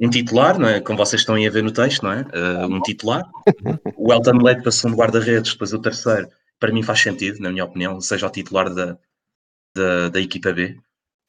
um 0.00 0.10
titular, 0.10 0.58
não 0.58 0.68
é? 0.68 0.80
Como 0.80 0.98
vocês 0.98 1.20
estão 1.20 1.34
aí 1.34 1.46
a 1.46 1.50
ver 1.50 1.62
no 1.62 1.72
texto, 1.72 2.02
não 2.02 2.12
é? 2.12 2.22
Uh, 2.22 2.66
um 2.66 2.80
titular. 2.80 3.22
O 3.96 4.12
Elton 4.12 4.38
Leite 4.42 4.62
para 4.62 4.70
segundo 4.70 4.98
guarda-redes, 4.98 5.52
depois 5.52 5.72
o 5.72 5.78
terceiro, 5.80 6.28
para 6.58 6.70
mim 6.70 6.82
faz 6.82 7.00
sentido, 7.00 7.40
na 7.40 7.50
minha 7.50 7.64
opinião, 7.64 8.00
seja 8.00 8.26
o 8.26 8.30
titular 8.30 8.72
da, 8.72 8.98
da, 9.74 10.08
da 10.10 10.20
equipa 10.20 10.52
B. 10.52 10.78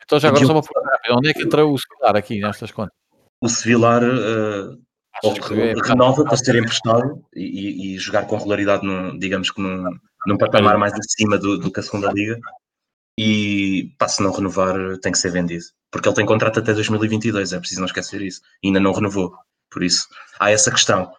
Então 0.04 0.20
já 0.20 0.28
agora 0.28 0.46
só 0.46 0.52
uma 0.52 0.62
pergunta. 0.62 1.00
Onde 1.12 1.30
é 1.30 1.34
que 1.34 1.44
entrou 1.44 1.74
o 1.74 1.78
celular 1.80 2.18
aqui 2.18 2.40
nestas 2.40 2.72
contas? 2.72 2.94
O 3.42 3.48
Sevilar 3.48 4.04
uh, 4.04 4.78
ou 5.24 5.34
que 5.34 5.54
é- 5.54 5.74
renova 5.84 6.24
para 6.24 6.38
ser 6.38 6.56
emprestado 6.56 7.24
e, 7.36 7.44
e- 7.44 7.96
e 7.96 8.00
jogar 8.00 8.26
com 8.28 8.38
regularidade, 8.38 8.86
num, 8.86 9.18
digamos 9.18 9.50
que 9.52 9.62
num, 9.62 9.84
num 10.28 10.38
patamar 10.38 10.78
mais 10.78 10.94
acima 10.94 11.38
do, 11.38 11.58
do 11.58 11.72
que 11.72 11.80
a 11.80 11.84
segunda 11.84 12.12
liga. 12.12 12.40
E 13.18 13.94
pá, 13.98 14.08
se 14.08 14.22
não 14.22 14.32
renovar, 14.32 14.76
tem 15.02 15.12
que 15.12 15.18
ser 15.18 15.32
vendido. 15.32 15.64
Porque 15.90 16.08
ele 16.10 16.16
tem 16.16 16.26
contrato 16.26 16.60
até 16.60 16.74
2022, 16.74 17.54
é 17.54 17.60
preciso 17.60 17.80
não 17.80 17.88
esquecer 17.88 18.22
isso. 18.22 18.42
E 18.62 18.68
ainda 18.68 18.80
não 18.80 18.92
renovou. 18.92 19.34
Por 19.72 19.84
isso, 19.84 20.08
há 20.40 20.52
essa 20.52 20.70
questão. 20.72 21.12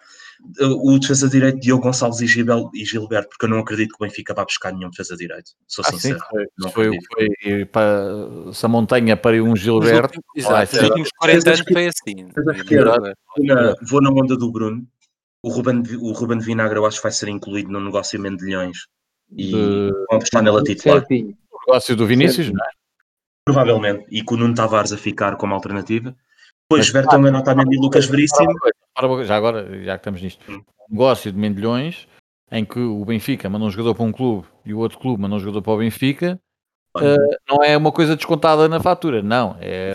O 0.83 0.99
defesa 0.99 1.29
direito 1.29 1.59
Diogo 1.61 1.83
Gonçalves 1.85 2.21
e, 2.21 2.27
Gilbel, 2.27 2.71
e 2.75 2.85
Gilberto, 2.85 3.29
porque 3.31 3.47
eu 3.47 3.49
não 3.49 3.59
acredito 3.61 3.91
que 3.97 4.05
o 4.05 4.07
Benfica 4.07 4.35
vá 4.35 4.45
buscar 4.45 4.73
nenhum 4.73 4.91
defesa 4.91 5.17
direito. 5.17 5.51
Sou 5.67 5.85
Ah, 5.87 5.91
sim, 5.93 5.99
sincero. 5.99 6.21
foi, 6.31 6.47
não 6.59 6.71
foi, 6.71 6.91
que 6.91 7.07
foi 7.13 7.65
para, 7.67 8.53
se 8.53 8.65
a 8.67 8.69
montanha 8.69 9.17
pariu 9.17 9.45
um 9.47 9.57
Gilberto, 9.57 10.21
exato, 10.37 10.77
os 10.77 10.83
últimos 10.83 11.09
40 11.19 11.39
Defesa 11.45 11.63
anos 11.63 11.73
foi 11.73 11.87
assim. 11.87 12.15
Não, 12.25 13.15
Vou 13.37 13.47
na, 13.47 13.75
vou 13.89 14.01
na 14.03 14.11
onda 14.11 14.37
do 14.37 14.51
Bruno. 14.53 14.87
O 15.43 15.49
Ruben, 15.49 15.83
o 16.01 16.13
Ruben 16.13 16.39
Vinagre 16.39 16.79
eu 16.79 16.87
acho 16.87 16.97
que 16.97 17.03
vai 17.05 17.13
ser 17.13 17.29
incluído 17.29 17.71
no 17.71 17.81
negócio 17.81 18.21
Mendilhões. 18.21 18.79
E 19.37 19.53
De- 19.53 19.91
vão 20.09 20.17
apostar 20.19 20.43
nele 20.43 20.59
a 20.59 20.63
titular. 20.63 21.05
o 21.11 21.59
negócio 21.69 21.95
do 21.97 22.07
Vinícius, 22.07 22.47
Certo. 22.47 22.57
não 22.57 22.65
é? 22.65 22.69
Provavelmente. 23.45 24.05
E 24.11 24.23
com 24.25 24.35
o 24.35 24.39
Nuno 24.39 24.55
Tavares 24.55 24.93
a 24.93 24.97
ficar 24.99 25.37
como 25.37 25.55
alternativa. 25.55 26.15
Depois 26.69 26.93
Mas- 26.93 27.05
Vertonghen, 27.05 27.35
Otamendi 27.35 27.77
e 27.77 27.81
Lucas 27.81 28.07
Veríssimo. 28.07 28.53
Já 29.25 29.37
agora, 29.37 29.83
já 29.85 29.93
que 29.93 30.01
estamos 30.01 30.23
nisto, 30.23 30.51
Hum. 30.51 30.63
um 30.91 30.93
negócio 30.93 31.31
de 31.31 31.39
Mendilhões 31.39 32.09
em 32.51 32.65
que 32.65 32.79
o 32.79 33.05
Benfica 33.05 33.49
manda 33.49 33.65
um 33.65 33.71
jogador 33.71 33.95
para 33.95 34.05
um 34.05 34.13
clube 34.13 34.47
e 34.65 34.75
o 34.75 34.79
outro 34.79 34.99
clube 34.99 35.21
manda 35.23 35.37
um 35.37 35.39
jogador 35.39 35.63
para 35.63 35.73
o 35.73 35.79
Benfica, 35.79 36.41
Olha, 36.95 37.17
não 37.49 37.63
é 37.63 37.77
uma 37.77 37.93
coisa 37.93 38.17
descontada 38.17 38.69
na 38.69 38.81
fatura, 38.81 39.23
não. 39.23 39.57
É 39.61 39.95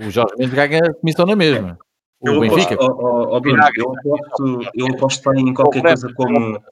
O 0.00 0.10
Jorge 0.10 0.34
Mendes 0.38 0.54
ganha 0.54 0.80
comissão 0.94 1.26
na 1.26 1.36
mesma. 1.36 1.78
O 2.18 2.28
eu 2.28 2.40
Benfica. 2.40 2.74
Aposto, 2.74 2.96
oh, 2.98 3.36
oh, 3.36 3.40
Bruno, 3.40 3.62
eu 3.76 3.92
aposto, 3.94 4.70
eu 4.74 4.86
aposto 4.86 5.34
em 5.34 5.54
qualquer 5.54 5.82
coisa 5.82 6.14
como. 6.14 6.62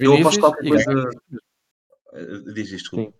Eu 0.00 0.14
aposto 0.14 0.40
qualquer 0.40 0.68
coisa. 0.68 1.10
Eh, 2.12 2.52
diz 2.54 2.70
isto, 2.72 2.90
desculpa. 2.96 3.12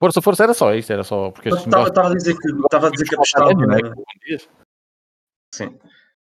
Força, 0.00 0.22
força, 0.22 0.42
era 0.44 0.54
só 0.54 0.74
isso, 0.74 0.92
era 0.92 1.04
só 1.04 1.30
porque 1.30 1.50
estava, 1.50 1.88
estava 1.88 2.08
a 2.10 2.14
dizer 2.14 2.36
que 2.36 2.48
estava 2.48 2.86
a 2.88 2.90
dizer 2.90 3.04
que 3.04 3.14
apostava. 3.14 3.50
É? 3.52 4.36
Sim. 5.54 5.78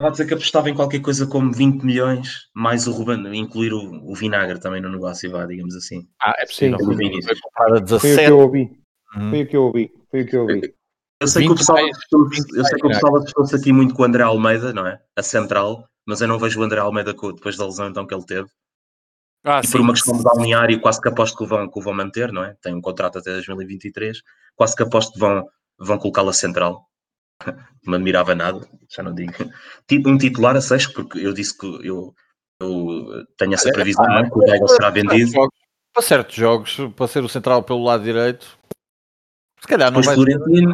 Estava 0.00 0.08
a 0.08 0.10
dizer 0.10 0.26
que 0.26 0.34
apostava 0.34 0.70
em 0.70 0.74
qualquer 0.74 1.00
coisa 1.00 1.26
como 1.26 1.52
20 1.52 1.82
milhões, 1.82 2.48
mais 2.54 2.86
o 2.86 2.92
Ruben, 2.92 3.36
incluir 3.36 3.72
o, 3.72 4.10
o 4.10 4.14
vinagre 4.14 4.60
também 4.60 4.80
no 4.80 4.88
negócio, 4.88 5.30
vá, 5.30 5.44
digamos 5.44 5.74
assim. 5.74 6.08
Ah, 6.22 6.34
é 6.38 6.46
possível. 6.46 6.78
Sim, 6.78 6.96
sim. 6.96 7.22
Foi 7.22 7.36
comprado 7.40 7.76
a 7.76 7.80
17. 7.80 8.00
Foi 8.00 8.12
o 8.12 8.26
que 8.26 8.32
eu 8.32 8.38
ouvi. 8.38 8.78
Hum. 9.16 9.30
Foi 9.30 9.42
o 9.42 9.48
que 9.48 9.56
eu 9.56 9.62
ouvi. 9.64 9.92
Foi 10.10 10.22
o 10.22 10.26
que 10.26 10.36
eu 10.36 10.40
ouvi. 10.42 10.74
Eu 11.20 11.26
sei 11.26 11.46
que 11.46 11.50
o 11.50 11.56
pessoal, 11.56 11.78
eu 11.80 12.64
sei 12.64 12.78
que 12.78 12.86
o 12.86 12.90
pessoal 12.90 13.16
assustou-se 13.16 13.56
aqui 13.56 13.72
muito 13.72 13.92
com 13.92 14.02
o 14.02 14.04
André 14.04 14.22
Almeida, 14.22 14.72
não 14.72 14.86
é? 14.86 15.00
A 15.16 15.22
central, 15.22 15.88
mas 16.06 16.20
eu 16.20 16.28
não 16.28 16.38
vejo 16.38 16.60
o 16.60 16.62
André 16.62 16.78
Almeida 16.78 17.12
depois 17.12 17.56
da 17.56 17.66
lesão 17.66 17.88
então 17.88 18.06
que 18.06 18.14
ele 18.14 18.24
teve. 18.24 18.48
Ah, 19.42 19.60
e 19.62 19.66
sim, 19.66 19.72
por 19.72 19.80
uma 19.80 19.94
questão 19.94 20.16
de 20.16 20.22
balneário, 20.22 20.80
quase 20.80 21.00
que 21.00 21.08
aposto 21.08 21.36
que 21.36 21.42
o, 21.42 21.46
vão, 21.46 21.68
que 21.68 21.78
o 21.78 21.82
vão 21.82 21.92
manter, 21.92 22.32
não 22.32 22.44
é? 22.44 22.56
Tem 22.62 22.72
um 22.72 22.80
contrato 22.80 23.18
até 23.18 23.32
2023, 23.32 24.22
quase 24.54 24.76
que 24.76 24.82
aposto 24.84 25.12
que 25.14 25.18
vão, 25.18 25.44
vão 25.76 25.98
colocá-lo 25.98 26.28
a 26.28 26.32
central. 26.32 26.87
não 27.86 27.94
admirava 27.94 28.34
nada, 28.34 28.60
já 28.88 29.02
não 29.02 29.14
digo. 29.14 29.32
Tipo 29.86 30.10
um 30.10 30.18
titular 30.18 30.56
a 30.56 30.60
6, 30.60 30.88
porque 30.88 31.18
eu 31.18 31.32
disse 31.32 31.56
que 31.56 31.66
eu, 31.86 32.14
eu 32.60 33.26
tenho 33.36 33.54
essa 33.54 33.70
previsão, 33.70 34.04
ah, 34.08 34.20
é? 34.20 34.30
que 34.30 34.38
o 34.38 34.42
Weigl 34.42 34.68
será 34.68 34.90
vendido. 34.90 35.32
Para 35.92 36.02
certos 36.02 36.36
jogos, 36.36 36.76
para 36.94 37.08
ser 37.08 37.24
o 37.24 37.28
central 37.28 37.62
pelo 37.62 37.82
lado 37.82 38.04
direito, 38.04 38.58
se 39.60 39.66
calhar 39.66 39.90
não 39.90 40.00
Depois 40.00 40.16
vai 40.16 40.36
Florentino, 40.36 40.72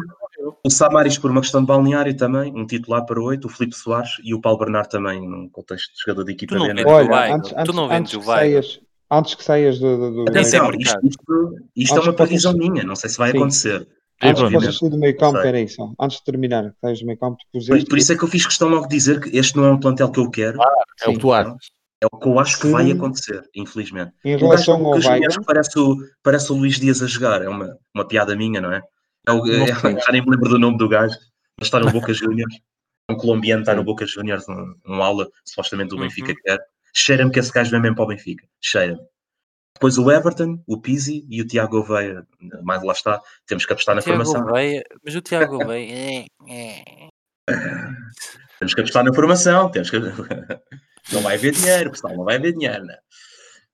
o 0.63 0.69
Samaris 0.69 1.17
por 1.17 1.31
uma 1.31 1.41
questão 1.41 1.61
de 1.61 1.67
balneário 1.67 2.15
também, 2.15 2.53
um 2.55 2.65
titular 2.65 3.05
para 3.05 3.19
oito, 3.19 3.45
o 3.45 3.49
Filipe 3.49 3.75
Soares 3.75 4.11
e 4.23 4.33
o 4.33 4.41
Paulo 4.41 4.59
Bernardo 4.59 4.89
também, 4.89 5.27
num 5.27 5.49
contexto 5.49 5.93
de 5.93 6.01
jogador 6.01 6.23
de 6.25 6.33
equipa. 6.33 6.55
Tu 6.55 6.59
não 6.59 6.67
vendes 6.67 6.85
Olha, 6.85 7.09
o 7.09 7.33
antes, 7.35 7.53
tu 7.65 7.73
não 7.73 7.87
vendes 7.87 8.13
o 8.13 8.21
Saias, 8.21 8.79
antes 9.09 9.35
que 9.35 9.43
saias 9.43 9.79
do. 9.79 9.97
do, 9.97 10.11
do 10.11 10.21
Atenção, 10.29 10.69
isto, 10.77 10.99
isto, 11.03 11.55
isto 11.75 11.97
é 11.97 12.01
uma 12.01 12.13
previsão 12.13 12.53
minha, 12.53 12.83
não 12.83 12.95
sei 12.95 13.09
se 13.09 13.17
vai 13.17 13.31
Sim. 13.31 13.37
acontecer. 13.37 13.87
Antes 14.21 14.41
que 14.41 14.71
sair 14.71 14.89
do 14.89 14.97
meio 14.97 15.17
campo, 15.17 15.37
era 15.39 15.59
isso. 15.59 15.93
Antes 15.99 16.17
de 16.17 16.23
terminar, 16.23 16.73
saias 16.81 16.99
do 16.99 17.05
meio 17.05 17.19
campo, 17.19 17.37
puseste... 17.51 17.85
Por 17.85 17.97
isso 17.97 18.13
é 18.13 18.17
que 18.17 18.23
eu 18.23 18.27
fiz 18.27 18.45
questão 18.45 18.69
logo 18.69 18.87
de 18.87 18.95
dizer 18.95 19.19
que 19.19 19.37
este 19.37 19.57
não 19.57 19.65
é 19.65 19.71
um 19.71 19.79
plantel 19.79 20.09
que 20.09 20.19
eu 20.19 20.29
quero. 20.29 20.61
Ah, 20.61 20.83
é 21.03 21.09
o 21.09 21.13
que 21.13 21.19
tu 21.19 21.33
achas. 21.33 21.55
É 22.01 22.07
o 22.11 22.19
que 22.19 22.27
eu 22.27 22.39
acho 22.39 22.59
que 22.59 22.67
vai 22.67 22.91
acontecer, 22.91 23.43
infelizmente. 23.55 24.11
Em 24.23 24.37
relação 24.37 24.85
ao 24.85 24.91
Weigl... 24.91 25.43
Parece 25.45 25.79
o, 25.79 25.97
parece 26.21 26.51
o 26.51 26.55
Luís 26.55 26.79
Dias 26.79 27.01
a 27.01 27.07
jogar, 27.07 27.41
é 27.41 27.49
uma, 27.49 27.77
uma 27.93 28.07
piada 28.07 28.35
minha, 28.35 28.61
não 28.61 28.71
é? 28.71 28.81
É 29.27 29.31
o, 29.31 29.45
é, 29.47 29.65
já 29.99 30.11
nem 30.11 30.21
me 30.21 30.31
lembro 30.31 30.49
do 30.49 30.59
nome 30.59 30.77
do 30.77 30.87
gajo, 30.87 31.15
mas 31.57 31.67
está 31.67 31.79
no 31.79 31.91
Boca 31.91 32.13
Juniors. 32.13 32.53
Um 33.09 33.15
colombiano 33.15 33.61
está 33.61 33.75
no 33.75 33.83
Boca 33.83 34.05
Juniors, 34.05 34.47
um, 34.49 34.75
um 34.87 35.01
aula, 35.01 35.27
supostamente 35.45 35.89
do 35.89 35.97
Benfica 35.97 36.31
uhum. 36.31 36.37
quer. 36.43 36.59
Cheira-me 36.93 37.31
que 37.31 37.39
esse 37.39 37.51
gajo 37.51 37.71
vem 37.71 37.81
mesmo 37.81 37.95
para 37.95 38.05
o 38.05 38.07
Benfica. 38.07 38.45
Cheira-me. 38.61 38.99
Depois 39.75 39.97
o 39.97 40.09
Everton, 40.09 40.63
o 40.65 40.79
Pizzi 40.79 41.25
e 41.29 41.41
o 41.41 41.47
Tiago 41.47 41.83
Veia. 41.83 42.25
Mais 42.63 42.81
lá 42.81 42.93
está, 42.93 43.21
temos 43.45 43.65
que 43.65 43.73
apostar 43.73 43.93
na 43.93 44.01
Tiago 44.01 44.23
formação. 44.23 44.53
Veia, 44.53 44.83
mas 45.03 45.15
o 45.15 45.21
Tiago 45.21 45.57
Veia. 45.67 45.93
É, 45.93 46.25
é. 46.47 47.05
temos 48.57 48.73
que 48.73 48.79
apostar 48.79 49.03
na 49.03 49.13
formação, 49.13 49.69
temos 49.69 49.89
que... 49.89 49.99
não 51.11 51.21
vai 51.21 51.35
haver 51.35 51.51
dinheiro, 51.51 51.91
pessoal, 51.91 52.15
não 52.15 52.23
vai 52.23 52.37
haver 52.37 52.53
dinheiro, 52.53 52.85
né? 52.85 52.97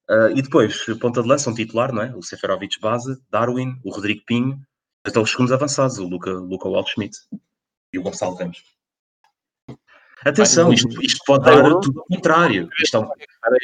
Uh, 0.10 0.36
e 0.36 0.42
depois, 0.42 0.84
ponta 1.00 1.22
de 1.22 1.28
lança, 1.28 1.50
um 1.52 1.54
titular, 1.54 1.94
não 1.94 2.02
é? 2.02 2.14
O 2.16 2.24
Seferovic 2.24 2.80
base, 2.82 3.22
Darwin, 3.30 3.80
o 3.84 3.94
Rodrigo 3.94 4.24
Pinho, 4.26 4.60
até 5.06 5.20
os 5.20 5.30
segundos 5.30 5.54
avançados, 5.54 6.00
o 6.00 6.08
Luca, 6.08 6.32
Luca 6.32 6.68
Waldschmidt 6.68 7.16
e 7.94 8.00
o 8.00 8.02
Gonçalo 8.02 8.36
Ramos. 8.36 8.64
Atenção, 10.26 10.74
isto, 10.74 11.02
isto 11.02 11.24
pode 11.26 11.46
dar 11.46 11.64
tudo 11.80 12.00
ao 12.00 12.06
contrário. 12.06 12.70
Isto 12.80 12.98
é 12.98 13.00
um... 13.00 13.08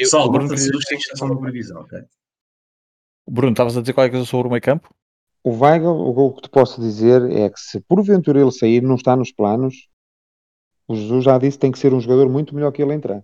Só, 0.06 0.32
isto 0.32 1.12
é 1.12 1.16
só 1.16 1.26
uma 1.26 1.40
previsão, 1.40 1.82
ok? 1.82 2.00
Bruno, 3.30 3.52
estavas 3.52 3.78
a 3.78 3.82
dizer 3.82 3.94
qual 3.94 4.06
é 4.06 4.10
que 4.10 4.16
é 4.16 4.26
sobre 4.26 4.48
o 4.48 4.52
meio 4.52 4.62
campo? 4.62 4.94
O 5.44 5.52
Weigl, 5.52 5.88
o 5.88 6.34
que 6.34 6.42
te 6.42 6.50
posso 6.50 6.82
dizer 6.82 7.22
é 7.32 7.50
que 7.50 7.60
se 7.60 7.80
porventura 7.82 8.42
ele 8.42 8.52
sair, 8.52 8.82
não 8.82 8.96
está 8.96 9.16
nos 9.16 9.32
planos, 9.32 9.88
o 10.88 10.96
Jesus 10.96 11.26
já 11.26 11.38
disse 11.38 11.58
que 11.58 11.62
tem 11.62 11.72
que 11.72 11.80
ser 11.80 11.94
um 11.94 12.00
jogador 12.00 12.30
muito 12.30 12.56
melhor 12.56 12.72
que 12.72 12.82
ele 12.82 12.94
entrar. 12.94 13.24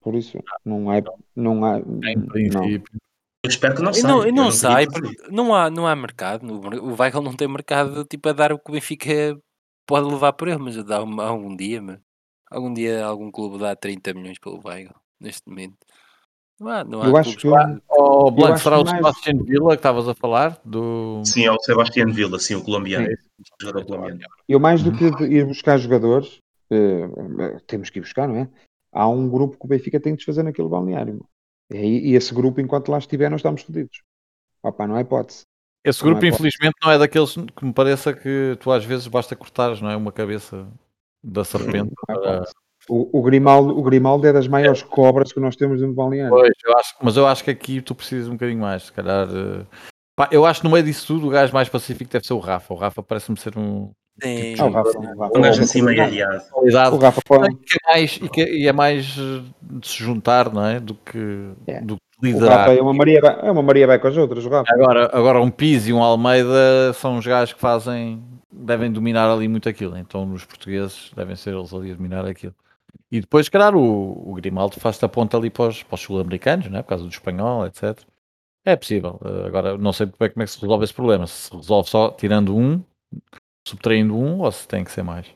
Por 0.00 0.14
isso, 0.14 0.36
não 0.64 0.90
há. 0.90 1.02
Não 1.34 1.64
há 1.64 1.78
em 1.78 2.20
princípio. 2.26 3.00
Eu 3.42 3.48
espero 3.48 3.76
que 3.76 3.82
não 3.82 3.92
saia. 3.92 4.08
Não, 4.08 4.24
não, 4.24 4.32
não 4.32 4.50
sai, 4.50 4.86
porque 4.86 5.16
não 5.30 5.54
há, 5.54 5.70
não 5.70 5.86
há 5.86 5.94
mercado. 5.94 6.46
O 6.46 7.00
Weigl 7.00 7.22
não 7.22 7.34
tem 7.34 7.46
mercado 7.46 8.04
tipo, 8.04 8.28
a 8.28 8.32
dar 8.32 8.52
o 8.52 8.58
que 8.58 8.70
o 8.70 8.72
Benfica 8.72 9.38
pode 9.86 10.08
levar 10.08 10.32
por 10.32 10.48
ele, 10.48 10.58
mas 10.58 10.82
dá 10.84 11.02
um, 11.02 11.20
algum 11.20 11.54
dia, 11.54 11.80
mas 11.80 12.00
algum 12.50 12.72
dia 12.72 13.04
algum 13.04 13.30
clube 13.30 13.58
dá 13.58 13.76
30 13.76 14.14
milhões 14.14 14.38
pelo 14.38 14.60
Weigl, 14.64 14.94
neste 15.20 15.48
momento. 15.48 15.76
Não 16.60 16.68
há, 16.68 16.84
não 16.84 17.02
há 17.02 17.06
eu 17.06 17.16
acho 17.16 17.36
que 17.36 17.48
o 17.48 18.30
Blanco 18.30 18.58
será 18.58 18.78
o 18.78 18.86
Sebastião 18.86 19.44
Villa 19.44 19.70
que 19.70 19.80
estavas 19.80 20.08
a 20.08 20.14
falar? 20.14 20.60
Do 20.64 21.22
sim 21.24 21.44
é 21.44 21.50
o 21.50 21.58
Sebastião 21.60 22.12
Villa 22.12 22.38
sim 22.38 22.54
o 22.54 22.62
colombiano, 22.62 23.08
jogador 23.60 23.84
colombiano. 23.84 24.20
Eu 24.48 24.60
mais 24.60 24.82
do 24.82 24.92
que 24.92 25.04
ir 25.24 25.44
buscar 25.44 25.78
jogadores 25.78 26.38
uh, 26.70 27.60
temos 27.66 27.90
que 27.90 27.98
ir 27.98 28.02
buscar 28.02 28.28
não 28.28 28.36
é? 28.36 28.48
Há 28.92 29.08
um 29.08 29.28
grupo 29.28 29.58
que 29.58 29.66
o 29.66 29.68
Benfica 29.68 29.98
tem 29.98 30.12
de 30.12 30.18
desfazer 30.18 30.44
naquele 30.44 30.68
balneário 30.68 31.26
e, 31.70 32.10
e 32.10 32.14
esse 32.14 32.34
grupo, 32.34 32.60
enquanto 32.60 32.90
lá 32.90 32.98
estiver, 32.98 33.30
nós 33.30 33.40
estamos 33.40 33.62
fodidos. 33.62 34.02
Opa, 34.62 34.86
não 34.86 34.96
há 34.96 35.00
hipótese. 35.00 35.42
Esse 35.84 36.02
grupo, 36.02 36.22
não 36.22 36.28
infelizmente, 36.28 36.74
não 36.82 36.90
é 36.90 36.98
daqueles 36.98 37.34
que 37.34 37.64
me 37.64 37.72
pareça 37.72 38.12
que 38.12 38.56
tu 38.60 38.70
às 38.70 38.84
vezes 38.84 39.06
basta 39.06 39.36
cortares, 39.36 39.80
não 39.80 39.90
é? 39.90 39.96
Uma 39.96 40.12
cabeça 40.12 40.66
da 41.22 41.44
serpente. 41.44 41.92
Para... 42.06 42.44
O, 42.88 43.18
o, 43.18 43.22
Grimaldo, 43.22 43.78
o 43.78 43.82
Grimaldo 43.82 44.26
é 44.26 44.32
das 44.32 44.46
maiores 44.46 44.82
é. 44.82 44.84
cobras 44.84 45.32
que 45.32 45.40
nós 45.40 45.56
temos 45.56 45.80
no 45.80 45.92
balneário. 45.92 46.30
Pois, 46.30 46.52
eu 46.64 46.76
acho, 46.76 46.94
mas 47.02 47.16
eu 47.16 47.26
acho 47.26 47.44
que 47.44 47.50
aqui 47.50 47.80
tu 47.80 47.94
precisas 47.94 48.28
um 48.28 48.32
bocadinho 48.32 48.60
mais, 48.60 48.84
se 48.84 48.92
calhar. 48.92 49.26
Uh... 49.28 49.66
Pá, 50.16 50.28
eu 50.30 50.44
acho 50.46 50.60
que 50.60 50.66
no 50.66 50.72
meio 50.72 50.84
disso 50.84 51.06
tudo 51.06 51.26
o 51.26 51.30
gajo 51.30 51.52
mais 51.52 51.68
pacífico 51.68 52.10
deve 52.10 52.26
ser 52.26 52.34
o 52.34 52.38
Rafa. 52.38 52.72
O 52.72 52.76
Rafa 52.76 53.02
parece-me 53.02 53.38
ser 53.38 53.58
um. 53.58 53.90
Sim, 54.22 54.54
tipo, 54.54 54.64
o 54.64 54.70
Rafa, 54.70 54.98
o 54.98 55.18
Rafa. 55.18 55.38
Um 55.38 55.42
gajo 55.42 55.62
assim 55.62 55.82
meio 55.82 56.02
arriado. 56.02 56.44
O 56.54 56.98
Rafa 56.98 57.20
pode... 57.26 57.48
é 57.52 57.92
mais, 57.92 58.20
e, 58.22 58.28
que, 58.28 58.44
e 58.44 58.68
é 58.68 58.72
mais 58.72 59.04
de 59.06 59.42
se 59.82 59.98
juntar, 59.98 60.52
não 60.52 60.64
é? 60.64 60.78
Do 60.78 60.94
que, 60.94 61.52
é. 61.66 61.80
do 61.80 61.96
liderar. 62.22 62.48
O 62.48 62.58
Rafa 62.58 62.74
é 62.74 62.82
uma 62.82 62.94
Maria, 62.94 63.18
é 63.18 63.50
uma 63.50 63.62
Maria 63.62 63.86
vai 63.86 63.98
com 63.98 64.08
as 64.08 64.16
outras, 64.16 64.44
o 64.44 64.48
Rafa. 64.48 64.72
Agora, 64.72 65.10
agora 65.12 65.40
um 65.40 65.50
Pizzi 65.50 65.90
e 65.90 65.92
um 65.92 66.02
Almeida 66.02 66.92
são 66.94 67.18
os 67.18 67.26
gajos 67.26 67.54
que 67.54 67.60
fazem, 67.60 68.22
devem 68.52 68.92
dominar 68.92 69.28
ali 69.28 69.48
muito 69.48 69.68
aquilo. 69.68 69.96
Então 69.98 70.30
os 70.32 70.44
portugueses 70.44 71.10
devem 71.16 71.34
ser 71.34 71.54
eles 71.54 71.72
ali 71.72 71.90
a 71.90 71.94
dominar 71.94 72.24
aquilo. 72.24 72.54
E 73.10 73.20
depois, 73.20 73.48
claro, 73.48 73.78
o, 73.78 74.32
o 74.32 74.34
Grimaldo 74.34 74.80
faz 74.80 75.02
a 75.02 75.08
ponta 75.08 75.36
ali 75.36 75.50
para 75.50 75.68
os, 75.68 75.82
para 75.82 75.94
os 75.94 76.00
sul-americanos, 76.00 76.68
né? 76.68 76.82
por 76.82 76.88
causa 76.88 77.04
do 77.04 77.10
espanhol, 77.10 77.66
etc. 77.66 78.00
É 78.64 78.76
possível. 78.76 79.20
Eh, 79.24 79.46
agora, 79.46 79.76
não 79.76 79.92
sei 79.92 80.06
como 80.06 80.24
é 80.24 80.44
que 80.44 80.46
se 80.46 80.60
resolve 80.60 80.84
esse 80.84 80.94
problema. 80.94 81.26
Se 81.26 81.48
se 81.48 81.56
resolve 81.56 81.88
só 81.88 82.10
tirando 82.10 82.56
um, 82.56 82.82
subtraindo 83.66 84.16
um, 84.16 84.40
ou 84.40 84.50
se 84.50 84.66
tem 84.66 84.82
que 84.82 84.90
ser 84.90 85.02
mais. 85.02 85.26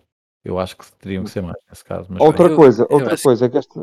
Eu 0.45 0.59
acho 0.59 0.77
que 0.77 0.91
teriam 0.93 1.25
que 1.25 1.31
ser 1.31 1.43
mais 1.43 1.59
nesse 1.69 1.85
caso. 1.85 2.09
outra 2.19 2.55
coisa, 2.55 2.87
outra 2.89 3.19
coisa 3.19 3.47
é 3.47 3.49
que 3.49 3.59
este, 3.59 3.79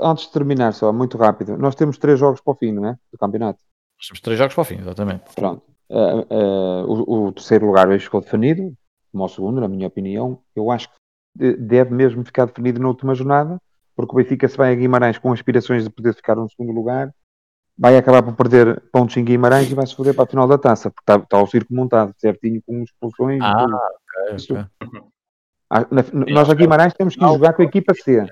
Antes 0.00 0.26
de 0.26 0.32
terminar, 0.32 0.72
só, 0.74 0.92
muito 0.92 1.18
rápido, 1.18 1.58
nós 1.58 1.74
temos 1.74 1.98
três 1.98 2.18
jogos 2.18 2.40
para 2.40 2.52
o 2.52 2.56
fim, 2.56 2.70
não 2.70 2.86
é? 2.86 2.96
Do 3.10 3.18
campeonato. 3.18 3.58
Nós 3.98 4.06
temos 4.08 4.20
três 4.20 4.38
jogos 4.38 4.54
para 4.54 4.62
o 4.62 4.64
fim, 4.64 4.78
exatamente. 4.78 5.34
Pronto. 5.34 5.62
Uh, 5.90 6.20
uh, 6.30 6.84
o, 6.86 7.26
o, 7.26 7.32
terceiro 7.32 7.66
lugar 7.66 7.88
hoje 7.88 8.04
ficou 8.04 8.20
definido, 8.20 8.72
como 9.10 9.24
o 9.24 9.28
segundo, 9.28 9.60
na 9.60 9.66
minha 9.66 9.88
opinião. 9.88 10.38
Eu 10.54 10.70
acho 10.70 10.88
que 10.88 10.94
deve 11.34 11.94
mesmo 11.94 12.24
ficar 12.24 12.46
definido 12.46 12.80
na 12.80 12.88
última 12.88 13.14
jornada, 13.14 13.60
porque 13.96 14.12
o 14.12 14.16
Benfica 14.16 14.48
se 14.48 14.56
vai 14.56 14.72
a 14.72 14.74
Guimarães 14.74 15.18
com 15.18 15.32
aspirações 15.32 15.84
de 15.84 15.90
poder 15.90 16.14
ficar 16.14 16.36
no 16.36 16.48
segundo 16.48 16.72
lugar, 16.72 17.12
vai 17.76 17.96
acabar 17.96 18.22
por 18.22 18.34
perder 18.34 18.82
pontos 18.92 19.16
em 19.16 19.24
Guimarães 19.24 19.70
e 19.70 19.74
vai 19.74 19.86
se 19.86 19.94
foder 19.94 20.14
para 20.14 20.24
a 20.24 20.26
final 20.26 20.46
da 20.46 20.58
taça, 20.58 20.90
porque 20.90 21.02
está, 21.02 21.22
está 21.22 21.42
o 21.42 21.46
circo 21.46 21.74
montado, 21.74 22.14
certinho, 22.18 22.62
com 22.66 22.82
expulsões. 22.82 23.40
Ah, 23.42 23.66
ok. 23.66 24.36
okay. 24.36 25.02
Ah, 25.70 25.86
na, 25.90 26.04
nós 26.30 26.50
a 26.50 26.54
Guimarães 26.54 26.92
temos 26.92 27.14
que 27.16 27.20
jogar 27.20 27.54
com 27.54 27.62
a 27.62 27.64
equipa 27.64 27.94
C. 27.94 28.26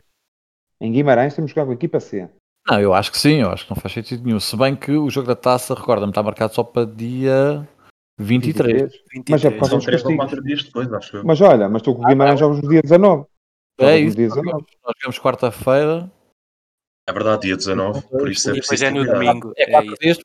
Em 0.81 0.93
Guimarães 0.93 1.35
temos 1.35 1.51
que 1.51 1.55
jogar 1.55 1.67
com 1.67 1.73
a 1.73 1.75
equipa 1.75 1.99
C. 1.99 2.29
Não, 2.69 2.79
eu 2.79 2.93
acho 2.93 3.11
que 3.11 3.19
sim, 3.19 3.41
eu 3.41 3.51
acho 3.51 3.65
que 3.65 3.71
não 3.71 3.81
faz 3.81 3.95
sentido 3.95 4.23
nenhum. 4.25 4.39
Se 4.39 4.57
bem 4.57 4.77
que 4.77 4.93
o 4.93 5.09
jogo 5.09 5.27
da 5.27 5.35
taça, 5.35 5.75
recorda-me, 5.75 6.11
está 6.11 6.23
marcado 6.23 6.55
só 6.55 6.63
para 6.63 6.87
dia 6.87 7.67
23. 8.25 8.83
23. 8.83 9.03
23. 9.13 9.25
Mas 9.31 9.45
é 9.45 9.51
por 9.51 9.59
causa 9.61 9.77
dos 9.77 9.87
castigos. 9.87 10.45
Dias 10.45 10.65
depois, 10.65 10.93
acho 10.93 11.17
eu. 11.17 11.25
Mas 11.25 11.41
olha, 11.41 11.69
mas 11.69 11.81
estou 11.81 11.97
com 11.97 12.03
o 12.03 12.07
Guimarães 12.07 12.35
ah, 12.35 12.41
jogos 12.41 12.63
no 12.63 12.69
dia 12.69 12.83
19. 12.83 13.25
É 13.79 13.99
isso, 13.99 14.17
dia 14.17 14.29
19. 14.29 14.65
nós 14.85 14.95
jogamos 14.99 15.19
quarta-feira. 15.19 16.13
É 17.09 17.13
verdade, 17.13 17.43
dia 17.43 17.57
19, 17.57 18.03
por 18.03 18.31
isso 18.31 18.51
é 18.51 18.53
E 18.53 18.61
depois 18.61 18.83
é 18.83 18.91
no 18.91 19.05
domingo. 19.05 19.53
É, 19.57 19.75
é, 19.75 19.85
isso. 20.03 20.21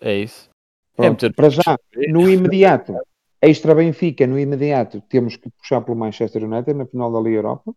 é 0.00 0.14
isso. 0.16 0.50
Pronto, 0.96 1.26
é 1.26 1.32
para 1.32 1.48
já, 1.48 1.78
no 2.08 2.28
imediato, 2.28 2.94
extra 3.42 3.74
Benfica, 3.74 4.26
no 4.26 4.38
imediato, 4.38 5.00
temos 5.02 5.36
que 5.36 5.50
puxar 5.50 5.80
pelo 5.80 5.96
Manchester 5.96 6.44
United 6.44 6.74
na 6.74 6.86
final 6.86 7.12
da 7.12 7.20
Liga 7.20 7.36
Europa 7.36 7.74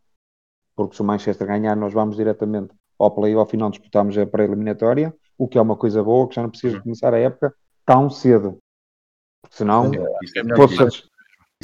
porque 0.75 0.95
se 0.95 1.01
o 1.01 1.05
Manchester 1.05 1.47
ganhar, 1.47 1.75
nós 1.75 1.93
vamos 1.93 2.15
diretamente 2.15 2.73
ao 2.97 3.11
play 3.11 3.33
ao 3.33 3.45
final 3.45 3.69
disputamos 3.69 4.17
a 4.17 4.25
pré-eliminatória, 4.25 5.13
o 5.37 5.47
que 5.47 5.57
é 5.57 5.61
uma 5.61 5.75
coisa 5.75 6.03
boa, 6.03 6.27
que 6.27 6.35
já 6.35 6.41
não 6.41 6.49
precisa 6.49 6.77
uhum. 6.77 6.83
começar 6.83 7.13
a 7.13 7.19
época 7.19 7.53
tão 7.85 8.09
cedo. 8.09 8.57
Senão, 9.49 9.91
é, 9.93 9.97
é 9.97 10.41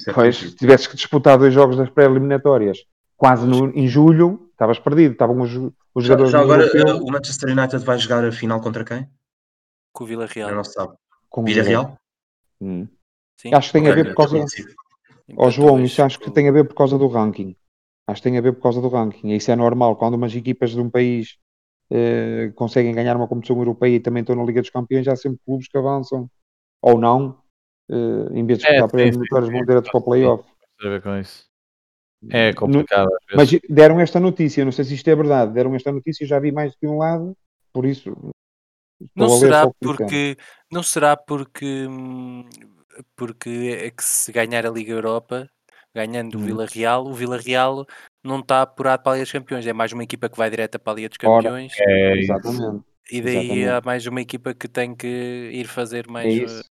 É 0.07 0.13
pois, 0.13 0.53
tivesses 0.53 0.87
que 0.87 0.95
disputar 0.95 1.37
dois 1.37 1.53
jogos 1.53 1.77
das 1.77 1.89
pré-eliminatórias 1.89 2.79
quase 3.19 3.45
no, 3.45 3.69
em 3.77 3.87
julho, 3.87 4.49
estavas 4.51 4.79
perdido. 4.79 5.11
Estavam 5.11 5.41
os, 5.41 5.51
os 5.53 6.05
já, 6.05 6.17
jogadores. 6.17 6.31
Já 6.31 6.39
agora, 6.39 6.95
uh, 6.95 7.03
o 7.03 7.11
Manchester 7.11 7.49
United 7.49 7.83
vai 7.83 7.97
jogar 7.97 8.23
a 8.23 8.31
final 8.31 8.61
contra 8.61 8.85
quem? 8.85 9.07
Com 9.91 10.05
o 10.05 10.07
Vila 10.07 10.25
Real. 10.25 10.55
Não 10.55 10.63
sabe. 10.63 10.93
Com 11.29 11.43
Vila 11.43 11.63
Real? 11.63 11.97
Hum. 12.61 12.87
Acho 13.53 13.67
que 13.67 13.73
tem 13.73 13.81
okay, 13.81 13.91
a 13.91 13.95
ver 13.95 14.05
por 14.07 14.15
causa. 14.15 14.45
Ó 15.37 15.47
oh, 15.47 15.51
João, 15.51 15.83
isso 15.83 16.01
acho 16.01 16.19
que 16.19 16.31
tem 16.31 16.49
a 16.49 16.51
ver 16.51 16.65
por 16.65 16.75
causa 16.75 16.97
do 16.97 17.07
ranking. 17.07 17.55
Acho 18.07 18.21
que 18.21 18.29
tem 18.29 18.37
a 18.37 18.41
ver 18.41 18.53
por 18.53 18.63
causa 18.63 18.81
do 18.81 18.87
ranking. 18.87 19.29
E 19.29 19.35
isso 19.35 19.51
é 19.51 19.55
normal. 19.55 19.95
Quando 19.95 20.15
umas 20.15 20.33
equipas 20.33 20.71
de 20.71 20.79
um 20.79 20.89
país 20.89 21.37
eh, 21.91 22.51
conseguem 22.55 22.93
ganhar 22.93 23.15
uma 23.15 23.27
competição 23.27 23.57
europeia 23.57 23.95
e 23.95 23.99
também 23.99 24.21
estão 24.21 24.35
na 24.35 24.43
Liga 24.43 24.61
dos 24.61 24.69
Campeões, 24.69 25.07
há 25.07 25.15
sempre 25.15 25.39
clubes 25.45 25.67
que 25.67 25.77
avançam 25.77 26.29
ou 26.81 26.97
não, 26.97 27.38
eh, 27.89 28.37
em 28.37 28.45
vez 28.45 28.59
de 28.59 28.65
disputar 28.65 28.87
é, 28.87 28.87
para 28.87 29.01
eliminatórias, 29.01 29.51
vão 29.51 29.65
direto 29.65 29.91
para 29.91 29.99
o 29.99 30.03
playoff. 30.03 30.43
Tem 30.79 30.87
a 30.87 30.93
ver 30.93 31.01
com 31.01 31.17
isso. 31.17 31.49
É 32.29 32.53
complicado. 32.53 33.07
No, 33.07 33.37
mas 33.37 33.49
deram 33.69 33.99
esta 33.99 34.19
notícia, 34.19 34.65
não 34.65 34.71
sei 34.71 34.85
se 34.85 34.95
isto 34.95 35.07
é 35.09 35.15
verdade, 35.15 35.53
deram 35.53 35.73
esta 35.73 35.91
notícia, 35.91 36.27
já 36.27 36.39
vi 36.39 36.51
mais 36.51 36.73
de 36.81 36.87
um 36.87 36.97
lado, 36.97 37.35
por 37.71 37.85
isso. 37.85 38.13
Não 39.15 39.29
será 39.29 39.69
porque 39.79 40.37
não 40.69 40.83
será 40.83 41.15
porque 41.15 41.87
porque 43.15 43.77
é 43.81 43.89
que 43.89 44.03
se 44.03 44.31
ganhar 44.33 44.65
a 44.65 44.69
Liga 44.69 44.91
Europa, 44.91 45.49
ganhando 45.95 46.37
hum. 46.37 46.41
o 46.41 46.43
Vila 46.43 46.65
Real, 46.65 47.07
o 47.07 47.13
Vila 47.13 47.37
Real 47.37 47.85
não 48.21 48.39
está 48.39 48.61
apurado 48.61 49.01
para 49.01 49.13
a 49.13 49.15
Liga 49.15 49.23
dos 49.23 49.31
Campeões, 49.31 49.65
é 49.65 49.71
mais 49.71 49.93
uma 49.93 50.03
equipa 50.03 50.29
que 50.29 50.37
vai 50.37 50.49
direta 50.49 50.77
para 50.77 50.91
a 50.91 50.95
Liga 50.97 51.09
dos 51.09 51.17
Campeões. 51.17 51.73
Ora, 51.79 51.91
é, 51.91 52.17
exatamente. 52.17 52.83
E 53.11 53.21
daí 53.21 53.35
exatamente. 53.35 53.69
há 53.69 53.81
mais 53.83 54.05
uma 54.05 54.21
equipa 54.21 54.53
que 54.53 54.67
tem 54.67 54.93
que 54.93 55.49
ir 55.53 55.67
fazer 55.67 56.07
mais. 56.07 56.59
É. 56.59 56.78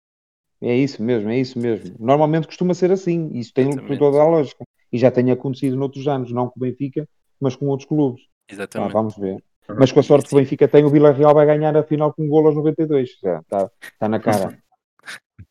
É 0.63 0.77
isso 0.77 1.03
mesmo, 1.03 1.31
é 1.31 1.39
isso 1.39 1.59
mesmo. 1.59 1.95
Normalmente 1.99 2.47
costuma 2.47 2.75
ser 2.75 2.93
assim, 2.93 3.31
isso 3.33 3.53
tem 3.55 3.71
toda 3.97 4.21
a 4.21 4.25
lógica 4.25 4.65
e 4.93 4.99
já 4.99 5.11
tem 5.11 5.31
acontecido 5.31 5.77
noutros 5.77 6.07
anos, 6.07 6.31
não 6.33 6.49
com 6.49 6.59
o 6.59 6.61
Benfica, 6.61 7.09
mas 7.41 7.57
com 7.57 7.67
outros 7.67 7.89
clubes. 7.89 8.23
Exatamente. 8.49 8.91
Ah, 8.91 8.93
vamos 8.93 9.17
ver. 9.17 9.43
Mas 9.79 9.93
com 9.93 10.01
a 10.01 10.03
sorte 10.03 10.29
que 10.29 10.35
o 10.35 10.39
Benfica 10.39 10.69
tem, 10.69 10.85
o 10.85 10.91
Vila 10.91 11.13
Real 11.13 11.33
vai 11.33 11.47
ganhar 11.47 11.77
a 11.77 11.83
final 11.83 12.13
com 12.13 12.25
um 12.25 12.29
golo 12.29 12.49
aos 12.49 12.57
92. 12.57 13.11
Já 13.23 13.39
está, 13.39 13.71
está 13.83 14.09
na 14.09 14.19
cara. 14.19 14.59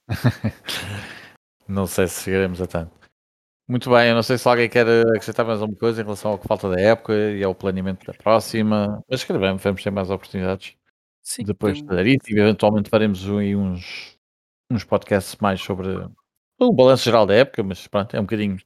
não 1.68 1.88
sei 1.88 2.08
se 2.08 2.24
chegaremos 2.24 2.62
a 2.62 2.68
tanto. 2.68 3.00
Muito 3.68 3.90
bem, 3.90 4.10
eu 4.10 4.16
não 4.16 4.24
sei 4.24 4.38
se 4.38 4.48
alguém 4.48 4.68
quer 4.68 4.88
acrescentar 4.88 5.46
mais 5.46 5.62
alguma 5.62 5.78
coisa 5.80 6.02
em 6.02 6.04
relação 6.04 6.32
ao 6.32 6.40
que 6.40 6.48
falta 6.48 6.70
da 6.70 6.82
época 6.82 7.14
e 7.14 7.44
ao 7.44 7.54
planeamento 7.54 8.06
da 8.06 8.14
próxima, 8.14 9.04
mas 9.08 9.22
escrevemos, 9.22 9.62
vamos 9.62 9.84
ter 9.84 9.92
mais 9.92 10.10
oportunidades 10.10 10.76
Sim, 11.22 11.44
depois 11.44 11.78
de 11.78 11.86
fazer 11.86 12.08
isso 12.08 12.24
e 12.30 12.40
eventualmente 12.40 12.90
faremos 12.90 13.28
uns, 13.28 14.18
uns 14.70 14.84
podcasts 14.84 15.36
mais 15.42 15.62
sobre 15.62 15.90
o 16.60 16.74
balanço 16.74 17.04
geral 17.04 17.26
da 17.26 17.34
época, 17.34 17.64
mas 17.64 17.88
pronto, 17.88 18.16
é 18.16 18.20
um 18.20 18.24
bocadinho 18.24 18.60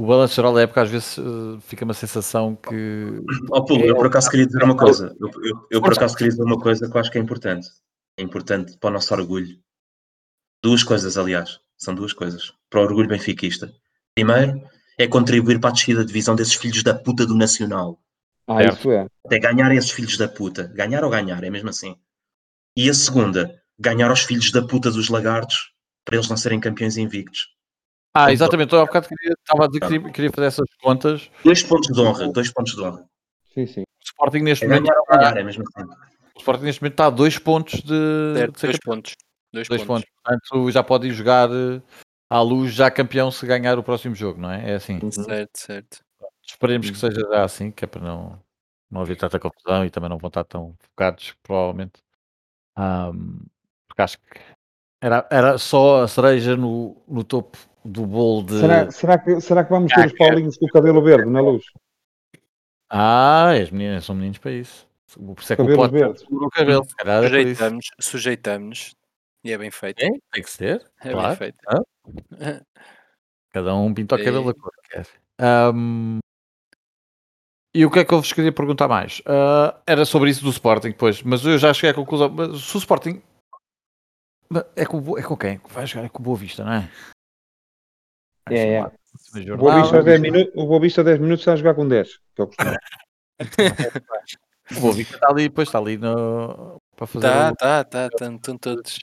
o 0.00 0.06
balanço 0.06 0.34
geral 0.34 0.54
da 0.54 0.62
época 0.62 0.80
às 0.80 0.88
vezes 0.88 1.18
uh, 1.18 1.60
fica 1.60 1.84
uma 1.84 1.92
sensação 1.92 2.56
que. 2.56 3.22
Oh, 3.50 3.62
Paulo, 3.62 3.84
é... 3.84 3.90
eu 3.90 3.94
por 3.94 4.06
acaso 4.06 4.30
queria 4.30 4.46
dizer 4.46 4.62
uma 4.62 4.74
coisa. 4.74 5.14
Eu, 5.20 5.30
eu, 5.44 5.66
eu, 5.70 5.82
por 5.82 5.92
acaso 5.92 6.16
queria 6.16 6.30
dizer 6.30 6.42
uma 6.42 6.58
coisa 6.58 6.88
que 6.88 6.96
eu 6.96 7.00
acho 7.00 7.10
que 7.10 7.18
é 7.18 7.20
importante. 7.20 7.68
É 8.16 8.22
importante 8.22 8.78
para 8.78 8.88
o 8.88 8.92
nosso 8.94 9.12
orgulho. 9.12 9.58
Duas 10.62 10.82
coisas, 10.82 11.18
aliás. 11.18 11.60
São 11.76 11.94
duas 11.94 12.14
coisas. 12.14 12.54
Para 12.70 12.80
o 12.80 12.84
orgulho 12.84 13.08
benfiquista. 13.08 13.70
Primeiro, 14.14 14.62
é 14.96 15.06
contribuir 15.06 15.60
para 15.60 15.68
a 15.68 15.72
descida 15.74 16.00
da 16.00 16.06
divisão 16.06 16.34
desses 16.34 16.54
filhos 16.54 16.82
da 16.82 16.94
puta 16.94 17.26
do 17.26 17.34
Nacional. 17.34 18.00
Ah, 18.46 18.64
isso 18.64 18.90
é. 18.90 19.06
É 19.30 19.38
ganhar 19.38 19.70
esses 19.72 19.90
filhos 19.90 20.16
da 20.16 20.28
puta. 20.28 20.64
Ganhar 20.74 21.04
ou 21.04 21.10
ganhar, 21.10 21.44
é 21.44 21.50
mesmo 21.50 21.68
assim. 21.68 21.94
E 22.74 22.88
a 22.88 22.94
segunda, 22.94 23.59
ganhar 23.80 24.10
aos 24.10 24.20
filhos 24.20 24.52
da 24.52 24.62
puta 24.62 24.90
dos 24.90 25.08
lagartos 25.08 25.72
para 26.04 26.16
eles 26.16 26.28
não 26.28 26.36
serem 26.36 26.60
campeões 26.60 26.96
invictos. 26.96 27.48
Ah, 28.14 28.32
exatamente. 28.32 28.72
Eu 28.72 28.80
há 28.80 28.86
bocado 28.86 29.08
queria, 29.08 29.34
estava 29.38 29.64
a 29.64 29.68
dizer 29.68 29.80
que 29.80 30.12
queria, 30.12 30.30
fazer 30.30 30.46
essas 30.46 30.68
contas. 30.82 31.30
Dois 31.44 31.62
pontos 31.62 31.94
de 31.94 32.00
honra, 32.00 32.28
dois 32.28 32.52
pontos 32.52 32.74
de 32.74 32.82
honra. 32.82 33.04
Sim, 33.54 33.66
sim. 33.66 33.82
O 33.82 34.04
Sporting 34.04 34.40
neste 34.40 34.64
é 34.64 34.68
momento. 34.68 34.92
Ganhar 35.08 35.36
é 35.36 35.42
mesmo 35.42 35.64
assim. 35.64 35.88
O 36.34 36.38
Sporting 36.38 36.64
neste 36.64 36.82
momento 36.82 36.94
está 36.94 37.06
a 37.06 37.10
dois 37.10 37.38
pontos 37.38 37.80
de. 37.80 38.34
Certo, 38.36 38.60
dois 38.60 38.78
pontos. 38.78 39.14
Dois, 39.52 39.68
dois 39.68 39.84
pontos. 39.84 40.04
pontos. 40.04 40.22
Portanto, 40.24 40.70
já 40.70 40.82
pode 40.82 41.08
ir 41.08 41.12
jogar 41.12 41.48
eh, 41.50 41.80
à 42.28 42.40
luz 42.40 42.72
já 42.72 42.90
campeão 42.90 43.30
se 43.30 43.46
ganhar 43.46 43.78
o 43.78 43.82
próximo 43.82 44.14
jogo, 44.14 44.40
não 44.40 44.50
é? 44.50 44.72
É 44.72 44.74
assim. 44.74 44.98
Uhum. 45.02 45.10
Certo, 45.10 45.50
certo. 45.54 46.00
Esperemos 46.44 46.88
uhum. 46.88 46.92
que 46.92 46.98
seja 46.98 47.20
já 47.20 47.44
assim, 47.44 47.70
que 47.70 47.84
é 47.84 47.88
para 47.88 48.02
não, 48.02 48.40
não 48.90 49.02
haver 49.02 49.16
tanta 49.16 49.38
confusão 49.38 49.84
e 49.84 49.90
também 49.90 50.10
não 50.10 50.18
vão 50.18 50.28
estar 50.28 50.44
tão 50.44 50.74
focados, 50.80 51.34
provavelmente. 51.42 52.02
Um, 52.76 53.40
porque 54.00 54.02
acho 54.02 54.18
que 54.18 54.40
era, 55.02 55.26
era 55.30 55.58
só 55.58 56.02
a 56.02 56.08
cereja 56.08 56.56
no, 56.56 56.96
no 57.08 57.24
topo 57.24 57.58
do 57.84 58.06
bolo 58.06 58.44
de. 58.44 58.60
Será, 58.60 58.90
será, 58.90 59.18
que, 59.18 59.40
será 59.40 59.64
que 59.64 59.70
vamos 59.70 59.92
ter 59.92 60.06
os 60.06 60.12
Paulinhos 60.12 60.56
com 60.56 60.66
o 60.66 60.70
cabelo 60.70 61.02
verde 61.02 61.30
na 61.30 61.40
luz? 61.40 61.64
Ah, 62.90 63.50
as 63.50 63.70
meninas 63.70 64.04
são 64.04 64.14
meninos 64.14 64.38
para 64.38 64.52
isso. 64.52 64.86
Por 65.14 65.36
isso 65.40 65.52
é 65.52 65.56
que 65.56 65.62
cabelo 65.62 65.88
verde. 65.88 66.24
O 66.30 66.50
cabelo, 66.50 66.86
é 66.98 67.22
sujeitamos, 67.22 67.86
sujeitamos 67.98 68.96
e 69.44 69.52
é 69.52 69.58
bem 69.58 69.70
feito. 69.70 70.02
É, 70.02 70.08
tem 70.32 70.42
que 70.42 70.50
ser. 70.50 70.84
É 71.00 71.10
claro. 71.10 71.28
bem 71.28 71.36
feito. 71.36 71.58
Ah. 71.68 71.80
Cada 73.52 73.74
um 73.74 73.92
pinta 73.92 74.14
o 74.14 74.18
cabelo 74.18 74.52
da 74.52 74.54
cor 74.54 74.70
que 74.84 74.90
quer. 74.90 75.06
Um, 75.74 76.18
e 77.74 77.84
o 77.84 77.90
que 77.90 78.00
é 78.00 78.04
que 78.04 78.14
eu 78.14 78.20
vos 78.20 78.32
queria 78.32 78.52
perguntar 78.52 78.86
mais? 78.86 79.20
Uh, 79.20 79.74
era 79.86 80.04
sobre 80.04 80.30
isso 80.30 80.44
do 80.44 80.50
Sporting, 80.50 80.92
pois, 80.92 81.22
mas 81.22 81.44
eu 81.44 81.58
já 81.58 81.72
cheguei 81.72 81.90
à 81.90 81.94
conclusão. 81.94 82.28
Mas 82.28 82.60
se 82.60 82.76
o 82.76 82.78
Sporting 82.78 83.20
é 84.76 84.84
com, 84.84 85.18
é 85.18 85.22
com 85.22 85.36
quem? 85.36 85.60
Vai 85.68 85.86
jogar 85.86 86.06
é 86.06 86.08
com 86.08 86.20
o 86.20 86.24
Boa 86.24 86.36
Vista, 86.36 86.64
não 86.64 86.72
é? 86.72 86.90
É, 88.48 88.74
é. 88.74 88.82
O 89.52 89.56
Boa 89.56 89.82
Vista, 89.82 90.02
10 90.02 90.20
minutos, 90.20 90.52
o 90.56 90.66
Boa 90.66 90.80
Vista 90.80 91.04
10 91.04 91.18
minutos 91.20 91.40
está 91.40 91.52
a 91.52 91.56
jogar 91.56 91.74
com 91.74 91.86
10, 91.86 92.16
que 92.34 92.40
é 92.40 92.44
o 92.44 92.46
costume. 92.46 92.76
o 94.76 94.80
Boa 94.80 94.94
Vista 94.94 95.14
está 95.14 95.28
ali, 95.28 95.48
depois 95.48 95.68
está 95.68 95.78
ali 95.78 95.96
no, 95.96 96.80
para 96.96 97.06
fazer. 97.06 97.28
Tá, 97.28 97.50
o... 97.50 97.56
tá, 97.56 97.84
tá, 97.84 98.08
estão 98.08 98.58
todos. 98.58 98.98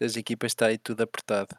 As 0.00 0.16
equipas 0.16 0.52
está 0.52 0.66
aí 0.66 0.78
tudo 0.78 1.02
apertado. 1.02 1.56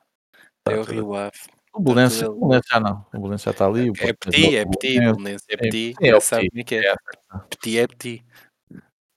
Tá, 0.64 0.74
é 0.74 0.78
o 0.78 0.84
Rio 0.84 1.16
Ave. 1.16 1.38
O 1.74 1.82
Belenense, 1.82 2.26
o 2.26 2.34
Belenense 2.34 2.70
já 2.72 2.80
não. 2.80 3.06
O 3.14 3.20
Belenense 3.20 3.46
já 3.46 3.52
está 3.52 3.66
ali. 3.66 3.90
É 4.00 4.14
Petit, 4.14 4.56
é 4.56 4.66
Petit. 4.66 5.00
O 5.00 5.28
é 5.30 5.58
Petit. 5.58 5.96
É, 6.02 6.08
é, 6.08 6.14
como 6.20 6.58
é 6.58 6.76
é. 6.76 6.96
Petit 7.50 7.78
é 7.78 7.88
Petit. 7.88 8.26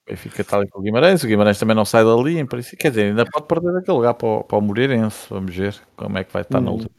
Benfica 0.05 0.41
está 0.41 0.57
ali 0.57 0.67
com 0.67 0.79
o 0.79 0.81
Guimarães, 0.81 1.23
o 1.23 1.27
Guimarães 1.27 1.57
também 1.57 1.75
não 1.75 1.85
sai 1.85 2.03
dali, 2.03 2.37
em 2.37 2.45
princípio. 2.45 2.77
Quer 2.77 2.89
dizer, 2.89 3.03
ainda 3.05 3.25
pode 3.25 3.47
perder 3.47 3.77
aquele 3.77 3.95
lugar 3.95 4.13
para 4.13 4.27
o, 4.27 4.43
para 4.43 4.57
o 4.57 4.61
Moreirense. 4.61 5.27
Vamos 5.29 5.55
ver 5.55 5.75
como 5.95 6.17
é 6.17 6.25
que 6.25 6.33
vai 6.33 6.41
estar 6.41 6.59
hum. 6.59 6.61
na 6.61 6.71
última. 6.71 6.89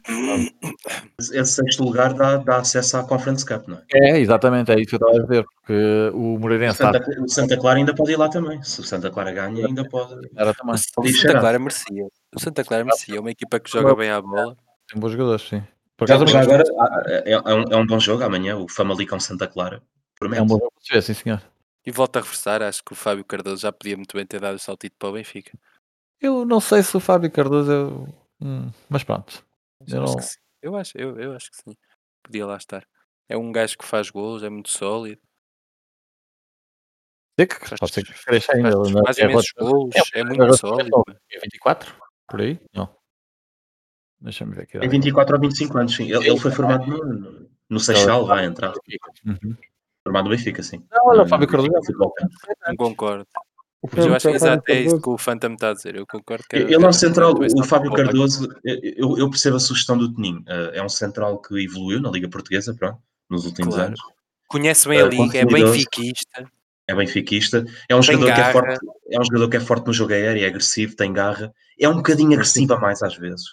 Esse 1.18 1.52
sexto 1.52 1.84
lugar 1.84 2.14
dá, 2.14 2.38
dá 2.38 2.56
acesso 2.56 2.96
à 2.96 3.04
Conference 3.04 3.44
Cup, 3.44 3.68
não 3.68 3.76
é? 3.76 3.82
É, 3.92 4.18
exatamente, 4.18 4.72
é 4.72 4.80
isso 4.80 4.88
que 4.88 4.94
eu 4.94 5.08
estava 5.08 5.22
a 5.22 5.26
ver, 5.26 5.44
porque 5.44 6.10
o 6.14 6.38
Moreirense. 6.38 6.82
O 6.82 6.86
Santa, 6.86 6.98
está... 6.98 7.22
o 7.22 7.28
Santa 7.28 7.56
Clara 7.58 7.78
ainda 7.78 7.94
pode 7.94 8.12
ir 8.12 8.16
lá 8.16 8.28
também. 8.30 8.62
Se 8.62 8.80
o 8.80 8.84
Santa 8.84 9.10
Clara 9.10 9.32
ganha, 9.32 9.66
ainda 9.66 9.86
pode. 9.86 10.14
Era 10.34 10.54
também. 10.54 10.74
O 10.74 11.08
Santa 11.08 11.40
Clara 11.40 11.58
merecia. 11.58 12.06
O 12.34 12.40
Santa 12.40 12.64
Clara 12.64 12.84
merecia, 12.84 13.16
é 13.16 13.20
uma 13.20 13.30
equipa 13.30 13.60
que 13.60 13.70
joga 13.70 13.94
bem 13.94 14.10
à 14.10 14.20
bola. 14.20 14.56
Tem 14.90 14.98
bons 14.98 15.12
jogadores, 15.12 15.46
sim. 15.46 15.62
Por 15.96 16.04
acaso, 16.06 16.26
já 16.26 16.40
agora 16.40 16.64
é, 17.06 17.32
é, 17.32 17.38
um, 17.38 17.62
é 17.70 17.76
um 17.76 17.86
bom 17.86 18.00
jogo 18.00 18.24
amanhã, 18.24 18.56
o 18.56 18.68
Famalicão 18.68 19.20
Santa 19.20 19.46
Clara. 19.46 19.82
Promete. 20.18 20.40
É 20.40 20.42
um 20.42 20.46
bom 20.46 20.58
jogo, 20.58 21.02
sim, 21.02 21.14
senhor. 21.14 21.40
E 21.86 21.90
volto 21.90 22.16
a 22.16 22.20
reforçar, 22.20 22.62
acho 22.62 22.82
que 22.82 22.92
o 22.92 22.96
Fábio 22.96 23.24
Cardoso 23.24 23.62
já 23.62 23.72
podia 23.72 23.96
muito 23.96 24.16
bem 24.16 24.24
ter 24.24 24.40
dado 24.40 24.54
o 24.54 24.58
saltito 24.58 24.96
para 24.98 25.10
o 25.10 25.12
Benfica. 25.12 25.52
Eu 26.20 26.44
não 26.44 26.60
sei 26.60 26.82
se 26.82 26.96
o 26.96 27.00
Fábio 27.00 27.30
Cardoso 27.30 27.70
é... 27.70 28.44
Hum, 28.44 28.70
mas 28.88 29.04
pronto. 29.04 29.44
Eu, 29.86 29.96
eu, 29.98 30.04
acho 30.04 30.16
não... 30.16 30.24
eu, 30.62 30.76
acho, 30.76 30.98
eu, 30.98 31.20
eu 31.20 31.32
acho 31.34 31.50
que 31.50 31.56
sim. 31.56 31.76
Podia 32.22 32.46
lá 32.46 32.56
estar. 32.56 32.86
É 33.28 33.36
um 33.36 33.52
gajo 33.52 33.76
que 33.76 33.84
faz 33.84 34.10
gols, 34.10 34.42
é 34.42 34.48
muito 34.48 34.70
sólido. 34.70 35.20
Sei 37.38 37.46
que 37.46 37.68
faz, 37.68 37.80
pode 37.80 37.92
ser 37.92 38.04
que 38.04 38.24
cresça 38.24 38.54
ainda. 38.54 38.72
Faz, 38.72 38.90
não, 38.90 39.04
faz 39.04 39.18
é 39.18 39.24
imensos 39.24 39.52
gols, 39.58 39.94
é, 40.14 40.20
é 40.20 40.24
muito 40.24 40.56
sólido. 40.56 41.04
É 41.30 41.40
24? 41.40 41.94
Por 42.28 42.40
aí? 42.40 42.60
Não. 42.72 42.88
Deixa-me 44.20 44.54
ver 44.54 44.62
aqui. 44.62 44.78
Tem 44.78 44.88
24 44.88 45.34
ou 45.34 45.40
25 45.40 45.78
anos, 45.78 45.94
sim. 45.94 46.04
Ele, 46.04 46.28
ele 46.28 46.40
foi 46.40 46.50
formado 46.50 46.86
no, 46.86 47.50
no 47.68 47.80
Seixal, 47.80 48.24
vai 48.24 48.46
entrar. 48.46 48.72
Uhum. 49.26 49.56
Formado 50.04 50.24
no 50.24 50.30
Benfica, 50.30 50.62
sim. 50.62 50.84
Não, 50.92 51.08
olha, 51.08 51.22
o 51.22 51.26
Fábio 51.26 51.48
Cardoso. 51.48 51.92
Não 52.66 52.76
concordo. 52.76 53.26
Mas 53.92 54.06
eu 54.06 54.14
acho 54.14 54.28
que 54.28 54.34
exato 54.34 54.62
é 54.68 54.80
isso 54.80 55.00
que 55.00 55.08
o 55.08 55.16
me 55.48 55.54
está 55.54 55.70
a 55.70 55.74
dizer. 55.74 55.96
Eu 55.96 56.06
concordo 56.06 56.44
que. 56.48 56.56
Ele 56.56 56.74
é 56.74 56.88
um 56.88 56.92
central, 56.92 57.34
o 57.34 57.64
Fábio 57.64 57.92
Cardoso, 57.92 58.48
eu, 58.64 59.18
eu 59.18 59.28
percebo 59.28 59.56
a 59.56 59.60
sugestão 59.60 59.96
do 59.96 60.12
Toninho. 60.12 60.42
Eh, 60.46 60.72
é 60.74 60.82
um 60.82 60.88
central 60.88 61.40
que 61.40 61.62
evoluiu 61.62 62.00
na 62.00 62.10
Liga 62.10 62.28
Portuguesa, 62.28 62.74
pronto, 62.74 62.98
nos 63.28 63.44
últimos 63.44 63.74
claro. 63.74 63.88
anos. 63.88 64.00
Conhece 64.48 64.88
bem 64.88 65.00
a 65.00 65.04
eh, 65.04 65.08
Liga, 65.08 65.38
é 65.38 65.44
benfiquista. 65.44 66.50
É 66.86 66.94
benfiquista. 66.94 67.64
É 67.88 67.96
um, 67.96 68.02
jogador 68.02 68.34
que 68.34 68.40
é, 68.40 68.52
forte, 68.52 68.78
é 69.10 69.20
um 69.20 69.24
jogador 69.24 69.48
que 69.48 69.56
é 69.56 69.60
forte 69.60 69.86
no 69.86 69.92
jogo 69.92 70.12
aéreo, 70.12 70.44
é 70.44 70.46
agressivo, 70.46 70.96
tem 70.96 71.12
garra. 71.12 71.52
É 71.78 71.88
um 71.88 71.96
bocadinho 71.96 72.32
agressivo 72.32 72.72
a 72.74 72.80
mais 72.80 73.02
às 73.02 73.16
vezes. 73.16 73.44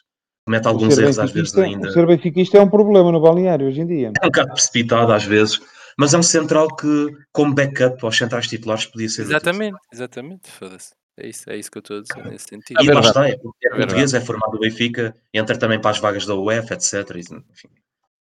Comete 0.46 0.68
alguns 0.68 0.98
erros 0.98 1.20
às 1.20 1.32
vezes 1.32 1.58
ainda. 1.58 1.90
O 1.90 1.92
ser 1.92 2.06
benfiquista 2.08 2.58
é 2.58 2.62
um 2.62 2.70
problema 2.70 3.12
no 3.12 3.22
balneário 3.22 3.68
hoje 3.68 3.82
em 3.82 3.88
dia. 3.88 4.12
É 4.22 4.26
um 4.26 4.30
bocado 4.30 4.54
precipitado 4.54 5.12
às 5.12 5.24
vezes 5.24 5.60
mas 5.98 6.14
é 6.14 6.18
um 6.18 6.24
central 6.24 6.76
que, 6.76 7.16
como 7.32 7.54
backup 7.54 8.04
aos 8.04 8.18
centrais 8.18 8.48
titulares, 8.48 8.86
podia 8.86 9.10
ser. 9.10 9.24
Exatamente, 9.24 9.76
útil. 9.76 9.90
exatamente, 9.94 10.52
foda-se. 10.52 10.92
É 11.18 11.28
isso, 11.28 11.50
é 11.50 11.58
isso 11.58 11.70
que 11.70 11.78
eu 11.78 11.82
estou 11.82 11.98
a 11.98 12.02
dizer 12.02 12.32
nesse 12.32 12.46
sentido. 12.50 12.82
E 12.82 12.92
lá 12.92 13.02
está, 13.02 13.28
é, 13.28 13.34
é 13.34 13.70
português, 13.70 14.14
é 14.14 14.22
formado 14.22 14.52
do 14.52 14.60
Benfica, 14.60 15.16
entra 15.34 15.58
também 15.58 15.80
para 15.80 15.92
as 15.92 16.00
vagas 16.00 16.26
da 16.26 16.36
UEFA, 16.36 16.74
etc. 16.76 17.16
Enfim, 17.18 17.44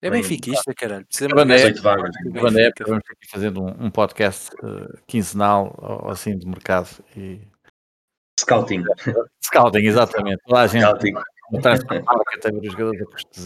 é 0.02 0.10
benfiquista, 0.10 0.72
caralho. 0.74 1.04
Precisamos 1.04 1.74
de 1.74 1.80
vagas. 1.80 2.10
Quando 2.38 2.58
é, 2.58 2.70
vamos 2.86 3.02
que 3.20 3.28
fazer 3.28 3.56
um, 3.56 3.86
um 3.86 3.90
podcast 3.90 4.50
uh, 4.62 4.98
quinzenal 5.06 5.76
ou 5.78 6.10
assim 6.10 6.38
de 6.38 6.46
mercado. 6.46 6.88
E... 7.14 7.40
Scouting. 8.38 8.82
Scouting, 9.44 9.86
exatamente. 9.86 10.40
Toda 10.46 10.62
a 10.62 10.66
gente. 10.66 10.82
Scouting. 10.82 11.14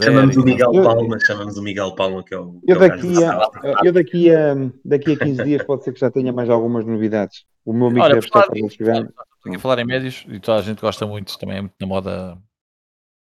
Chamamos 0.03 0.37
o 0.37 0.45
Miguel 0.45 0.73
Palma, 0.73 1.19
chamamos 1.21 1.57
o 1.57 1.63
Miguel 1.63 1.95
Palma, 1.95 2.23
que 2.23 2.35
é 2.35 2.39
o. 2.39 2.61
Eu 2.67 2.79
daqui, 2.79 3.25
a, 3.25 3.51
eu 3.83 3.93
daqui, 3.93 4.35
a, 4.35 4.55
daqui 4.85 5.13
a 5.13 5.19
15 5.19 5.45
dias 5.45 5.63
pode 5.63 5.85
ser 5.85 5.93
que 5.93 6.01
já 6.01 6.11
tenha 6.11 6.33
mais 6.33 6.51
algumas 6.51 6.85
novidades. 6.85 7.45
O 7.65 7.73
meu 7.73 7.87
amigo 7.87 8.05
Olha, 8.05 8.15
deve 8.15 8.27
estar 8.27 8.47
para 8.47 8.69
chegar. 8.69 9.09
Tenho 9.43 9.57
a 9.57 9.59
falar 9.59 9.79
em 9.81 9.87
médios 9.87 10.27
e 10.29 10.39
toda 10.39 10.59
a 10.59 10.63
gente 10.63 10.81
gosta 10.81 11.07
muito 11.07 11.39
também, 11.39 11.59
é 11.59 11.61
muito 11.63 11.75
na 11.81 11.87
moda 11.87 12.39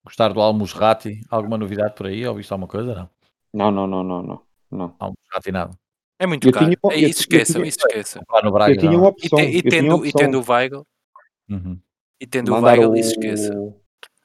gostar 0.04 0.32
do 0.32 0.40
Almusrati. 0.40 1.20
Alguma 1.28 1.58
novidade 1.58 1.94
por 1.94 2.06
aí? 2.06 2.24
Ou 2.26 2.36
visto 2.36 2.52
alguma 2.52 2.68
coisa? 2.68 3.10
Não, 3.52 3.70
não, 3.70 3.86
não, 3.86 4.04
não, 4.04 4.22
não. 4.22 4.42
não. 4.70 4.94
Almusrati 4.98 5.50
nada. 5.50 5.72
É 6.20 6.26
muito 6.26 6.48
eu 6.48 6.52
caro. 6.52 6.66
Tinha, 6.66 6.76
é 6.90 6.98
isso, 6.98 7.20
esqueçam, 7.20 7.64
isso 7.64 7.78
esqueçam. 7.78 8.22
Braga, 8.52 8.72
eu 8.72 8.78
tinha 8.78 8.98
uma 8.98 9.08
opção. 9.08 9.38
E, 9.38 9.62
te, 9.62 9.68
e, 9.68 9.70
tendo, 9.70 10.06
e 10.06 10.12
tendo 10.12 10.40
o 10.40 10.44
Weigl, 10.52 10.84
uhum. 11.48 11.78
e 12.20 12.26
tendo 12.26 12.52
o 12.52 12.60
Weigl, 12.60 12.96
isso 12.96 13.12
esqueça. 13.12 13.54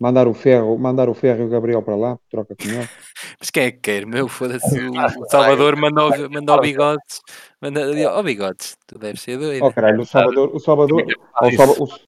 Mandar 0.04 0.28
o 0.28 0.34
ferro, 0.34 0.78
mandar 0.78 1.08
o 1.08 1.14
ferro 1.14 1.44
e 1.44 1.46
o 1.46 1.48
Gabriel 1.48 1.82
para 1.82 1.96
lá, 1.96 2.20
troca 2.30 2.54
com 2.58 2.68
ele. 2.68 2.90
Mas 3.40 3.50
quem 3.50 3.64
é 3.64 3.72
que 3.72 3.80
quer? 3.80 4.06
Meu, 4.06 4.28
foda-se. 4.28 4.78
O 4.78 5.30
Salvador 5.30 5.78
mandou, 5.78 6.12
mandou 6.30 6.60
bigodes. 6.60 7.22
Manda, 7.62 7.86
oh, 8.14 8.22
bigodes, 8.22 8.78
tu 8.86 9.00
deves 9.00 9.22
ser 9.22 9.38
doido. 9.38 9.64
Oh, 9.66 9.72
caralho, 9.72 10.02
o 10.02 10.06
Salvador, 10.06 10.54
o 10.54 10.60
Salvador, 10.60 11.06
o, 11.06 11.48
o 11.48 11.52
Salvador 11.56 12.00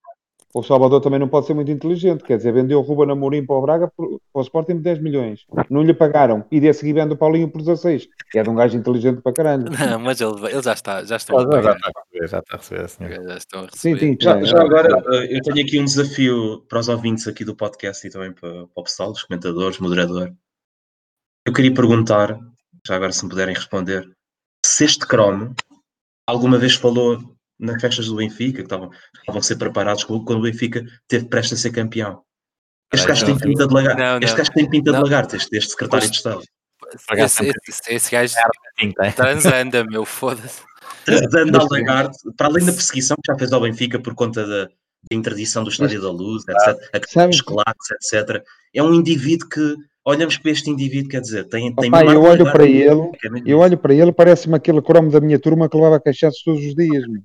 também 1.01 1.19
não 1.19 1.27
pode 1.27 1.47
ser 1.47 1.53
muito 1.53 1.69
inteligente, 1.69 2.23
quer 2.23 2.37
dizer, 2.37 2.53
vendeu 2.53 2.79
o 2.79 2.81
Ruben 2.81 3.11
Amorim 3.11 3.45
para 3.45 3.55
o 3.55 3.61
Braga 3.61 3.91
para 3.95 4.05
o 4.33 4.41
Sporting 4.41 4.77
10 4.77 5.01
milhões, 5.01 5.45
não 5.69 5.81
lhe 5.81 5.93
pagaram, 5.93 6.45
e 6.49 6.59
de 6.59 6.73
seguir 6.73 6.93
vende 6.93 7.13
o 7.13 7.17
Paulinho 7.17 7.49
por 7.49 7.61
16, 7.61 8.07
que 8.31 8.39
é 8.39 8.43
de 8.43 8.49
um 8.49 8.55
gajo 8.55 8.77
inteligente 8.77 9.21
para 9.21 9.33
caralho. 9.33 9.65
Não, 9.65 9.99
mas 9.99 10.21
ele, 10.21 10.33
ele 10.45 10.61
já 10.61 10.73
está, 10.73 11.03
já 11.03 11.17
estão 11.17 11.39
já, 11.39 11.61
já, 11.61 11.71
está 11.73 11.89
a 11.89 12.01
receber, 12.01 12.27
já 12.27 12.39
está 12.39 12.55
a 12.55 12.57
receber, 12.57 12.89
senhor. 12.89 13.11
Já 13.11 13.37
estão 13.37 13.59
a 13.59 13.65
receber. 13.65 13.99
Sim, 13.99 14.13
sim, 14.13 14.17
já, 14.19 14.41
já 14.43 14.61
agora, 14.61 15.03
eh, 15.13 15.37
eu 15.37 15.41
tenho 15.41 15.65
aqui 15.65 15.79
um 15.79 15.85
desafio 15.85 16.61
para 16.69 16.79
os 16.79 16.87
ouvintes 16.87 17.27
aqui 17.27 17.43
do 17.43 17.55
podcast 17.55 18.07
e 18.07 18.09
também 18.09 18.31
para, 18.31 18.49
para 18.49 18.67
o 18.75 18.83
pessoal, 18.83 19.11
os 19.11 19.23
comentadores, 19.23 19.79
moderador. 19.79 20.33
Eu 21.45 21.53
queria 21.53 21.73
perguntar, 21.73 22.39
já 22.87 22.95
agora 22.95 23.11
se 23.11 23.23
me 23.23 23.29
puderem 23.29 23.53
responder, 23.53 24.09
se 24.65 24.85
este 24.85 25.05
cromo 25.05 25.53
alguma 26.27 26.57
vez 26.57 26.75
falou 26.75 27.34
nas 27.59 27.81
festas 27.81 28.07
do 28.07 28.15
Benfica, 28.15 28.57
que 28.57 28.63
estavam, 28.63 28.89
estavam 29.19 29.39
a 29.39 29.43
ser 29.43 29.55
preparados 29.55 30.03
quando 30.03 30.39
o 30.39 30.41
Benfica 30.41 30.83
teve 31.07 31.25
prestes 31.25 31.59
a 31.59 31.61
ser 31.61 31.71
campeão. 31.71 32.21
Este 32.93 33.07
gajo 33.07 33.25
tem 33.25 33.37
pinta 33.37 33.67
de 33.67 33.73
lagarto. 33.73 34.25
Este 34.25 34.37
gajo 34.37 34.51
tem 34.51 34.69
pinta 34.69 34.91
de 34.91 34.99
lagarto, 34.99 35.35
este, 35.35 35.57
este 35.57 35.71
secretário 35.71 36.09
de 36.09 36.15
Estado. 36.15 36.41
Esse, 37.17 37.51
esse, 37.67 37.93
esse 37.93 38.11
gajo 38.11 38.35
transanda, 39.15 39.83
meu, 39.85 40.05
foda-se. 40.05 40.61
Transanda 41.03 41.59
ao 41.59 41.67
lagarto, 41.69 42.17
para 42.37 42.47
além 42.47 42.65
da 42.65 42.71
perseguição 42.71 43.17
que 43.17 43.31
já 43.31 43.37
fez 43.37 43.51
ao 43.51 43.61
Benfica 43.61 43.99
por 43.99 44.13
conta 44.13 44.45
da, 44.45 44.65
da 44.65 45.15
interdição 45.15 45.63
do 45.63 45.69
Estádio 45.69 46.01
da 46.01 46.11
Luz, 46.11 46.43
etc., 46.47 46.89
a 46.93 46.99
questão 46.99 47.29
dos 47.29 47.41
claques, 47.41 47.91
etc. 47.91 48.43
É 48.73 48.83
um 48.83 48.93
indivíduo 48.93 49.49
que 49.49 49.75
olhamos 50.05 50.37
para 50.37 50.51
este 50.51 50.69
indivíduo, 50.69 51.09
quer 51.09 51.21
dizer, 51.21 51.45
tem, 51.45 51.73
tem 51.75 51.89
Opa, 51.89 52.05
eu 52.05 52.21
olho 52.21 52.51
para 52.51 52.65
ele, 52.65 53.11
eu 53.45 53.59
olho 53.59 53.77
para 53.77 53.93
ele, 53.93 54.11
parece-me 54.11 54.55
aquele 54.55 54.81
cromo 54.81 55.09
da 55.09 55.19
minha 55.19 55.39
turma 55.39 55.67
que 55.67 55.75
levava 55.75 55.99
cachaços 55.99 56.43
todos 56.43 56.63
os 56.63 56.75
dias. 56.75 57.07
Meu. 57.07 57.21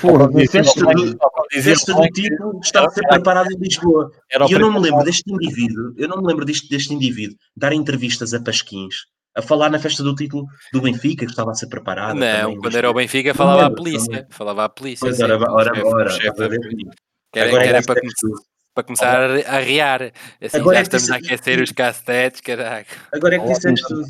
Porra, 0.00 0.28
disseste 0.28 1.92
do 1.92 2.02
tipo 2.08 2.60
estava 2.62 2.86
a 2.86 2.90
ser 2.90 3.06
preparado 3.06 3.50
em 3.52 3.58
Lisboa. 3.58 4.10
E 4.48 4.52
eu 4.52 4.58
não 4.58 4.72
me 4.72 4.80
lembro 4.80 5.04
deste 5.04 5.32
indivíduo, 5.32 5.92
eu 5.96 6.08
não 6.08 6.20
me 6.20 6.28
lembro 6.28 6.44
deste, 6.44 6.68
deste 6.68 6.94
indivíduo 6.94 7.36
dar 7.56 7.72
entrevistas 7.72 8.32
a 8.34 8.40
Pasquins 8.40 8.94
a 9.34 9.42
falar 9.42 9.70
na 9.70 9.78
festa 9.78 10.02
do 10.02 10.14
título 10.14 10.46
do 10.72 10.82
Benfica, 10.82 11.24
que 11.24 11.32
estava 11.32 11.50
a 11.50 11.54
ser 11.54 11.66
preparado. 11.68 12.18
Não, 12.18 12.42
também, 12.42 12.58
quando 12.58 12.76
era 12.76 12.90
o 12.90 12.94
Benfica 12.94 13.34
falava 13.34 13.66
à 13.66 13.70
polícia. 13.70 14.26
Falava 14.30 14.64
à 14.64 14.68
polícia. 14.68 15.06
Pois, 15.06 15.20
ora, 15.20 15.38
ora, 15.50 15.86
ora, 15.86 16.18
que 16.18 17.38
era, 17.38 17.82
para, 17.82 18.00
começar, 18.00 18.28
para 18.74 18.84
começar 18.84 19.30
a 19.46 19.58
riar. 19.60 20.12
Assim, 20.40 20.58
Agora 20.58 20.76
já 20.76 20.80
é 20.80 20.82
estamos 20.82 21.10
a 21.10 21.16
aquecer 21.16 21.62
os 21.62 21.72
castetes, 21.72 22.40
caraca. 22.42 22.94
Agora 23.10 23.36
é 23.36 23.38
que 23.38 23.46
disseste 23.46 23.88
tudo. 23.88 24.04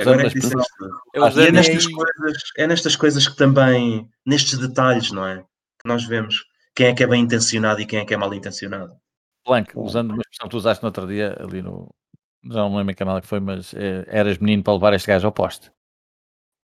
Agora 0.00 0.26
é 0.26 0.30
que 0.30 0.38
disseste 0.38 0.72
tudo. 0.78 1.00
É 1.14 1.50
nestas, 1.50 1.86
coisas, 1.86 2.42
é 2.56 2.66
nestas 2.66 2.96
coisas 2.96 3.28
que 3.28 3.36
também, 3.36 4.08
nestes 4.24 4.58
detalhes, 4.58 5.10
não 5.10 5.26
é? 5.26 5.38
Que 5.80 5.88
nós 5.88 6.04
vemos 6.04 6.44
quem 6.74 6.86
é 6.86 6.94
que 6.94 7.02
é 7.02 7.06
bem 7.06 7.22
intencionado 7.22 7.80
e 7.80 7.86
quem 7.86 8.00
é 8.00 8.04
que 8.04 8.14
é 8.14 8.16
mal 8.16 8.32
intencionado. 8.34 8.94
Blank, 9.46 9.72
usando 9.74 10.12
uma 10.12 10.22
expressão 10.22 10.48
que 10.48 10.50
tu 10.50 10.56
usaste 10.56 10.82
no 10.82 10.88
outro 10.88 11.06
dia, 11.06 11.36
ali 11.40 11.62
no. 11.62 11.94
Já 12.44 12.60
não 12.60 12.70
me 12.70 12.76
lembro 12.78 12.92
em 12.92 12.96
canal 12.96 13.20
que 13.20 13.26
foi, 13.26 13.40
mas 13.40 13.72
é, 13.74 14.04
eras 14.08 14.38
menino 14.38 14.62
para 14.62 14.74
levar 14.74 14.94
este 14.94 15.08
gajo 15.08 15.26
ao 15.26 15.32
poste. 15.32 15.70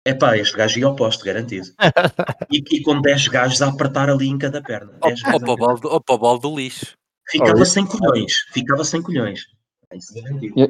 É 0.04 0.14
pá, 0.14 0.36
este 0.38 0.56
gajo 0.56 0.78
ia 0.78 0.86
ao 0.86 0.96
poste, 0.96 1.24
garantido. 1.24 1.68
e, 2.50 2.62
e 2.70 2.82
com 2.82 3.00
10 3.00 3.28
gajos 3.28 3.60
a 3.60 3.68
apertar 3.68 4.08
ali 4.08 4.26
em 4.26 4.38
cada 4.38 4.62
perna. 4.62 4.98
Ou 5.02 6.00
para 6.00 6.14
o 6.14 6.18
balde 6.18 6.42
do 6.42 6.56
lixo. 6.56 6.96
Ficava 7.28 7.64
sem 7.66 7.84
colhões, 7.84 8.32
ficava 8.52 8.84
sem 8.84 9.02
colhões. 9.02 9.42
É 9.90 9.96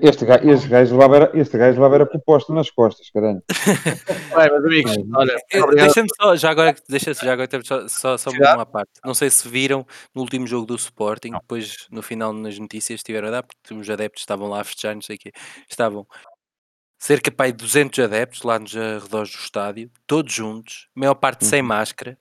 este 0.08 0.24
gajo, 0.24 0.48
este 0.48 0.68
gajo 0.68 0.96
levava 0.96 1.16
era, 1.16 1.30
este 1.34 1.58
gajo 1.58 1.74
levava 1.74 1.94
era 1.96 2.06
proposto 2.06 2.54
nas 2.54 2.70
costas, 2.70 3.10
caralho. 3.10 3.42
Meus 4.36 4.64
amigos, 4.64 4.96
olha, 5.12 5.36
deixa-me 5.74 6.08
só, 6.16 6.36
já 6.36 6.50
agora, 6.50 6.76
deixa 6.88 7.12
já 7.14 7.32
agora 7.32 7.48
só, 7.64 7.88
só, 7.88 8.16
só 8.16 8.30
uma 8.30 8.64
parte. 8.64 8.92
Não 9.04 9.14
sei 9.14 9.28
se 9.28 9.48
viram 9.48 9.84
no 10.14 10.22
último 10.22 10.46
jogo 10.46 10.66
do 10.66 10.76
Sporting, 10.76 11.30
não. 11.30 11.40
depois 11.40 11.88
no 11.90 12.00
final 12.00 12.32
nas 12.32 12.56
notícias 12.60 13.00
estiveram 13.00 13.26
a 13.26 13.30
dar, 13.32 13.42
porque 13.42 13.74
os 13.74 13.90
adeptos 13.90 14.22
estavam 14.22 14.48
lá 14.48 14.60
a 14.60 14.64
festejar, 14.64 14.94
não 14.94 15.02
sei 15.02 15.16
o 15.16 15.18
quê. 15.18 15.32
Estavam 15.68 16.06
cerca 16.96 17.28
de 17.28 17.52
200 17.54 17.98
adeptos 17.98 18.42
lá 18.42 18.56
nos 18.56 18.76
arredores 18.76 19.32
do 19.32 19.38
estádio, 19.38 19.90
todos 20.06 20.32
juntos, 20.32 20.88
maior 20.94 21.14
parte 21.16 21.44
sem 21.44 21.60
uhum. 21.60 21.66
máscara, 21.66 22.16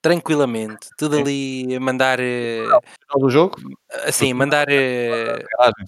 tranquilamente, 0.00 0.88
tudo 0.96 1.18
ali 1.18 1.76
a 1.76 1.80
mandar. 1.80 2.18
No 2.18 2.80
final 2.80 3.18
do 3.20 3.28
jogo? 3.28 3.56
Assim, 4.06 4.32
mandar. 4.32 4.66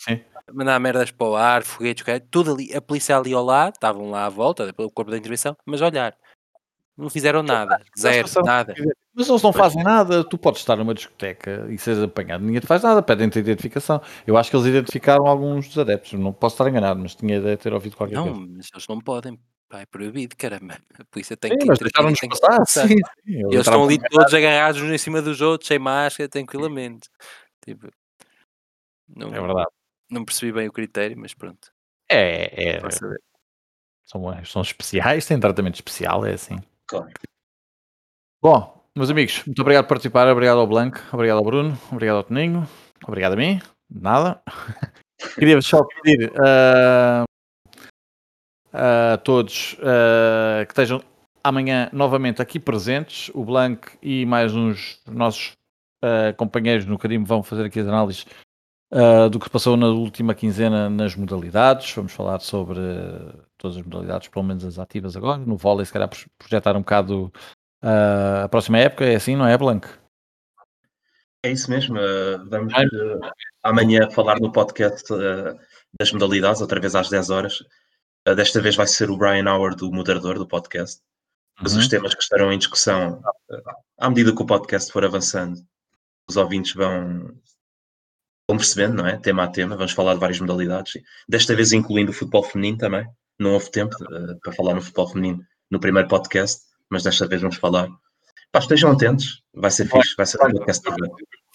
Sim 0.00 0.20
mandar 0.52 0.78
merdas 0.80 1.10
para 1.10 1.26
o 1.26 1.36
ar, 1.36 1.62
foguetes, 1.62 2.04
tudo 2.30 2.54
ali, 2.54 2.74
a 2.74 2.80
polícia 2.80 3.16
ali 3.16 3.32
ao 3.32 3.44
lado, 3.44 3.74
estavam 3.74 4.10
lá 4.10 4.26
à 4.26 4.28
volta, 4.28 4.72
pelo 4.72 4.90
corpo 4.90 5.10
da 5.10 5.18
intervenção, 5.18 5.56
mas 5.64 5.80
olhar, 5.80 6.16
não 6.96 7.08
fizeram 7.08 7.42
nada, 7.42 7.80
zero, 7.98 8.28
nada. 8.44 8.74
Mas 9.14 9.28
eles 9.28 9.42
não 9.42 9.52
fazem 9.52 9.82
nada, 9.82 10.22
tu 10.22 10.38
podes 10.38 10.60
estar 10.60 10.76
numa 10.76 10.94
discoteca 10.94 11.66
e 11.70 11.78
seres 11.78 12.02
apanhado, 12.02 12.44
ninguém 12.44 12.60
te 12.60 12.66
faz 12.66 12.82
nada, 12.82 13.02
pedem-te 13.02 13.38
identificação. 13.38 14.00
Eu 14.26 14.36
acho 14.36 14.50
que 14.50 14.56
eles 14.56 14.66
identificaram 14.66 15.26
alguns 15.26 15.68
dos 15.68 15.78
adeptos, 15.78 16.12
não 16.12 16.32
posso 16.32 16.54
estar 16.54 16.68
enganado, 16.68 17.00
mas 17.00 17.14
tinha 17.14 17.40
de 17.40 17.56
ter 17.56 17.72
ouvido 17.72 17.96
qualquer 17.96 18.16
não, 18.16 18.24
coisa. 18.24 18.38
Não, 18.38 18.48
mas 18.56 18.68
eles 18.72 18.86
não 18.88 19.00
podem, 19.00 19.38
Pá, 19.70 19.82
é 19.82 19.86
proibido, 19.86 20.34
caramba. 20.36 20.76
A 20.98 21.04
polícia 21.04 21.36
tem 21.36 21.52
sim, 21.52 21.58
que. 21.58 21.66
Mas 21.66 21.78
deixaram-nos 21.78 22.18
passar, 22.20 22.66
sim, 22.66 22.88
sim. 22.88 22.94
Eles, 23.24 23.52
eles 23.52 23.66
estão 23.66 23.84
ali 23.84 23.98
todos 24.00 24.34
agarrados 24.34 24.82
em 24.82 24.98
cima 24.98 25.22
dos 25.22 25.40
outros, 25.40 25.68
sem 25.68 25.78
máscara, 25.78 26.28
tranquilamente. 26.28 27.08
Tipo, 27.64 27.88
não, 29.08 29.28
é 29.28 29.40
verdade. 29.40 29.68
Não 30.10 30.24
percebi 30.24 30.52
bem 30.52 30.68
o 30.68 30.72
critério, 30.72 31.16
mas 31.16 31.32
pronto. 31.34 31.72
É, 32.10 32.76
é. 32.76 32.80
São, 34.04 34.44
são 34.44 34.62
especiais, 34.62 35.24
têm 35.26 35.38
tratamento 35.38 35.76
especial, 35.76 36.26
é 36.26 36.32
assim. 36.32 36.56
Claro. 36.86 37.08
Bom, 38.42 38.84
meus 38.96 39.08
amigos, 39.08 39.44
muito 39.46 39.60
obrigado 39.62 39.84
por 39.84 39.90
participar. 39.90 40.26
Obrigado 40.26 40.58
ao 40.58 40.66
Blanco, 40.66 40.98
obrigado 41.12 41.38
ao 41.38 41.44
Bruno, 41.44 41.78
obrigado 41.92 42.16
ao 42.16 42.24
Toninho, 42.24 42.68
obrigado 43.06 43.34
a 43.34 43.36
mim. 43.36 43.60
Nada. 43.88 44.42
Queria 45.38 45.62
só 45.62 45.84
pedir 45.84 46.30
uh, 46.30 47.24
a 48.72 49.16
todos 49.18 49.74
uh, 49.74 50.66
que 50.66 50.72
estejam 50.72 51.02
amanhã 51.44 51.88
novamente 51.92 52.42
aqui 52.42 52.58
presentes. 52.58 53.30
O 53.34 53.44
Blanco 53.44 53.88
e 54.02 54.26
mais 54.26 54.54
uns 54.54 55.00
nossos 55.06 55.52
uh, 56.02 56.34
companheiros 56.36 56.86
no 56.86 56.98
Carim 56.98 57.22
vão 57.22 57.42
fazer 57.42 57.66
aqui 57.66 57.78
as 57.78 57.86
análises 57.86 58.26
uh, 58.90 59.30
do 59.30 59.38
que 59.38 59.46
se 59.46 59.50
passou 59.50 59.76
na 59.76 59.88
última 59.88 60.34
quinzena 60.34 60.90
nas 60.90 61.14
modalidades. 61.14 61.92
Vamos 61.94 62.12
falar 62.12 62.40
sobre 62.40 62.78
uh, 62.78 63.42
todas 63.56 63.76
as 63.76 63.82
modalidades, 63.82 64.28
pelo 64.28 64.44
menos 64.44 64.64
as 64.64 64.78
ativas 64.78 65.16
agora. 65.16 65.38
No 65.38 65.56
vôlei, 65.56 65.86
se 65.86 65.92
calhar, 65.92 66.10
projetar 66.38 66.76
um 66.76 66.80
bocado 66.80 67.32
uh, 67.82 68.44
a 68.44 68.48
próxima 68.48 68.78
época. 68.78 69.04
É 69.04 69.14
assim, 69.14 69.36
não 69.36 69.46
é, 69.46 69.56
Blanco? 69.56 69.88
É 71.42 71.50
isso 71.50 71.70
mesmo. 71.70 71.96
vamos 72.50 72.74
amanhã 73.62 74.10
falar 74.10 74.38
no 74.38 74.52
podcast 74.52 75.08
das 75.98 76.12
modalidades, 76.12 76.60
outra 76.60 76.78
vez 76.78 76.94
às 76.94 77.08
10 77.08 77.30
horas. 77.30 77.64
desta 78.36 78.60
vez 78.60 78.76
vai 78.76 78.86
ser 78.86 79.10
o 79.10 79.16
Brian 79.16 79.50
Howard, 79.50 79.82
o 79.82 79.90
moderador 79.90 80.38
do 80.38 80.46
podcast. 80.46 81.00
Mas 81.58 81.72
uhum. 81.72 81.80
os 81.80 81.88
temas 81.88 82.14
que 82.14 82.22
estarão 82.22 82.52
em 82.52 82.58
discussão, 82.58 83.22
à 83.98 84.10
medida 84.10 84.36
que 84.36 84.42
o 84.42 84.46
podcast 84.46 84.92
for 84.92 85.02
avançando, 85.02 85.58
os 86.28 86.36
ouvintes 86.36 86.74
vão, 86.74 87.34
vão 88.50 88.56
percebendo, 88.56 88.96
não 88.96 89.06
é? 89.06 89.16
Tema 89.16 89.44
a 89.44 89.48
tema, 89.48 89.76
vamos 89.76 89.92
falar 89.92 90.14
de 90.14 90.20
várias 90.20 90.40
modalidades, 90.40 90.94
desta 91.28 91.54
vez 91.54 91.72
incluindo 91.72 92.10
o 92.10 92.14
futebol 92.14 92.42
feminino 92.42 92.78
também. 92.78 93.06
Não 93.38 93.52
houve 93.52 93.70
tempo 93.70 93.94
uh, 94.02 94.38
para 94.40 94.52
falar 94.52 94.74
no 94.74 94.82
futebol 94.82 95.08
feminino 95.08 95.40
no 95.70 95.78
primeiro 95.78 96.08
podcast, 96.08 96.62
mas 96.90 97.04
desta 97.04 97.28
vez 97.28 97.40
vamos 97.40 97.56
falar. 97.56 97.88
Pá, 98.50 98.58
estejam 98.58 98.90
atentos, 98.90 99.42
vai 99.54 99.70
ser 99.70 99.86
fixe, 99.86 100.14
vai 100.16 100.26
ser 100.26 100.42
um 100.42 100.50
podcast 100.50 100.82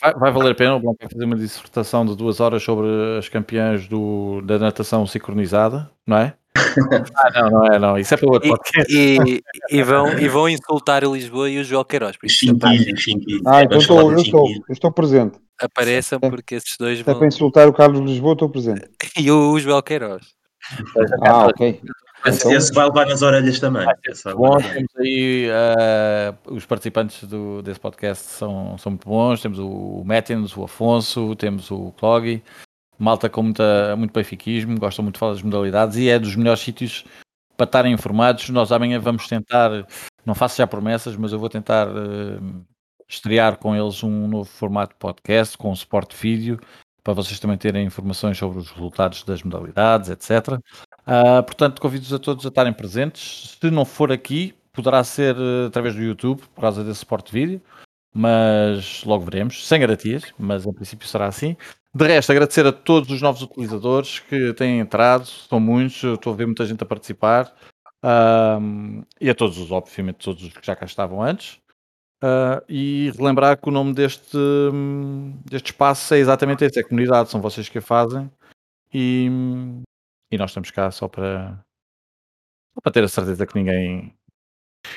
vai, 0.05 0.13
vai 0.13 0.31
valer 0.31 0.51
a 0.51 0.55
pena 0.55 0.75
o 0.75 0.79
Blanco 0.79 0.97
fazer 1.11 1.25
uma 1.25 1.35
dissertação 1.35 2.05
de 2.05 2.15
duas 2.15 2.39
horas 2.39 2.61
sobre 2.61 2.87
as 3.17 3.27
campeãs 3.29 3.87
do, 3.87 4.41
da 4.41 4.59
natação 4.59 5.05
sincronizada, 5.05 5.89
não 6.05 6.17
é? 6.17 6.33
ah, 7.17 7.31
não, 7.33 7.49
não 7.49 7.65
é, 7.67 7.79
não. 7.79 7.97
Isso 7.97 8.13
é 8.13 8.17
para 8.17 8.31
outro 8.31 8.49
podcast. 8.49 8.93
E, 8.93 9.41
e, 9.69 9.83
vão, 9.83 10.17
e 10.17 10.27
vão 10.27 10.47
insultar 10.47 11.03
o 11.03 11.13
Lisboa 11.13 11.49
e 11.49 11.59
o 11.59 11.63
João 11.63 11.83
Queiroz. 11.83 12.15
Chinquilho, 12.27 12.97
chinquilho. 12.97 13.41
Ah, 13.45 13.63
então 13.63 13.77
estou, 13.77 14.11
eu, 14.11 14.17
estou, 14.17 14.49
eu 14.49 14.73
estou 14.73 14.91
presente. 14.91 15.37
Apareçam 15.59 16.19
porque 16.19 16.55
esses 16.55 16.77
dois 16.77 17.01
vão. 17.01 17.13
É 17.13 17.17
para 17.17 17.27
insultar 17.27 17.67
o 17.67 17.73
Carlos 17.73 17.99
Lisboa, 17.99 18.33
estou 18.33 18.49
presente. 18.49 18.89
e 19.17 19.29
o 19.29 19.59
João 19.59 19.81
Queiroz. 19.81 20.23
Ah, 21.21 21.47
ok. 21.47 21.81
Então, 22.27 22.51
esse 22.51 22.73
vai 22.73 22.85
levar 22.85 23.05
nas 23.05 23.21
orelhas 23.21 23.59
também. 23.59 23.85
Bom, 24.35 24.57
temos 24.57 24.95
aí 24.97 25.47
uh, 25.49 26.53
os 26.55 26.65
participantes 26.65 27.23
do, 27.23 27.61
desse 27.61 27.79
podcast 27.79 28.25
são, 28.25 28.77
são 28.77 28.91
muito 28.91 29.07
bons. 29.07 29.41
Temos 29.41 29.59
o 29.59 30.03
Métens, 30.05 30.55
o 30.57 30.63
Afonso, 30.63 31.35
temos 31.35 31.69
o 31.69 31.91
Cloggy, 31.97 32.43
malta 32.97 33.29
com 33.29 33.43
muita, 33.43 33.95
muito 33.95 34.11
benfiquismo, 34.11 34.79
gostam 34.79 35.03
muito 35.03 35.15
de 35.15 35.19
falar 35.19 35.33
das 35.33 35.43
modalidades 35.43 35.97
e 35.97 36.09
é 36.09 36.17
dos 36.17 36.35
melhores 36.35 36.61
sítios 36.61 37.05
para 37.55 37.65
estarem 37.65 37.93
informados. 37.93 38.49
Nós 38.49 38.71
amanhã 38.71 38.99
vamos 38.99 39.27
tentar, 39.27 39.85
não 40.25 40.33
faço 40.33 40.57
já 40.57 40.65
promessas, 40.65 41.15
mas 41.15 41.31
eu 41.31 41.39
vou 41.39 41.49
tentar 41.49 41.87
uh, 41.87 42.65
estrear 43.07 43.57
com 43.57 43.75
eles 43.75 44.03
um 44.03 44.27
novo 44.27 44.49
formato 44.49 44.93
de 44.93 44.99
podcast 44.99 45.55
com 45.57 45.75
suporte 45.75 46.15
vídeo 46.15 46.59
para 47.05 47.13
vocês 47.13 47.39
também 47.39 47.55
terem 47.55 47.85
informações 47.85 48.35
sobre 48.35 48.57
os 48.57 48.71
resultados 48.71 49.23
das 49.23 49.43
modalidades, 49.43 50.09
etc. 50.09 50.53
Uh, 50.53 50.59
ah, 51.05 51.43
portanto, 51.43 51.79
convido-vos 51.79 52.11
a 52.11 52.17
todos 52.17 52.43
a 52.43 52.49
estarem 52.49 52.73
presentes. 52.73 53.55
Se 53.61 53.69
não 53.69 53.85
for 53.85 54.11
aqui, 54.11 54.55
poderá 54.73 55.03
ser 55.03 55.35
uh, 55.37 55.67
através 55.67 55.93
do 55.93 56.01
YouTube, 56.01 56.41
por 56.55 56.61
causa 56.61 56.83
desse 56.83 57.01
suporte 57.01 57.31
vídeo, 57.31 57.61
mas 58.11 59.03
logo 59.03 59.23
veremos, 59.23 59.67
sem 59.67 59.79
garantias, 59.79 60.33
mas 60.39 60.65
em 60.65 60.73
princípio 60.73 61.07
será 61.07 61.27
assim. 61.27 61.55
De 61.93 62.07
resto, 62.07 62.31
agradecer 62.31 62.65
a 62.65 62.71
todos 62.71 63.11
os 63.11 63.21
novos 63.21 63.43
utilizadores 63.43 64.17
que 64.19 64.51
têm 64.55 64.79
entrado, 64.79 65.27
são 65.27 65.59
muitos, 65.59 66.03
estou 66.03 66.33
a 66.33 66.35
ver 66.35 66.47
muita 66.47 66.65
gente 66.65 66.81
a 66.81 66.87
participar, 66.87 67.53
uh, 68.03 69.05
e 69.21 69.29
a 69.29 69.35
todos 69.35 69.59
os, 69.59 69.71
obviamente, 69.71 70.25
todos 70.25 70.43
os 70.43 70.53
que 70.53 70.65
já 70.65 70.75
cá 70.75 70.87
estavam 70.87 71.21
antes. 71.21 71.59
Uh, 72.23 72.63
e 72.67 73.11
relembrar 73.17 73.59
que 73.59 73.67
o 73.67 73.71
nome 73.71 73.93
deste, 73.93 74.37
deste 75.45 75.71
espaço 75.71 76.13
é 76.13 76.17
exatamente 76.17 76.63
esse, 76.63 76.79
é 76.79 76.83
comunidade, 76.83 77.29
são 77.29 77.41
vocês 77.41 77.67
que 77.67 77.77
a 77.77 77.81
fazem 77.81 78.31
e, 78.93 79.27
e 80.31 80.37
nós 80.37 80.49
estamos 80.49 80.71
cá 80.71 80.89
só 80.89 81.07
para, 81.07 81.59
só 82.73 82.81
para 82.81 82.91
ter 82.91 83.03
a 83.03 83.07
certeza 83.07 83.45
que 83.45 83.55
ninguém, 83.55 84.15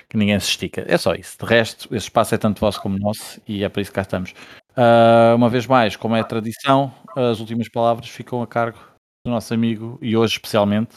que 0.08 0.16
ninguém 0.16 0.38
se 0.38 0.48
estica. 0.48 0.84
É 0.86 0.96
só 0.96 1.14
isso. 1.14 1.36
De 1.38 1.44
resto, 1.44 1.94
esse 1.94 2.06
espaço 2.06 2.34
é 2.34 2.38
tanto 2.38 2.60
vosso 2.60 2.80
como 2.80 2.98
nosso 2.98 3.40
e 3.46 3.64
é 3.64 3.68
para 3.68 3.82
isso 3.82 3.90
que 3.90 3.96
cá 3.96 4.02
estamos. 4.02 4.32
Uh, 4.70 5.34
uma 5.34 5.50
vez 5.50 5.66
mais, 5.66 5.96
como 5.96 6.14
é 6.14 6.22
tradição, 6.22 6.94
as 7.16 7.40
últimas 7.40 7.68
palavras 7.68 8.08
ficam 8.08 8.40
a 8.42 8.46
cargo 8.46 8.78
do 9.24 9.32
nosso 9.32 9.52
amigo 9.52 9.98
e 10.00 10.16
hoje 10.16 10.34
especialmente 10.34 10.94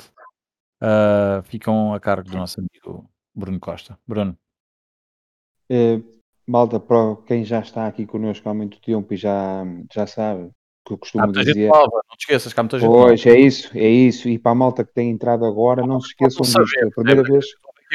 uh, 0.82 1.42
ficam 1.44 1.94
a 1.94 2.00
cargo 2.00 2.30
do 2.30 2.38
nosso 2.38 2.60
amigo 2.60 3.10
Bruno 3.36 3.60
Costa. 3.60 3.98
Bruno. 4.08 4.38
É, 5.74 6.02
malta, 6.46 6.82
para 6.82 7.16
quem 7.26 7.46
já 7.46 7.62
está 7.62 7.88
aqui 7.88 8.06
connosco 8.06 8.50
há 8.50 8.54
muito 8.54 8.82
tempo 8.82 9.14
e 9.14 9.16
já, 9.16 9.64
já 9.94 10.06
sabe 10.06 10.44
o 10.44 10.52
que 10.86 10.94
eu 10.94 10.98
costumo 10.98 11.24
há 11.24 11.28
dizer. 11.28 11.70
Nova, 11.70 12.02
não 12.10 12.18
te 12.18 12.24
esqueças 12.24 12.52
que 12.52 12.60
há 12.60 12.64
muita 12.64 12.78
gente 12.78 12.90
Pois, 12.90 13.24
nova. 13.24 13.38
é 13.38 13.40
isso, 13.40 13.72
é 13.78 13.88
isso. 13.88 14.28
E 14.28 14.38
para 14.38 14.52
a 14.52 14.56
malta 14.56 14.84
que 14.84 14.94
tem 14.94 15.10
entrado 15.10 15.46
agora, 15.46 15.88
não 15.88 16.02
se 16.02 16.10
esqueçam 16.10 16.42
disto. 16.42 16.60
É 16.78 16.88
a 16.88 16.92
primeira 16.92 17.24
vez 17.24 17.46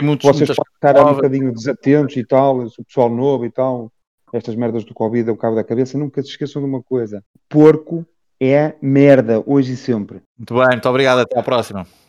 muitos, 0.03 0.27
vocês 0.27 0.49
podem 0.49 0.73
estar 0.75 1.07
um 1.07 1.15
bocadinho 1.15 1.53
desatentos 1.53 2.17
e 2.17 2.25
tal, 2.25 2.61
o 2.61 2.85
pessoal 2.85 3.11
novo 3.11 3.45
e 3.45 3.51
tal, 3.51 3.91
estas 4.33 4.55
merdas 4.55 4.85
do 4.85 4.95
Covid 4.95 5.29
ao 5.29 5.37
cabo 5.37 5.57
da 5.57 5.65
cabeça, 5.65 5.99
nunca 5.99 6.23
se 6.23 6.29
esqueçam 6.29 6.63
de 6.63 6.69
uma 6.69 6.83
coisa. 6.83 7.23
Porco 7.49 8.07
é 8.41 8.75
merda, 8.81 9.43
hoje 9.47 9.73
e 9.73 9.77
sempre. 9.77 10.23
Muito 10.39 10.55
bem, 10.55 10.69
muito 10.69 10.89
obrigado, 10.89 11.21
até 11.21 11.39
à 11.39 11.43
próxima. 11.43 11.87